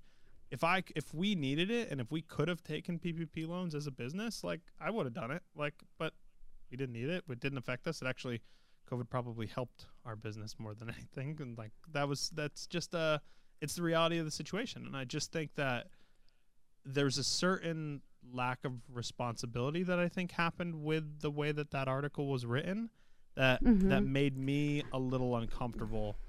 if 0.49 0.63
I 0.63 0.83
if 0.95 1.13
we 1.13 1.35
needed 1.35 1.69
it 1.69 1.91
and 1.91 1.99
if 1.99 2.11
we 2.11 2.21
could 2.21 2.47
have 2.47 2.63
taken 2.63 2.99
PPP 2.99 3.47
loans 3.47 3.75
as 3.75 3.87
a 3.87 3.91
business, 3.91 4.43
like 4.43 4.61
I 4.79 4.89
would 4.89 5.05
have 5.05 5.13
done 5.13 5.31
it. 5.31 5.43
Like, 5.55 5.73
but 5.97 6.13
we 6.71 6.77
didn't 6.77 6.93
need 6.93 7.09
it. 7.09 7.23
It 7.29 7.39
didn't 7.39 7.57
affect 7.57 7.87
us. 7.87 8.01
It 8.01 8.07
actually, 8.07 8.41
COVID 8.89 9.09
probably 9.09 9.47
helped 9.47 9.87
our 10.05 10.15
business 10.15 10.55
more 10.57 10.73
than 10.73 10.89
anything. 10.97 11.37
And 11.41 11.57
like 11.57 11.71
that 11.91 12.07
was 12.07 12.29
that's 12.29 12.67
just 12.67 12.95
uh 12.95 13.19
it's 13.59 13.75
the 13.75 13.83
reality 13.83 14.17
of 14.19 14.25
the 14.25 14.31
situation. 14.31 14.85
And 14.85 14.95
I 14.95 15.03
just 15.03 15.31
think 15.31 15.55
that 15.55 15.87
there's 16.85 17.17
a 17.17 17.23
certain 17.23 18.01
lack 18.33 18.63
of 18.65 18.73
responsibility 18.89 19.83
that 19.83 19.99
I 19.99 20.07
think 20.07 20.31
happened 20.31 20.83
with 20.83 21.21
the 21.21 21.31
way 21.31 21.51
that 21.51 21.71
that 21.71 21.87
article 21.87 22.27
was 22.27 22.45
written 22.45 22.89
that 23.35 23.61
that 23.63 24.03
Mhm. 24.03 24.07
made 24.07 24.37
me 24.37 24.83
a 24.91 24.99
little 24.99 25.35
uncomfortable. 25.35 26.19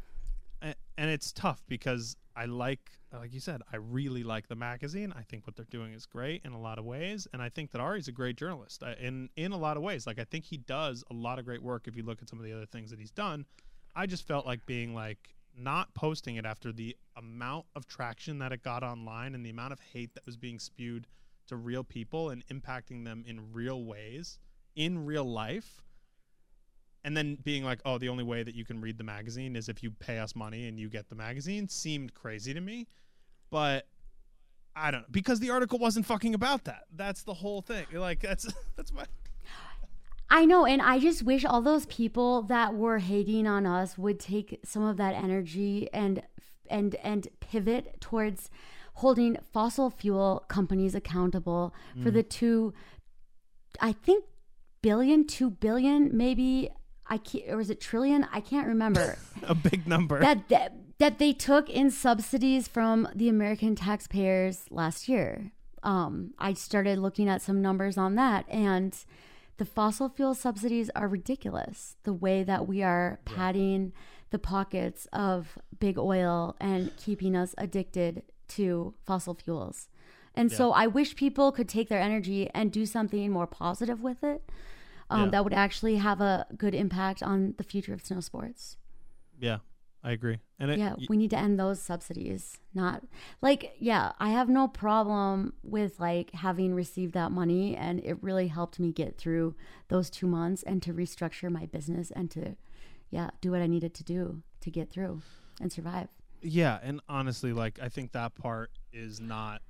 And, 0.61 0.75
and 0.97 1.11
it's 1.11 1.33
tough 1.33 1.63
because 1.69 2.17
I 2.37 2.45
like 2.47 2.93
like 3.11 3.33
you 3.33 3.41
said, 3.41 3.63
I 3.73 3.77
really 3.77 4.23
like 4.23 4.49
the 4.49 4.55
magazine. 4.55 5.15
I 5.17 5.23
think 5.23 5.47
what 5.47 5.57
they're 5.57 5.65
doing 5.71 5.95
is 5.95 6.05
great 6.05 6.43
in 6.45 6.53
a 6.53 6.61
lot 6.61 6.79
of 6.79 6.85
ways, 6.85 7.27
and 7.33 7.41
I 7.41 7.49
think 7.49 7.71
that 7.71 7.81
Ari's 7.81 8.07
a 8.09 8.13
great 8.13 8.37
journalist 8.37 8.83
uh, 8.83 8.95
in 9.01 9.31
in 9.37 9.53
a 9.53 9.57
lot 9.57 9.77
of 9.79 9.83
ways. 9.83 10.07
Like 10.07 10.19
I 10.19 10.25
think 10.25 10.45
he 10.45 10.59
does 10.59 11.03
a 11.11 11.15
lot 11.15 11.39
of 11.39 11.47
great 11.47 11.63
work. 11.63 11.89
If 11.89 11.97
you 11.97 12.03
look 12.03 12.21
at 12.21 12.29
some 12.29 12.39
of 12.39 12.45
the 12.45 12.53
other 12.53 12.67
things 12.67 12.91
that 12.91 12.99
he's 13.01 13.11
done, 13.11 13.47
I 13.97 14.05
just 14.07 14.27
felt 14.27 14.45
like 14.45 14.67
being 14.67 14.95
like 14.95 15.35
not 15.57 15.93
posting 15.95 16.37
it 16.37 16.45
after 16.45 16.71
the 16.71 16.95
amount 17.17 17.65
of 17.75 17.87
traction 17.87 18.39
that 18.41 18.53
it 18.53 18.63
got 18.63 18.83
online 18.83 19.35
and 19.35 19.45
the 19.45 19.51
amount 19.51 19.73
of 19.73 19.81
hate 19.81 20.15
that 20.15 20.25
was 20.27 20.37
being 20.37 20.59
spewed 20.59 21.07
to 21.49 21.57
real 21.57 21.85
people 21.85 22.31
and 22.31 22.45
impacting 22.49 23.05
them 23.05 23.25
in 23.27 23.53
real 23.53 23.85
ways 23.85 24.39
in 24.77 25.05
real 25.05 25.25
life. 25.25 25.83
And 27.05 27.17
then 27.17 27.39
being 27.43 27.65
like 27.65 27.81
oh 27.85 27.99
the 27.99 28.09
only 28.09 28.25
way 28.25 28.43
that 28.43 28.55
you 28.55 28.65
can 28.65 28.81
read 28.81 28.99
the 28.99 29.05
magazine 29.05 29.57
is 29.57 29.69
if 29.69 29.83
you 29.83 29.91
pay 29.91 30.19
us 30.19 30.35
money 30.35 30.69
and 30.69 30.79
you 30.79 30.89
get 30.89 31.09
the 31.09 31.15
magazine 31.15 31.69
seemed 31.69 32.15
crazy 32.15 32.55
to 32.55 32.61
me. 32.61 32.87
But 33.51 33.87
i 34.77 34.93
don't 34.93 35.01
know 35.01 35.07
because 35.11 35.41
the 35.41 35.51
article 35.51 35.79
wasn't 35.79 36.07
fucking 36.07 36.35
about 36.35 36.65
that. 36.65 36.85
That's 36.95 37.23
the 37.23 37.35
whole 37.35 37.63
thing. 37.63 37.87
Like 37.93 38.21
that's 38.21 38.47
that's 38.77 38.93
my 38.93 39.05
I 40.31 40.45
know, 40.45 40.67
and 40.67 40.83
I 40.83 40.99
just 40.99 41.23
wish 41.23 41.45
all 41.47 41.63
those 41.63 41.87
people 41.87 42.43
that 42.43 42.75
were 42.75 42.99
hating 42.99 43.47
on 43.47 43.65
us 43.65 43.97
would 43.97 44.21
take 44.21 44.61
some 44.63 44.83
of 44.83 44.99
that 44.99 45.15
energy 45.15 45.89
and 45.93 46.23
and 46.69 46.95
and 46.97 47.29
pivot 47.41 47.99
towards 48.01 48.51
holding 48.99 49.37
fossil 49.53 49.91
fuel 49.91 50.45
companies 50.49 50.95
accountable 50.95 51.73
for 52.03 52.11
the 52.11 52.23
two 52.23 52.75
I 53.81 53.93
think 53.93 54.25
billion, 54.83 55.27
two 55.27 55.51
billion, 55.51 56.17
maybe 56.17 56.71
I 57.07 57.19
can't, 57.19 57.45
or 57.49 57.61
is 57.61 57.71
it 57.71 57.81
trillion? 57.81 58.27
I 58.33 58.41
can't 58.41 58.67
remember. 58.67 59.19
a 59.43 59.55
big 59.55 59.87
number 59.87 60.21
that, 60.21 60.49
that 60.49 60.75
that 60.99 61.19
they 61.21 61.33
took 61.33 61.71
in 61.71 61.91
subsidies 61.93 62.67
from 62.67 63.09
the 63.15 63.29
American 63.29 63.77
taxpayers 63.77 64.65
last 64.71 65.09
year. 65.09 65.53
Um, 65.85 66.35
I 66.41 66.55
started 66.55 66.99
looking 66.99 67.29
at 67.29 67.41
some 67.41 67.63
numbers 67.63 67.97
on 67.97 68.17
that, 68.17 68.47
and 68.49 68.97
the 69.59 69.65
fossil 69.65 70.09
fuel 70.09 70.35
subsidies 70.35 70.91
are 70.97 71.07
ridiculous. 71.07 71.97
The 72.03 72.13
way 72.13 72.43
that 72.43 72.67
we 72.67 72.83
are 72.83 73.21
padding 73.25 73.93
the 74.31 74.41
pockets 74.41 75.07
of 75.13 75.57
big 75.79 75.99
oil 75.99 76.57
and 76.61 76.95
keeping 76.97 77.37
us 77.37 77.55
addicted 77.57 78.25
to 78.49 78.95
fossil 79.05 79.35
fuels. 79.35 79.89
And 80.35 80.53
so 80.53 80.73
I 80.73 80.87
wish 80.87 81.17
people 81.17 81.51
could 81.51 81.69
take 81.69 81.89
their 81.89 82.01
energy 82.01 82.49
and 82.55 82.71
do 82.71 82.87
something 82.87 83.31
more 83.33 83.47
positive 83.47 84.03
with 84.03 84.23
it. 84.23 84.43
Um, 85.11 85.25
Yeah. 85.25 85.31
That 85.31 85.45
would 85.45 85.55
actually 85.55 85.97
have 85.97 86.21
a 86.21 86.47
good 86.57 86.75
impact 86.75 87.23
on 87.23 87.55
the 87.57 87.65
future 87.65 87.93
of 87.95 88.05
snow 88.05 88.21
sports. 88.21 88.77
yeah 89.41 89.59
i 90.05 90.13
agree 90.13 90.39
and 90.61 90.71
it, 90.71 90.79
Yeah, 90.79 90.95
we 91.09 91.17
need 91.17 91.31
to 91.31 91.39
end 91.39 91.59
those 91.59 91.81
subsidies. 91.81 92.59
Not 92.75 93.03
like, 93.43 93.75
yeah, 93.81 94.13
I 94.21 94.31
have 94.31 94.49
no 94.49 94.69
problem 94.69 95.55
with 95.63 95.99
like 95.99 96.31
having 96.33 96.75
received 96.75 97.15
that 97.15 97.31
money 97.33 97.77
and 97.77 98.01
it 98.05 98.17
really 98.23 98.49
helped 98.49 98.79
me 98.81 98.93
get 98.93 99.17
through 99.19 99.55
those 99.89 100.09
two 100.11 100.27
months 100.29 100.63
and 100.63 100.83
to 100.83 100.93
restructure 100.93 101.51
my 101.51 101.67
business 101.67 102.11
and 102.13 102.31
to, 102.33 102.57
yeah, 103.11 103.31
do 103.41 103.51
what 103.53 103.61
I 103.63 103.67
needed 103.67 103.93
to 103.95 104.05
do 104.05 104.43
to 104.61 104.71
get 104.71 104.89
through 104.91 105.23
and 105.61 105.73
survive. 105.73 106.09
Yeah, 106.41 106.79
and 106.83 107.01
honestly, 107.09 107.53
like 107.53 107.79
I 107.81 107.89
think 107.89 108.13
that 108.13 108.35
part 108.35 108.71
is 108.93 109.21
not 109.21 109.63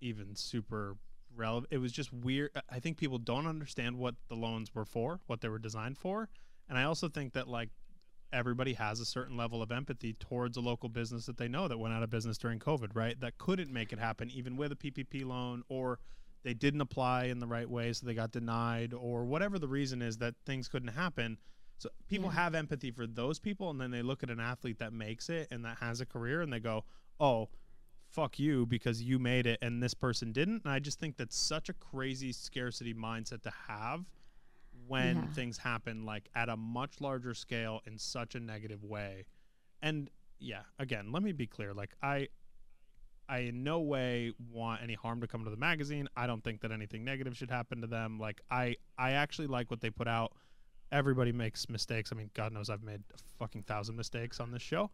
even 0.00 0.34
super 0.34 0.96
relevant. 1.34 1.72
It 1.72 1.78
was 1.78 1.92
just 1.92 2.12
weird. 2.12 2.50
I- 2.70 2.80
think 2.80 2.96
people 2.96 3.18
don't 3.18 3.46
understand 3.46 3.98
what 3.98 4.14
the 4.28 4.34
loans 4.34 4.74
were 4.74 4.84
for, 4.84 5.20
what 5.26 5.40
they 5.40 5.48
were 5.48 5.58
designed 5.58 5.98
for, 5.98 6.28
and 6.68 6.78
I 6.78 6.84
also 6.84 7.08
think 7.08 7.34
that 7.34 7.48
like 7.48 7.70
everybody 8.32 8.74
has 8.74 9.00
a 9.00 9.04
certain 9.04 9.36
level 9.36 9.62
of 9.62 9.70
empathy 9.70 10.14
towards 10.14 10.56
a 10.56 10.60
local 10.60 10.88
business 10.88 11.26
that 11.26 11.36
they 11.36 11.48
know 11.48 11.68
that 11.68 11.78
went 11.78 11.94
out 11.94 12.02
of 12.02 12.10
business 12.10 12.38
during 12.38 12.58
COVID, 12.58 12.94
right? 12.94 13.18
That 13.20 13.38
couldn't 13.38 13.72
make 13.72 13.92
it 13.92 13.98
happen 13.98 14.30
even 14.30 14.56
with 14.56 14.72
a 14.72 14.76
PPP 14.76 15.24
loan 15.24 15.62
or 15.68 15.98
they 16.42 16.54
didn't 16.54 16.80
apply 16.80 17.24
in 17.24 17.38
the 17.38 17.46
right 17.46 17.68
way 17.68 17.92
so 17.92 18.06
they 18.06 18.14
got 18.14 18.32
denied 18.32 18.92
or 18.92 19.24
whatever 19.24 19.58
the 19.58 19.68
reason 19.68 20.02
is 20.02 20.18
that 20.18 20.34
things 20.44 20.68
couldn't 20.68 20.88
happen. 20.88 21.38
So 21.78 21.90
people 22.08 22.30
Yeah. 22.30 22.36
have 22.36 22.54
empathy 22.54 22.90
for 22.90 23.06
those 23.06 23.38
people 23.38 23.70
and 23.70 23.80
then 23.80 23.90
they 23.90 24.02
look 24.02 24.22
at 24.22 24.30
an 24.30 24.40
athlete 24.40 24.78
that 24.78 24.92
makes 24.92 25.28
it 25.28 25.48
and 25.50 25.64
that 25.64 25.78
has 25.78 26.00
a 26.00 26.06
career 26.06 26.40
and 26.40 26.52
they 26.52 26.60
go, 26.60 26.84
"Oh, 27.20 27.50
fuck 28.08 28.38
you 28.38 28.64
because 28.66 29.02
you 29.02 29.18
made 29.18 29.46
it 29.46 29.58
and 29.60 29.82
this 29.82 29.94
person 29.94 30.32
didn't." 30.32 30.62
And 30.64 30.72
I 30.72 30.78
just 30.78 30.98
think 30.98 31.16
that's 31.16 31.36
such 31.36 31.68
a 31.68 31.74
crazy 31.74 32.32
scarcity 32.32 32.94
mindset 32.94 33.42
to 33.42 33.50
have 33.68 34.06
when 34.86 35.22
Yeah. 35.22 35.26
things 35.28 35.58
happen 35.58 36.04
like 36.04 36.28
at 36.34 36.48
a 36.48 36.56
much 36.56 37.00
larger 37.00 37.34
scale 37.34 37.80
in 37.86 37.98
such 37.98 38.34
a 38.34 38.40
negative 38.40 38.82
way. 38.84 39.26
And 39.82 40.10
yeah, 40.38 40.62
again, 40.78 41.12
let 41.12 41.22
me 41.22 41.32
be 41.32 41.46
clear. 41.46 41.74
Like 41.74 41.94
I 42.02 42.28
I 43.28 43.38
in 43.40 43.64
no 43.64 43.80
way 43.80 44.32
want 44.38 44.82
any 44.82 44.94
harm 44.94 45.20
to 45.20 45.26
come 45.26 45.44
to 45.44 45.50
the 45.50 45.56
magazine. 45.56 46.08
I 46.16 46.26
don't 46.26 46.44
think 46.44 46.60
that 46.60 46.70
anything 46.70 47.04
negative 47.04 47.36
should 47.36 47.50
happen 47.50 47.80
to 47.80 47.86
them. 47.86 48.18
Like 48.18 48.40
I 48.50 48.76
I 48.96 49.12
actually 49.12 49.48
like 49.48 49.70
what 49.70 49.80
they 49.80 49.90
put 49.90 50.08
out. 50.08 50.32
Everybody 50.92 51.32
makes 51.32 51.68
mistakes. 51.68 52.10
I 52.12 52.16
mean, 52.16 52.30
God 52.34 52.52
knows 52.52 52.70
I've 52.70 52.82
made 52.82 53.02
a 53.14 53.18
fucking 53.38 53.64
thousand 53.64 53.96
mistakes 53.96 54.40
on 54.40 54.50
this 54.50 54.62
show. 54.62 54.90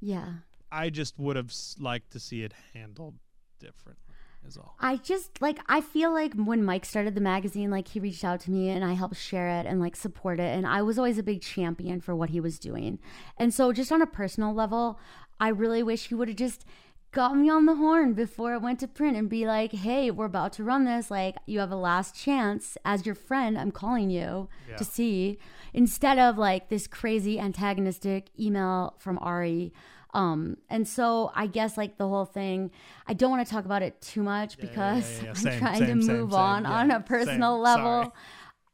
Yeah. 0.00 0.32
I 0.70 0.90
just 0.90 1.18
would 1.18 1.36
have 1.36 1.52
liked 1.78 2.10
to 2.12 2.20
see 2.20 2.42
it 2.42 2.52
handled 2.74 3.14
differently. 3.58 3.98
Is 4.44 4.56
all. 4.56 4.74
I 4.80 4.96
just 4.96 5.40
like 5.40 5.60
I 5.68 5.80
feel 5.80 6.12
like 6.12 6.34
when 6.34 6.64
Mike 6.64 6.84
started 6.84 7.14
the 7.14 7.20
magazine, 7.20 7.70
like 7.70 7.86
he 7.86 8.00
reached 8.00 8.24
out 8.24 8.40
to 8.40 8.50
me 8.50 8.70
and 8.70 8.84
I 8.84 8.94
helped 8.94 9.14
share 9.14 9.48
it 9.60 9.66
and 9.66 9.78
like 9.78 9.94
support 9.94 10.40
it. 10.40 10.56
And 10.56 10.66
I 10.66 10.82
was 10.82 10.98
always 10.98 11.16
a 11.16 11.22
big 11.22 11.42
champion 11.42 12.00
for 12.00 12.12
what 12.16 12.30
he 12.30 12.40
was 12.40 12.58
doing. 12.58 12.98
And 13.36 13.54
so 13.54 13.72
just 13.72 13.92
on 13.92 14.02
a 14.02 14.06
personal 14.06 14.52
level, 14.52 14.98
I 15.38 15.46
really 15.46 15.84
wish 15.84 16.08
he 16.08 16.16
would 16.16 16.26
have 16.26 16.36
just 16.36 16.64
got 17.12 17.36
me 17.36 17.50
on 17.50 17.66
the 17.66 17.74
horn 17.74 18.14
before 18.14 18.54
it 18.54 18.62
went 18.62 18.80
to 18.80 18.88
print 18.88 19.16
and 19.16 19.28
be 19.28 19.46
like, 19.46 19.72
hey, 19.72 20.10
we're 20.10 20.24
about 20.24 20.52
to 20.54 20.64
run 20.64 20.84
this. 20.84 21.10
Like, 21.10 21.36
you 21.46 21.60
have 21.60 21.70
a 21.70 21.76
last 21.76 22.14
chance. 22.14 22.78
As 22.84 23.04
your 23.04 23.14
friend, 23.14 23.58
I'm 23.58 23.70
calling 23.70 24.10
you 24.10 24.48
Yeah. 24.68 24.76
to 24.76 24.84
see. 24.84 25.38
Instead 25.74 26.18
of 26.18 26.38
like 26.38 26.68
this 26.68 26.86
crazy 26.86 27.38
antagonistic 27.38 28.30
email 28.38 28.94
from 28.98 29.18
Ari 29.20 29.72
Um, 30.14 30.58
and 30.68 30.86
so 30.86 31.32
I 31.34 31.46
guess 31.46 31.78
like 31.78 31.96
the 31.96 32.06
whole 32.06 32.26
thing, 32.26 32.70
I 33.06 33.14
don't 33.14 33.30
want 33.30 33.46
to 33.46 33.50
talk 33.50 33.64
about 33.64 33.80
it 33.82 33.98
too 34.02 34.22
much 34.22 34.56
Yeah, 34.58 34.66
because 34.66 35.22
yeah, 35.22 35.24
yeah. 35.24 35.30
I'm 35.52 35.58
trying 35.58 35.74
same, 35.86 36.00
to 36.00 36.06
same, 36.06 36.16
move 36.20 36.32
same. 36.32 36.40
on 36.40 36.66
on 36.66 36.90
a 36.90 36.94
same. 36.96 37.02
personal 37.04 37.64
Sorry. 37.64 37.78
level. 37.78 38.14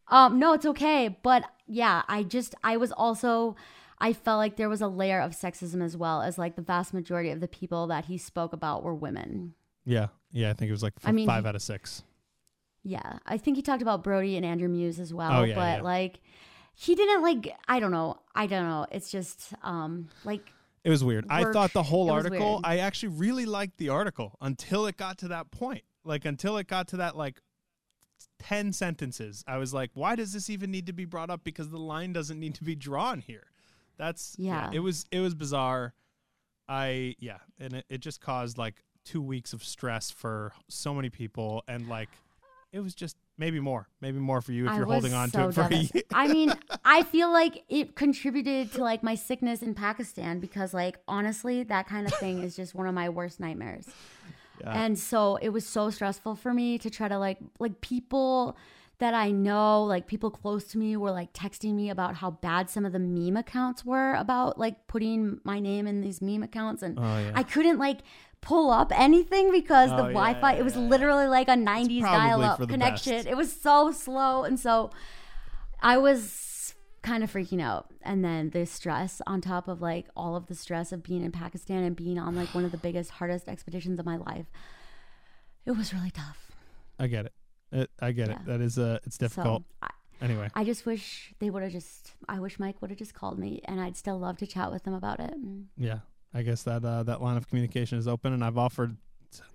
Um, 0.09 0.39
no, 0.41 0.53
it's 0.55 0.66
okay. 0.66 1.16
But 1.22 1.45
yeah, 1.68 2.03
I 2.09 2.24
just 2.24 2.57
I 2.64 2.76
was 2.76 2.91
also 2.91 3.55
I 4.01 4.12
felt 4.12 4.38
like 4.38 4.57
there 4.57 4.68
was 4.68 4.80
a 4.80 4.88
layer 4.88 5.20
of 5.20 5.32
sexism 5.32 5.82
as 5.82 5.96
well 5.96 6.22
as 6.22 6.38
like 6.38 6.57
the 6.57 6.62
vast 6.62 6.94
majority 6.94 7.30
of 7.30 7.40
the 7.40 7.49
people 7.49 7.86
that 7.88 8.05
he 8.07 8.16
spoke 8.18 8.53
about 8.53 8.82
were 8.82 8.94
women. 8.94 9.55
Yeah, 9.84 10.09
yeah. 10.32 10.51
I 10.51 10.53
think 10.53 10.68
it 10.68 10.72
was 10.72 10.82
like 10.82 10.94
f- 10.99 11.09
I 11.09 11.12
mean, 11.12 11.26
five 11.26 11.46
out 11.46 11.55
of 11.57 11.62
six. 11.62 12.03
Yeah, 12.84 13.18
I 13.26 13.38
think 13.38 13.57
he 13.57 13.62
talked 13.62 13.82
about 13.82 14.05
Brody 14.05 14.36
and 14.36 14.46
Andrew 14.46 14.68
Muse 14.68 15.01
as 15.01 15.12
well, 15.12 15.40
Oh, 15.40 15.42
yeah, 15.44 15.55
but 15.55 15.78
yeah. 15.78 15.82
like 15.82 16.20
he 16.74 16.94
didn't 16.94 17.22
like 17.22 17.55
I 17.66 17.80
don't 17.80 17.90
know. 17.90 18.18
I 18.34 18.46
don't 18.46 18.64
know. 18.68 18.86
It's 18.92 19.11
just 19.11 19.53
um 19.62 20.09
like 20.24 20.53
It 20.84 20.90
was 20.90 21.03
weird. 21.03 21.26
I 21.28 21.51
thought 21.53 21.72
the 21.72 21.82
whole 21.82 22.09
It 22.09 22.12
article. 22.12 22.61
I 22.62 22.78
actually 22.78 23.11
really 23.11 23.46
liked 23.46 23.78
the 23.78 23.88
article 23.88 24.36
until 24.40 24.86
it 24.86 24.96
got 24.96 25.18
to 25.18 25.28
that 25.28 25.51
point. 25.51 25.82
Like 26.05 26.24
until 26.24 26.57
it 26.57 26.66
got 26.68 26.88
to 26.88 26.99
that 26.99 27.16
like 27.16 27.40
ten 28.38 28.72
sentences. 28.72 29.44
I 29.49 29.59
was 29.59 29.74
like, 29.74 29.90
why 29.94 30.14
does 30.16 30.32
this 30.32 30.49
even 30.49 30.70
need 30.70 30.86
to 30.86 30.92
be 30.92 31.05
brought 31.05 31.30
up? 31.30 31.42
Because 31.44 31.70
the 31.70 31.78
line 31.78 32.12
doesn't 32.12 32.38
need 32.38 32.55
to 32.57 32.64
be 32.64 32.74
drawn 32.76 33.20
here. 33.20 33.49
That's 33.99 34.36
Yeah. 34.38 34.70
It 34.72 34.80
was 34.80 35.07
it 35.11 35.20
was 35.20 35.34
bizarre. 35.34 35.94
I 36.68 37.16
yeah, 37.18 37.38
and 37.59 37.74
it, 37.74 37.86
it 37.88 37.99
just 37.99 38.20
caused 38.20 38.59
like 38.59 38.84
two 39.05 39.22
weeks 39.22 39.53
of 39.53 39.64
stress 39.64 40.11
for 40.11 40.53
so 40.68 40.94
many 40.94 41.09
people, 41.09 41.64
and 41.66 41.88
like 41.88 42.11
it 42.72 42.80
was 42.80 42.94
just 42.94 43.16
maybe 43.38 43.61
more, 43.61 43.88
maybe 44.01 44.18
more 44.18 44.40
for 44.40 44.53
you 44.53 44.66
if 44.66 44.72
I 44.72 44.76
you're 44.76 44.84
holding 44.84 45.14
on 45.14 45.30
so 45.30 45.42
to 45.42 45.49
it 45.49 45.55
for 45.55 45.74
a 45.74 45.76
year. 45.76 46.03
I 46.12 46.28
mean, 46.28 46.53
I 46.84 47.03
feel 47.05 47.32
like 47.32 47.64
it 47.68 47.94
contributed 47.94 48.72
to 48.74 48.82
like 48.82 49.03
my 49.03 49.14
sickness 49.14 49.62
in 49.62 49.74
Pakistan 49.74 50.40
because 50.40 50.74
like 50.74 50.99
honestly, 51.09 51.62
that 51.64 51.88
kind 51.88 52.07
of 52.07 52.14
thing 52.14 52.42
is 52.42 52.55
just 52.55 52.74
one 52.74 52.86
of 52.86 52.94
my 52.94 53.09
worst 53.09 53.40
nightmares. 53.40 53.86
Yeah. 54.61 54.84
And 54.84 54.99
so 54.99 55.36
it 55.36 55.51
was 55.51 55.66
so 55.66 55.88
stressful 55.88 56.34
for 56.34 56.53
me 56.53 56.78
to 56.78 56.90
try 56.90 57.09
to 57.09 57.18
like 57.18 57.38
like 57.59 57.80
people 57.80 58.57
that 58.99 59.14
I 59.14 59.30
know, 59.30 59.84
like 59.84 60.07
people 60.09 60.30
close 60.30 60.64
to 60.72 60.78
me 60.78 60.96
were 60.96 61.12
like 61.12 61.32
texting 61.32 61.74
me 61.74 61.88
about 61.88 62.16
how 62.16 62.32
bad 62.32 62.68
some 62.68 62.84
of 62.84 62.92
the 62.92 62.99
meme 62.99 63.36
accounts 63.36 63.84
were 63.84 64.14
about 64.14 64.59
like 64.59 64.86
putting 64.88 65.40
my 65.44 65.61
name 65.61 65.86
in 65.86 66.01
these 66.01 66.20
meme 66.20 66.42
accounts 66.42 66.82
and 66.82 66.99
Oh, 66.99 67.03
yeah. 67.03 67.30
I 67.34 67.44
couldn't 67.44 67.78
like 67.78 68.01
pull 68.40 68.70
up 68.72 68.90
anything 68.94 69.53
because 69.53 69.90
Oh, 69.92 69.96
the 69.99 70.03
yeah, 70.05 70.12
Wi-Fi 70.14 70.53
yeah, 70.55 70.59
it 70.59 70.64
was 70.64 70.74
literally 70.76 71.26
like 71.28 71.49
a 71.49 71.53
90s 71.53 72.01
dial-up 72.03 72.68
connection. 72.68 73.12
best. 73.12 73.26
It 73.28 73.36
was 73.36 73.53
so 73.53 73.92
slow 73.92 74.42
and 74.42 74.59
so 74.59 74.90
I 75.80 75.96
was 75.99 76.74
kind 77.03 77.22
of 77.22 77.32
freaking 77.32 77.62
out 77.62 77.92
and 78.03 78.24
then 78.24 78.51
the 78.51 78.66
stress 78.66 79.22
on 79.28 79.40
top 79.40 79.68
of 79.68 79.80
like 79.80 80.07
all 80.16 80.34
of 80.34 80.46
the 80.46 80.55
stress 80.57 80.90
of 80.90 81.05
being 81.05 81.22
in 81.24 81.30
Pakistan 81.30 81.84
and 81.84 81.94
being 81.94 82.18
on 82.18 82.34
like 82.34 82.49
one 82.53 82.64
of 82.64 82.72
the 82.72 82.76
biggest 82.78 83.12
hardest 83.12 83.49
expeditions 83.49 84.01
of 84.01 84.07
my 84.07 84.16
life. 84.16 84.46
It 85.64 85.72
was 85.72 85.94
really 85.94 86.11
tough. 86.11 86.51
I 86.99 87.07
get 87.07 87.26
it. 87.26 87.32
It 87.73 87.91
I 88.01 88.12
get 88.12 88.29
it. 88.29 88.39
Yeah. 88.41 88.57
That 88.57 88.61
is 88.61 88.79
uh, 88.79 88.99
it's 89.05 89.19
difficult. 89.19 89.62
So 89.83 89.89
I, 90.21 90.25
anyway, 90.25 90.49
I 90.55 90.64
just 90.64 90.87
wish 90.87 91.33
they 91.39 91.51
would 91.51 91.62
have 91.62 91.73
just 91.73 92.12
I 92.29 92.41
wish 92.41 92.59
Mike 92.59 92.81
would 92.81 92.91
have 92.91 92.99
just 92.99 93.14
called 93.14 93.39
me 93.39 93.61
and 93.64 93.81
I'd 93.81 93.97
still 93.97 94.19
love 94.19 94.39
to 94.39 94.47
chat 94.47 94.71
with 94.73 94.85
them 94.85 94.95
about 94.95 95.21
it. 95.21 95.35
Mm. 95.39 95.64
yeah, 95.77 95.99
I 96.35 96.43
guess 96.43 96.62
that 96.64 96.85
uh, 96.85 97.03
that 97.05 97.21
line 97.23 97.37
of 97.37 97.49
communication 97.49 97.99
is 97.99 98.09
open, 98.09 98.33
and 98.33 98.45
I've 98.45 98.59
offered 98.59 98.97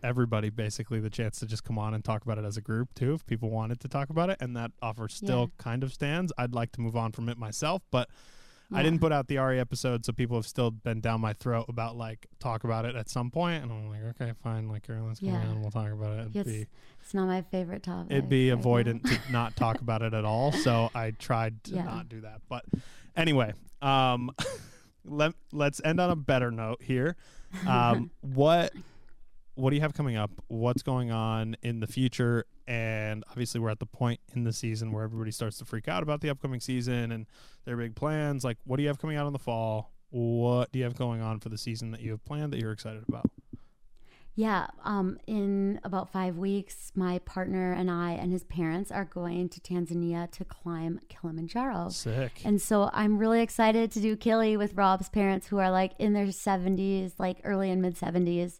everybody 0.03 0.51
basically 0.51 0.99
the 0.99 1.09
chance 1.09 1.39
to 1.39 1.47
just 1.47 1.63
come 1.63 1.79
on 1.79 1.95
and 1.95 2.03
talk 2.05 2.23
about 2.23 2.37
it 2.37 2.45
as 2.45 2.57
a 2.57 2.61
group 2.61 2.93
too, 2.93 3.13
if 3.15 3.25
people 3.25 3.49
wanted 3.49 3.79
to 3.79 3.87
talk 3.87 4.11
about 4.11 4.29
it, 4.29 4.37
and 4.39 4.55
that 4.55 4.71
offer 4.83 5.07
still 5.07 5.49
Yeah. 5.57 5.63
kind 5.63 5.83
of 5.83 5.91
stands. 5.91 6.31
I'd 6.37 6.53
like 6.53 6.71
to 6.73 6.81
move 6.81 6.95
on 6.95 7.11
from 7.11 7.27
it 7.27 7.37
myself, 7.39 7.81
but 7.89 8.07
I 8.73 8.83
didn't 8.83 8.99
put 8.99 9.11
out 9.11 9.27
the 9.27 9.37
Ari 9.37 9.59
episode, 9.59 10.05
so 10.05 10.11
people 10.13 10.37
have 10.37 10.45
still 10.47 10.71
been 10.71 10.99
down 11.01 11.21
my 11.21 11.33
throat 11.33 11.65
about 11.69 11.95
like 11.95 12.27
talk 12.39 12.63
about 12.63 12.85
it 12.85 12.95
at 12.95 13.09
some 13.09 13.29
point, 13.31 13.63
and 13.63 13.71
I'm 13.71 13.89
like, 13.89 14.03
okay, 14.21 14.33
fine, 14.43 14.67
like 14.67 14.83
Caroline's 14.83 15.19
coming 15.19 15.35
Yeah. 15.35 15.47
on, 15.47 15.61
we'll 15.61 15.71
talk 15.71 15.91
about 15.91 16.13
it. 16.17 16.21
It'd 16.21 16.35
Yes, 16.35 16.45
be 16.45 16.67
It's 17.01 17.13
not 17.13 17.27
my 17.27 17.41
favorite 17.41 17.83
topic. 17.83 18.11
it'd 18.11 18.29
be 18.29 18.51
right 18.51 18.59
avoidant 18.63 19.05
to 19.05 19.31
not 19.31 19.55
talk 19.55 19.81
about 19.81 20.01
it 20.01 20.13
at 20.13 20.25
all. 20.25 20.51
So 20.51 20.89
I 20.95 21.11
tried 21.11 21.63
to 21.65 21.75
Yeah. 21.75 21.83
not 21.83 22.09
do 22.09 22.21
that. 22.21 22.41
But 22.49 22.65
anyway, 23.15 23.53
um, 23.81 24.31
let 25.05 25.33
let's 25.51 25.81
end 25.83 25.99
on 25.99 26.09
a 26.09 26.15
better 26.15 26.51
note 26.51 26.81
here. 26.81 27.15
Um, 27.67 28.09
what 28.21 28.73
what 29.55 29.69
do 29.69 29.75
you 29.75 29.81
have 29.83 29.93
coming 29.93 30.17
up? 30.17 30.31
What's 30.47 30.81
going 30.83 31.11
on 31.11 31.55
in 31.61 31.79
the 31.79 31.87
future? 31.87 32.45
And 32.67 33.23
obviously, 33.29 33.59
we're 33.59 33.69
at 33.69 33.79
the 33.79 33.85
point 33.85 34.19
in 34.33 34.43
the 34.43 34.53
season 34.53 34.91
where 34.91 35.03
everybody 35.03 35.31
starts 35.31 35.57
to 35.57 35.65
freak 35.65 35.87
out 35.87 36.03
about 36.03 36.21
the 36.21 36.29
upcoming 36.29 36.59
season 36.59 37.11
and 37.11 37.25
their 37.65 37.75
big 37.75 37.95
plans. 37.95 38.43
Like, 38.43 38.57
what 38.63 38.77
do 38.77 38.83
you 38.83 38.87
have 38.87 38.99
coming 38.99 39.17
out 39.17 39.27
in 39.27 39.33
the 39.33 39.39
fall? 39.39 39.91
What 40.09 40.71
do 40.71 40.79
you 40.79 40.85
have 40.85 40.95
going 40.95 41.21
on 41.21 41.39
for 41.39 41.49
the 41.49 41.57
season 41.57 41.91
that 41.91 42.01
you 42.01 42.11
have 42.11 42.23
planned 42.23 42.53
that 42.53 42.59
you're 42.59 42.71
excited 42.71 43.03
about? 43.07 43.29
Yeah, 44.35 44.67
um, 44.83 45.19
in 45.27 45.79
about 45.83 46.11
five 46.11 46.37
weeks, 46.37 46.91
my 46.95 47.19
partner 47.19 47.71
and 47.71 47.91
I 47.91 48.13
and 48.13 48.31
his 48.31 48.43
parents 48.43 48.91
are 48.91 49.05
going 49.05 49.49
to 49.49 49.61
Tanzania 49.61 50.29
to 50.31 50.43
climb 50.43 50.99
Kilimanjaro. 51.07 51.89
Sick. 51.89 52.41
And 52.43 52.59
so 52.59 52.89
I'm 52.93 53.19
really 53.19 53.41
excited 53.41 53.91
to 53.91 53.99
do 53.99 54.17
Kili 54.17 54.57
with 54.57 54.73
Rob's 54.73 55.07
parents, 55.07 55.47
who 55.47 55.59
are 55.59 55.69
like 55.69 55.91
in 55.99 56.13
their 56.13 56.25
70s, 56.25 57.13
like 57.19 57.41
early 57.43 57.69
and 57.69 57.79
mid 57.79 57.95
70s, 57.95 58.57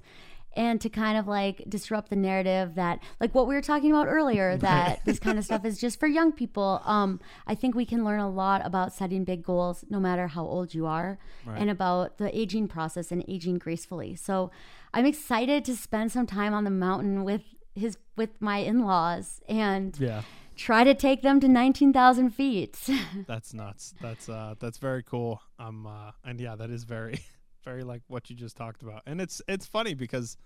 and 0.56 0.80
to 0.82 0.90
kind 0.90 1.18
of 1.18 1.28
like 1.28 1.64
disrupt 1.68 2.10
the 2.10 2.16
narrative 2.16 2.76
that, 2.76 3.00
like 3.20 3.34
what 3.36 3.48
we 3.48 3.56
were 3.56 3.62
talking 3.62 3.92
about 3.92 4.08
earlier, 4.08 4.58
that 4.58 5.04
this 5.06 5.20
kind 5.20 5.38
of 5.38 5.46
stuff 5.50 5.66
is 5.66 5.80
just 5.80 6.00
for 6.00 6.08
young 6.08 6.32
people. 6.32 6.82
Um, 6.86 7.20
I 7.48 7.56
think 7.56 7.76
we 7.76 7.86
can 7.86 8.04
learn 8.04 8.20
a 8.20 8.30
lot 8.30 8.66
about 8.66 8.94
setting 8.94 9.24
big 9.24 9.44
goals, 9.44 9.84
no 9.90 10.00
matter 10.00 10.28
how 10.28 10.44
old 10.46 10.74
you 10.74 10.86
are, 10.86 11.18
Right. 11.46 11.60
and 11.60 11.70
about 11.70 12.18
the 12.18 12.36
aging 12.38 12.68
process 12.68 13.12
and 13.12 13.24
aging 13.28 13.58
gracefully. 13.58 14.16
So 14.16 14.52
I'm 14.94 15.06
excited 15.06 15.66
to 15.66 15.76
spend 15.76 16.12
some 16.12 16.26
time 16.28 16.54
on 16.54 16.64
the 16.64 16.70
mountain 16.72 17.24
with 17.24 17.42
his 17.76 17.98
with 18.16 18.30
my 18.40 18.58
in-laws 18.58 19.42
and 19.50 19.98
yeah. 20.00 20.22
try 20.56 20.84
to 20.84 20.94
take 20.94 21.24
them 21.24 21.40
to 21.40 21.48
19,000 21.48 22.30
feet. 22.30 22.78
That's 23.28 23.54
nuts. 23.56 23.96
That's 24.00 24.30
uh 24.30 24.54
that's 24.60 24.78
very 24.78 25.02
cool. 25.02 25.42
Um 25.58 25.88
uh 25.88 26.12
and 26.24 26.40
yeah, 26.40 26.56
that 26.56 26.70
is 26.70 26.84
very 26.84 27.20
very 27.64 27.84
like 27.84 28.02
what 28.08 28.30
you 28.30 28.36
just 28.36 28.56
talked 28.56 28.82
about. 28.82 29.02
And 29.06 29.22
it's 29.22 29.42
it's 29.48 29.66
funny 29.66 29.94
because 29.94 30.38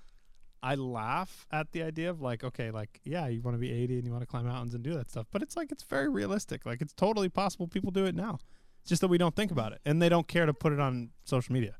I 0.63 0.75
laugh 0.75 1.45
at 1.51 1.71
the 1.71 1.83
idea 1.83 2.09
of 2.09 2.21
like 2.21 2.43
okay, 2.43 2.71
like 2.71 2.99
yeah, 3.03 3.27
you 3.27 3.41
want 3.41 3.55
to 3.55 3.59
be 3.59 3.71
80 3.71 3.97
and 3.97 4.05
you 4.05 4.11
want 4.11 4.23
to 4.23 4.27
climb 4.27 4.45
mountains 4.45 4.73
and 4.73 4.83
do 4.83 4.93
that 4.95 5.09
stuff, 5.09 5.27
but 5.31 5.41
it's 5.41 5.55
like 5.55 5.71
it's 5.71 5.83
very 5.83 6.09
realistic. 6.09 6.65
Like 6.65 6.81
it's 6.81 6.93
totally 6.93 7.29
possible 7.29 7.67
people 7.67 7.91
do 7.91 8.05
it 8.05 8.15
now. 8.15 8.39
It's 8.81 8.89
just 8.89 9.01
that 9.01 9.09
we 9.09 9.17
don't 9.17 9.35
think 9.35 9.51
about 9.51 9.73
it 9.73 9.81
and 9.85 10.01
they 10.01 10.09
don't 10.09 10.27
care 10.27 10.45
to 10.45 10.53
put 10.53 10.73
it 10.73 10.79
on 10.79 11.09
social 11.25 11.53
media. 11.53 11.75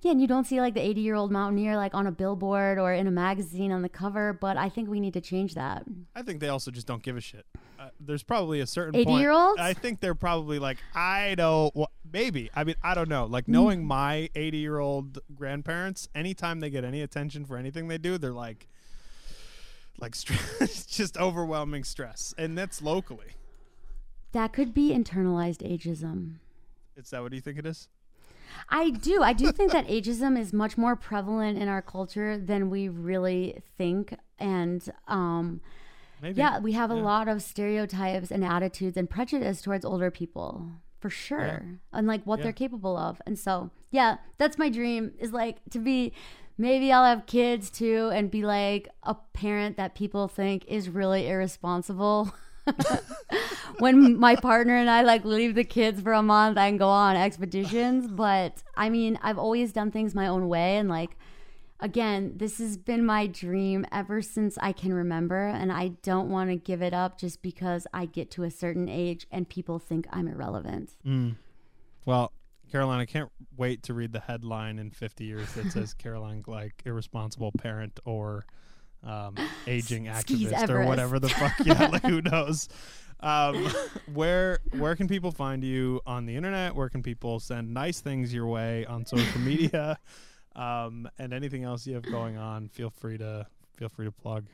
Yeah, 0.00 0.12
and 0.12 0.20
you 0.20 0.26
don't 0.26 0.44
see 0.44 0.60
like 0.60 0.74
the 0.74 0.80
80 0.80 1.00
year 1.00 1.14
old 1.14 1.30
mountaineer 1.30 1.76
like 1.76 1.94
on 1.94 2.06
a 2.06 2.12
billboard 2.12 2.78
or 2.78 2.92
in 2.92 3.06
a 3.06 3.10
magazine 3.10 3.70
on 3.72 3.82
the 3.82 3.88
cover, 3.88 4.32
but 4.32 4.56
I 4.56 4.68
think 4.68 4.88
we 4.88 5.00
need 5.00 5.14
to 5.14 5.20
change 5.20 5.54
that. 5.54 5.84
I 6.14 6.22
think 6.22 6.40
they 6.40 6.48
also 6.48 6.70
just 6.70 6.86
don't 6.86 7.02
give 7.02 7.16
a 7.16 7.20
shit. 7.20 7.46
Uh, 7.78 7.88
there's 8.00 8.22
probably 8.22 8.60
a 8.60 8.66
certain 8.66 8.94
80 8.96 9.04
point- 9.04 9.20
year 9.20 9.30
olds? 9.32 9.60
I 9.60 9.74
think 9.74 10.00
they're 10.00 10.14
probably 10.14 10.58
like, 10.58 10.78
I 10.94 11.34
don't, 11.36 11.74
well, 11.74 11.90
maybe. 12.12 12.50
I 12.54 12.64
mean, 12.64 12.76
I 12.82 12.94
don't 12.94 13.08
know. 13.08 13.26
Like 13.26 13.44
Mm. 13.46 13.48
knowing 13.48 13.84
my 13.84 14.28
80 14.34 14.58
year 14.58 14.78
old 14.78 15.18
grandparents, 15.34 16.08
anytime 16.14 16.60
they 16.60 16.70
get 16.70 16.84
any 16.84 17.02
attention 17.02 17.44
for 17.44 17.56
anything 17.56 17.88
they 17.88 17.98
do, 17.98 18.18
they're 18.18 18.32
like, 18.32 18.68
like 19.98 20.14
stress, 20.14 20.86
just 20.90 21.16
overwhelming 21.16 21.84
stress, 21.84 22.34
and 22.38 22.56
that's 22.56 22.82
locally. 22.82 23.32
That 24.32 24.52
could 24.52 24.72
be 24.72 24.90
internalized 24.90 25.58
ageism. 25.68 26.36
Is 26.96 27.10
that 27.10 27.22
what 27.22 27.32
you 27.32 27.40
think 27.40 27.58
it 27.58 27.66
is? 27.66 27.88
I 28.68 28.90
do. 28.90 29.22
I 29.22 29.32
do 29.32 29.52
think 29.52 29.72
that 29.72 29.86
ageism 29.88 30.38
is 30.38 30.52
much 30.52 30.76
more 30.78 30.96
prevalent 30.96 31.58
in 31.58 31.68
our 31.68 31.82
culture 31.82 32.38
than 32.38 32.70
we 32.70 32.88
really 32.88 33.60
think. 33.76 34.14
And 34.38 34.82
um, 35.08 35.60
Maybe. 36.20 36.38
yeah, 36.38 36.58
we 36.58 36.72
have 36.72 36.90
a 36.90 36.94
lot 36.94 37.28
of 37.28 37.42
stereotypes 37.42 38.30
and 38.30 38.44
attitudes 38.44 38.96
and 38.96 39.08
prejudice 39.08 39.62
towards 39.62 39.84
older 39.84 40.10
people 40.10 40.68
for 41.00 41.10
sure 41.10 41.64
and 41.92 42.06
like 42.06 42.22
what 42.24 42.38
Yeah. 42.38 42.44
they're 42.44 42.52
capable 42.52 42.96
of. 42.96 43.20
And 43.26 43.38
so, 43.38 43.70
yeah, 43.90 44.18
that's 44.38 44.56
my 44.58 44.68
dream 44.68 45.12
is 45.18 45.32
like 45.32 45.58
to 45.70 45.78
be 45.78 46.12
maybe 46.58 46.92
I'll 46.92 47.04
have 47.04 47.26
kids 47.26 47.70
too 47.70 48.10
and 48.12 48.30
be 48.30 48.42
like 48.42 48.88
a 49.02 49.14
parent 49.32 49.76
that 49.78 49.94
people 49.94 50.28
think 50.28 50.64
is 50.68 50.88
really 50.88 51.28
irresponsible. 51.28 52.32
when 53.78 54.18
my 54.18 54.36
partner 54.36 54.76
and 54.76 54.88
I 54.88 55.02
like 55.02 55.24
leave 55.24 55.54
the 55.54 55.64
kids 55.64 56.00
for 56.00 56.12
a 56.12 56.22
month 56.22 56.56
and 56.58 56.78
go 56.78 56.88
on 56.88 57.16
expeditions, 57.16 58.08
but 58.08 58.62
I 58.76 58.88
mean, 58.88 59.18
I've 59.22 59.38
always 59.38 59.72
done 59.72 59.90
things 59.90 60.14
my 60.14 60.26
own 60.26 60.48
way 60.48 60.76
and 60.76 60.88
like 60.88 61.16
again, 61.80 62.32
this 62.36 62.58
has 62.58 62.76
been 62.76 63.04
my 63.04 63.26
dream 63.26 63.84
ever 63.90 64.22
since 64.22 64.56
I 64.58 64.72
can 64.72 64.94
remember 64.94 65.48
and 65.48 65.72
I 65.72 65.88
don't 66.02 66.30
want 66.30 66.50
to 66.50 66.56
give 66.56 66.80
it 66.80 66.94
up 66.94 67.18
just 67.18 67.42
because 67.42 67.86
I 67.92 68.06
get 68.06 68.30
to 68.32 68.44
a 68.44 68.50
certain 68.50 68.88
age 68.88 69.26
and 69.30 69.48
people 69.48 69.78
think 69.80 70.06
I'm 70.10 70.28
irrelevant. 70.28 70.92
Mm. 71.04 71.36
Well, 72.06 72.32
Caroline, 72.70 73.00
I 73.00 73.04
can't 73.04 73.30
wait 73.56 73.82
to 73.84 73.94
read 73.94 74.12
the 74.12 74.20
headline 74.20 74.78
in 74.78 74.90
50 74.90 75.24
years 75.24 75.52
that 75.54 75.72
says 75.72 75.92
Caroline 75.92 76.42
Gleich, 76.42 76.72
irresponsible 76.86 77.52
parent 77.58 77.98
or 78.04 78.46
um, 79.04 79.34
aging 79.66 80.04
activist 80.04 80.68
or 80.68 80.84
whatever 80.86 81.18
the 81.18 81.28
fuck. 81.28 81.52
Yeah, 81.64 81.86
like 81.88 82.02
who 82.02 82.22
knows? 82.22 82.68
Um, 83.20 83.66
where 84.12 84.58
where 84.78 84.96
can 84.96 85.08
people 85.08 85.30
find 85.30 85.62
you 85.62 86.00
on 86.06 86.26
the 86.26 86.36
internet? 86.36 86.74
Where 86.74 86.88
can 86.88 87.02
people 87.02 87.40
send 87.40 87.72
nice 87.72 88.00
things 88.00 88.34
your 88.34 88.46
way 88.46 88.84
on 88.86 89.06
social 89.06 89.40
media? 89.40 89.98
Um, 90.54 91.08
and 91.18 91.32
anything 91.32 91.64
else 91.64 91.86
you 91.86 91.94
have 91.94 92.02
going 92.02 92.36
on, 92.36 92.68
feel 92.68 92.90
free 92.90 93.18
to 93.18 93.46
feel 93.76 93.88
free 93.88 94.06
to 94.06 94.12
plug. 94.12 94.46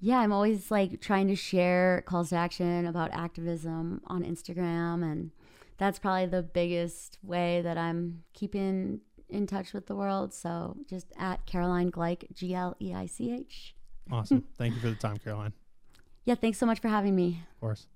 Yeah, 0.00 0.18
I'm 0.18 0.32
always 0.32 0.70
like 0.70 1.00
trying 1.00 1.28
to 1.28 1.36
share 1.36 2.02
calls 2.06 2.30
to 2.30 2.36
action 2.36 2.86
about 2.86 3.10
activism 3.12 4.00
on 4.06 4.22
Instagram. 4.22 5.02
And 5.02 5.30
that's 5.78 5.98
probably 5.98 6.26
the 6.26 6.42
biggest 6.42 7.18
way 7.22 7.60
that 7.62 7.76
I'm 7.76 8.22
keeping 8.32 9.00
in 9.30 9.46
touch 9.46 9.72
with 9.72 9.86
the 9.86 9.94
world. 9.96 10.32
So 10.34 10.76
just 10.88 11.06
at 11.18 11.46
Caroline 11.46 11.90
Gleich, 11.90 12.32
G 12.32 12.54
L 12.54 12.76
E 12.80 12.94
I 12.94 13.06
C 13.06 13.32
H. 13.32 13.74
Awesome. 14.10 14.44
Thank 14.58 14.74
you 14.74 14.80
for 14.80 14.90
the 14.90 14.96
time, 14.96 15.18
Caroline. 15.18 15.52
Yeah, 16.26 16.34
thanks 16.34 16.58
so 16.58 16.66
much 16.66 16.80
for 16.80 16.88
having 16.88 17.16
me. 17.16 17.42
Of 17.54 17.60
course. 17.60 17.86